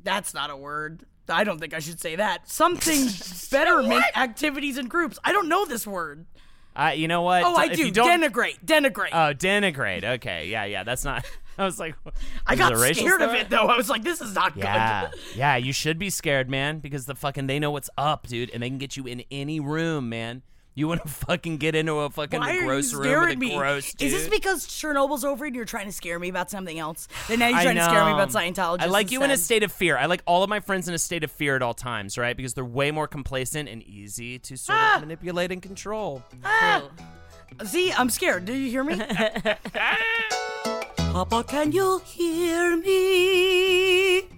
That's 0.02 0.32
not 0.32 0.48
a 0.48 0.56
word. 0.56 1.04
I 1.28 1.44
don't 1.44 1.58
think 1.58 1.74
I 1.74 1.80
should 1.80 2.00
say 2.00 2.16
that. 2.16 2.48
Something 2.48 3.06
betterment 3.50 4.04
activities 4.16 4.78
and 4.78 4.88
groups. 4.88 5.18
I 5.22 5.32
don't 5.32 5.48
know 5.48 5.66
this 5.66 5.86
word. 5.86 6.24
Uh, 6.78 6.92
you 6.94 7.08
know 7.08 7.22
what? 7.22 7.42
Oh, 7.44 7.56
I 7.56 7.66
If 7.66 7.76
do. 7.76 7.86
You 7.86 7.90
don't, 7.90 8.22
Denigrate. 8.22 8.64
Denigrate. 8.64 9.08
oh, 9.12 9.34
denigrate. 9.34 10.04
Okay, 10.04 10.48
yeah, 10.48 10.64
yeah. 10.64 10.84
That's 10.84 11.04
not. 11.04 11.24
I 11.58 11.64
was 11.64 11.80
like, 11.80 11.96
I 12.46 12.54
got 12.54 12.76
scared 12.94 13.20
of 13.20 13.34
it 13.34 13.50
though. 13.50 13.66
I 13.66 13.76
was 13.76 13.90
like, 13.90 14.04
this 14.04 14.20
is 14.20 14.32
not 14.32 14.56
Yeah, 14.56 15.08
good. 15.10 15.20
yeah. 15.36 15.56
You 15.56 15.72
should 15.72 15.98
be 15.98 16.08
scared, 16.08 16.48
man, 16.48 16.78
because 16.78 17.06
the 17.06 17.16
fucking 17.16 17.48
they 17.48 17.58
know 17.58 17.72
what's 17.72 17.90
up, 17.98 18.28
dude, 18.28 18.50
and 18.50 18.62
they 18.62 18.68
can 18.68 18.78
get 18.78 18.96
you 18.96 19.06
in 19.06 19.24
any 19.32 19.58
room, 19.58 20.08
man. 20.08 20.42
You 20.78 20.86
want 20.86 21.02
to 21.02 21.08
fucking 21.26 21.56
get 21.56 21.74
into 21.74 21.94
a 21.94 22.08
fucking 22.08 22.38
Why 22.38 22.50
are 22.52 22.54
you 22.54 22.62
gross 22.66 22.94
room 22.94 23.20
with 23.22 23.32
a 23.32 23.36
me? 23.36 23.56
gross 23.56 23.92
dude? 23.94 24.06
Is 24.06 24.12
this 24.12 24.28
because 24.28 24.64
Chernobyl's 24.68 25.24
over 25.24 25.44
and 25.44 25.54
you're 25.56 25.64
trying 25.64 25.86
to 25.86 25.92
scare 25.92 26.20
me 26.20 26.28
about 26.28 26.50
something 26.50 26.78
else? 26.78 27.08
Then 27.26 27.40
now 27.40 27.48
you're 27.48 27.58
I 27.58 27.62
trying 27.64 27.76
to 27.76 27.84
scare 27.84 28.04
me 28.04 28.12
about 28.12 28.28
Scientology. 28.28 28.82
I 28.82 28.86
like 28.86 29.10
you 29.10 29.24
in 29.24 29.32
a 29.32 29.36
state 29.36 29.64
of 29.64 29.72
fear. 29.72 29.96
I 29.98 30.06
like 30.06 30.22
all 30.24 30.44
of 30.44 30.48
my 30.48 30.60
friends 30.60 30.86
in 30.86 30.94
a 30.94 30.98
state 30.98 31.24
of 31.24 31.32
fear 31.32 31.56
at 31.56 31.62
all 31.62 31.74
times, 31.74 32.16
right? 32.16 32.36
Because 32.36 32.54
they're 32.54 32.64
way 32.64 32.92
more 32.92 33.08
complacent 33.08 33.68
and 33.68 33.82
easy 33.82 34.38
to 34.38 34.56
sort 34.56 34.78
Ah. 34.80 34.94
of 34.96 35.00
manipulate 35.00 35.50
and 35.50 35.60
control. 35.60 36.22
True. 36.60 36.88
See, 37.66 37.92
I'm 37.92 38.08
scared. 38.08 38.44
Do 38.44 38.52
you 38.54 38.70
hear 38.70 38.84
me? 38.84 38.94
Papa, 40.96 41.42
can 41.42 41.72
you 41.72 41.98
hear 42.04 42.76
me? 42.76 44.28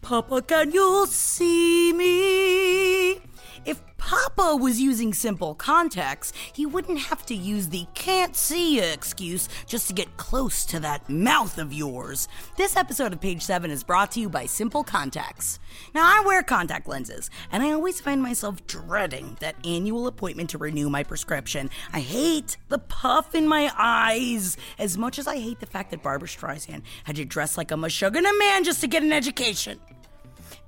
Papa, 0.00 0.40
can 0.42 0.70
you 0.72 1.06
see 1.10 1.92
me? 1.92 3.20
If 3.66 3.82
Papa 3.96 4.56
was 4.56 4.78
using 4.78 5.14
simple 5.14 5.54
contacts, 5.54 6.34
he 6.52 6.66
wouldn't 6.66 6.98
have 6.98 7.24
to 7.26 7.34
use 7.34 7.68
the 7.68 7.86
can't 7.94 8.36
see 8.36 8.78
excuse 8.78 9.48
just 9.66 9.86
to 9.88 9.94
get 9.94 10.18
close 10.18 10.66
to 10.66 10.80
that 10.80 11.08
mouth 11.08 11.56
of 11.56 11.72
yours. 11.72 12.28
This 12.58 12.76
episode 12.76 13.14
of 13.14 13.22
Page 13.22 13.40
7 13.40 13.70
is 13.70 13.82
brought 13.82 14.10
to 14.12 14.20
you 14.20 14.28
by 14.28 14.44
Simple 14.44 14.84
Contacts. 14.84 15.58
Now, 15.94 16.02
I 16.04 16.22
wear 16.26 16.42
contact 16.42 16.86
lenses, 16.86 17.30
and 17.50 17.62
I 17.62 17.72
always 17.72 18.02
find 18.02 18.22
myself 18.22 18.66
dreading 18.66 19.38
that 19.40 19.56
annual 19.66 20.06
appointment 20.06 20.50
to 20.50 20.58
renew 20.58 20.90
my 20.90 21.02
prescription. 21.02 21.70
I 21.90 22.00
hate 22.00 22.58
the 22.68 22.78
puff 22.78 23.34
in 23.34 23.48
my 23.48 23.72
eyes 23.78 24.58
as 24.78 24.98
much 24.98 25.18
as 25.18 25.26
I 25.26 25.38
hate 25.38 25.60
the 25.60 25.66
fact 25.66 25.90
that 25.92 26.02
Barbra 26.02 26.28
Streisand 26.28 26.82
had 27.04 27.16
to 27.16 27.24
dress 27.24 27.56
like 27.56 27.70
a 27.70 27.76
Meshuggah 27.76 28.38
man 28.38 28.64
just 28.64 28.82
to 28.82 28.86
get 28.86 29.02
an 29.02 29.12
education. 29.12 29.80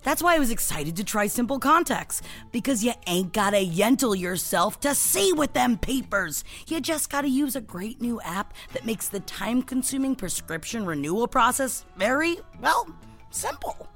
That's 0.06 0.22
why 0.22 0.36
I 0.36 0.38
was 0.38 0.52
excited 0.52 0.94
to 0.94 1.04
try 1.04 1.26
Simple 1.26 1.58
Contacts, 1.58 2.22
because 2.52 2.84
you 2.84 2.92
ain't 3.08 3.32
gotta 3.32 3.56
Yentl 3.56 4.16
yourself 4.16 4.78
to 4.82 4.94
see 4.94 5.32
with 5.32 5.52
them 5.52 5.76
papers. 5.76 6.44
You 6.68 6.80
just 6.80 7.10
gotta 7.10 7.28
use 7.28 7.56
a 7.56 7.60
great 7.60 8.00
new 8.00 8.20
app 8.20 8.54
that 8.72 8.86
makes 8.86 9.08
the 9.08 9.18
time 9.18 9.64
consuming 9.64 10.14
prescription 10.14 10.86
renewal 10.86 11.26
process 11.26 11.84
very, 11.96 12.38
well, 12.60 12.86
Simple. 13.30 13.88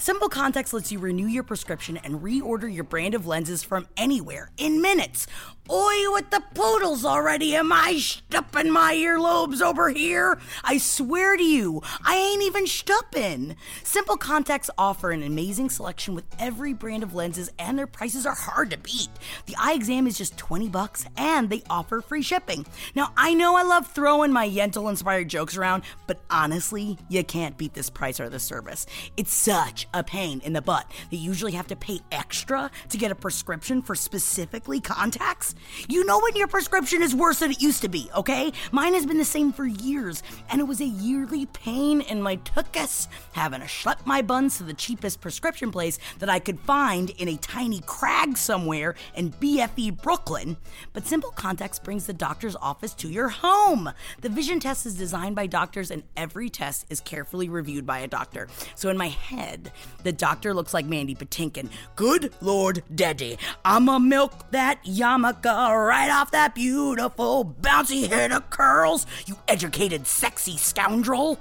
Simple 0.00 0.28
Contacts 0.28 0.72
lets 0.72 0.92
you 0.92 1.00
renew 1.00 1.26
your 1.26 1.42
prescription 1.42 1.96
and 1.96 2.20
reorder 2.20 2.72
your 2.72 2.84
brand 2.84 3.14
of 3.14 3.26
lenses 3.26 3.64
from 3.64 3.88
anywhere 3.96 4.48
in 4.56 4.80
minutes. 4.80 5.26
Oi, 5.70 6.12
with 6.12 6.30
the 6.30 6.42
poodles 6.54 7.04
already. 7.04 7.56
Am 7.56 7.72
I 7.72 7.98
stupping 7.98 8.70
my 8.70 8.94
earlobes 8.94 9.60
over 9.60 9.90
here? 9.90 10.38
I 10.62 10.78
swear 10.78 11.36
to 11.36 11.42
you, 11.42 11.82
I 12.02 12.14
ain't 12.16 12.44
even 12.44 12.66
stupping. 12.66 13.56
Simple 13.82 14.16
Contacts 14.16 14.70
offer 14.78 15.10
an 15.10 15.24
amazing 15.24 15.68
selection 15.68 16.14
with 16.14 16.24
every 16.38 16.72
brand 16.72 17.02
of 17.02 17.14
lenses, 17.14 17.50
and 17.58 17.76
their 17.76 17.88
prices 17.88 18.24
are 18.24 18.36
hard 18.36 18.70
to 18.70 18.78
beat. 18.78 19.10
The 19.46 19.56
eye 19.58 19.74
exam 19.74 20.06
is 20.06 20.16
just 20.16 20.38
20 20.38 20.68
bucks, 20.68 21.04
and 21.16 21.50
they 21.50 21.64
offer 21.68 22.00
free 22.00 22.22
shipping. 22.22 22.64
Now, 22.94 23.12
I 23.16 23.34
know 23.34 23.56
I 23.56 23.62
love 23.62 23.88
throwing 23.88 24.32
my 24.32 24.48
Yentl 24.48 24.88
inspired 24.88 25.28
jokes 25.28 25.56
around, 25.56 25.82
but 26.06 26.20
honestly, 26.30 26.96
you 27.10 27.24
can't 27.24 27.58
beat 27.58 27.74
this 27.74 27.90
price 27.90 28.20
or 28.20 28.30
this 28.30 28.44
service. 28.44 28.86
It's 29.16 29.34
such 29.34 29.87
a 29.94 30.02
pain 30.02 30.40
in 30.44 30.52
the 30.52 30.62
butt 30.62 30.90
They 31.10 31.16
usually 31.16 31.52
have 31.52 31.66
to 31.68 31.76
pay 31.76 32.00
extra 32.12 32.70
to 32.88 32.98
get 32.98 33.10
a 33.10 33.14
prescription 33.14 33.82
for 33.82 33.94
specifically 33.94 34.80
contacts. 34.80 35.54
You 35.88 36.04
know 36.04 36.20
when 36.20 36.36
your 36.36 36.48
prescription 36.48 37.02
is 37.02 37.14
worse 37.14 37.40
than 37.40 37.50
it 37.50 37.62
used 37.62 37.82
to 37.82 37.88
be, 37.88 38.10
okay? 38.14 38.52
Mine 38.72 38.94
has 38.94 39.06
been 39.06 39.18
the 39.18 39.24
same 39.24 39.52
for 39.52 39.66
years, 39.66 40.22
and 40.50 40.60
it 40.60 40.64
was 40.64 40.80
a 40.80 40.86
yearly 40.86 41.46
pain 41.46 42.00
in 42.00 42.22
my 42.22 42.36
tuchus 42.38 43.08
having 43.32 43.60
to 43.60 43.66
schlep 43.66 44.04
my 44.04 44.22
buns 44.22 44.58
to 44.58 44.64
the 44.64 44.74
cheapest 44.74 45.20
prescription 45.20 45.70
place 45.70 45.98
that 46.18 46.28
I 46.28 46.38
could 46.38 46.60
find 46.60 47.10
in 47.10 47.28
a 47.28 47.36
tiny 47.36 47.80
crag 47.86 48.36
somewhere 48.36 48.94
in 49.14 49.32
BFE 49.32 50.02
Brooklyn. 50.02 50.56
But 50.92 51.06
Simple 51.06 51.30
Contacts 51.30 51.78
brings 51.78 52.06
the 52.06 52.12
doctor's 52.12 52.56
office 52.56 52.94
to 52.94 53.08
your 53.08 53.28
home. 53.28 53.90
The 54.20 54.28
vision 54.28 54.60
test 54.60 54.86
is 54.86 54.94
designed 54.94 55.36
by 55.36 55.46
doctors, 55.46 55.90
and 55.90 56.02
every 56.16 56.48
test 56.50 56.86
is 56.90 57.00
carefully 57.00 57.48
reviewed 57.48 57.86
by 57.86 58.00
a 58.00 58.08
doctor. 58.08 58.48
So 58.74 58.88
in 58.88 58.96
my 58.96 59.08
head, 59.08 59.72
the 60.02 60.12
doctor 60.12 60.54
looks 60.54 60.74
like 60.74 60.86
Mandy 60.86 61.14
Patinkin. 61.14 61.68
Good 61.96 62.32
Lord 62.40 62.82
Daddy, 62.94 63.38
I'ma 63.64 63.98
milk 63.98 64.50
that 64.50 64.84
yarmulke 64.84 65.44
right 65.44 66.10
off 66.10 66.30
that 66.32 66.54
beautiful 66.54 67.54
bouncy 67.60 68.08
head 68.08 68.32
of 68.32 68.48
curls, 68.50 69.06
you 69.26 69.36
educated, 69.48 70.06
sexy 70.06 70.56
scoundrel. 70.56 71.38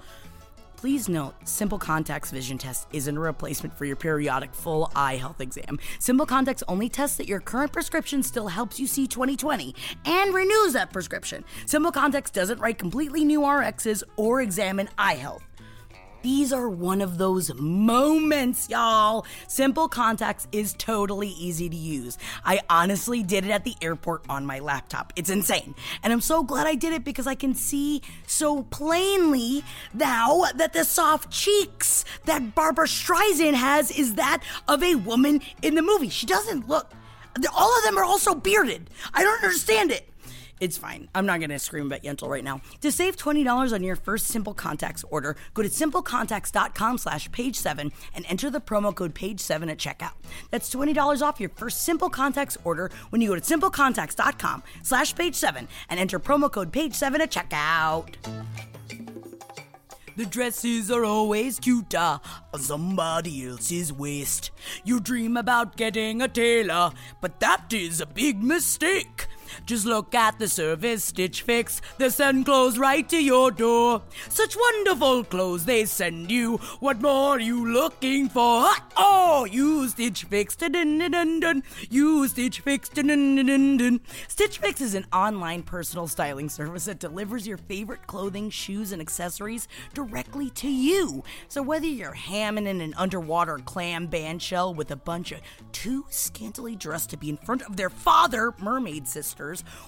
Please 0.78 1.10
note, 1.10 1.34
Simple 1.44 1.80
Contacts 1.80 2.30
vision 2.30 2.60
test 2.60 2.88
isn't 2.94 3.18
a 3.18 3.20
replacement 3.20 3.76
for 3.76 3.86
your 3.86 3.96
periodic 3.96 4.54
full 4.54 4.92
eye 4.96 5.16
health 5.16 5.42
exam. 5.42 5.80
Simple 5.98 6.28
Contacts 6.28 6.62
only 6.68 6.88
tests 6.88 7.18
that 7.18 7.28
your 7.28 7.40
current 7.40 7.74
prescription 7.74 8.22
still 8.22 8.48
helps 8.48 8.80
you 8.80 8.86
see 8.86 9.08
2020 9.08 9.74
and 10.06 10.36
renews 10.36 10.74
that 10.74 10.94
prescription. 10.94 11.44
Simple 11.66 11.92
Contacts 11.92 12.30
doesn't 12.30 12.60
write 12.60 12.78
completely 12.78 13.26
new 13.26 13.42
RXs 13.42 14.04
or 14.18 14.40
examine 14.40 14.88
eye 15.00 15.16
health. 15.16 15.47
These 16.22 16.52
are 16.52 16.68
one 16.68 17.02
of 17.02 17.18
those 17.18 17.54
moments, 17.56 18.70
y'all. 18.70 19.26
Simple 19.48 19.88
Contacts 19.88 20.48
is 20.52 20.74
totally 20.74 21.30
easy 21.30 21.70
to 21.70 21.76
use. 21.76 22.18
I 22.44 22.62
honestly 22.70 23.24
did 23.24 23.46
it 23.46 23.52
at 23.52 23.64
the 23.64 23.76
airport 23.82 24.24
on 24.30 24.46
my 24.46 24.60
laptop. 24.60 25.14
It's 25.16 25.30
insane. 25.30 25.76
And 26.04 26.12
I'm 26.12 26.22
so 26.22 26.44
glad 26.44 26.68
I 26.68 26.76
did 26.76 26.94
it 26.94 27.04
because 27.04 27.28
I 27.28 27.36
can 27.36 27.54
see 27.54 28.02
so 28.26 28.64
plainly 28.64 29.64
now 29.94 30.44
that 30.56 30.74
the 30.74 30.84
soft 30.84 31.32
cheeks 31.32 32.04
that 32.26 32.56
Barbra 32.56 32.88
Streisand 32.88 33.54
has 33.54 33.92
is 33.92 34.16
that 34.16 34.44
of 34.68 34.84
a 34.84 34.96
woman 34.96 35.42
in 35.62 35.76
the 35.76 35.82
movie. 35.82 36.10
She 36.10 36.26
doesn't 36.26 36.68
look. 36.68 36.92
All 37.56 37.78
of 37.78 37.84
them 37.84 37.98
are 37.98 38.04
also 38.04 38.34
bearded. 38.34 38.90
I 39.14 39.24
don't 39.24 39.44
understand 39.44 39.92
it. 39.92 40.10
It's 40.60 40.78
fine. 40.78 41.08
I'm 41.14 41.26
not 41.26 41.40
going 41.40 41.52
to 41.52 41.60
scream 41.60 41.86
about 41.86 42.04
Yentl 42.04 42.28
right 42.28 42.44
now. 42.44 42.62
To 42.82 42.92
save 42.92 43.16
$20 43.16 43.74
on 43.74 43.84
your 43.84 43.96
first 43.96 44.28
Simple 44.28 44.54
Contacts 44.56 45.04
order, 45.12 45.36
go 45.54 45.62
to 45.62 45.70
simplecontacts.com 45.70 46.98
slash 46.98 47.32
page 47.32 47.56
7 47.56 47.92
and 48.16 48.26
enter 48.28 48.50
the 48.50 48.60
promo 48.60 48.94
code 48.94 49.14
page 49.14 49.40
7 49.40 49.70
at 49.70 49.78
checkout. 49.78 50.14
That's 50.50 50.74
$20 50.74 51.22
off 51.22 51.40
your 51.40 51.52
first 51.52 51.84
Simple 51.84 52.10
Contacts 52.10 52.58
order 52.64 52.90
when 53.10 53.22
you 53.22 53.30
go 53.30 53.36
to 53.36 53.42
simplecontacts.com 53.42 54.64
slash 54.82 55.14
page 55.16 55.36
7 55.36 55.68
and 55.90 56.00
enter 56.00 56.20
promo 56.20 56.52
code 56.52 56.72
page 56.72 56.96
7 56.96 57.22
at 57.22 57.32
checkout. 57.32 58.16
The 60.16 60.26
dresses 60.26 60.90
are 60.90 61.06
always 61.06 61.60
cuter 61.60 62.20
on 62.52 62.60
somebody 62.60 63.46
else's 63.46 63.94
waist. 63.94 64.50
You 64.84 65.00
dream 65.00 65.38
about 65.38 65.78
getting 65.78 66.24
a 66.24 66.28
tailor, 66.28 66.92
but 67.22 67.40
that 67.42 67.72
is 67.72 68.02
a 68.02 68.08
big 68.08 68.42
mistake. 68.42 69.28
Just 69.66 69.86
look 69.86 70.14
at 70.14 70.40
the 70.40 70.48
service 70.48 71.06
Stitch 71.06 71.42
Fix. 71.42 71.82
They 71.98 72.10
send 72.10 72.46
clothes 72.46 72.78
right 72.78 73.08
to 73.10 73.22
your 73.24 73.52
door. 73.52 74.02
Such 74.30 74.56
wonderful 74.56 75.24
clothes 75.24 75.66
they 75.66 75.86
send 75.86 76.32
you. 76.32 76.58
What 76.80 77.02
more 77.02 77.36
are 77.36 77.40
you 77.40 77.72
looking 77.72 78.30
for? 78.30 78.72
Oh, 78.96 79.48
you 79.50 79.88
Stitch 79.90 80.24
Fix. 80.26 80.56
Dun-dun-dun-dun. 80.56 81.64
You 81.90 82.28
Stitch 82.28 82.62
Fix. 82.62 82.90
Stitch 82.90 84.58
Fix 84.58 84.82
is 84.82 84.94
an 84.96 85.06
online 85.14 85.64
personal 85.64 86.08
styling 86.08 86.50
service 86.50 86.86
that 86.86 87.00
delivers 87.00 87.48
your 87.48 87.58
favorite 87.58 88.08
clothing, 88.08 88.50
shoes, 88.50 88.92
and 88.92 89.02
accessories 89.02 89.68
directly 89.94 90.50
to 90.52 90.70
you. 90.70 91.24
So 91.48 91.62
whether 91.62 91.86
you're 91.86 92.14
hamming 92.14 92.68
in 92.68 92.82
an 92.82 92.94
underwater 92.98 93.58
clam 93.60 94.08
band 94.08 94.42
shell 94.42 94.74
with 94.74 94.92
a 94.92 94.96
bunch 94.96 95.32
of 95.32 95.42
too 95.72 96.06
scantily 96.10 96.76
dressed 96.76 97.10
to 97.12 97.18
be 97.18 97.30
in 97.30 97.38
front 97.38 97.62
of 97.64 97.78
their 97.78 97.90
father, 97.90 98.54
mermaid 98.60 99.08
sisters, 99.08 99.37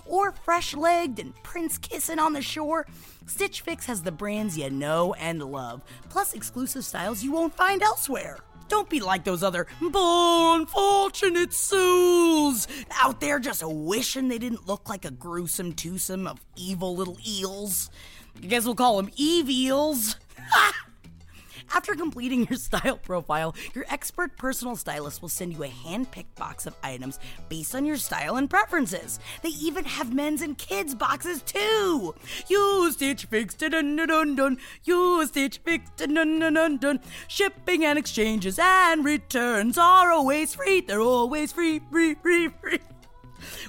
or 0.06 0.32
fresh 0.32 0.76
legged 0.76 1.20
and 1.20 1.36
prince 1.44 1.78
kissing 1.78 2.20
on 2.20 2.34
the 2.34 2.42
shore, 2.42 2.86
Stitch 3.26 3.62
Fix 3.62 3.86
has 3.86 4.02
the 4.04 4.12
brands 4.12 4.58
you 4.58 4.70
know 4.70 5.14
and 5.16 5.42
love, 5.44 5.82
plus 6.10 6.34
exclusive 6.34 6.86
styles 6.86 7.24
you 7.24 7.32
won't 7.32 7.56
find 7.56 7.82
elsewhere. 7.82 8.38
Don't 8.68 8.90
be 8.90 9.00
like 9.00 9.24
those 9.24 9.42
other 9.42 9.66
unfortunate 9.82 11.54
souls 11.54 12.68
out 12.92 13.20
there 13.20 13.40
just 13.40 13.64
wishing 13.66 14.28
they 14.28 14.38
didn't 14.38 14.68
look 14.68 14.88
like 14.88 15.06
a 15.06 15.12
gruesome 15.12 15.74
twosome 15.74 16.28
of 16.28 16.40
evil 16.56 16.96
little 16.96 17.18
eels. 17.28 17.90
I 18.38 18.46
guess 18.46 18.66
we'll 18.66 18.76
call 18.76 18.98
them 18.98 19.10
Eve 19.16 19.50
eels. 19.50 20.16
After 21.74 21.96
completing 21.96 22.48
your 22.48 22.58
style 22.58 22.98
profile, 22.98 23.56
your 23.74 23.86
expert 23.90 24.38
personal 24.38 24.76
stylist 24.76 25.22
will 25.22 25.30
send 25.30 25.54
you 25.54 25.64
a 25.64 25.68
hand 25.68 26.12
picked 26.12 26.36
box 26.36 26.66
of 26.66 26.76
items 26.84 27.20
based 27.48 27.76
on 27.76 27.86
your 27.86 27.98
style 27.98 28.38
and 28.38 28.50
preferences. 28.50 29.20
They 29.44 29.50
even 29.50 29.86
have 29.86 30.14
men's 30.14 30.42
and 30.42 30.58
kids' 30.58 30.96
boxes 30.96 31.42
too. 31.42 32.16
You 32.48 32.92
Stitch 32.92 33.26
Fix, 33.26 33.54
dun 33.54 33.72
dun 33.72 34.08
dun 34.08 34.36
dun. 34.36 34.58
You 34.84 35.26
Stitch 35.28 35.60
Fix, 35.60 35.90
dun 35.98 36.14
dun 36.16 36.40
dun 36.40 36.54
dun 36.54 36.78
dun. 36.78 37.00
Shipping 37.28 37.86
and 37.86 38.00
exchanges 38.00 38.60
and 38.62 39.06
returns 39.06 39.78
are 39.78 40.12
always 40.12 40.56
free. 40.56 40.82
They're 40.82 41.02
always 41.02 41.52
free, 41.52 41.80
free, 41.92 42.16
free, 42.16 42.50
free. 42.50 42.80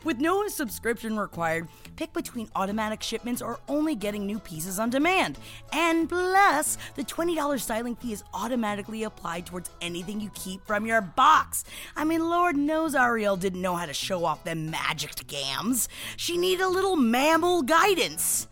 With 0.04 0.18
no 0.18 0.48
subscription 0.48 1.18
required, 1.18 1.68
pick 2.00 2.12
between 2.14 2.48
automatic 2.56 3.02
shipments 3.02 3.42
or 3.42 3.60
only 3.68 3.94
getting 3.94 4.24
new 4.24 4.38
pieces 4.38 4.78
on 4.78 4.88
demand. 4.88 5.38
And 5.70 6.08
plus, 6.08 6.78
the 6.94 7.04
$20 7.04 7.60
styling 7.60 7.94
fee 7.94 8.14
is 8.14 8.24
automatically 8.32 9.02
applied 9.02 9.44
towards 9.44 9.68
anything 9.82 10.18
you 10.18 10.30
keep 10.32 10.66
from 10.66 10.86
your 10.86 11.02
box. 11.02 11.62
I 11.94 12.04
mean, 12.04 12.26
Lord 12.26 12.56
knows 12.56 12.94
Ariel 12.94 13.36
didn't 13.36 13.60
know 13.60 13.76
how 13.76 13.84
to 13.84 13.92
show 13.92 14.24
off 14.24 14.44
them 14.44 14.70
magic 14.70 15.26
gams. 15.26 15.90
She 16.16 16.38
needed 16.38 16.62
a 16.62 16.68
little 16.68 16.96
mammal 16.96 17.60
guidance. 17.60 18.48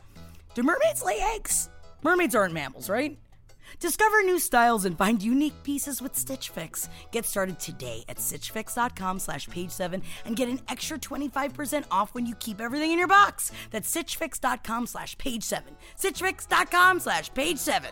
Do 0.53 0.63
mermaids 0.63 1.03
lay 1.03 1.19
eggs? 1.35 1.71
Mermaids 2.03 2.35
aren't 2.35 2.53
mammals, 2.53 2.91
right? 2.91 3.19
Discover 3.81 4.25
new 4.25 4.41
styles 4.41 4.85
and 4.87 4.99
find 4.99 5.23
unique 5.23 5.63
pieces 5.63 6.03
with 6.03 6.17
Stitch 6.17 6.49
Fix. 6.49 6.89
Get 7.13 7.25
started 7.25 7.61
today 7.61 8.03
at 8.09 8.17
stitchfix.com 8.17 9.21
slash 9.21 9.49
page 9.49 9.71
7 9.71 10.03
and 10.25 10.35
get 10.35 10.49
an 10.49 10.61
extra 10.69 10.99
25% 10.99 11.85
off 11.93 12.13
when 12.13 12.27
you 12.27 12.35
keep 12.37 12.61
everything 12.61 12.91
in 12.91 12.99
your 12.99 13.07
box. 13.07 13.53
That's 13.71 13.89
stitchfix.com 13.95 14.89
slash 14.89 15.17
page 15.19 15.45
7. 15.45 15.73
stitchfix.com 15.97 16.99
slash 16.99 17.33
page 17.35 17.59
7. 17.59 17.91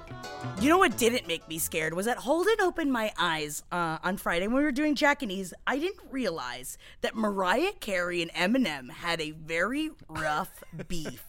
You 0.61 0.71
know 0.71 0.79
what 0.79 0.97
didn't 0.97 1.29
make 1.29 1.49
me 1.49 1.59
scared 1.59 1.95
was 1.95 2.07
that 2.07 2.19
Holden 2.19 2.61
opened 2.61 2.93
my 2.93 3.13
eyes 3.17 3.63
uh, 3.71 3.99
on 4.03 4.17
Friday 4.17 4.49
when 4.49 4.57
we 4.57 4.63
were 4.65 4.73
doing 4.73 4.97
Jackanese. 4.97 5.53
I 5.69 5.79
didn't 5.79 6.01
realize 6.11 6.79
that 7.03 7.15
Mariah 7.15 7.73
Carey 7.79 8.23
and 8.23 8.33
Eminem 8.33 8.91
had 8.91 9.21
a 9.21 9.31
very 9.31 9.91
rough 10.09 10.65
beef 10.89 11.25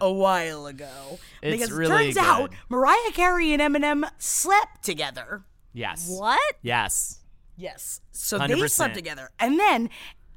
a 0.00 0.10
while 0.10 0.66
ago. 0.66 1.18
It's 1.42 1.56
because 1.56 1.72
really 1.72 2.12
turns 2.12 2.16
out. 2.16 2.52
Mariah 2.68 3.12
Carey 3.12 3.52
and 3.52 3.62
Eminem 3.62 4.08
slept 4.18 4.84
together. 4.84 5.44
Yes. 5.72 6.08
What? 6.08 6.56
Yes. 6.62 7.20
Yes. 7.56 8.00
So 8.12 8.38
they 8.38 8.54
100%. 8.54 8.70
slept 8.70 8.94
together. 8.94 9.30
And 9.38 9.58
then 9.58 9.90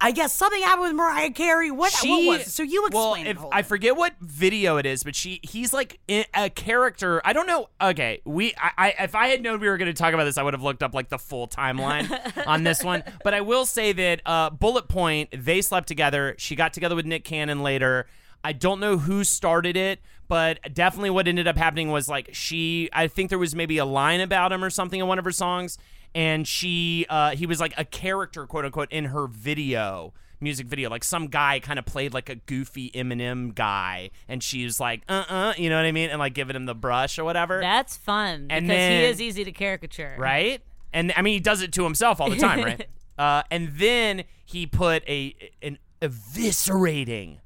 I 0.03 0.11
guess 0.11 0.33
something 0.33 0.61
happened 0.63 0.87
with 0.87 0.93
Mariah 0.93 1.29
Carey. 1.29 1.69
What, 1.69 1.93
what 2.03 2.25
was 2.25 2.41
it? 2.41 2.49
So 2.49 2.63
you 2.63 2.87
well, 2.91 3.13
explain 3.13 3.27
it. 3.27 3.37
if. 3.37 3.45
I 3.51 3.61
forget 3.61 3.95
what 3.95 4.13
video 4.19 4.77
it 4.77 4.87
is, 4.87 5.03
but 5.03 5.15
she 5.15 5.39
he's 5.43 5.73
like 5.73 5.99
a 6.09 6.49
character. 6.49 7.21
I 7.23 7.33
don't 7.33 7.45
know. 7.45 7.69
Okay, 7.79 8.21
we 8.25 8.55
I, 8.57 8.71
I 8.77 9.03
if 9.03 9.13
I 9.13 9.27
had 9.27 9.43
known 9.43 9.59
we 9.59 9.69
were 9.69 9.77
going 9.77 9.93
to 9.93 9.97
talk 9.97 10.15
about 10.15 10.23
this, 10.23 10.39
I 10.39 10.43
would 10.43 10.55
have 10.55 10.63
looked 10.63 10.81
up 10.81 10.95
like 10.95 11.09
the 11.09 11.19
full 11.19 11.47
timeline 11.47 12.09
on 12.47 12.63
this 12.63 12.83
one. 12.83 13.03
But 13.23 13.35
I 13.35 13.41
will 13.41 13.67
say 13.67 13.93
that 13.93 14.21
uh, 14.25 14.49
Bullet 14.49 14.87
Point 14.87 15.29
they 15.37 15.61
slept 15.61 15.87
together. 15.87 16.33
She 16.39 16.55
got 16.55 16.73
together 16.73 16.95
with 16.95 17.05
Nick 17.05 17.23
Cannon 17.23 17.61
later. 17.61 18.07
I 18.43 18.53
don't 18.53 18.79
know 18.79 18.97
who 18.97 19.23
started 19.23 19.77
it, 19.77 19.99
but 20.27 20.73
definitely 20.73 21.09
what 21.11 21.27
ended 21.27 21.47
up 21.47 21.57
happening 21.57 21.91
was 21.91 22.07
like 22.09 22.29
she 22.33 22.89
I 22.93 23.07
think 23.07 23.29
there 23.29 23.39
was 23.39 23.53
maybe 23.55 23.77
a 23.77 23.85
line 23.85 24.21
about 24.21 24.51
him 24.51 24.63
or 24.63 24.69
something 24.69 24.99
in 24.99 25.07
one 25.07 25.19
of 25.19 25.25
her 25.25 25.31
songs 25.31 25.77
and 26.15 26.47
she 26.47 27.05
uh 27.09 27.31
he 27.35 27.45
was 27.45 27.59
like 27.59 27.73
a 27.77 27.85
character 27.85 28.45
quote 28.47 28.65
unquote 28.65 28.91
in 28.91 29.05
her 29.05 29.27
video 29.27 30.13
music 30.39 30.67
video 30.67 30.89
like 30.89 31.03
some 31.03 31.27
guy 31.27 31.59
kind 31.59 31.77
of 31.77 31.85
played 31.85 32.13
like 32.13 32.27
a 32.29 32.35
goofy 32.35 32.89
Eminem 32.91 33.53
guy 33.53 34.09
and 34.27 34.41
she 34.41 34.63
was 34.63 34.79
like 34.79 35.03
uh-uh 35.07 35.53
you 35.57 35.69
know 35.69 35.75
what 35.77 35.85
I 35.85 35.91
mean 35.91 36.09
and 36.09 36.19
like 36.19 36.33
giving 36.33 36.55
him 36.55 36.65
the 36.65 36.73
brush 36.75 37.19
or 37.19 37.23
whatever 37.23 37.59
That's 37.61 37.95
fun 37.95 38.47
And 38.49 38.67
because 38.67 38.89
he 38.89 39.03
is 39.03 39.21
easy 39.21 39.43
to 39.45 39.51
caricature. 39.51 40.15
right? 40.17 40.61
And 40.93 41.13
I 41.15 41.21
mean, 41.21 41.35
he 41.35 41.39
does 41.39 41.61
it 41.61 41.71
to 41.73 41.83
himself 41.85 42.19
all 42.19 42.29
the 42.29 42.35
time, 42.37 42.61
right? 42.63 42.85
uh, 43.17 43.43
and 43.49 43.69
then 43.75 44.25
he 44.43 44.65
put 44.65 45.07
a 45.07 45.33
an 45.61 45.77
eviscerating 46.01 47.37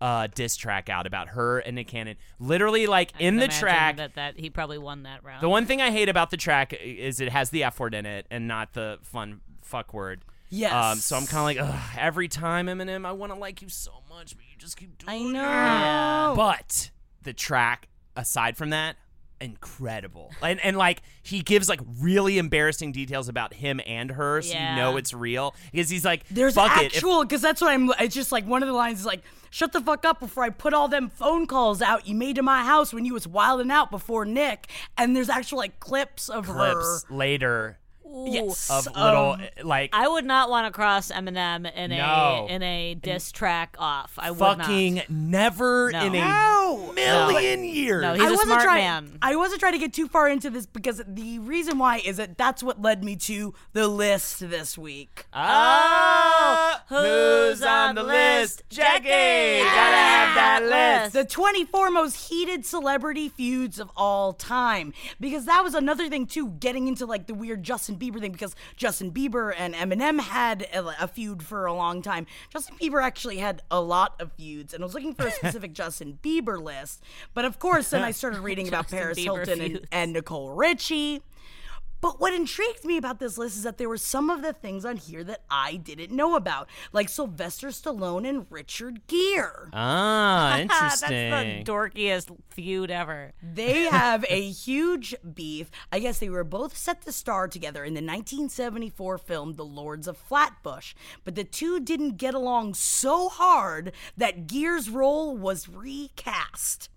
uh, 0.00 0.28
diss 0.34 0.56
track 0.56 0.88
out 0.88 1.06
about 1.06 1.28
her 1.28 1.58
and 1.58 1.76
Nick 1.76 1.88
Cannon. 1.88 2.16
Literally, 2.38 2.86
like 2.86 3.12
in 3.18 3.36
the 3.36 3.48
track. 3.48 3.96
that, 3.98 4.14
that 4.14 4.38
he 4.38 4.50
probably 4.50 4.78
won 4.78 5.02
that 5.02 5.22
round. 5.22 5.42
The 5.42 5.48
one 5.48 5.66
thing 5.66 5.80
I 5.82 5.90
hate 5.90 6.08
about 6.08 6.30
the 6.30 6.36
track 6.36 6.72
is 6.72 7.20
it 7.20 7.30
has 7.30 7.50
the 7.50 7.64
F 7.64 7.78
word 7.78 7.94
in 7.94 8.06
it 8.06 8.26
and 8.30 8.48
not 8.48 8.72
the 8.72 8.98
fun 9.02 9.40
fuck 9.62 9.92
word. 9.92 10.24
Yes. 10.48 10.72
Um, 10.72 10.98
so 10.98 11.16
I'm 11.16 11.26
kind 11.26 11.58
of 11.58 11.64
like, 11.64 11.74
Ugh, 11.74 11.96
every 11.98 12.28
time 12.28 12.66
Eminem, 12.66 13.06
I 13.06 13.12
want 13.12 13.32
to 13.32 13.38
like 13.38 13.62
you 13.62 13.68
so 13.68 14.02
much, 14.08 14.36
but 14.36 14.44
you 14.50 14.56
just 14.58 14.76
keep 14.76 14.98
doing 14.98 15.36
I 15.36 16.32
know. 16.32 16.32
it. 16.32 16.36
But 16.36 16.90
the 17.22 17.32
track, 17.32 17.88
aside 18.16 18.56
from 18.56 18.70
that, 18.70 18.96
incredible. 19.40 20.30
And 20.42 20.60
and 20.60 20.76
like 20.76 21.02
he 21.22 21.40
gives 21.40 21.68
like 21.68 21.80
really 22.00 22.38
embarrassing 22.38 22.92
details 22.92 23.28
about 23.28 23.54
him 23.54 23.80
and 23.86 24.10
her, 24.12 24.42
so 24.42 24.52
Yeah. 24.54 24.70
you 24.70 24.80
know 24.80 24.96
it's 24.96 25.12
real. 25.12 25.54
Because 25.72 25.88
he's 25.90 26.04
like, 26.04 26.24
There's 26.30 26.54
fuck 26.54 26.76
it. 26.78 26.86
if- 26.86 26.94
actual 26.96 27.22
because 27.24 27.42
that's 27.42 27.60
what 27.60 27.70
I'm. 27.72 27.90
It's 28.00 28.14
just 28.14 28.32
like 28.32 28.46
one 28.46 28.62
of 28.62 28.66
the 28.68 28.72
lines 28.74 29.00
is 29.00 29.06
like, 29.06 29.22
"Shut 29.50 29.72
the 29.72 29.80
fuck 29.80 30.04
up 30.04 30.20
before 30.20 30.44
I 30.44 30.50
put 30.50 30.74
all 30.74 30.88
them 30.88 31.08
phone 31.08 31.46
calls 31.46 31.80
out 31.82 32.06
you 32.06 32.14
made 32.14 32.36
to 32.36 32.42
my 32.42 32.62
house 32.64 32.92
when 32.92 33.04
you 33.04 33.14
was 33.14 33.26
wilding 33.26 33.70
out 33.70 33.90
before 33.90 34.24
Nick." 34.24 34.68
And 34.96 35.14
there's 35.16 35.28
actual 35.28 35.58
like 35.58 35.80
clips 35.80 36.28
of 36.28 36.46
clips 36.46 37.04
her. 37.08 37.14
later 37.14 37.78
Ooh. 38.06 38.26
Yes, 38.28 38.68
of 38.70 38.88
um, 38.94 39.04
little 39.04 39.36
like 39.62 39.90
I 39.92 40.08
would 40.08 40.24
not 40.24 40.50
want 40.50 40.66
to 40.66 40.72
cross 40.72 41.12
Eminem 41.12 41.72
in 41.74 41.90
No. 41.90 42.46
a 42.48 42.52
in 42.52 42.62
a 42.62 42.94
diss 42.94 43.30
track 43.30 43.76
off. 43.78 44.14
I 44.18 44.30
would 44.32 44.40
not. 44.40 44.58
fucking 44.62 45.02
never 45.08 45.90
No. 45.92 46.00
in 46.06 46.14
a 46.16 46.18
No. 46.18 46.92
million 46.94 47.64
years. 47.64 48.02
No, 48.02 48.14
he's 48.14 48.22
I 48.22 48.26
a 48.26 48.30
wasn't 48.30 48.48
smart 48.48 48.62
trying. 48.62 48.82
man. 48.82 49.18
I 49.22 49.36
wasn't 49.36 49.60
trying 49.60 49.72
to 49.74 49.78
get 49.78 49.92
too 49.92 50.08
far 50.08 50.28
into 50.28 50.50
this 50.50 50.66
because 50.66 51.00
the 51.06 51.38
reason 51.38 51.78
why 51.78 51.98
is 51.98 52.16
that 52.16 52.36
that's 52.36 52.62
what 52.64 52.82
led 52.82 53.04
me 53.04 53.14
to 53.16 53.54
the 53.74 53.86
list 53.86 54.40
this 54.40 54.76
week. 54.76 55.26
Oh, 55.32 56.76
who's 56.88 57.62
on 57.62 57.94
the 57.94 58.02
list? 58.02 58.62
Jackie, 58.70 59.04
gotta 59.08 59.96
have 59.96 60.34
that 60.34 60.60
list. 60.64 61.12
The 61.12 61.24
24 61.24 61.90
most 61.90 62.28
heated 62.28 62.64
celebrity 62.66 63.28
feuds 63.28 63.78
of 63.78 63.90
all 63.96 64.32
time. 64.32 64.92
Because 65.20 65.44
that 65.46 65.62
was 65.62 65.74
another 65.74 66.08
thing, 66.08 66.26
too, 66.26 66.48
getting 66.60 66.88
into 66.88 67.06
like 67.06 67.26
the 67.26 67.34
weird 67.34 67.62
Justin 67.62 67.89
Bieber 67.98 68.20
thing. 68.20 68.32
Because 68.32 68.54
Justin 68.76 69.10
Bieber 69.12 69.54
and 69.56 69.74
Eminem 69.74 70.20
had 70.20 70.62
a, 70.72 71.04
a 71.04 71.08
feud 71.08 71.42
for 71.42 71.66
a 71.66 71.74
long 71.74 72.02
time. 72.02 72.26
Justin 72.50 72.76
Bieber 72.76 73.02
actually 73.02 73.38
had 73.38 73.62
a 73.70 73.80
lot 73.80 74.14
of 74.20 74.32
feuds. 74.32 74.74
And 74.74 74.82
I 74.82 74.86
was 74.86 74.94
looking 74.94 75.14
for 75.14 75.26
a 75.26 75.30
specific 75.30 75.72
Justin 75.72 76.18
Bieber 76.22 76.60
list. 76.60 77.02
But 77.34 77.44
of 77.44 77.58
course, 77.58 77.90
then 77.90 78.02
I 78.02 78.10
started 78.10 78.40
reading 78.40 78.68
about 78.68 78.88
Paris 78.88 79.18
Bieber 79.18 79.46
Hilton 79.46 79.60
and, 79.60 79.86
and 79.92 80.12
Nicole 80.12 80.50
Richie. 80.50 81.22
But 82.00 82.18
what 82.20 82.32
intrigued 82.32 82.84
me 82.84 82.96
about 82.96 83.18
this 83.18 83.36
list 83.36 83.56
is 83.56 83.62
that 83.64 83.76
there 83.76 83.88
were 83.88 83.98
some 83.98 84.30
of 84.30 84.42
the 84.42 84.52
things 84.52 84.84
on 84.84 84.96
here 84.96 85.22
that 85.24 85.42
I 85.50 85.76
didn't 85.76 86.10
know 86.10 86.34
about, 86.34 86.68
like 86.92 87.08
Sylvester 87.08 87.68
Stallone 87.68 88.26
and 88.26 88.46
Richard 88.48 89.06
Gere. 89.06 89.68
Ah, 89.72 90.58
interesting. 90.58 91.08
That's 91.30 91.66
the 91.66 91.72
dorkiest 91.72 92.36
feud 92.48 92.90
ever. 92.90 93.32
They 93.42 93.82
have 93.82 94.24
a 94.28 94.48
huge 94.48 95.14
beef. 95.34 95.70
I 95.92 95.98
guess 95.98 96.18
they 96.18 96.30
were 96.30 96.44
both 96.44 96.76
set 96.76 97.02
to 97.02 97.12
star 97.12 97.48
together 97.48 97.84
in 97.84 97.94
the 97.94 98.00
1974 98.00 99.18
film 99.18 99.54
The 99.54 99.64
Lords 99.64 100.06
of 100.06 100.16
Flatbush, 100.16 100.94
but 101.24 101.34
the 101.34 101.44
two 101.44 101.80
didn't 101.80 102.16
get 102.16 102.34
along 102.34 102.74
so 102.74 103.28
hard 103.28 103.92
that 104.16 104.46
Gere's 104.46 104.88
role 104.88 105.36
was 105.36 105.68
recast. 105.68 106.88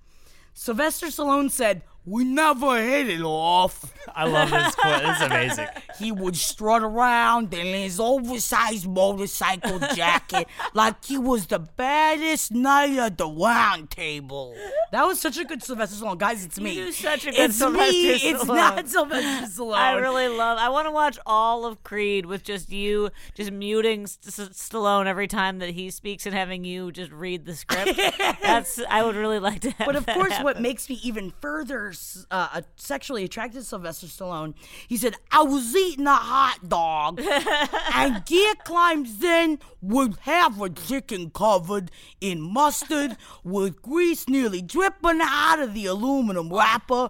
Sylvester 0.54 1.08
Stallone 1.08 1.50
said, 1.50 1.82
We 2.06 2.26
never 2.26 2.82
hit 2.82 3.10
it 3.10 3.22
off. 3.22 3.94
I 4.16 4.26
love 4.26 4.52
this 4.52 4.76
quote. 4.76 5.04
Is 5.04 5.22
amazing. 5.22 5.68
He 5.98 6.12
would 6.12 6.36
strut 6.36 6.84
around 6.84 7.54
in 7.54 7.68
his 7.68 8.00
oversized 8.00 8.88
motorcycle 8.88 9.80
jacket 9.80 10.48
like 10.74 11.04
he 11.06 11.18
was 11.18 11.48
the 11.48 11.60
baddest 11.60 12.52
knight 12.52 12.98
at 12.98 13.18
the 13.18 13.28
round 13.28 13.90
table. 13.90 14.54
That 14.92 15.06
was 15.06 15.20
such 15.20 15.38
a 15.38 15.46
good 15.46 15.64
Sylvester 15.64 16.04
Stallone. 16.04 16.18
Guys, 16.18 16.44
it's 16.44 16.60
me. 16.60 16.76
do 16.76 16.92
such 16.92 17.26
a 17.26 17.32
good 17.32 17.40
it's 17.40 17.58
Sylvester 17.58 17.92
me. 17.94 18.16
It's 18.16 18.46
not 18.46 18.88
Sylvester 18.88 19.48
Stallone. 19.48 19.76
I 19.76 19.94
really 19.94 20.28
love. 20.28 20.58
I 20.60 20.70
want 20.70 20.88
to 20.88 20.92
watch 20.92 21.18
all 21.26 21.66
of 21.66 21.84
Creed 21.84 22.26
with 22.26 22.44
just 22.44 22.70
you, 22.72 23.10
just 23.34 23.52
muting 23.52 24.08
St- 24.08 24.52
Stallone 24.52 25.06
every 25.06 25.28
time 25.28 25.60
that 25.60 25.70
he 25.70 25.90
speaks 25.90 26.26
and 26.26 26.36
having 26.36 26.66
you 26.66 26.92
just 26.92 27.12
read 27.12 27.46
the 27.46 27.56
script. 27.56 28.00
That's. 28.42 28.80
I 28.90 29.04
would 29.04 29.16
really 29.16 29.40
like 29.40 29.62
to. 29.62 29.72
Have 29.72 29.86
But 29.86 29.96
of 29.96 30.06
course, 30.06 30.38
what 30.42 30.60
makes 30.60 30.90
me 30.90 31.00
even 31.04 31.32
further 31.42 31.93
uh, 32.32 32.50
uh, 32.54 32.62
sexually 32.76 33.24
attracted 33.24 33.60
to 33.60 33.66
Sylvester 33.66 34.08
Stallone, 34.08 34.54
he 34.88 34.98
said, 34.98 35.16
I 35.32 35.44
was 35.44 35.76
eating 35.76 36.08
a 36.08 36.16
hot 36.16 36.68
dog, 36.68 37.22
and 37.94 38.26
Gere 38.26 38.56
climbs 38.64 39.24
in 39.24 39.60
with 39.82 40.18
half 40.20 40.60
a 40.62 40.70
chicken 40.70 41.30
covered 41.30 41.92
in 42.22 42.42
mustard, 42.42 43.18
with 43.44 43.82
grease 43.82 44.28
nearly 44.28 44.62
dripping 44.62 45.20
out 45.22 45.60
of 45.60 45.74
the 45.74 45.86
aluminum 45.86 46.52
wrapper. 46.52 47.10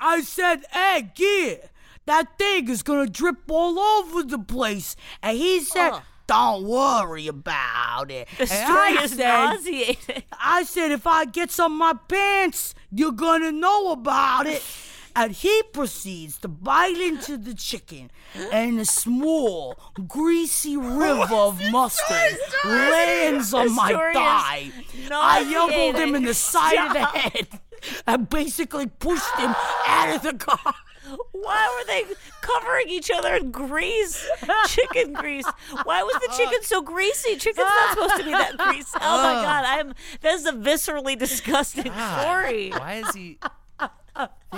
I 0.00 0.22
said, 0.22 0.64
Hey, 0.72 1.10
Gere, 1.14 1.70
that 2.06 2.38
thing 2.38 2.68
is 2.68 2.82
gonna 2.82 3.06
drip 3.06 3.50
all 3.50 3.78
over 3.78 4.22
the 4.22 4.38
place. 4.38 4.96
And 5.22 5.36
he 5.36 5.60
said, 5.60 5.90
Ugh. 5.90 6.02
Don't 6.30 6.62
worry 6.62 7.26
about 7.26 8.08
it. 8.12 8.28
the 8.38 8.46
story 8.46 8.96
I 8.98 9.00
is 9.02 9.10
said, 9.16 9.18
nauseating. 9.26 10.22
I 10.40 10.62
said, 10.62 10.92
if 10.92 11.04
I 11.04 11.24
get 11.24 11.50
some 11.50 11.72
of 11.72 11.78
my 11.78 11.94
pants, 12.06 12.72
you're 12.92 13.10
gonna 13.10 13.50
know 13.50 13.90
about 13.90 14.46
it. 14.46 14.62
And 15.16 15.32
he 15.32 15.64
proceeds 15.72 16.38
to 16.38 16.46
bite 16.48 16.96
into 16.98 17.36
the 17.36 17.52
chicken, 17.52 18.12
and 18.52 18.78
a 18.78 18.84
small, 18.84 19.76
greasy 20.06 20.76
river 20.76 21.34
of 21.34 21.60
mustard 21.72 22.38
lands 22.64 23.52
on 23.52 23.74
my 23.74 23.90
thigh. 24.14 24.70
I 25.10 25.52
elbowed 25.52 26.00
him 26.00 26.14
in 26.14 26.22
the 26.22 26.34
side 26.34 26.78
of 26.86 26.92
the 26.92 27.06
head 27.06 27.48
and 28.06 28.28
basically 28.30 28.86
pushed 28.86 29.34
him 29.36 29.52
out 29.84 30.14
of 30.14 30.22
the 30.22 30.34
car. 30.34 30.74
Why 31.42 31.76
were 31.78 31.86
they 31.86 32.14
covering 32.40 32.88
each 32.88 33.10
other 33.10 33.34
in 33.36 33.50
grease? 33.50 34.26
Chicken 34.68 35.12
grease. 35.14 35.46
Why 35.84 36.02
was 36.02 36.14
the 36.14 36.34
chicken 36.36 36.62
so 36.62 36.82
greasy? 36.82 37.36
Chicken's 37.36 37.66
not 37.66 37.90
supposed 37.94 38.16
to 38.16 38.24
be 38.24 38.30
that 38.30 38.56
greasy. 38.58 38.98
Oh 39.00 39.22
my 39.22 39.32
god, 39.42 39.64
I'm 39.66 39.94
that's 40.20 40.46
a 40.46 40.52
viscerally 40.52 41.18
disgusting 41.18 41.84
story. 41.92 42.70
Why 42.70 43.02
is 43.06 43.14
he? 43.14 43.38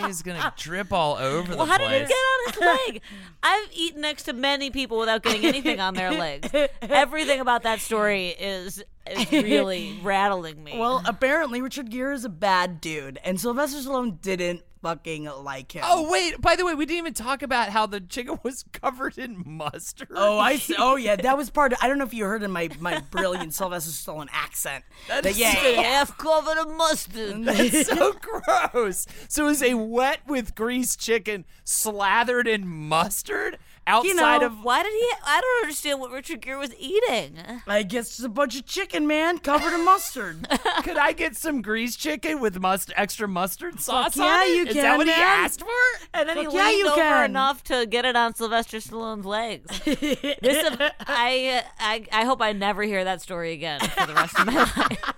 He's 0.07 0.23
gonna 0.23 0.53
drip 0.57 0.93
all 0.93 1.17
over 1.17 1.53
the 1.53 1.57
Well, 1.57 1.67
the 1.67 1.73
how 1.73 1.79
did 1.79 1.87
place. 1.89 2.03
it 2.03 2.09
get 2.09 2.15
on 2.17 2.53
his 2.79 2.89
leg? 2.95 3.03
I've 3.43 3.69
eaten 3.73 4.01
next 4.01 4.25
to 4.25 4.33
many 4.33 4.71
people 4.71 4.99
without 4.99 5.23
getting 5.23 5.45
anything 5.45 5.79
on 5.79 5.95
their 5.95 6.11
legs. 6.11 6.49
Everything 6.83 7.39
about 7.41 7.63
that 7.63 7.81
story 7.81 8.29
is 8.29 8.83
is 9.09 9.31
really 9.31 9.99
rattling 10.03 10.65
me. 10.65 10.79
Well, 10.79 11.03
apparently 11.05 11.61
Richard 11.61 11.91
Gere 11.91 12.15
is 12.15 12.25
a 12.25 12.29
bad 12.31 12.81
dude, 12.81 13.19
and 13.25 13.41
Sylvester 13.41 13.79
Stallone 13.81 14.21
didn't 14.21 14.63
fucking 14.83 15.25
like 15.43 15.73
him. 15.73 15.83
Oh 15.87 16.11
wait! 16.11 16.41
By 16.41 16.57
the 16.57 16.67
way, 16.67 16.75
we 16.75 16.85
didn't 16.85 16.99
even 16.99 17.15
talk 17.15 17.43
about 17.43 17.71
how 17.71 17.87
the 17.87 18.01
chicken 18.01 18.39
was 18.43 18.65
covered 18.73 19.17
in 19.17 19.43
mustard. 19.47 20.09
Oh, 20.15 20.39
I 20.39 20.57
see. 20.57 20.75
Oh, 20.79 20.97
yeah, 20.97 21.17
that 21.17 21.37
was 21.37 21.49
part. 21.59 21.73
Of, 21.73 21.79
I 21.81 21.89
don't 21.89 21.99
know 21.99 22.05
if 22.05 22.13
you 22.13 22.25
heard 22.25 22.43
in 22.43 22.51
my 22.51 22.69
my 22.81 23.01
brilliant 23.11 23.55
Sylvester 23.55 23.91
Stallone 23.91 24.29
accent. 24.33 24.85
That, 25.09 25.25
is 25.25 25.39
yeah, 25.39 25.55
so- 25.55 25.83
half 25.83 26.19
covered 26.19 26.61
in 26.69 26.77
mustard. 26.77 27.45
That's 27.45 27.87
so 27.87 28.15
gross. 28.15 29.07
So 29.29 29.49
is 29.49 29.63
a 29.63 29.75
wet 29.75 30.21
with 30.27 30.55
grease 30.55 30.97
chicken 30.97 31.45
slathered 31.65 32.49
in 32.49 32.67
mustard 32.67 33.59
outside 33.87 34.41
know, 34.41 34.47
of 34.47 34.63
Why 34.65 34.83
did 34.83 34.93
he? 34.93 35.09
I 35.25 35.41
don't 35.41 35.63
understand 35.65 36.01
what 36.01 36.11
Richard 36.11 36.41
Gere 36.41 36.57
was 36.59 36.75
eating. 36.79 37.39
I 37.67 37.83
guess 37.83 38.09
it's 38.11 38.23
a 38.23 38.29
bunch 38.29 38.57
of 38.59 38.67
chicken, 38.67 39.07
man, 39.07 39.39
covered 39.39 39.75
in 39.75 39.85
mustard. 39.85 40.47
Could 40.85 40.97
I 40.97 41.13
get 41.13 41.37
some 41.37 41.63
grease 41.63 41.97
chicken 41.97 42.41
with 42.41 42.61
must 42.61 42.93
extra 42.97 43.27
mustard 43.27 43.81
sauce 43.81 44.17
yeah, 44.17 44.25
on 44.25 44.41
it? 44.43 44.49
you 44.57 44.67
Is 44.67 44.75
can, 44.75 44.83
that 44.83 44.97
what 44.99 45.07
he 45.07 45.13
man. 45.13 45.21
asked 45.45 45.61
for? 45.61 45.69
And 46.15 46.29
then 46.29 46.37
he 46.39 46.45
Fuck 46.45 46.55
yeah, 46.55 46.67
leaned 46.67 46.79
you 46.79 46.89
over 46.89 47.01
can. 47.01 47.25
enough 47.31 47.65
to 47.65 47.87
get 47.87 48.05
it 48.05 48.15
on 48.17 48.35
Sylvester 48.35 48.79
Stallone's 48.79 49.27
legs. 49.27 49.67
this, 49.85 50.93
I, 51.07 51.65
I, 51.79 52.07
I 52.13 52.25
hope 52.25 52.41
I 52.43 52.53
never 52.53 52.83
hear 52.85 53.05
that 53.05 53.21
story 53.23 53.53
again 53.53 53.81
for 53.81 54.07
the 54.07 54.15
rest 54.15 54.39
of 54.39 54.47
my 54.47 54.55
life. 54.77 55.13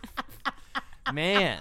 Man, 1.13 1.59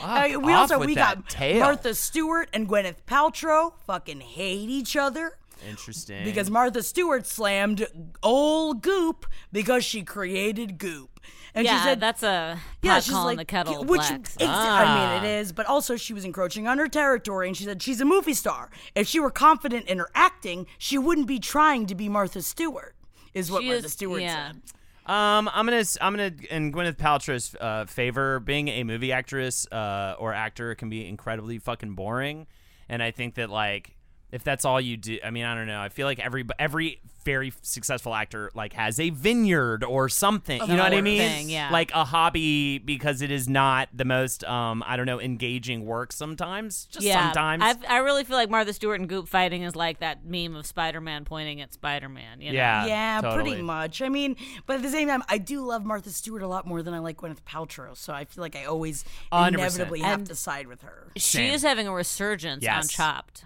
Uh, 0.00 0.28
we 0.40 0.52
also 0.52 0.78
we 0.78 0.94
got 0.94 1.28
tail. 1.28 1.58
Martha 1.60 1.92
Stewart 1.92 2.48
and 2.52 2.68
Gwyneth 2.68 3.02
Paltrow 3.06 3.72
fucking 3.84 4.20
hate 4.20 4.68
each 4.70 4.96
other. 4.96 5.36
Interesting. 5.68 6.24
because 6.24 6.50
Martha 6.50 6.82
Stewart 6.82 7.26
slammed 7.26 7.86
old 8.22 8.82
Goop 8.82 9.26
because 9.52 9.84
she 9.84 10.02
created 10.02 10.78
Goop. 10.78 11.20
And 11.56 11.64
yeah, 11.64 11.78
she 11.78 11.84
said 11.84 12.00
that's 12.00 12.22
a 12.24 12.58
yeah, 12.82 12.94
pot 12.94 13.02
she's 13.04 13.12
calling 13.12 13.36
like, 13.36 13.46
the 13.46 13.50
kettle 13.50 13.84
which 13.84 14.00
black. 14.00 14.12
ex- 14.12 14.36
I 14.40 15.20
mean 15.22 15.24
it 15.24 15.38
is, 15.40 15.52
but 15.52 15.66
also 15.66 15.96
she 15.96 16.12
was 16.12 16.24
encroaching 16.24 16.66
on 16.66 16.78
her 16.78 16.88
territory, 16.88 17.46
and 17.46 17.56
she 17.56 17.62
said 17.64 17.80
she's 17.80 18.00
a 18.00 18.04
movie 18.04 18.34
star. 18.34 18.70
If 18.96 19.06
she 19.06 19.20
were 19.20 19.30
confident 19.30 19.86
in 19.86 19.98
her 19.98 20.10
acting, 20.16 20.66
she 20.78 20.98
wouldn't 20.98 21.28
be 21.28 21.38
trying 21.38 21.86
to 21.86 21.94
be 21.94 22.08
Martha 22.08 22.42
Stewart. 22.42 22.96
Is 23.34 23.50
what 23.52 23.62
She 23.62 23.68
Martha 23.68 23.86
is- 23.86 23.92
Stewart 23.92 24.22
yeah. 24.22 24.48
said. 24.52 24.60
Um, 25.06 25.50
I'm 25.52 25.66
gonna, 25.66 25.76
s- 25.78 25.98
I'm 26.00 26.14
gonna, 26.14 26.32
in 26.50 26.72
Gwyneth 26.72 26.96
Paltrow's 26.96 27.54
uh, 27.60 27.84
favor, 27.84 28.40
being 28.40 28.68
a 28.68 28.84
movie 28.84 29.12
actress 29.12 29.66
uh, 29.70 30.16
or 30.18 30.32
actor 30.32 30.74
can 30.74 30.88
be 30.88 31.06
incredibly 31.06 31.58
fucking 31.58 31.94
boring, 31.94 32.46
and 32.88 33.02
I 33.02 33.10
think 33.10 33.34
that 33.34 33.50
like 33.50 33.93
if 34.34 34.42
that's 34.42 34.64
all 34.64 34.80
you 34.80 34.96
do, 34.96 35.18
I 35.24 35.30
mean, 35.30 35.44
I 35.44 35.54
don't 35.54 35.68
know. 35.68 35.80
I 35.80 35.88
feel 35.88 36.06
like 36.08 36.18
every 36.18 36.44
every 36.58 37.00
very 37.24 37.52
successful 37.62 38.14
actor 38.14 38.50
like 38.54 38.74
has 38.74 39.00
a 39.00 39.08
vineyard 39.10 39.82
or 39.82 40.08
something. 40.10 40.60
you 40.60 40.66
know 40.76 40.82
what 40.82 40.92
I 40.92 41.00
mean? 41.00 41.20
thing, 41.20 41.48
yeah. 41.48 41.70
Like 41.70 41.90
a 41.94 42.04
hobby 42.04 42.78
because 42.78 43.22
it 43.22 43.30
is 43.30 43.48
not 43.48 43.88
the 43.94 44.04
most, 44.04 44.44
um, 44.44 44.82
I 44.86 44.96
don't 44.96 45.06
know, 45.06 45.20
engaging 45.20 45.86
work 45.86 46.12
sometimes. 46.12 46.84
Just 46.90 47.06
yeah, 47.06 47.24
sometimes. 47.32 47.62
I've, 47.62 47.84
I 47.88 47.98
really 47.98 48.24
feel 48.24 48.36
like 48.36 48.50
Martha 48.50 48.72
Stewart 48.74 49.00
and 49.00 49.08
Goop 49.08 49.26
fighting 49.28 49.62
is 49.62 49.74
like 49.74 50.00
that 50.00 50.26
meme 50.26 50.54
of 50.56 50.66
Spider-Man 50.66 51.24
pointing 51.24 51.60
at 51.62 51.72
Spider-Man. 51.72 52.40
You 52.42 52.52
know? 52.52 52.56
yeah, 52.58 52.86
yeah, 52.86 53.20
totally. 53.22 53.50
pretty 53.50 53.62
much. 53.62 54.02
I 54.02 54.08
mean, 54.10 54.36
but 54.66 54.76
at 54.76 54.82
the 54.82 54.90
same 54.90 55.08
time, 55.08 55.22
I 55.28 55.38
do 55.38 55.64
love 55.64 55.84
Martha 55.86 56.10
Stewart 56.10 56.42
a 56.42 56.48
lot 56.48 56.66
more 56.66 56.82
than 56.82 56.92
I 56.92 56.98
like 56.98 57.18
Gwyneth 57.18 57.42
Paltrow. 57.48 57.96
So 57.96 58.12
I 58.12 58.24
feel 58.26 58.42
like 58.42 58.56
I 58.56 58.64
always 58.64 59.04
100%. 59.32 59.48
inevitably 59.54 60.00
have 60.00 60.18
And- 60.18 60.26
to 60.26 60.34
side 60.34 60.66
with 60.66 60.82
her. 60.82 61.12
She 61.16 61.38
Same. 61.38 61.54
is 61.54 61.62
having 61.62 61.86
a 61.86 61.94
resurgence 61.94 62.66
on 62.66 62.86
Chopped. 62.88 63.44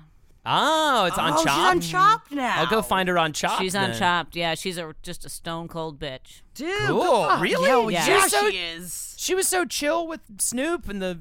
Oh, 0.51 1.05
it's 1.05 1.19
on 1.19 1.33
oh, 1.35 1.45
Chopped. 1.45 1.83
she's 1.85 1.95
on 1.95 2.01
Chopped 2.03 2.33
now. 2.33 2.55
I'll 2.61 2.67
go 2.67 2.81
find 2.83 3.09
her 3.09 3.19
on 3.19 3.33
Chopped. 3.33 3.61
She's 3.63 3.75
on 3.75 3.91
then. 3.91 3.99
Chopped. 3.99 4.35
Yeah, 4.37 4.55
she's 4.55 4.79
a 4.79 4.95
just 5.03 5.25
a 5.25 5.29
stone 5.29 5.69
cold 5.69 5.99
bitch. 6.01 6.43
Dude, 6.55 6.87
Cool. 6.89 7.29
Really? 7.39 7.69
Hell 7.69 7.91
Yeah. 7.91 8.07
yeah, 8.07 8.23
She's 8.23 8.31
so- 8.33 8.51
she 8.51 8.57
is. 8.57 9.15
She 9.19 9.35
was 9.35 9.47
so 9.49 9.65
chill 9.65 10.07
with 10.07 10.21
Snoop 10.39 10.89
and 10.89 11.03
the, 11.03 11.19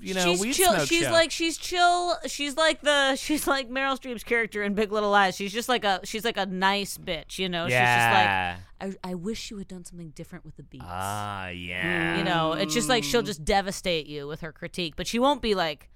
you 0.00 0.12
know, 0.14 0.24
she's 0.24 0.40
weed 0.40 0.52
chill. 0.54 0.72
smoke 0.72 0.88
She's 0.88 1.04
show. 1.04 1.12
like 1.12 1.30
she's 1.30 1.56
chill. 1.56 2.16
She's 2.26 2.56
like 2.56 2.80
the 2.82 3.16
she's 3.16 3.46
like 3.46 3.70
Meryl 3.70 3.98
Streep's 4.00 4.24
character 4.24 4.62
in 4.62 4.74
Big 4.74 4.90
Little 4.92 5.10
Lies. 5.10 5.36
She's 5.36 5.52
just 5.52 5.68
like 5.68 5.84
a 5.84 6.00
she's 6.04 6.24
like 6.24 6.36
a 6.36 6.46
nice 6.46 6.98
bitch. 6.98 7.38
You 7.38 7.48
know. 7.48 7.66
yeah. 7.66 8.56
She's 8.58 8.84
just 8.88 8.90
like 8.90 8.98
I, 9.04 9.10
I 9.12 9.14
wish 9.14 9.50
you 9.50 9.58
had 9.58 9.68
done 9.68 9.84
something 9.84 10.10
different 10.10 10.44
with 10.44 10.56
the 10.56 10.62
beats. 10.62 10.84
Ah, 10.86 11.48
yeah. 11.48 12.18
you 12.18 12.24
know, 12.24 12.52
it's 12.52 12.74
just 12.74 12.88
like 12.88 13.04
she'll 13.04 13.22
just 13.22 13.44
devastate 13.44 14.06
you 14.06 14.26
with 14.26 14.40
her 14.40 14.52
critique, 14.52 14.94
but 14.96 15.06
she 15.06 15.18
won't 15.18 15.40
be 15.40 15.54
like 15.54 15.88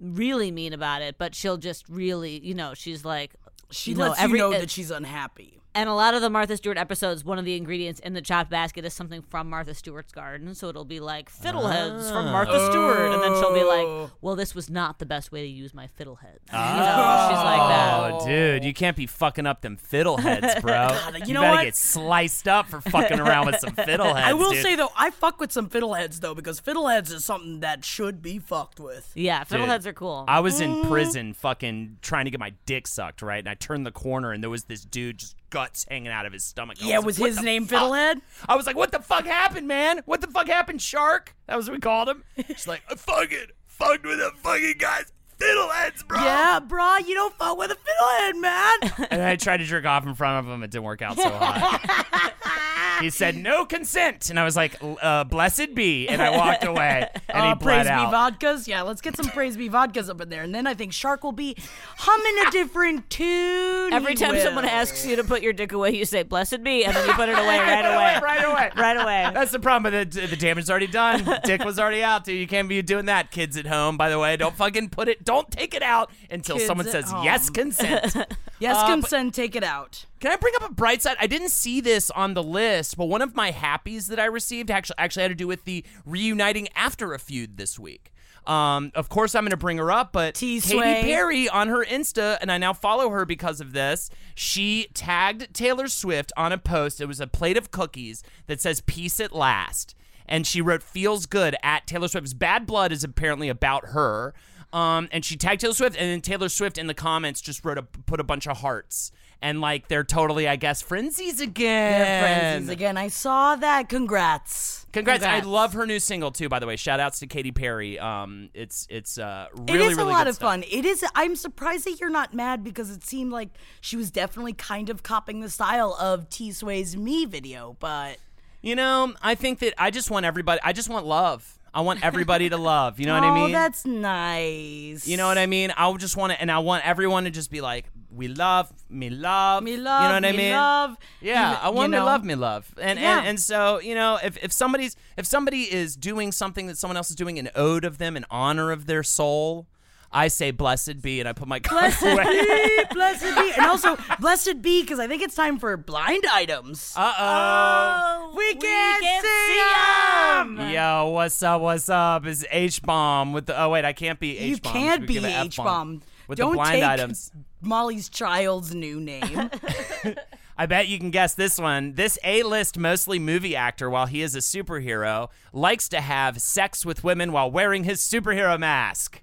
really 0.00 0.50
mean 0.50 0.72
about 0.72 1.02
it. 1.02 1.16
But 1.18 1.34
she'll 1.34 1.56
just 1.58 1.88
really, 1.88 2.38
you 2.40 2.54
know, 2.54 2.74
she's 2.74 3.04
like 3.04 3.34
She 3.70 3.92
you 3.92 3.96
know, 3.98 4.08
lets 4.08 4.20
every- 4.20 4.38
you 4.38 4.44
know 4.50 4.56
uh, 4.56 4.60
that 4.60 4.70
she's 4.70 4.90
unhappy. 4.90 5.60
And 5.74 5.88
a 5.88 5.94
lot 5.94 6.14
of 6.14 6.20
the 6.20 6.30
Martha 6.30 6.56
Stewart 6.56 6.78
episodes, 6.78 7.24
one 7.24 7.38
of 7.38 7.44
the 7.44 7.56
ingredients 7.56 8.00
in 8.00 8.12
the 8.12 8.20
chopped 8.20 8.50
basket 8.50 8.84
is 8.84 8.92
something 8.92 9.22
from 9.22 9.48
Martha 9.48 9.74
Stewart's 9.74 10.12
garden. 10.12 10.54
So 10.54 10.68
it'll 10.68 10.84
be 10.84 11.00
like 11.00 11.30
fiddleheads 11.30 12.08
from 12.10 12.26
ah. 12.26 12.32
Martha 12.32 12.66
Stewart. 12.70 13.12
And 13.12 13.22
then 13.22 13.40
she'll 13.40 13.54
be 13.54 13.62
like, 13.62 13.86
oh. 13.86 14.10
well, 14.20 14.34
this 14.34 14.54
was 14.54 14.68
not 14.68 14.98
the 14.98 15.06
best 15.06 15.30
way 15.30 15.42
to 15.42 15.48
use 15.48 15.72
my 15.72 15.88
fiddleheads. 15.98 16.42
You 16.50 16.54
ah. 16.54 17.28
know, 17.30 17.34
she's 17.34 17.44
like 17.44 17.68
that. 17.68 18.12
Oh, 18.12 18.26
dude, 18.26 18.64
you 18.64 18.74
can't 18.74 18.96
be 18.96 19.06
fucking 19.06 19.46
up 19.46 19.60
them 19.60 19.76
fiddleheads, 19.76 20.60
bro. 20.60 20.88
you 21.24 21.30
you 21.30 21.34
know 21.34 21.42
better 21.42 21.56
what? 21.56 21.64
get 21.64 21.76
sliced 21.76 22.48
up 22.48 22.66
for 22.66 22.80
fucking 22.80 23.20
around 23.20 23.46
with 23.46 23.60
some 23.60 23.70
fiddleheads. 23.70 24.14
I 24.14 24.32
will 24.32 24.50
dude. 24.50 24.62
say 24.62 24.74
though, 24.74 24.90
I 24.96 25.10
fuck 25.10 25.38
with 25.40 25.52
some 25.52 25.68
fiddleheads 25.68 26.20
though 26.20 26.34
because 26.34 26.60
fiddleheads 26.60 27.12
is 27.12 27.24
something 27.24 27.60
that 27.60 27.84
should 27.84 28.20
be 28.20 28.40
fucked 28.40 28.80
with. 28.80 29.12
Yeah, 29.14 29.44
Dude, 29.44 29.60
fiddleheads 29.60 29.86
are 29.86 29.92
cool. 29.92 30.24
I 30.26 30.40
was 30.40 30.60
in 30.60 30.82
prison, 30.86 31.32
fucking 31.32 31.98
trying 32.02 32.24
to 32.24 32.32
get 32.32 32.40
my 32.40 32.54
dick 32.66 32.88
sucked, 32.88 33.22
right? 33.22 33.38
And 33.38 33.48
I 33.48 33.54
turned 33.54 33.86
the 33.86 33.92
corner, 33.92 34.32
and 34.32 34.42
there 34.42 34.50
was 34.50 34.64
this 34.64 34.84
dude 34.84 35.18
just 35.18 35.36
guts 35.50 35.86
hanging 35.90 36.08
out 36.12 36.26
of 36.26 36.32
his 36.32 36.44
stomach. 36.44 36.78
I 36.82 36.86
Yeah, 36.86 36.96
like, 36.98 37.06
was 37.06 37.18
"What 37.18 37.30
his 37.30 37.42
name 37.42 37.66
fuck?" 37.66 37.82
Fiddlehead? 37.82 38.20
I 38.48 38.56
was 38.56 38.66
like, 38.66 38.76
"What 38.76 38.92
the 38.92 39.00
fuck 39.00 39.26
happened, 39.26 39.68
man? 39.68 40.02
What 40.06 40.20
the 40.20 40.28
fuck 40.28 40.46
happened, 40.46 40.80
Shark?" 40.80 41.34
That 41.46 41.56
was 41.56 41.66
what 41.68 41.74
we 41.74 41.80
called 41.80 42.08
him. 42.08 42.24
He's 42.46 42.66
like, 42.66 42.82
"I 42.90 42.94
fucking 42.94 43.46
fucked 43.66 44.04
with 44.04 44.18
a 44.20 44.32
fucking 44.36 44.74
guy's 44.78 45.12
fiddleheads, 45.38 46.06
bro." 46.06 46.22
Yeah, 46.22 46.60
bro, 46.60 46.96
you 46.98 47.14
don't 47.14 47.34
fuck 47.34 47.58
with 47.58 47.70
a 47.70 47.76
fiddlehead, 47.76 48.40
man. 48.40 49.08
And 49.10 49.22
I 49.22 49.36
tried 49.36 49.58
to 49.58 49.64
jerk 49.64 49.84
off 49.84 50.06
in 50.06 50.14
front 50.14 50.46
of 50.46 50.52
him. 50.52 50.62
It 50.62 50.70
didn't 50.70 50.84
work 50.84 51.02
out 51.02 51.16
so 51.16 51.28
hot. 51.30 52.32
he 53.00 53.10
said 53.10 53.36
no 53.36 53.64
consent, 53.64 54.30
and 54.30 54.38
I 54.38 54.44
was 54.44 54.56
like, 54.56 54.76
uh, 54.82 55.24
"Blessed 55.24 55.74
be," 55.74 56.08
and 56.08 56.20
I 56.22 56.30
walked 56.36 56.64
away. 56.64 57.08
And 57.30 57.44
he 57.44 57.50
Uh, 57.52 57.54
bled 57.54 57.84
praise 57.84 57.86
out. 57.86 58.10
be 58.10 58.46
vodkas. 58.46 58.66
Yeah, 58.66 58.82
let's 58.82 59.00
get 59.00 59.16
some 59.16 59.26
praise 59.26 59.56
be 59.56 59.68
vodkas 59.68 60.08
up 60.10 60.20
in 60.20 60.28
there, 60.30 60.42
and 60.42 60.52
then 60.54 60.66
I 60.66 60.74
think 60.74 60.92
Shark 60.92 61.22
will 61.22 61.30
be 61.32 61.54
humming 61.96 62.46
a 62.46 62.50
different 62.50 63.08
tune. 63.08 63.92
Every 63.92 64.14
time 64.16 64.32
will. 64.34 64.42
someone 64.42 64.64
asks 64.64 65.06
you 65.06 65.14
to 65.16 65.22
put 65.24 65.40
your 65.42 65.52
dick 65.52 65.70
away, 65.72 65.90
you 65.94 66.04
say, 66.04 66.22
blessed 66.24 66.62
be, 66.64 66.84
and 66.84 66.94
then 66.94 67.06
you 67.06 67.12
put 67.14 67.28
it 67.28 67.38
away 67.38 67.58
right 67.58 67.84
away. 67.84 68.20
right 68.22 68.44
away. 68.44 68.70
Right 68.76 68.96
away. 68.96 69.30
That's 69.32 69.52
the 69.52 69.58
problem. 69.60 69.92
The, 69.92 70.26
the 70.26 70.36
damage 70.36 70.64
is 70.64 70.70
already 70.70 70.86
done. 70.88 71.24
Dick 71.44 71.64
was 71.64 71.78
already 71.78 72.02
out, 72.02 72.24
dude. 72.24 72.38
You 72.38 72.46
can't 72.46 72.68
be 72.68 72.80
doing 72.82 73.06
that, 73.06 73.30
kids 73.30 73.56
at 73.56 73.66
home. 73.66 73.96
By 73.96 74.08
the 74.08 74.18
way, 74.18 74.36
don't 74.36 74.54
fucking 74.56 74.88
put 74.90 75.08
it. 75.08 75.24
Don't 75.24 75.50
take 75.50 75.74
it 75.74 75.82
out 75.82 76.10
until 76.30 76.56
Kids 76.56 76.66
someone 76.66 76.86
says 76.88 77.10
home. 77.10 77.24
yes, 77.24 77.48
consent. 77.50 78.16
yes, 78.58 78.76
Uh, 78.76 78.82
but- 78.82 78.86
consent, 78.88 79.34
take 79.34 79.54
it 79.56 79.62
out. 79.64 80.04
Can 80.20 80.30
I 80.30 80.36
bring 80.36 80.54
up 80.60 80.70
a 80.70 80.72
bright 80.72 81.00
side? 81.00 81.16
I 81.18 81.26
didn't 81.26 81.48
see 81.48 81.80
this 81.80 82.10
on 82.10 82.34
the 82.34 82.42
list, 82.42 82.98
but 82.98 83.06
one 83.06 83.22
of 83.22 83.34
my 83.34 83.52
happies 83.52 84.08
that 84.08 84.20
I 84.20 84.26
received 84.26 84.70
actually 84.70 84.98
actually 84.98 85.22
had 85.22 85.30
to 85.30 85.34
do 85.34 85.46
with 85.46 85.64
the 85.64 85.82
reuniting 86.04 86.68
after 86.76 87.14
a 87.14 87.18
feud 87.18 87.56
this 87.56 87.78
week. 87.78 88.12
Um, 88.46 88.92
of 88.94 89.08
course, 89.08 89.34
I'm 89.34 89.44
going 89.44 89.50
to 89.50 89.56
bring 89.56 89.78
her 89.78 89.90
up, 89.90 90.12
but 90.12 90.34
Katy 90.34 90.60
T-Sway. 90.60 91.02
Perry 91.02 91.48
on 91.48 91.68
her 91.68 91.84
Insta, 91.84 92.38
and 92.40 92.50
I 92.50 92.58
now 92.58 92.72
follow 92.72 93.10
her 93.10 93.24
because 93.24 93.60
of 93.60 93.72
this. 93.72 94.10
She 94.34 94.88
tagged 94.94 95.54
Taylor 95.54 95.88
Swift 95.88 96.32
on 96.36 96.52
a 96.52 96.58
post. 96.58 97.00
It 97.00 97.06
was 97.06 97.20
a 97.20 97.26
plate 97.26 97.56
of 97.56 97.70
cookies 97.70 98.22
that 98.46 98.60
says 98.60 98.80
"Peace 98.82 99.20
at 99.20 99.34
last," 99.34 99.94
and 100.26 100.46
she 100.46 100.60
wrote 100.60 100.82
"Feels 100.82 101.26
good" 101.26 101.56
at 101.62 101.86
Taylor 101.86 102.08
Swift's 102.08 102.34
Bad 102.34 102.66
Blood 102.66 102.92
is 102.92 103.04
apparently 103.04 103.48
about 103.48 103.86
her. 103.86 104.34
Um, 104.72 105.08
and 105.12 105.24
she 105.24 105.36
tagged 105.36 105.60
Taylor 105.62 105.74
Swift, 105.74 105.96
and 105.96 106.10
then 106.10 106.20
Taylor 106.20 106.48
Swift 106.48 106.78
in 106.78 106.86
the 106.86 106.94
comments 106.94 107.40
just 107.40 107.64
wrote 107.64 107.78
a 107.78 107.82
put 107.82 108.20
a 108.20 108.24
bunch 108.24 108.46
of 108.46 108.58
hearts, 108.58 109.12
and 109.42 109.60
like 109.60 109.88
they're 109.88 110.04
totally, 110.04 110.46
I 110.48 110.56
guess, 110.56 110.82
frenzies 110.82 111.40
again. 111.40 112.00
They're 112.00 112.22
friends 112.22 112.68
again. 112.68 112.96
I 112.96 113.08
saw 113.08 113.56
that. 113.56 113.88
Congrats. 113.88 114.86
Congrats. 114.92 115.22
Congrats. 115.24 115.46
I 115.46 115.48
love 115.48 115.72
her 115.74 115.86
new 115.86 116.00
single 116.00 116.30
too. 116.30 116.48
By 116.48 116.58
the 116.58 116.66
way, 116.66 116.76
shout 116.76 117.00
outs 117.00 117.20
to 117.20 117.26
Katy 117.26 117.52
Perry. 117.52 117.98
Um, 117.98 118.50
it's 118.54 118.86
it's 118.90 119.18
uh 119.18 119.46
It 119.68 119.72
really 119.72 119.86
is 119.92 119.96
really 119.96 120.10
a 120.10 120.12
lot 120.12 120.24
good 120.24 120.30
of 120.30 120.34
stuff. 120.34 120.50
fun. 120.50 120.64
It 120.70 120.84
is. 120.84 121.04
I'm 121.14 121.36
surprised 121.36 121.86
that 121.86 122.00
you're 122.00 122.10
not 122.10 122.34
mad 122.34 122.62
because 122.64 122.90
it 122.90 123.04
seemed 123.04 123.32
like 123.32 123.50
she 123.80 123.96
was 123.96 124.10
definitely 124.10 124.52
kind 124.52 124.90
of 124.90 125.02
copying 125.02 125.40
the 125.40 125.50
style 125.50 125.96
of 126.00 126.28
T 126.28 126.52
Sway's 126.52 126.96
"Me" 126.96 127.24
video, 127.24 127.76
but 127.80 128.18
You 128.62 128.74
know, 128.74 129.14
I 129.22 129.36
think 129.36 129.60
that 129.60 129.74
I 129.78 129.90
just 129.90 130.10
want 130.10 130.26
everybody. 130.26 130.60
I 130.62 130.72
just 130.72 130.88
want 130.88 131.06
love. 131.06 131.56
I 131.72 131.82
want 131.82 132.04
everybody 132.04 132.48
to 132.50 132.56
love. 132.56 132.98
You 132.98 133.06
know 133.06 133.14
what 133.14 133.22
oh, 133.24 133.28
I 133.28 133.34
mean? 133.34 133.50
Oh, 133.50 133.52
that's 133.52 133.86
nice. 133.86 135.06
You 135.06 135.16
know 135.16 135.28
what 135.28 135.38
I 135.38 135.46
mean? 135.46 135.72
I 135.76 135.92
just 135.96 136.16
want 136.16 136.32
to, 136.32 136.40
and 136.40 136.50
I 136.50 136.58
want 136.58 136.84
everyone 136.86 137.24
to 137.24 137.30
just 137.30 137.50
be 137.50 137.60
like, 137.60 137.84
"We 138.12 138.28
love 138.28 138.72
me, 138.88 139.08
love 139.10 139.62
Me 139.62 139.76
love. 139.76 140.02
You 140.02 140.08
know 140.08 140.14
what 140.14 140.24
I 140.24 140.32
mean? 140.32 140.52
Love. 140.52 140.96
Yeah, 141.20 141.52
Even- 141.52 141.62
I 141.62 141.68
want 141.70 141.92
you 141.92 141.98
me 141.98 142.04
love 142.04 142.24
me 142.24 142.34
love, 142.34 142.74
and, 142.80 142.98
Yeah. 142.98 143.18
and 143.18 143.28
and 143.28 143.40
so 143.40 143.80
you 143.80 143.94
know, 143.94 144.18
if 144.22 144.36
if 144.42 144.52
somebody's 144.52 144.96
if 145.16 145.26
somebody 145.26 145.62
is 145.72 145.96
doing 145.96 146.32
something 146.32 146.66
that 146.66 146.76
someone 146.78 146.96
else 146.96 147.10
is 147.10 147.16
doing 147.16 147.36
in 147.36 147.50
ode 147.54 147.84
of 147.84 147.98
them, 147.98 148.16
in 148.16 148.24
honor 148.30 148.70
of 148.72 148.86
their 148.86 149.02
soul, 149.02 149.66
I 150.12 150.26
say 150.26 150.50
blessed 150.50 151.00
be, 151.02 151.20
and 151.20 151.28
I 151.28 151.32
put 151.32 151.46
my 151.46 151.60
card 151.60 151.82
Blessed 152.00 152.02
away. 152.02 152.24
be, 152.24 152.84
blessed 152.94 153.34
be, 153.36 153.52
and 153.56 153.66
also 153.66 153.96
blessed 154.18 154.60
be 154.60 154.82
because 154.82 154.98
I 154.98 155.06
think 155.06 155.22
it's 155.22 155.36
time 155.36 155.58
for 155.60 155.76
blind 155.76 156.24
items. 156.32 156.92
Uh 156.96 157.14
oh. 157.16 158.32
we 158.36 158.54
can't, 158.56 159.02
can't 159.02 159.24
see 159.24 160.58
them. 160.58 160.70
Yo, 160.70 161.10
what's 161.10 161.40
up? 161.44 161.60
What's 161.60 161.88
up? 161.88 162.26
Is 162.26 162.44
H 162.50 162.82
bomb 162.82 163.32
with 163.32 163.46
the? 163.46 163.60
Oh 163.60 163.68
wait, 163.70 163.84
I 163.84 163.92
can't 163.92 164.18
be 164.18 164.36
H 164.36 164.48
You 164.50 164.56
bomb. 164.58 164.72
can't 164.72 165.06
be 165.06 165.24
H 165.24 165.56
bomb. 165.58 166.02
with 166.26 166.38
Don't 166.38 166.52
the 166.52 166.56
blind 166.56 166.72
take 166.74 166.84
items. 166.84 167.30
Molly's 167.60 168.08
child's 168.08 168.74
new 168.74 169.00
name. 169.00 169.50
I 170.58 170.66
bet 170.66 170.88
you 170.88 170.98
can 170.98 171.10
guess 171.10 171.34
this 171.34 171.58
one. 171.58 171.94
This 171.94 172.18
A-list, 172.22 172.76
mostly 172.78 173.18
movie 173.18 173.56
actor, 173.56 173.88
while 173.88 174.06
he 174.06 174.20
is 174.22 174.34
a 174.34 174.40
superhero, 174.40 175.28
likes 175.52 175.88
to 175.90 176.00
have 176.00 176.40
sex 176.42 176.84
with 176.84 177.02
women 177.02 177.32
while 177.32 177.50
wearing 177.50 177.84
his 177.84 178.00
superhero 178.00 178.58
mask. 178.58 179.22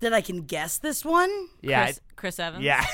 that 0.00 0.12
I 0.12 0.20
can 0.20 0.42
guess 0.42 0.76
this 0.78 1.04
one. 1.04 1.30
Yeah, 1.62 1.84
Chris, 1.84 2.00
Chris 2.16 2.38
Evans. 2.38 2.64
yeah. 2.64 2.84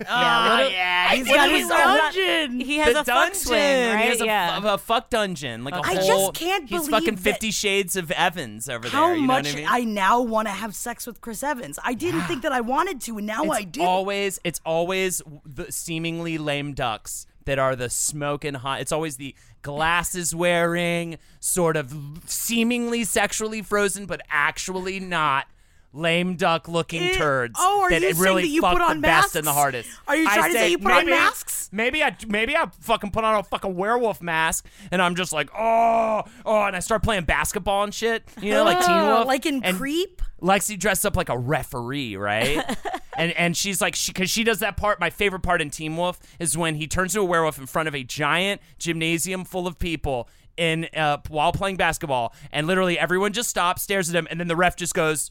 Yeah, 0.00 0.06
ah, 0.08 0.56
what 0.58 0.66
a- 0.66 0.72
yeah, 0.72 1.10
He's 1.14 1.26
What 1.28 1.34
got 1.36 1.48
do 1.48 1.54
his 1.54 1.64
we 1.66 1.70
want? 1.70 2.14
dungeon. 2.14 2.60
He 2.60 2.76
has 2.78 2.94
the 2.94 3.00
a 3.00 3.04
fuck 3.04 3.06
dungeon. 3.06 3.34
swing, 3.34 3.58
right? 3.94 4.02
He 4.02 4.08
has 4.08 4.20
a, 4.20 4.24
yeah. 4.26 4.56
f- 4.58 4.64
a 4.64 4.78
fuck 4.78 5.10
dungeon, 5.10 5.62
like 5.64 5.74
a 5.74 5.80
I 5.84 5.94
just 5.94 6.10
whole. 6.10 6.32
can't 6.32 6.68
He's 6.68 6.80
believe 6.80 6.90
fucking 6.90 7.14
that- 7.14 7.20
Fifty 7.22 7.50
Shades 7.50 7.94
of 7.96 8.10
Evans 8.10 8.68
over 8.68 8.88
How 8.88 9.06
there. 9.06 9.14
You 9.16 9.20
know 9.22 9.26
much 9.26 9.54
what 9.54 9.64
I 9.68 9.78
mean? 9.80 9.94
now 9.94 10.20
want 10.20 10.48
to 10.48 10.52
have 10.52 10.74
sex 10.74 11.06
with 11.06 11.20
Chris 11.20 11.42
Evans. 11.42 11.78
I 11.84 11.94
didn't 11.94 12.22
think 12.22 12.42
that 12.42 12.52
I 12.52 12.60
wanted 12.60 13.00
to, 13.02 13.18
and 13.18 13.26
now 13.26 13.42
it's 13.44 13.52
I 13.54 13.62
do. 13.62 13.82
always 13.82 14.40
it's 14.44 14.60
always 14.66 15.22
the 15.46 15.70
seemingly 15.70 16.38
lame 16.38 16.72
ducks 16.74 17.26
that 17.44 17.58
are 17.58 17.76
the 17.76 17.90
smoking 17.90 18.54
hot. 18.54 18.80
It's 18.80 18.90
always 18.92 19.16
the 19.18 19.34
glasses 19.62 20.34
wearing, 20.34 21.18
sort 21.40 21.76
of 21.76 21.94
seemingly 22.26 23.04
sexually 23.04 23.62
frozen, 23.62 24.06
but 24.06 24.22
actually 24.30 24.98
not. 24.98 25.46
Lame 25.94 26.36
duck 26.36 26.68
looking 26.68 27.02
Eh, 27.02 27.16
turds 27.16 27.54
oh, 27.58 27.82
are 27.82 27.90
that 27.90 28.02
you 28.02 28.08
it 28.08 28.16
really 28.16 28.42
that 28.42 28.48
you 28.48 28.60
fuck 28.60 28.72
put 28.72 28.78
the 28.80 28.84
on 28.84 29.00
best 29.00 29.36
and 29.36 29.46
the 29.46 29.52
hardest. 29.52 29.88
Are 30.06 30.16
you 30.16 30.28
I 30.28 30.34
trying 30.34 30.52
to 30.52 30.58
say 30.58 30.70
you 30.70 30.78
put 30.78 30.92
on 30.92 31.06
masks? 31.06 31.68
Maybe 31.72 32.02
I 32.02 32.16
maybe 32.28 32.56
I 32.56 32.66
fucking 32.80 33.10
put 33.12 33.24
on 33.24 33.36
a 33.36 33.42
fucking 33.42 33.74
werewolf 33.74 34.20
mask 34.20 34.66
and 34.90 35.00
I'm 35.00 35.14
just 35.14 35.32
like 35.32 35.48
oh 35.56 36.24
oh 36.44 36.62
and 36.64 36.76
I 36.76 36.80
start 36.80 37.02
playing 37.02 37.24
basketball 37.24 37.84
and 37.84 37.94
shit. 37.94 38.24
You 38.40 38.52
know, 38.52 38.64
like 38.64 38.84
Teen 38.84 38.96
Wolf. 39.06 39.26
like 39.26 39.46
in 39.46 39.62
and 39.64 39.76
Creep? 39.76 40.20
Lexi 40.42 40.78
dressed 40.78 41.06
up 41.06 41.16
like 41.16 41.30
a 41.30 41.38
referee, 41.38 42.16
right? 42.16 42.62
and 43.16 43.32
and 43.32 43.56
she's 43.56 43.80
like 43.80 43.94
she 43.94 44.12
because 44.12 44.28
she 44.28 44.44
does 44.44 44.58
that 44.58 44.76
part. 44.76 45.00
My 45.00 45.10
favorite 45.10 45.42
part 45.42 45.62
in 45.62 45.70
Teen 45.70 45.96
Wolf 45.96 46.18
is 46.38 46.56
when 46.58 46.74
he 46.74 46.86
turns 46.86 47.14
into 47.14 47.22
a 47.22 47.28
werewolf 47.28 47.58
in 47.58 47.66
front 47.66 47.88
of 47.88 47.94
a 47.94 48.02
giant 48.04 48.60
gymnasium 48.78 49.44
full 49.44 49.66
of 49.66 49.78
people 49.78 50.28
in 50.56 50.86
uh, 50.96 51.18
while 51.28 51.52
playing 51.52 51.76
basketball, 51.76 52.34
and 52.52 52.66
literally 52.66 52.98
everyone 52.98 53.32
just 53.32 53.48
stops, 53.48 53.82
stares 53.82 54.08
at 54.10 54.14
him, 54.16 54.26
and 54.30 54.38
then 54.38 54.48
the 54.48 54.56
ref 54.56 54.76
just 54.76 54.94
goes. 54.94 55.30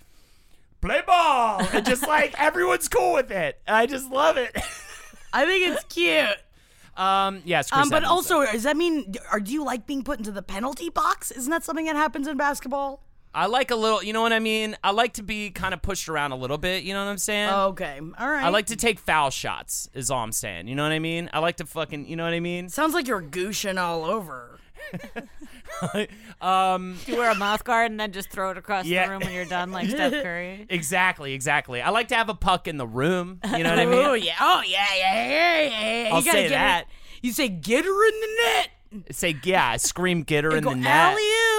Play 0.83 1.01
ball, 1.07 1.61
and 1.71 1.85
just 1.85 2.05
like 2.05 2.37
everyone's 2.39 2.89
cool 2.89 3.13
with 3.13 3.31
it. 3.31 3.57
I 3.65 3.85
just 3.85 4.11
love 4.11 4.35
it. 4.35 4.53
I 5.31 5.45
think 5.45 5.65
it's 5.65 5.83
cute. 5.85 6.37
Um, 6.97 7.41
yes, 7.45 7.71
Chris 7.71 7.83
Um, 7.83 7.89
but 7.89 8.03
Evans, 8.03 8.11
also, 8.11 8.43
does 8.45 8.63
that 8.63 8.75
mean, 8.75 9.15
or 9.31 9.39
do 9.39 9.53
you 9.53 9.63
like 9.63 9.87
being 9.87 10.03
put 10.03 10.19
into 10.19 10.31
the 10.31 10.41
penalty 10.41 10.89
box? 10.89 11.31
Isn't 11.31 11.51
that 11.51 11.63
something 11.63 11.85
that 11.85 11.95
happens 11.95 12.27
in 12.27 12.35
basketball? 12.35 13.01
I 13.33 13.45
like 13.45 13.71
a 13.71 13.75
little. 13.77 14.03
You 14.03 14.11
know 14.11 14.21
what 14.21 14.33
I 14.33 14.39
mean? 14.39 14.75
I 14.83 14.91
like 14.91 15.13
to 15.13 15.23
be 15.23 15.51
kind 15.51 15.73
of 15.73 15.81
pushed 15.81 16.09
around 16.09 16.33
a 16.33 16.35
little 16.35 16.57
bit. 16.57 16.83
You 16.83 16.93
know 16.93 17.03
what 17.05 17.09
I'm 17.11 17.17
saying? 17.17 17.49
Okay, 17.49 18.01
all 18.19 18.29
right. 18.29 18.43
I 18.43 18.49
like 18.49 18.65
to 18.65 18.75
take 18.75 18.99
foul 18.99 19.29
shots. 19.29 19.89
Is 19.93 20.11
all 20.11 20.19
I'm 20.19 20.33
saying. 20.33 20.67
You 20.67 20.75
know 20.75 20.83
what 20.83 20.91
I 20.91 20.99
mean? 20.99 21.29
I 21.31 21.39
like 21.39 21.55
to 21.57 21.65
fucking. 21.65 22.07
You 22.07 22.17
know 22.17 22.25
what 22.25 22.33
I 22.33 22.41
mean? 22.41 22.67
Sounds 22.67 22.93
like 22.93 23.07
you're 23.07 23.23
gooshing 23.23 23.79
all 23.81 24.03
over. 24.03 24.59
um. 26.41 26.97
You 27.07 27.17
wear 27.17 27.31
a 27.31 27.35
mouth 27.35 27.63
guard 27.63 27.91
and 27.91 27.99
then 27.99 28.11
just 28.11 28.29
throw 28.29 28.51
it 28.51 28.57
across 28.57 28.85
Yeah. 28.85 29.05
the 29.05 29.11
room 29.11 29.21
when 29.21 29.33
you're 29.33 29.45
done, 29.45 29.71
like 29.71 29.89
Steph 29.89 30.11
Curry. 30.23 30.65
Exactly. 30.69 31.33
Exactly. 31.33 31.81
I 31.81 31.89
like 31.89 32.07
to 32.09 32.15
have 32.15 32.29
a 32.29 32.33
puck 32.35 32.67
in 32.67 32.77
the 32.77 32.87
room. 32.87 33.39
You 33.45 33.63
know 33.63 33.69
what 33.69 33.79
I 33.79 33.85
mean? 33.85 33.93
Oh 34.05 34.13
yeah, 34.13 34.35
oh 34.39 34.61
yeah, 34.67 34.85
yeah, 34.97 35.29
yeah, 35.29 36.03
yeah. 36.03 36.09
I'll 36.13 36.21
you 36.21 36.31
say 36.31 36.43
get 36.43 36.49
that. 36.49 36.85
Her, 36.85 36.91
you 37.21 37.31
say 37.31 37.47
get 37.47 37.85
her 37.85 38.07
in 38.07 38.19
the 38.21 38.27
net. 38.45 38.69
Say 39.15 39.35
yeah. 39.43 39.77
Scream. 39.77 40.23
Get 40.23 40.43
her 40.43 40.55
in 40.55 40.63
Go 40.63 40.71
the 40.71 40.75
net. 40.75 40.87
alley 41.13 41.21
oop. 41.23 41.52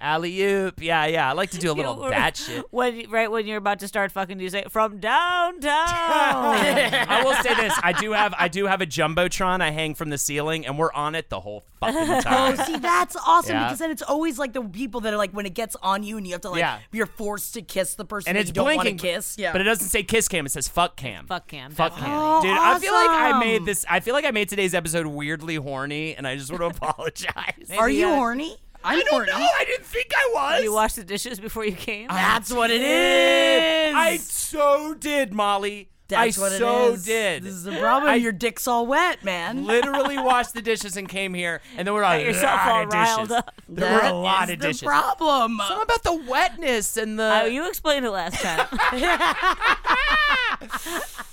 Alley 0.00 0.42
oop. 0.42 0.80
Yeah. 0.82 1.06
Yeah. 1.06 1.28
I 1.28 1.32
like 1.32 1.50
to 1.50 1.58
do 1.58 1.70
a 1.70 1.74
little 1.74 1.96
You 1.96 2.02
know, 2.04 2.10
that 2.10 2.36
shit. 2.36 2.64
When 2.70 3.10
right 3.10 3.30
when 3.30 3.46
you're 3.46 3.58
about 3.58 3.80
to 3.80 3.88
start 3.88 4.12
fucking, 4.12 4.40
you 4.40 4.48
say 4.50 4.64
from 4.70 4.98
downtown. 4.98 5.64
I 5.64 7.22
will 7.24 7.34
say 7.42 7.54
this: 7.54 7.72
I 7.82 7.92
do 7.92 8.12
have 8.12 8.34
I 8.38 8.48
do 8.48 8.66
have 8.66 8.80
a 8.80 8.86
jumbotron 8.86 9.60
I 9.60 9.70
hang 9.70 9.94
from 9.94 10.10
the 10.10 10.18
ceiling, 10.18 10.66
and 10.66 10.78
we're 10.78 10.92
on 10.92 11.14
it 11.14 11.28
the 11.30 11.40
whole 11.40 11.64
fucking 11.80 11.96
oh, 12.00 12.20
time. 12.20 12.56
Oh, 12.58 12.64
see, 12.64 12.78
that's 12.78 13.16
awesome 13.16 13.56
Yeah. 13.56 13.64
because 13.64 13.78
then 13.78 13.90
it's 13.90 14.02
always 14.02 14.38
like 14.38 14.52
the 14.52 14.62
people 14.62 15.00
that 15.02 15.12
are 15.12 15.16
like 15.16 15.32
when 15.32 15.46
it 15.46 15.54
gets 15.54 15.76
on 15.82 16.02
you 16.02 16.16
and 16.16 16.26
you 16.26 16.32
have 16.32 16.42
to 16.42 16.50
like 16.50 16.60
Yeah. 16.60 16.78
you're 16.92 17.06
forced 17.06 17.54
to 17.54 17.62
kiss 17.62 17.94
the 17.94 18.04
person 18.04 18.30
and 18.30 18.36
that 18.36 18.40
it's 18.42 18.48
you 18.50 18.54
don't 18.54 18.64
want 18.66 18.78
to 18.80 18.84
blinking, 18.84 18.98
kiss. 19.14 19.36
Yeah, 19.38 19.52
but 19.52 19.60
it 19.60 19.64
doesn't 19.64 19.88
say 19.88 20.02
kiss 20.02 20.28
cam. 20.28 20.46
It 20.46 20.52
says 20.52 20.68
fuck 20.68 20.96
cam. 20.96 21.26
Fuck 21.26 21.48
cam, 21.48 21.70
Fuck 21.72 21.96
cam. 21.96 22.08
Oh, 22.10 22.42
Dude, 22.42 22.50
I 22.52 22.78
feel 22.78 22.92
like 22.92 23.10
I 23.10 23.38
made 23.40 23.64
this. 23.66 23.84
I 23.88 24.00
feel 24.00 24.14
like 24.14 24.24
I 24.24 24.30
made 24.30 24.48
today's 24.48 24.74
episode 24.74 25.06
weirdly 25.06 25.56
horny, 25.56 26.14
and 26.14 26.26
I 26.26 26.36
just 26.36 26.50
want 26.50 26.60
to 26.62 26.66
apologize. 26.66 27.70
Are 27.76 27.90
you 27.90 28.06
Yeah. 28.06 28.12
Uh, 28.12 28.16
horny? 28.16 28.56
I'm 28.82 28.98
I 28.98 29.02
don't 29.02 29.10
horny. 29.10 29.30
know. 29.32 29.48
I 29.58 29.64
didn't 29.64 29.86
think 29.86 30.10
I 30.14 30.30
was. 30.34 30.64
You 30.64 30.72
washed 30.72 30.96
the 30.96 31.04
dishes 31.04 31.38
before 31.40 31.64
you 31.64 31.72
came. 31.72 32.08
That's 32.08 32.52
what 32.52 32.70
it 32.70 32.80
is. 32.80 33.94
I 33.94 34.16
so 34.18 34.94
did, 34.94 35.32
Molly. 35.32 35.88
That's 36.08 36.36
I 36.36 36.40
what 36.40 36.50
it 36.52 36.58
so 36.58 36.92
is. 36.94 37.04
did. 37.04 37.44
This 37.44 37.54
is 37.54 37.62
the 37.62 37.76
problem. 37.78 38.10
I- 38.10 38.16
Your 38.16 38.32
dick's 38.32 38.66
all 38.66 38.84
wet, 38.86 39.22
man. 39.22 39.64
Literally 39.64 40.18
washed 40.18 40.54
the 40.54 40.62
dishes 40.62 40.96
and 40.96 41.08
came 41.08 41.34
here, 41.34 41.60
and 41.76 41.78
then 41.78 41.84
there 41.86 41.94
were 41.94 42.02
a 42.02 42.20
yourself 42.20 42.66
lot 42.66 42.68
all 42.68 42.82
of 42.82 42.90
dishes. 42.90 43.30
up. 43.30 43.54
There 43.68 43.92
were 43.94 44.00
That 44.00 44.12
a 44.12 44.16
lot 44.16 44.50
of 44.50 44.58
the 44.58 44.66
dishes. 44.68 44.82
problem. 44.82 45.60
Something 45.68 45.82
about 45.82 46.02
the 46.02 46.14
wetness 46.28 46.96
and 46.96 47.16
the. 47.16 47.42
Oh, 47.42 47.46
you 47.46 47.68
explained 47.68 48.06
it 48.06 48.10
last 48.10 48.42
time. 48.42 48.66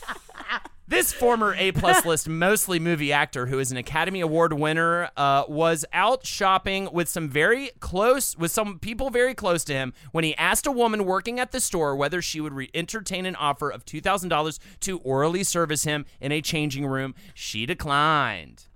This 0.90 1.12
former 1.12 1.54
A 1.58 1.74
plus 1.74 2.06
list, 2.06 2.30
mostly 2.30 2.80
movie 2.80 3.12
actor 3.12 3.48
who 3.48 3.60
is 3.60 3.72
an 3.72 3.78
Academy 3.78 4.22
Award 4.22 4.54
winner, 4.54 5.10
uh, 5.18 5.44
was 5.50 5.84
out 5.92 6.26
shopping 6.26 6.88
with 6.94 7.10
some 7.10 7.28
very 7.28 7.72
close, 7.82 8.38
with 8.38 8.52
some 8.52 8.80
people 8.80 9.10
very 9.10 9.34
close 9.34 9.66
to 9.66 9.74
him 9.74 9.92
when 10.14 10.24
he 10.24 10.34
asked 10.38 10.66
a 10.66 10.72
woman 10.72 11.04
working 11.04 11.42
at 11.42 11.52
the 11.52 11.60
store 11.60 11.94
whether 11.94 12.22
she 12.22 12.40
would 12.40 12.54
re- 12.54 12.70
entertain 12.74 13.26
an 13.26 13.36
offer 13.36 13.70
of 13.70 13.84
two 13.84 14.00
thousand 14.00 14.30
dollars 14.30 14.62
to 14.80 15.00
orally 15.00 15.44
service 15.44 15.84
him 15.84 16.06
in 16.22 16.32
a 16.32 16.42
changing 16.42 16.86
room. 16.86 17.16
She 17.34 17.66
declined. 17.66 18.67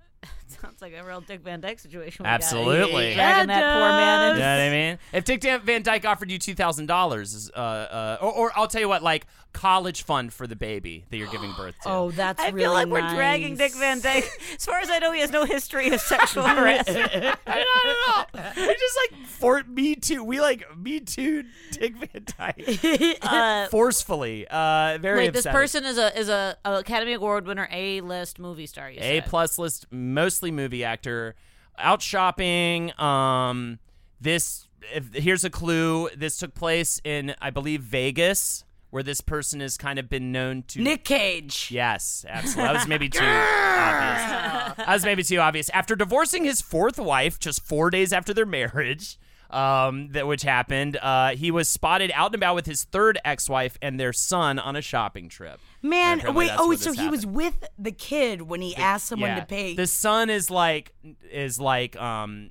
Sounds 0.64 0.80
like 0.80 0.94
a 0.94 1.02
real 1.04 1.20
Dick 1.20 1.40
Van 1.40 1.60
Dyke 1.60 1.78
situation. 1.78 2.22
we 2.24 2.28
got. 2.28 2.34
Absolutely. 2.34 3.14
Dragging 3.14 3.48
that 3.48 3.74
poor 3.78 3.88
man 3.90 4.26
You 4.28 4.32
in. 4.34 4.38
know 4.38 4.56
what 4.56 4.60
I 4.60 4.70
mean? 4.70 4.98
If 5.12 5.24
Dick 5.24 5.42
Van 5.64 5.82
Dyke 5.82 6.04
offered 6.04 6.30
you 6.30 6.38
two 6.38 6.54
thousand 6.54 6.86
dollars, 6.86 7.50
uh, 7.54 7.58
uh, 7.58 8.18
or, 8.20 8.32
or 8.32 8.52
I'll 8.56 8.68
tell 8.68 8.80
you 8.80 8.88
what, 8.88 9.02
like 9.02 9.26
college 9.52 10.04
fund 10.04 10.32
for 10.32 10.46
the 10.46 10.56
baby 10.56 11.04
that 11.10 11.16
you're 11.18 11.28
giving 11.30 11.52
birth 11.52 11.74
to. 11.82 11.88
Oh, 11.90 12.10
that's 12.10 12.40
I 12.40 12.48
really 12.48 12.62
feel 12.62 12.72
like 12.72 12.86
we're 12.88 13.14
dragging 13.14 13.56
Dick. 13.56 13.74
Van 13.74 14.00
Dyke. 14.00 14.24
As 14.56 14.64
far 14.64 14.80
as 14.80 14.88
I 14.88 14.98
know, 14.98 15.12
he 15.12 15.20
has 15.20 15.30
no 15.30 15.44
history 15.44 15.90
of 15.90 16.00
sexual 16.00 16.44
harassment. 16.46 17.12
Not 17.12 17.38
at 17.46 17.96
all. 18.08 18.26
We 18.56 18.66
just 18.66 18.98
like 19.10 19.26
for 19.26 19.62
me 19.64 19.94
too. 19.96 20.22
We 20.24 20.40
like 20.40 20.64
me 20.76 21.00
too. 21.00 21.44
Dick 21.72 21.96
Van 21.96 22.24
Dyke 22.38 23.18
Uh, 23.22 23.66
forcefully. 23.68 24.46
Uh, 24.48 24.98
very 25.00 25.18
wait, 25.24 25.32
this 25.32 25.46
person 25.46 25.84
is 25.84 25.98
a 25.98 26.16
is 26.18 26.28
a, 26.28 26.56
a 26.64 26.74
Academy 26.76 27.12
Award 27.14 27.46
winner, 27.46 27.68
A 27.72 28.00
list 28.00 28.38
movie 28.38 28.66
star. 28.66 28.90
You 28.90 28.98
A 29.00 29.20
said. 29.20 29.26
plus 29.26 29.58
list, 29.58 29.86
mostly 29.90 30.50
movie 30.52 30.84
actor, 30.84 31.34
out 31.78 32.02
shopping. 32.02 32.98
Um, 33.00 33.78
this 34.20 34.68
if, 34.94 35.12
here's 35.14 35.44
a 35.44 35.50
clue. 35.50 36.08
This 36.16 36.38
took 36.38 36.54
place 36.54 37.00
in, 37.04 37.34
I 37.40 37.50
believe, 37.50 37.82
Vegas, 37.82 38.64
where 38.90 39.02
this 39.02 39.20
person 39.20 39.60
has 39.60 39.76
kind 39.76 39.98
of 39.98 40.08
been 40.08 40.32
known 40.32 40.64
to. 40.68 40.80
Nick 40.80 41.04
Cage. 41.04 41.68
Yes, 41.70 42.24
absolutely. 42.28 42.64
That 42.64 42.74
was 42.74 42.88
maybe 42.88 43.08
too 43.08 43.24
obvious. 43.24 44.76
That 44.76 44.88
was 44.88 45.04
maybe 45.04 45.22
too 45.22 45.38
obvious. 45.38 45.68
After 45.70 45.96
divorcing 45.96 46.44
his 46.44 46.60
fourth 46.60 46.98
wife 46.98 47.38
just 47.38 47.62
four 47.62 47.90
days 47.90 48.12
after 48.12 48.34
their 48.34 48.46
marriage, 48.46 49.18
um, 49.50 50.08
that 50.12 50.26
which 50.26 50.42
happened, 50.42 50.96
uh, 51.00 51.30
he 51.30 51.50
was 51.50 51.68
spotted 51.68 52.10
out 52.14 52.26
and 52.26 52.36
about 52.36 52.54
with 52.54 52.66
his 52.66 52.84
third 52.84 53.18
ex-wife 53.24 53.78
and 53.82 53.98
their 53.98 54.12
son 54.12 54.58
on 54.58 54.76
a 54.76 54.82
shopping 54.82 55.28
trip. 55.28 55.60
Man, 55.82 56.34
wait. 56.34 56.50
Oh, 56.56 56.74
so 56.74 56.92
he 56.92 57.08
was 57.08 57.26
with 57.26 57.64
the 57.78 57.92
kid 57.92 58.42
when 58.42 58.60
he 58.60 58.74
asked 58.76 59.06
someone 59.06 59.30
Yeah. 59.30 59.40
to 59.40 59.46
pay. 59.46 59.74
The 59.74 59.86
son 59.86 60.30
is 60.30 60.50
like 60.50 60.92
is 61.30 61.58
like 61.58 61.96
um 61.96 62.50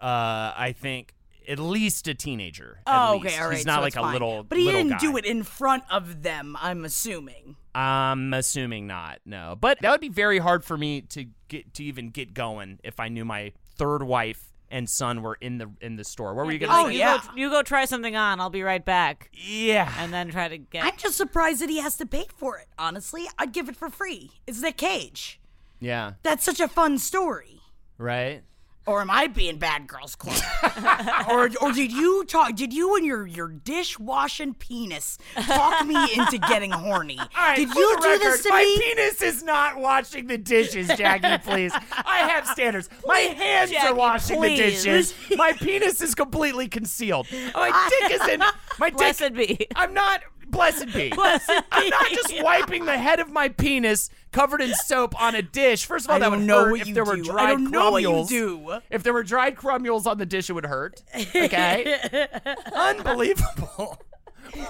uh 0.00 0.52
I 0.56 0.74
think 0.78 1.14
at 1.48 1.58
least 1.58 2.06
a 2.08 2.14
teenager. 2.14 2.80
at 2.86 3.08
oh, 3.10 3.14
least. 3.14 3.26
okay, 3.26 3.38
all 3.42 3.48
right. 3.48 3.56
He's 3.56 3.66
not 3.66 3.78
so 3.78 3.82
like 3.82 3.96
a 3.96 4.00
fine. 4.00 4.12
little. 4.12 4.44
But 4.44 4.58
he 4.58 4.64
little 4.64 4.82
didn't 4.84 5.00
do 5.00 5.16
it 5.16 5.24
in 5.24 5.42
front 5.42 5.82
of 5.90 6.22
them. 6.22 6.56
I'm 6.60 6.84
assuming. 6.84 7.56
I'm 7.74 8.32
assuming 8.32 8.86
not. 8.86 9.18
No, 9.24 9.56
but 9.60 9.78
that 9.82 9.90
would 9.90 10.00
be 10.00 10.08
very 10.08 10.38
hard 10.38 10.64
for 10.64 10.76
me 10.78 11.02
to 11.02 11.26
get 11.48 11.74
to 11.74 11.84
even 11.84 12.10
get 12.10 12.34
going 12.34 12.78
if 12.82 12.98
I 13.00 13.08
knew 13.08 13.24
my 13.24 13.52
third 13.76 14.02
wife 14.02 14.52
and 14.70 14.88
son 14.88 15.22
were 15.22 15.36
in 15.40 15.58
the 15.58 15.70
in 15.80 15.96
the 15.96 16.04
store. 16.04 16.34
What 16.34 16.46
were 16.46 16.52
you 16.52 16.58
gonna 16.58 16.72
like, 16.72 16.84
Oh, 16.84 16.88
say? 16.88 16.94
you 16.94 16.98
yeah. 17.00 17.18
Go, 17.26 17.36
you 17.36 17.50
go 17.50 17.62
try 17.62 17.84
something 17.84 18.14
on. 18.16 18.40
I'll 18.40 18.50
be 18.50 18.62
right 18.62 18.84
back. 18.84 19.30
Yeah. 19.32 19.92
And 19.98 20.12
then 20.12 20.30
try 20.30 20.48
to 20.48 20.58
get. 20.58 20.84
I'm 20.84 20.96
just 20.96 21.16
surprised 21.16 21.60
that 21.60 21.70
he 21.70 21.78
has 21.78 21.96
to 21.98 22.06
pay 22.06 22.26
for 22.36 22.58
it. 22.58 22.66
Honestly, 22.78 23.26
I'd 23.38 23.52
give 23.52 23.68
it 23.68 23.76
for 23.76 23.88
free. 23.90 24.30
It's 24.46 24.60
Nick 24.62 24.76
Cage. 24.76 25.40
yeah. 25.80 26.12
That's 26.22 26.44
such 26.44 26.60
a 26.60 26.68
fun 26.68 26.98
story. 26.98 27.60
Right. 27.98 28.42
Or 28.86 29.02
am 29.02 29.10
I 29.10 29.26
being 29.26 29.58
bad 29.58 29.86
girls 29.86 30.16
club? 30.16 30.40
or 31.28 31.50
or 31.60 31.72
did 31.72 31.92
you 31.92 32.24
talk? 32.24 32.56
Did 32.56 32.72
you 32.72 32.96
and 32.96 33.04
your 33.04 33.26
your 33.26 33.48
dishwashing 33.48 34.54
penis 34.54 35.18
talk 35.34 35.86
me 35.86 35.96
into 36.14 36.38
getting 36.38 36.70
horny? 36.72 37.18
Right, 37.36 37.56
did 37.56 37.68
you 37.68 37.98
do 38.00 38.08
record, 38.08 38.20
this 38.20 38.42
to 38.44 38.48
my 38.50 38.62
me? 38.62 38.78
penis 38.78 39.22
is 39.22 39.42
not 39.42 39.78
washing 39.78 40.26
the 40.26 40.36
dishes, 40.38 40.88
Jackie. 40.88 41.42
Please, 41.42 41.72
I 41.92 42.18
have 42.30 42.46
standards. 42.46 42.88
My 43.06 43.18
hands 43.18 43.72
are 43.82 43.94
washing 43.94 44.36
please. 44.38 44.58
the 44.58 44.64
dishes. 44.90 45.14
My 45.36 45.52
penis 45.60 46.00
is 46.00 46.14
completely 46.14 46.68
concealed. 46.68 47.26
My 47.54 47.90
dick 48.00 48.20
is 48.20 48.28
in. 48.28 48.40
My 48.78 48.90
dick. 48.90 48.98
Blessed 48.98 49.34
be. 49.34 49.66
I'm 49.76 49.94
not. 49.94 50.22
Blessed 50.50 50.92
be. 50.92 51.10
Blessed 51.10 51.50
I'm 51.72 51.88
not 51.88 52.10
just 52.10 52.42
wiping 52.42 52.84
the 52.84 52.98
head 52.98 53.20
of 53.20 53.30
my 53.30 53.48
penis 53.48 54.10
covered 54.32 54.60
in 54.60 54.74
soap 54.74 55.20
on 55.20 55.34
a 55.34 55.42
dish. 55.42 55.84
First 55.86 56.06
of 56.06 56.10
all, 56.10 56.16
I 56.16 56.20
that 56.20 56.30
would 56.30 56.40
know 56.40 56.66
hurt 56.66 56.80
if 56.80 56.86
you 56.88 56.94
there 56.94 57.04
were 57.04 57.16
do. 57.16 57.24
dried 57.24 57.44
I 57.48 57.50
don't 57.52 57.70
know 57.70 57.90
what 57.92 58.02
you 58.02 58.24
do. 58.28 58.78
If 58.90 59.02
there 59.02 59.12
were 59.12 59.22
dried 59.22 59.56
crummules 59.56 60.06
on 60.06 60.18
the 60.18 60.26
dish, 60.26 60.50
it 60.50 60.52
would 60.54 60.66
hurt. 60.66 61.02
Okay. 61.34 62.26
Unbelievable. 62.74 63.98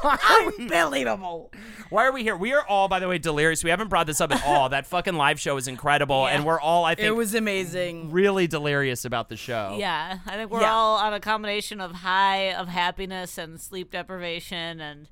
Why 0.02 0.51
we, 0.59 0.65
Unbelievable. 0.65 1.51
why 1.89 2.05
are 2.05 2.12
we 2.12 2.23
here? 2.23 2.36
We 2.36 2.52
are 2.52 2.66
all, 2.66 2.86
by 2.89 2.98
the 2.98 3.09
way, 3.09 3.16
delirious. 3.16 3.65
We 3.65 3.70
haven't 3.70 3.89
brought 3.89 4.07
this 4.07 4.20
up 4.20 4.31
at 4.31 4.44
all. 4.44 4.69
That 4.69 4.86
fucking 4.86 5.15
live 5.15 5.40
show 5.40 5.57
is 5.57 5.69
incredible, 5.69 6.27
and 6.27 6.44
we're 6.44 6.61
all, 6.61 6.85
I 6.85 6.94
think, 6.94 7.07
It 7.07 7.12
was 7.16 7.35
amazing. 7.35 8.11
really 8.11 8.47
delirious 8.47 9.07
about 9.07 9.31
the 9.31 9.36
show. 9.39 9.77
Yeah, 9.78 10.19
I 10.27 10.36
think 10.36 10.51
we're 10.51 10.61
Yeah. 10.61 10.73
all 10.74 10.97
on 10.98 11.15
a 11.15 11.20
combination 11.20 11.81
of 11.81 11.93
high 11.93 12.52
of 12.52 12.69
happiness 12.69 13.39
and 13.39 13.59
sleep 13.59 13.90
deprivation 13.90 14.82
and 14.82 15.09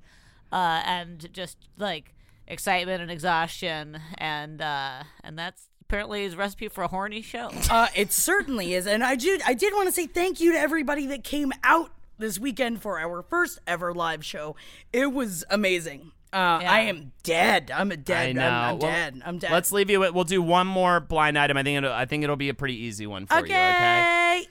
uh 0.53 0.83
and 0.85 1.33
just 1.33 1.57
like 1.77 2.15
excitement 2.47 3.03
and 3.03 3.11
exhaustion 3.11 4.01
and 4.17 4.63
uh 4.63 5.03
and 5.23 5.39
that's 5.39 5.69
apparently 5.83 6.23
his 6.23 6.37
recipe 6.37 6.69
for 6.69 6.85
a 6.85 6.89
horny 6.89 7.23
show. 7.23 7.51
Uh, 7.71 7.89
it 7.95 8.13
certainly 8.13 8.73
is, 8.73 8.87
and 8.87 9.05
I 9.05 9.15
did. 9.15 9.43
I 9.47 9.53
did 9.53 9.75
want 9.75 9.89
to 9.89 9.93
say 9.93 10.07
thank 10.07 10.41
you 10.41 10.53
to 10.53 10.59
everybody 10.59 11.07
that 11.09 11.23
came 11.23 11.53
out 11.63 11.91
this 12.19 12.39
weekend 12.39 12.81
for 12.81 12.99
our 12.99 13.23
first 13.23 13.59
ever 13.67 13.93
live 13.93 14.25
show. 14.25 14.57
It 14.91 15.13
was 15.13 15.45
amazing. 15.51 16.13
Uh, 16.33 16.61
I 16.63 16.81
am 16.81 17.13
dead. 17.23 17.71
I'm 17.75 17.91
a 17.91 17.97
dead. 17.97 18.31
I 18.31 18.33
know. 18.33 18.49
I'm, 18.49 18.53
I'm 18.53 18.79
Well, 18.79 18.91
dead. 18.91 19.23
I'm 19.25 19.39
dead. 19.39 19.53
Let's 19.53 19.71
leave 19.71 19.91
you 19.91 20.01
with. 20.01 20.15
We'll 20.15 20.25
do 20.25 20.43
one 20.43 20.67
more 20.67 21.01
blind 21.01 21.39
item. 21.39 21.57
I 21.57 21.63
think 21.63 21.79
it'll, 21.79 21.93
I 21.93 22.07
think 22.07 22.25
it'll 22.25 22.37
be 22.37 22.49
a 22.49 22.55
pretty 22.55 22.77
easy 22.85 23.07
one 23.07 23.27
for 23.27 23.39
okay. 23.39 23.49
you. 23.49 23.77
Okay. 23.77 24.49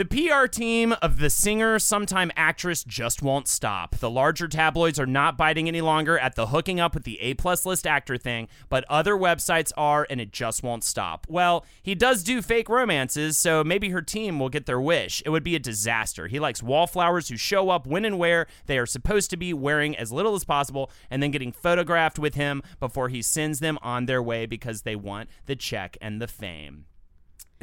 The 0.00 0.06
PR 0.06 0.46
team 0.46 0.94
of 1.02 1.18
the 1.18 1.28
singer, 1.28 1.78
sometime 1.78 2.32
actress, 2.34 2.84
just 2.84 3.20
won't 3.20 3.46
stop. 3.46 3.96
The 3.96 4.08
larger 4.08 4.48
tabloids 4.48 4.98
are 4.98 5.04
not 5.04 5.36
biting 5.36 5.68
any 5.68 5.82
longer 5.82 6.18
at 6.18 6.36
the 6.36 6.46
hooking 6.46 6.80
up 6.80 6.94
with 6.94 7.04
the 7.04 7.20
A 7.20 7.34
plus 7.34 7.66
list 7.66 7.86
actor 7.86 8.16
thing, 8.16 8.48
but 8.70 8.86
other 8.88 9.14
websites 9.14 9.72
are, 9.76 10.06
and 10.08 10.18
it 10.18 10.32
just 10.32 10.62
won't 10.62 10.84
stop. 10.84 11.26
Well, 11.28 11.66
he 11.82 11.94
does 11.94 12.22
do 12.22 12.40
fake 12.40 12.70
romances, 12.70 13.36
so 13.36 13.62
maybe 13.62 13.90
her 13.90 14.00
team 14.00 14.38
will 14.38 14.48
get 14.48 14.64
their 14.64 14.80
wish. 14.80 15.22
It 15.26 15.28
would 15.28 15.44
be 15.44 15.54
a 15.54 15.58
disaster. 15.58 16.28
He 16.28 16.40
likes 16.40 16.62
wallflowers 16.62 17.28
who 17.28 17.36
show 17.36 17.68
up 17.68 17.86
when 17.86 18.06
and 18.06 18.18
where 18.18 18.46
they 18.64 18.78
are 18.78 18.86
supposed 18.86 19.28
to 19.28 19.36
be, 19.36 19.52
wearing 19.52 19.94
as 19.98 20.10
little 20.10 20.34
as 20.34 20.44
possible, 20.44 20.90
and 21.10 21.22
then 21.22 21.30
getting 21.30 21.52
photographed 21.52 22.18
with 22.18 22.36
him 22.36 22.62
before 22.78 23.10
he 23.10 23.20
sends 23.20 23.60
them 23.60 23.78
on 23.82 24.06
their 24.06 24.22
way 24.22 24.46
because 24.46 24.80
they 24.80 24.96
want 24.96 25.28
the 25.44 25.56
check 25.56 25.98
and 26.00 26.22
the 26.22 26.26
fame. 26.26 26.86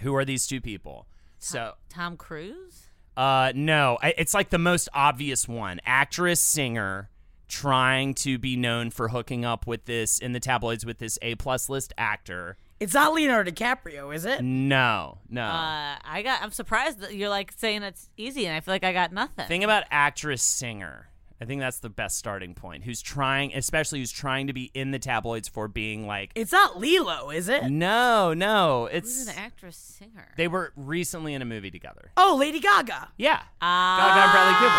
Who 0.01 0.13
are 0.13 0.23
these 0.23 0.45
two 0.45 0.61
people? 0.61 1.07
So, 1.39 1.73
Tom 1.89 2.17
Cruise? 2.17 2.83
uh, 3.15 3.51
no, 3.55 3.97
I, 4.01 4.13
it's 4.17 4.33
like 4.33 4.49
the 4.49 4.57
most 4.57 4.89
obvious 4.93 5.47
one. 5.47 5.79
Actress, 5.85 6.39
singer, 6.41 7.09
trying 7.47 8.13
to 8.15 8.37
be 8.37 8.55
known 8.55 8.89
for 8.89 9.09
hooking 9.09 9.45
up 9.45 9.65
with 9.67 9.85
this 9.85 10.19
in 10.19 10.33
the 10.33 10.39
tabloids 10.39 10.85
with 10.85 10.97
this 10.99 11.17
A 11.21 11.35
plus 11.35 11.69
list 11.69 11.93
actor. 11.97 12.57
It's 12.79 12.93
not 12.93 13.13
Leonardo 13.13 13.49
DiCaprio, 13.49 14.13
is 14.13 14.23
it? 14.25 14.43
No, 14.43 15.17
no. 15.29 15.43
Uh, 15.43 15.95
I 16.03 16.21
got. 16.23 16.43
I'm 16.43 16.51
surprised 16.51 16.99
that 16.99 17.15
you're 17.15 17.29
like 17.29 17.51
saying 17.57 17.81
it's 17.81 18.09
easy, 18.17 18.45
and 18.45 18.55
I 18.55 18.59
feel 18.59 18.73
like 18.73 18.83
I 18.83 18.93
got 18.93 19.11
nothing. 19.11 19.47
Thing 19.47 19.63
about 19.63 19.85
actress, 19.89 20.43
singer. 20.43 21.09
I 21.39 21.45
think 21.45 21.61
that's 21.61 21.77
the 21.79 21.89
best 21.89 22.17
starting 22.17 22.55
point. 22.55 22.83
Who's 22.83 22.99
trying, 23.01 23.53
especially 23.53 23.99
who's 23.99 24.11
trying 24.11 24.47
to 24.47 24.53
be 24.53 24.71
in 24.73 24.89
the 24.89 24.97
tabloids 24.97 25.47
for 25.47 25.67
being 25.67 26.07
like, 26.07 26.31
It's 26.33 26.51
not 26.51 26.79
Lilo, 26.79 27.29
is 27.29 27.47
it? 27.47 27.65
no, 27.69 28.33
no, 28.33 28.89
Who's 28.91 29.27
it's 29.27 29.29
an 29.37 29.43
actress 29.43 29.77
singer? 29.77 30.29
they 30.35 30.47
were 30.47 30.73
recently 30.75 31.35
in 31.35 31.41
a 31.43 31.45
movie 31.45 31.69
together. 31.69 32.11
Oh, 32.17 32.35
Lady 32.39 32.59
Gaga. 32.59 33.09
Yeah, 33.17 33.41
Ah. 33.61 33.97
Gaga 33.99 34.21
and 34.23 34.31
Bradley 34.31 34.53
Cooper. 34.59 34.73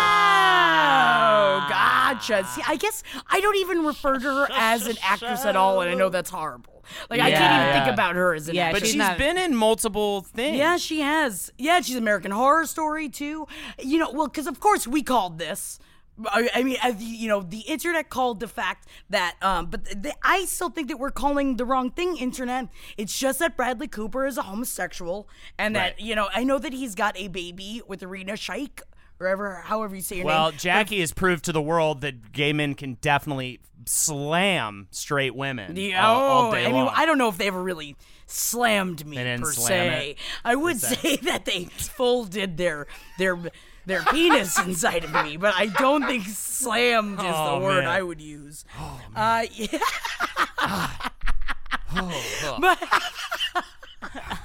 Oh, 1.61 1.65
gotcha. 1.69 2.45
See, 2.49 2.61
I 2.67 2.75
guess 2.75 3.03
I 3.29 3.39
don't 3.41 3.55
even 3.57 3.85
refer 3.85 4.19
to 4.19 4.25
her 4.25 4.47
as 4.51 4.87
an 4.87 4.97
actress 5.03 5.45
at 5.45 5.55
all, 5.55 5.81
and 5.81 5.89
I 5.89 5.93
know 5.93 6.09
that's 6.09 6.29
horrible. 6.29 6.83
Like 7.09 7.21
I 7.21 7.29
can't 7.31 7.53
even 7.53 7.67
yeah. 7.67 7.83
think 7.85 7.93
about 7.93 8.15
her 8.15 8.33
as 8.33 8.49
an 8.49 8.55
Yeah, 8.55 8.65
actress. 8.65 8.81
But 8.81 8.85
she's 8.87 8.93
she's 8.93 8.97
not- 8.97 9.17
been 9.17 9.37
in 9.37 9.55
multiple 9.55 10.21
things. 10.21 10.57
Yeah, 10.57 10.77
she 10.77 11.01
has. 11.01 11.51
Yeah, 11.57 11.81
she's 11.81 11.95
American 11.95 12.31
Horror 12.31 12.65
Story 12.65 13.09
too. 13.09 13.47
You 13.77 13.99
know, 13.99 14.11
well, 14.11 14.27
because 14.27 14.47
of 14.47 14.59
course 14.59 14.87
we 14.87 15.03
called 15.03 15.37
this. 15.37 15.79
I 16.27 16.49
I 16.55 16.63
mean, 16.63 16.77
as 16.81 16.97
the- 16.97 17.03
you 17.05 17.27
know, 17.27 17.41
the 17.41 17.59
internet 17.61 18.09
called 18.09 18.39
the 18.39 18.47
fact 18.47 18.87
that, 19.09 19.35
um, 19.41 19.67
but 19.67 19.85
the, 19.85 20.13
I 20.23 20.45
still 20.45 20.69
think 20.69 20.87
that 20.89 20.97
we're 20.97 21.11
calling 21.11 21.57
the 21.57 21.65
wrong 21.65 21.91
thing. 21.91 22.17
Internet. 22.17 22.69
It's 22.97 23.17
just 23.17 23.39
that 23.39 23.55
Bradley 23.55 23.87
Cooper 23.87 24.25
is 24.25 24.37
a 24.37 24.41
homosexual, 24.43 25.29
and 25.57 25.75
that 25.75 25.93
Right. 25.93 25.99
you 25.99 26.15
know, 26.15 26.29
I 26.33 26.43
know 26.43 26.57
that 26.59 26.73
he's 26.73 26.95
got 26.95 27.17
a 27.17 27.27
baby 27.27 27.81
with 27.87 28.03
Irina 28.03 28.33
Shayk, 28.33 28.81
or 29.19 29.27
ever, 29.27 29.55
however 29.65 29.95
you 29.95 30.01
say 30.01 30.17
your 30.17 30.25
Well, 30.25 30.35
name. 30.35 30.43
Well, 30.43 30.51
Jackie 30.59 30.99
has 31.01 31.11
proved 31.13 31.45
to 31.45 31.51
the 31.51 31.61
world 31.61 32.01
that 32.01 32.31
gay 32.31 32.53
men 32.53 32.73
can 32.73 32.95
definitely 33.01 33.59
slam 33.85 34.87
straight 34.91 35.35
women 35.35 35.75
Yeah, 35.75 36.05
all, 36.07 36.21
all 36.21 36.49
oh, 36.49 36.53
day 36.53 36.65
I 36.65 36.67
mean, 36.71 36.85
long. 36.85 36.93
I 36.95 37.05
don't 37.05 37.17
know 37.17 37.29
if 37.29 37.37
they 37.37 37.47
ever 37.47 37.61
really 37.61 37.95
slammed 38.31 39.05
me 39.05 39.17
per 39.17 39.51
se. 39.51 40.09
it, 40.11 40.17
I 40.45 40.55
would 40.55 40.79
say 40.79 41.15
that 41.23 41.45
they 41.45 41.65
folded 41.65 42.57
their 42.57 42.87
their 43.17 43.37
their 43.85 44.03
penis 44.03 44.57
inside 44.59 45.03
of 45.03 45.11
me, 45.25 45.35
but 45.37 45.53
I 45.55 45.65
don't 45.67 46.05
think 46.05 46.25
slammed 46.27 47.19
is 47.19 47.25
Oh, 47.27 47.59
the 47.59 47.65
word 47.65 47.83
man. 47.85 47.87
I 47.89 48.01
would 48.03 48.21
use. 48.21 48.63
uh, 49.15 49.45
yeah. 49.53 49.79
but 52.59 52.79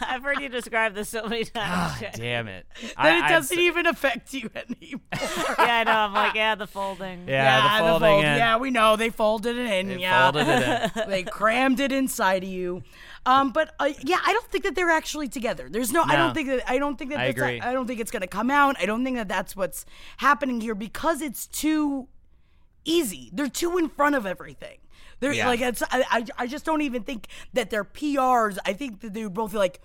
I've 0.01 0.23
heard 0.23 0.41
you 0.41 0.49
describe 0.49 0.95
this 0.95 1.11
so 1.11 1.27
many 1.29 1.45
times. 1.45 2.01
God 2.01 2.11
damn 2.15 2.49
it! 2.49 2.67
then 2.81 2.93
I- 2.97 3.27
it 3.27 3.29
doesn't 3.29 3.57
s- 3.57 3.63
even 3.63 3.87
affect 3.87 4.33
you 4.35 4.51
anymore. 4.55 5.01
yeah, 5.13 5.55
I 5.59 5.85
know. 5.85 5.93
I'm 5.93 6.13
like, 6.13 6.35
yeah, 6.35 6.55
the 6.55 6.67
folding. 6.67 7.29
Yeah, 7.29 7.79
the 7.79 7.85
folding 7.85 8.09
fold- 8.09 8.25
in. 8.25 8.37
Yeah, 8.37 8.57
we 8.57 8.71
know 8.71 8.97
they 8.97 9.11
folded 9.11 9.57
it 9.57 9.71
in. 9.71 9.89
They 9.89 9.99
yeah, 9.99 10.31
folded 10.33 10.49
it 10.49 10.97
in. 11.05 11.11
they 11.11 11.23
crammed 11.23 11.81
it 11.81 11.93
inside 11.93 12.43
of 12.43 12.49
you. 12.49 12.83
Um, 13.27 13.53
but 13.53 13.75
uh, 13.81 13.91
yeah, 14.03 14.19
I 14.25 14.33
don't 14.33 14.47
think 14.49 14.65
that 14.65 14.75
they're 14.75 14.91
actually 14.91 15.29
together. 15.29 15.69
There's 15.71 15.93
no, 15.93 16.03
I 16.03 16.17
don't 16.17 16.35
think 16.35 16.49
that 16.49 16.69
I 16.71 16.79
don't 16.79 16.97
think 16.99 17.11
that 17.11 17.21
I 17.21 17.27
that's, 17.29 17.39
agree. 17.39 17.61
I 17.61 17.73
don't 17.73 17.87
think 17.87 18.01
it's 18.01 18.11
gonna 18.11 18.27
come 18.27 18.51
out. 18.51 18.77
I 18.79 18.87
don't 18.87 19.03
think 19.05 19.17
that 19.17 19.29
that's 19.29 19.57
what's 19.57 19.87
happening 20.19 20.61
here 20.61 20.75
because 20.75 21.23
it's 21.23 21.47
too 21.47 22.09
easy. 22.85 23.31
They're 23.33 23.49
too 23.49 23.79
in 23.79 23.89
front 23.89 24.15
of 24.15 24.27
everything. 24.27 24.79
They're 25.21 25.33
Yeah. 25.33 25.47
like 25.49 25.61
it's 25.61 25.83
I, 25.91 26.05
I 26.11 26.25
I 26.39 26.47
just 26.47 26.67
don't 26.67 26.83
even 26.83 27.03
think 27.03 27.29
that 27.55 27.71
their 27.71 27.85
PRs. 27.85 28.59
I 28.67 28.75
think 28.75 29.01
that 29.01 29.15
they 29.15 29.25
would 29.25 29.35
both 29.35 29.53
be 29.53 29.59
like. 29.59 29.81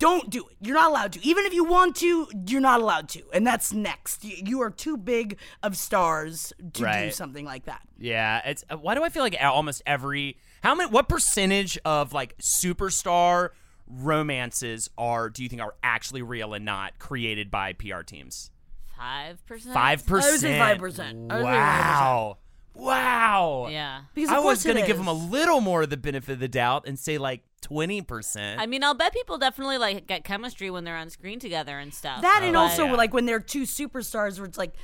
Don't 0.00 0.30
do 0.30 0.46
it. 0.46 0.56
You're 0.60 0.76
not 0.76 0.90
allowed 0.90 1.12
to. 1.14 1.26
Even 1.26 1.44
if 1.44 1.52
you 1.52 1.64
want 1.64 1.96
to, 1.96 2.28
you're 2.46 2.60
not 2.60 2.80
allowed 2.80 3.08
to. 3.08 3.24
And 3.32 3.44
that's 3.44 3.72
next. 3.72 4.22
You, 4.24 4.36
you 4.46 4.62
are 4.62 4.70
too 4.70 4.96
big 4.96 5.36
of 5.60 5.76
stars 5.76 6.52
to 6.74 6.84
do 6.84 7.10
something 7.10 7.44
like 7.44 7.64
that. 7.64 7.80
Yeah, 7.98 8.40
it's 8.44 8.64
uh, 8.70 8.76
why 8.76 8.94
do 8.94 9.02
I 9.02 9.08
feel 9.08 9.24
like 9.24 9.36
almost 9.42 9.82
every 9.86 10.36
how 10.62 10.74
many 10.74 10.90
what 10.90 11.08
percentage 11.08 11.78
of 11.84 12.12
like 12.12 12.36
superstar 12.38 13.50
romances 13.86 14.88
are 14.98 15.30
do 15.30 15.42
you 15.42 15.48
think 15.48 15.62
are 15.62 15.74
actually 15.82 16.22
real 16.22 16.54
and 16.54 16.64
not 16.64 16.98
created 16.98 17.50
by 17.50 17.72
PR 17.72 18.02
teams? 18.02 18.50
Five 18.96 19.44
percent. 19.46 19.74
Five 19.74 20.06
percent. 20.06 20.60
5%. 20.60 20.60
I 20.60 20.74
would 20.80 20.94
say 20.94 21.02
5%. 21.06 21.42
Wow. 21.42 22.38
Wow. 22.74 23.68
Yeah. 23.70 24.02
Because 24.14 24.30
of 24.30 24.36
I 24.36 24.40
was 24.40 24.64
gonna 24.64 24.86
give 24.86 24.96
them 24.96 25.08
a 25.08 25.12
little 25.12 25.60
more 25.60 25.82
of 25.82 25.90
the 25.90 25.96
benefit 25.96 26.32
of 26.34 26.38
the 26.38 26.48
doubt 26.48 26.84
and 26.86 26.98
say 26.98 27.18
like 27.18 27.42
twenty 27.60 28.02
percent. 28.02 28.60
I 28.60 28.66
mean, 28.66 28.84
I'll 28.84 28.94
bet 28.94 29.12
people 29.12 29.36
definitely 29.38 29.78
like 29.78 30.06
get 30.06 30.22
chemistry 30.24 30.70
when 30.70 30.84
they're 30.84 30.96
on 30.96 31.10
screen 31.10 31.40
together 31.40 31.78
and 31.78 31.92
stuff. 31.92 32.22
that, 32.22 32.40
and 32.42 32.54
But- 32.54 32.60
also 32.60 32.84
yeah. 32.86 32.94
like 32.94 33.12
when 33.12 33.26
they're 33.26 33.40
two 33.40 33.62
superstars, 33.62 34.38
where 34.38 34.46
it's 34.46 34.58
like, 34.58 34.74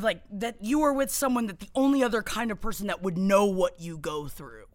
like 0.00 0.22
that 0.30 0.62
you 0.64 0.82
are 0.82 0.92
with 0.92 1.10
someone 1.10 1.46
that 1.48 1.58
the 1.58 1.68
only 1.74 2.04
other 2.04 2.22
kind 2.22 2.52
of 2.52 2.60
person 2.60 2.86
that 2.86 3.02
would 3.02 3.18
know 3.18 3.46
what 3.46 3.80
you 3.80 3.98
go 3.98 4.28
through, 4.28 4.66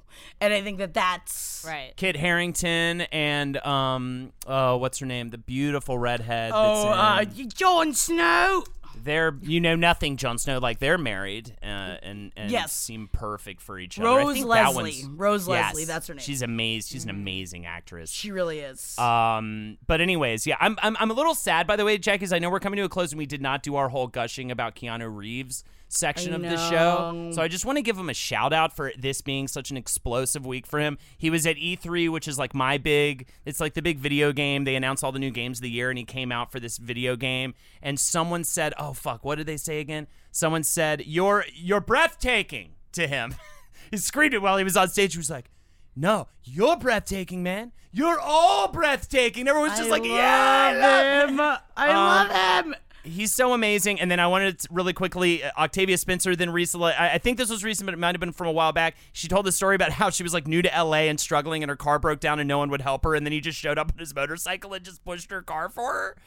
and 0.42 0.54
I 0.54 0.62
think 0.62 0.78
that 0.80 0.94
that's 0.94 1.64
right. 1.68 1.94
Kit 1.96 2.16
Harington 2.16 3.02
and 3.12 3.58
um 3.66 4.32
uh 4.48 4.78
what's 4.78 5.00
her 5.00 5.06
name? 5.06 5.30
The 5.30 5.38
beautiful 5.38 5.98
redhead. 5.98 6.52
Oh, 6.54 6.90
uh, 6.90 7.24
that's 7.24 7.40
in, 7.40 7.50
Jon 7.50 7.94
Snow. 7.94 8.64
they're 9.04 9.36
you 9.42 9.60
know 9.60 9.76
nothing, 9.76 10.18
Jon 10.18 10.38
Snow. 10.38 10.58
Like 10.60 10.80
they're 10.80 10.98
married 10.98 11.56
uh, 11.62 11.66
and 12.02 12.32
and 12.38 12.50
Yes. 12.52 12.72
seem 12.74 13.10
perfect 13.12 13.62
for 13.62 13.78
each 13.78 14.00
other. 14.00 14.08
I 14.10 14.18
Rose 14.18 14.34
think 14.36 14.46
Leslie. 14.48 14.84
one's- 14.84 15.06
Rose 15.06 15.48
Yes, 15.48 15.74
Leslie, 15.74 15.86
that's 15.86 16.08
her 16.08 16.14
name. 16.14 16.20
Mm-hmm. 16.20 16.26
She's 16.26 16.42
amazing. 16.42 16.96
She's 16.96 17.04
an 17.04 17.10
amazing 17.10 17.66
actress. 17.66 18.10
She 18.12 18.32
really 18.32 18.60
is. 18.60 18.98
Um, 18.98 19.78
but 19.86 20.02
anyways, 20.02 20.48
yeah, 20.48 20.56
I'm, 20.60 20.78
I'm 20.82 20.96
I'm 21.00 21.12
a 21.12 21.14
little 21.14 21.36
sad 21.36 21.68
by 21.68 21.76
the 21.76 21.86
way, 21.86 21.98
Jack, 21.98 22.20
because 22.20 22.34
I 22.34 22.40
know 22.40 22.50
we're 22.50 22.60
coming 22.60 22.78
to 22.78 22.84
a 22.84 22.90
close 22.90 23.12
and 23.12 23.20
we 23.20 23.26
did 23.26 23.42
not 23.42 23.64
do 23.64 23.76
our 23.76 23.90
whole 23.90 24.08
gushing 24.08 24.50
about 24.52 24.76
Keanu 24.76 25.14
Reeves 25.14 25.64
section 25.88 26.34
of 26.34 26.42
the 26.42 26.58
show. 26.70 27.32
So 27.34 27.42
I 27.42 27.48
just 27.48 27.66
want 27.66 27.78
to 27.78 27.82
give 27.82 27.98
him 27.98 28.10
a 28.10 28.14
shout 28.14 28.52
out 28.54 28.76
for 28.76 28.92
this 28.98 29.22
being 29.22 29.48
such 29.48 29.72
an 29.72 29.78
explosive 29.78 30.46
week 30.46 30.66
for 30.68 30.80
him. 30.80 30.98
He 31.18 31.30
was 31.30 31.46
at 31.46 31.56
E3, 31.56 32.10
which 32.12 32.28
is 32.28 32.38
like 32.40 32.54
my 32.54 32.78
big 32.78 33.28
it's 33.46 33.60
like 33.60 33.74
the 33.74 33.82
big 33.82 34.00
video 34.00 34.32
game. 34.32 34.64
They 34.64 34.76
announced 34.76 35.04
all 35.04 35.12
the 35.12 35.20
new 35.20 35.32
games 35.32 35.60
of 35.60 35.64
the 35.64 35.70
year 35.70 35.90
and 35.90 35.98
he 35.98 36.06
came 36.06 36.32
out 36.32 36.52
for 36.52 36.60
this 36.60 36.78
video 36.78 37.16
game 37.16 37.54
and 37.82 38.00
someone 38.00 38.44
said, 38.44 38.74
"Oh 38.78 38.94
fuck, 38.94 39.24
what 39.24 39.36
did 39.36 39.48
they 39.48 39.58
say 39.58 39.80
again?" 39.80 40.08
Someone 40.32 40.64
said, 40.64 41.04
"You're 41.06 41.46
you're 41.54 41.82
breathtaking" 41.82 42.72
to 42.94 43.08
him. 43.08 43.36
he 43.92 43.98
screamed 43.98 44.34
it 44.34 44.42
while 44.42 44.58
he 44.58 44.64
was 44.64 44.78
on 44.78 44.88
stage. 44.90 45.14
He 45.14 45.18
was 45.20 45.30
like, 45.30 45.50
no, 45.98 46.28
you're 46.44 46.76
breathtaking, 46.78 47.42
man. 47.44 47.72
You're 47.92 48.20
all 48.20 48.68
breathtaking. 48.70 49.48
Everyone's 49.48 49.78
just 49.78 49.88
I 49.88 49.92
like, 49.92 50.02
love 50.02 50.12
yeah, 50.12 50.74
I 50.74 50.74
love 50.74 51.30
him. 51.30 51.40
I 51.78 51.90
Um, 51.90 51.96
love 52.28 52.66
him. 52.66 52.76
He's 53.06 53.34
so 53.34 53.54
amazing. 53.54 54.00
And 54.00 54.10
then 54.10 54.20
I 54.20 54.28
wanted 54.28 54.60
to 54.60 54.68
really 54.72 54.94
quickly, 54.94 55.44
uh, 55.44 55.52
Octavia 55.58 55.98
Spencer, 55.98 56.36
then 56.36 56.50
recently, 56.50 56.92
I, 56.92 57.14
I 57.14 57.18
think 57.18 57.38
this 57.38 57.50
was 57.50 57.64
recent, 57.64 57.86
but 57.86 57.94
it 57.94 57.98
might 57.98 58.16
have 58.16 58.20
been 58.20 58.32
from 58.32 58.48
a 58.48 58.52
while 58.52 58.74
back. 58.74 58.96
She 59.14 59.28
told 59.28 59.46
the 59.46 59.52
story 59.52 59.76
about 59.76 59.92
how 59.92 60.10
she 60.10 60.24
was 60.24 60.34
like 60.34 60.48
new 60.48 60.62
to 60.62 60.70
LA 60.70 61.06
and 61.08 61.20
struggling, 61.20 61.64
and 61.64 61.70
her 61.70 61.76
car 61.76 62.00
broke 62.00 62.20
down 62.20 62.40
and 62.40 62.48
no 62.48 62.58
one 62.58 62.70
would 62.72 62.82
help 62.82 63.04
her. 63.04 63.16
And 63.16 63.26
then 63.26 63.32
he 63.32 63.40
just 63.40 63.58
showed 63.58 63.78
up 63.78 63.92
on 63.94 64.00
his 64.00 64.14
motorcycle 64.14 64.74
and 64.74 64.84
just 64.84 65.06
pushed 65.06 65.32
her 65.32 65.42
car 65.42 65.70
for 65.70 65.94
her. 65.94 66.18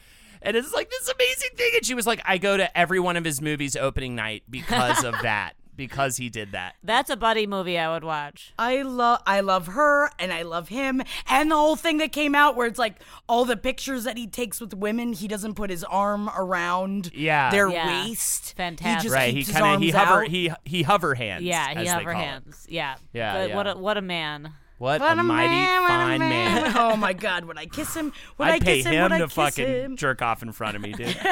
And 0.41 0.55
it's 0.55 0.73
like 0.73 0.89
this 0.89 1.09
amazing 1.09 1.49
thing. 1.55 1.71
And 1.75 1.85
she 1.85 1.93
was 1.93 2.07
like, 2.07 2.21
I 2.25 2.37
go 2.37 2.55
to 2.57 2.77
every 2.77 2.99
one 2.99 3.17
of 3.17 3.25
his 3.25 3.41
movies 3.41 3.75
opening 3.75 4.15
night 4.15 4.43
because 4.49 5.03
of 5.03 5.13
that, 5.21 5.53
because 5.79 6.17
he 6.17 6.29
did 6.29 6.51
that. 6.51 6.75
That's 6.83 7.09
a 7.09 7.15
buddy 7.17 7.47
movie 7.47 7.79
I 7.79 7.91
would 7.91 8.03
watch. 8.03 8.53
I 8.59 8.81
love 8.83 9.21
I 9.25 9.39
love 9.39 9.67
her 9.67 10.11
and 10.19 10.31
I 10.33 10.41
love 10.43 10.67
him 10.69 11.01
and 11.27 11.49
the 11.49 11.55
whole 11.55 11.75
thing 11.77 11.97
that 11.99 12.11
came 12.11 12.35
out 12.35 12.55
where 12.57 12.67
it's 12.67 12.77
like 12.77 12.95
all 13.27 13.45
the 13.45 13.55
pictures 13.57 14.03
that 14.03 14.17
he 14.17 14.27
takes 14.27 14.59
with 14.59 14.73
women 14.73 15.13
he 15.13 15.27
doesn't 15.27 15.55
put 15.55 15.69
his 15.69 15.83
arm 15.85 16.29
around 16.37 17.11
Yeah. 17.15 17.49
their 17.49 17.69
Yeah. 17.69 18.03
waist 18.03 18.55
Fantastic. 18.57 18.97
he 18.97 19.03
just 19.03 19.15
Right. 19.15 19.33
He 19.33 19.39
keeps 19.39 19.47
his 19.47 19.57
kind 19.57 19.75
of 19.75 19.81
he 19.81 19.91
hover 19.91 20.21
out. 20.23 20.27
he 20.27 20.51
he 20.65 20.83
hover 20.83 21.15
hands. 21.15 21.43
Yeah, 21.43 21.67
as 21.71 21.77
he 21.77 21.83
they 21.85 21.89
hover 21.89 22.11
call 22.11 22.21
it. 22.21 22.25
hands. 22.25 22.65
Yeah. 22.69 22.95
Yeah, 23.13 23.33
But 23.33 23.49
yeah. 23.49 23.55
What 23.55 23.67
a 23.67 23.75
what 23.77 23.97
a 23.97 24.01
man. 24.01 24.51
What, 24.79 25.01
What 25.01 25.17
a 25.19 25.23
mighty 25.23 25.49
man, 25.49 25.81
what 25.81 25.91
a 25.91 25.93
fine 25.93 26.19
man. 26.19 26.73
oh 26.77 26.95
my 26.95 27.11
god 27.13 27.43
would 27.45 27.57
I 27.57 27.65
kiss 27.65 27.93
him 27.95 28.13
would 28.37 28.47
I 28.49 28.51
I'd 28.53 28.61
pay 28.63 28.77
kiss 28.77 28.85
him 28.85 28.93
him 28.93 29.03
would 29.03 29.11
I 29.13 29.17
to 29.19 29.23
kiss 29.25 29.33
fucking 29.33 29.67
him 29.67 29.97
jerk 29.97 30.21
off 30.21 30.41
in 30.43 30.51
front 30.53 30.75
of 30.77 30.81
me, 30.81 30.93
dude. 30.93 31.17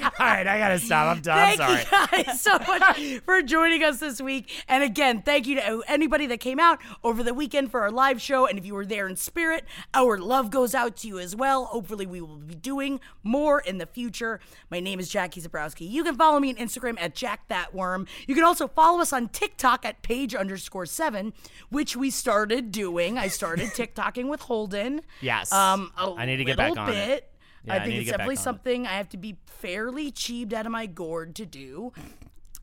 All 0.18 0.26
right, 0.26 0.46
I 0.46 0.58
gotta 0.58 0.78
stop. 0.78 1.16
I'm 1.16 1.22
done. 1.22 1.38
I'm 1.38 1.56
Thank 1.56 1.88
sorry. 1.88 2.18
you 2.18 2.24
guys 2.24 2.40
so 2.40 2.58
much 2.58 3.18
for 3.24 3.42
joining 3.42 3.82
us 3.82 3.98
this 4.00 4.20
week. 4.20 4.50
And 4.68 4.82
again, 4.82 5.22
thank 5.22 5.46
you 5.46 5.56
to 5.56 5.82
anybody 5.88 6.26
that 6.26 6.40
came 6.40 6.58
out 6.58 6.78
over 7.04 7.22
the 7.22 7.34
weekend 7.34 7.70
for 7.70 7.80
our 7.82 7.90
live 7.90 8.20
show. 8.20 8.46
And 8.46 8.58
if 8.58 8.64
you 8.64 8.74
were 8.74 8.86
there 8.86 9.06
in 9.06 9.16
spirit, 9.16 9.64
our 9.94 10.18
love 10.18 10.50
goes 10.50 10.74
out 10.74 10.96
to 10.98 11.08
you 11.08 11.18
as 11.18 11.36
well. 11.36 11.66
Hopefully, 11.66 12.06
we 12.06 12.20
will 12.20 12.36
be 12.36 12.54
doing 12.54 13.00
more 13.22 13.60
in 13.60 13.78
the 13.78 13.86
future. 13.86 14.40
My 14.70 14.80
name 14.80 15.00
is 15.00 15.08
Jackie 15.08 15.40
Zebrowski. 15.40 15.88
You 15.90 16.04
can 16.04 16.16
follow 16.16 16.40
me 16.40 16.50
on 16.50 16.56
Instagram 16.56 17.00
at 17.00 17.14
Jack 17.14 17.48
That 17.48 17.74
Worm. 17.74 18.06
You 18.26 18.34
can 18.34 18.44
also 18.44 18.68
follow 18.68 19.00
us 19.00 19.12
on 19.12 19.28
TikTok 19.28 19.84
at 19.84 20.02
page 20.02 20.34
underscore 20.34 20.86
seven, 20.86 21.32
which 21.70 21.96
we 21.96 22.10
started 22.10 22.72
doing. 22.72 23.18
I 23.18 23.28
started 23.28 23.68
TikToking 23.74 24.28
with 24.28 24.40
Holden. 24.42 25.02
Yes. 25.20 25.52
Um, 25.52 25.92
I 25.96 26.26
need 26.26 26.38
to 26.38 26.44
get 26.44 26.56
back 26.56 26.76
on 26.76 26.92
it. 26.92 27.29
Yeah, 27.64 27.74
I 27.74 27.76
I 27.76 27.80
think 27.80 27.94
to 27.94 28.00
it's 28.00 28.10
definitely 28.10 28.36
something 28.36 28.86
I 28.86 28.92
have 28.92 29.08
to 29.10 29.16
be 29.16 29.36
fairly 29.46 30.10
cheaped 30.10 30.52
out 30.52 30.66
of 30.66 30.72
my 30.72 30.86
gourd 30.86 31.34
to 31.36 31.46
do. 31.46 31.92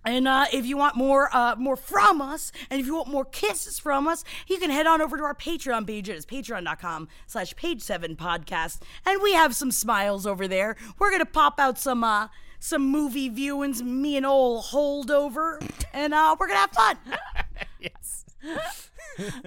And 0.05 0.25
uh, 0.25 0.45
if 0.53 0.65
you 0.65 0.77
want 0.77 0.95
more, 0.95 1.29
uh, 1.35 1.55
more 1.57 1.75
from 1.75 2.21
us, 2.21 2.53
and 2.69 2.79
if 2.79 2.85
you 2.85 2.95
want 2.95 3.09
more 3.09 3.25
kisses 3.25 3.77
from 3.77 4.07
us, 4.07 4.23
you 4.47 4.57
can 4.57 4.69
head 4.69 4.87
on 4.87 5.01
over 5.01 5.17
to 5.17 5.23
our 5.23 5.35
Patreon 5.35 5.85
page. 5.85 6.07
It 6.07 6.15
is 6.15 6.25
patreon.com 6.25 7.09
slash 7.25 7.53
page 7.57 7.81
seven 7.81 8.15
podcast. 8.15 8.79
And 9.05 9.21
we 9.21 9.33
have 9.33 9.53
some 9.53 9.69
smiles 9.69 10.25
over 10.25 10.47
there. 10.47 10.77
We're 10.97 11.09
going 11.09 11.19
to 11.19 11.25
pop 11.25 11.59
out 11.59 11.77
some, 11.77 12.05
uh, 12.05 12.29
some 12.57 12.89
movie 12.89 13.29
viewings, 13.29 13.81
me 13.81 14.15
and 14.15 14.25
old 14.25 14.65
holdover, 14.65 15.59
and 15.93 16.13
uh, 16.13 16.37
we're 16.39 16.47
going 16.47 16.55
to 16.57 16.61
have 16.61 16.71
fun. 16.71 16.97
yes. 17.81 18.26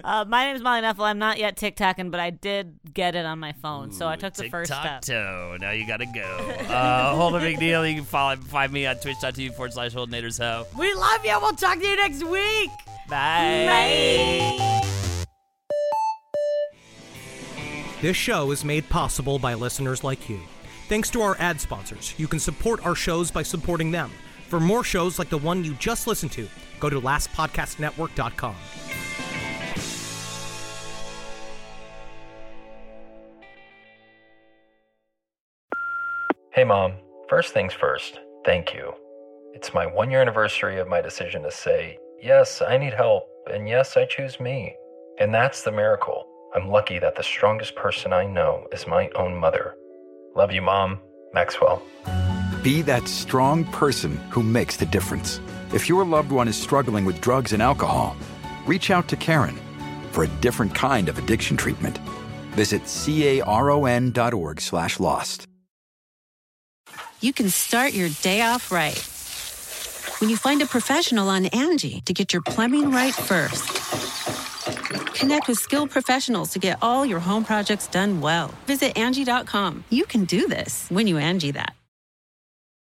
Uh, 0.03 0.25
my 0.27 0.47
name 0.47 0.57
is 0.57 0.63
Molly 0.63 0.81
Knefel. 0.83 1.05
I'm 1.05 1.21
not 1.21 1.39
yet 1.39 1.57
TikToking, 1.57 2.11
but 2.11 2.19
I 2.19 2.31
did 2.31 2.81
get 2.93 3.15
it 3.15 3.25
on 3.25 3.39
my 3.39 3.53
phone, 3.53 3.93
so 3.93 4.09
I 4.09 4.17
took 4.17 4.35
the 4.35 4.49
first 4.49 4.73
step. 4.73 5.03
toe. 5.03 5.57
Now 5.61 5.71
you 5.71 5.87
gotta 5.87 6.07
go. 6.07 6.21
Uh, 6.69 7.15
hold 7.15 7.37
a 7.37 7.39
big 7.39 7.61
deal. 7.61 7.87
You 7.87 7.95
can 7.95 8.05
follow 8.05 8.35
find 8.35 8.73
me 8.73 8.87
on 8.87 8.97
twitch.tv 8.97 9.55
forward 9.55 9.73
slash 9.73 9.95
Holdenators 9.95 10.41
Ho. 10.41 10.67
we 10.77 10.93
love 10.95 11.25
you. 11.25 11.39
We'll 11.41 11.53
talk 11.53 11.79
to 11.79 11.87
you 11.87 11.95
next 11.97 12.25
week. 12.25 12.71
Bye. 13.09 14.81
This 18.03 18.17
show 18.17 18.51
is 18.51 18.65
made 18.65 18.89
possible 18.89 19.39
by 19.39 19.55
listeners 19.55 20.03
like 20.03 20.29
you. 20.29 20.41
Thanks 20.89 21.11
to 21.11 21.23
our 21.23 21.37
ad 21.39 21.61
sponsors, 21.61 22.15
you 22.19 22.27
can 22.27 22.41
support 22.41 22.85
our 22.85 22.97
shows 22.97 23.31
by 23.31 23.45
supporting 23.45 23.93
them. 23.93 24.11
For 24.49 24.59
more 24.59 24.83
shows 24.83 25.17
like 25.17 25.29
the 25.29 25.39
one 25.39 25.63
you 25.63 25.75
just 25.75 26.09
listened 26.09 26.33
to, 26.33 26.49
go 26.81 26.91
to 26.91 27.01
lastpodcastnetwork.com. 27.01 28.57
Hey, 36.53 36.65
Mom. 36.65 36.95
First 37.29 37.55
things 37.55 37.73
first, 37.73 38.19
thank 38.45 38.75
you. 38.75 38.93
It's 39.55 39.73
my 39.73 39.87
one 39.87 40.11
year 40.11 40.21
anniversary 40.21 40.81
of 40.81 40.89
my 40.89 41.01
decision 41.01 41.45
to 41.45 41.51
say, 41.53 41.97
yes, 42.21 42.61
I 42.61 42.77
need 42.77 42.93
help, 42.93 43.23
and 43.49 43.69
yes, 43.69 43.97
I 43.97 44.05
choose 44.05 44.41
me. 44.41 44.75
And 45.21 45.33
that's 45.33 45.63
the 45.63 45.71
miracle. 45.71 46.27
I'm 46.57 46.69
lucky 46.69 46.99
that 46.99 47.15
the 47.15 47.23
strongest 47.23 47.77
person 47.77 48.13
I 48.13 48.27
know 48.27 48.67
is 48.73 48.89
my 48.89 49.09
own 49.15 49.37
mother. 49.37 49.77
Love 50.35 50.51
you, 50.51 50.61
Mom. 50.61 50.99
Maxwell. 51.33 51.83
Be 52.65 52.83
that 52.83 53.07
strong 53.07 53.65
person 53.67 54.17
who 54.31 54.43
makes 54.43 54.77
the 54.77 54.87
difference. 54.87 55.41
If 55.73 55.89
your 55.89 56.05
loved 56.05 56.33
one 56.33 56.49
is 56.49 56.57
struggling 56.57 57.05
with 57.05 57.21
drugs 57.21 57.53
and 57.53 57.63
alcohol, 57.63 58.17
reach 58.67 58.91
out 58.91 59.07
to 59.09 59.17
Caron 59.17 59.57
for 60.11 60.25
a 60.25 60.29
different 60.41 60.75
kind 60.75 61.09
of 61.09 61.17
addiction 61.17 61.57
treatment. 61.57 61.99
Visit 62.53 62.83
caron.org 62.87 64.61
slash 64.61 64.99
lost. 64.99 65.47
you 67.21 67.33
can 67.33 67.49
start 67.51 67.93
your 67.93 68.09
day 68.23 68.41
off 68.43 68.73
right. 68.73 68.99
When 70.21 70.29
you 70.29 70.37
find 70.37 70.61
a 70.61 70.67
professional 70.67 71.29
on 71.29 71.47
Angie 71.47 72.01
to 72.07 72.13
get 72.13 72.33
your 72.33 72.43
plumbing 72.43 72.91
right 72.91 73.15
first. 73.15 73.69
Connect 75.15 75.49
with 75.49 75.59
skilled 75.59 75.91
professionals 75.91 76.51
to 76.51 76.59
get 76.59 76.79
all 76.83 77.07
your 77.07 77.21
home 77.21 77.45
projects 77.45 77.87
done 77.87 78.21
well. 78.21 78.53
Visit 78.67 78.99
Angie.com. 78.99 79.85
You 79.91 80.05
can 80.05 80.25
do 80.25 80.49
this 80.49 80.87
when 80.89 81.07
you 81.07 81.19
Angie 81.19 81.53
that. 81.53 81.75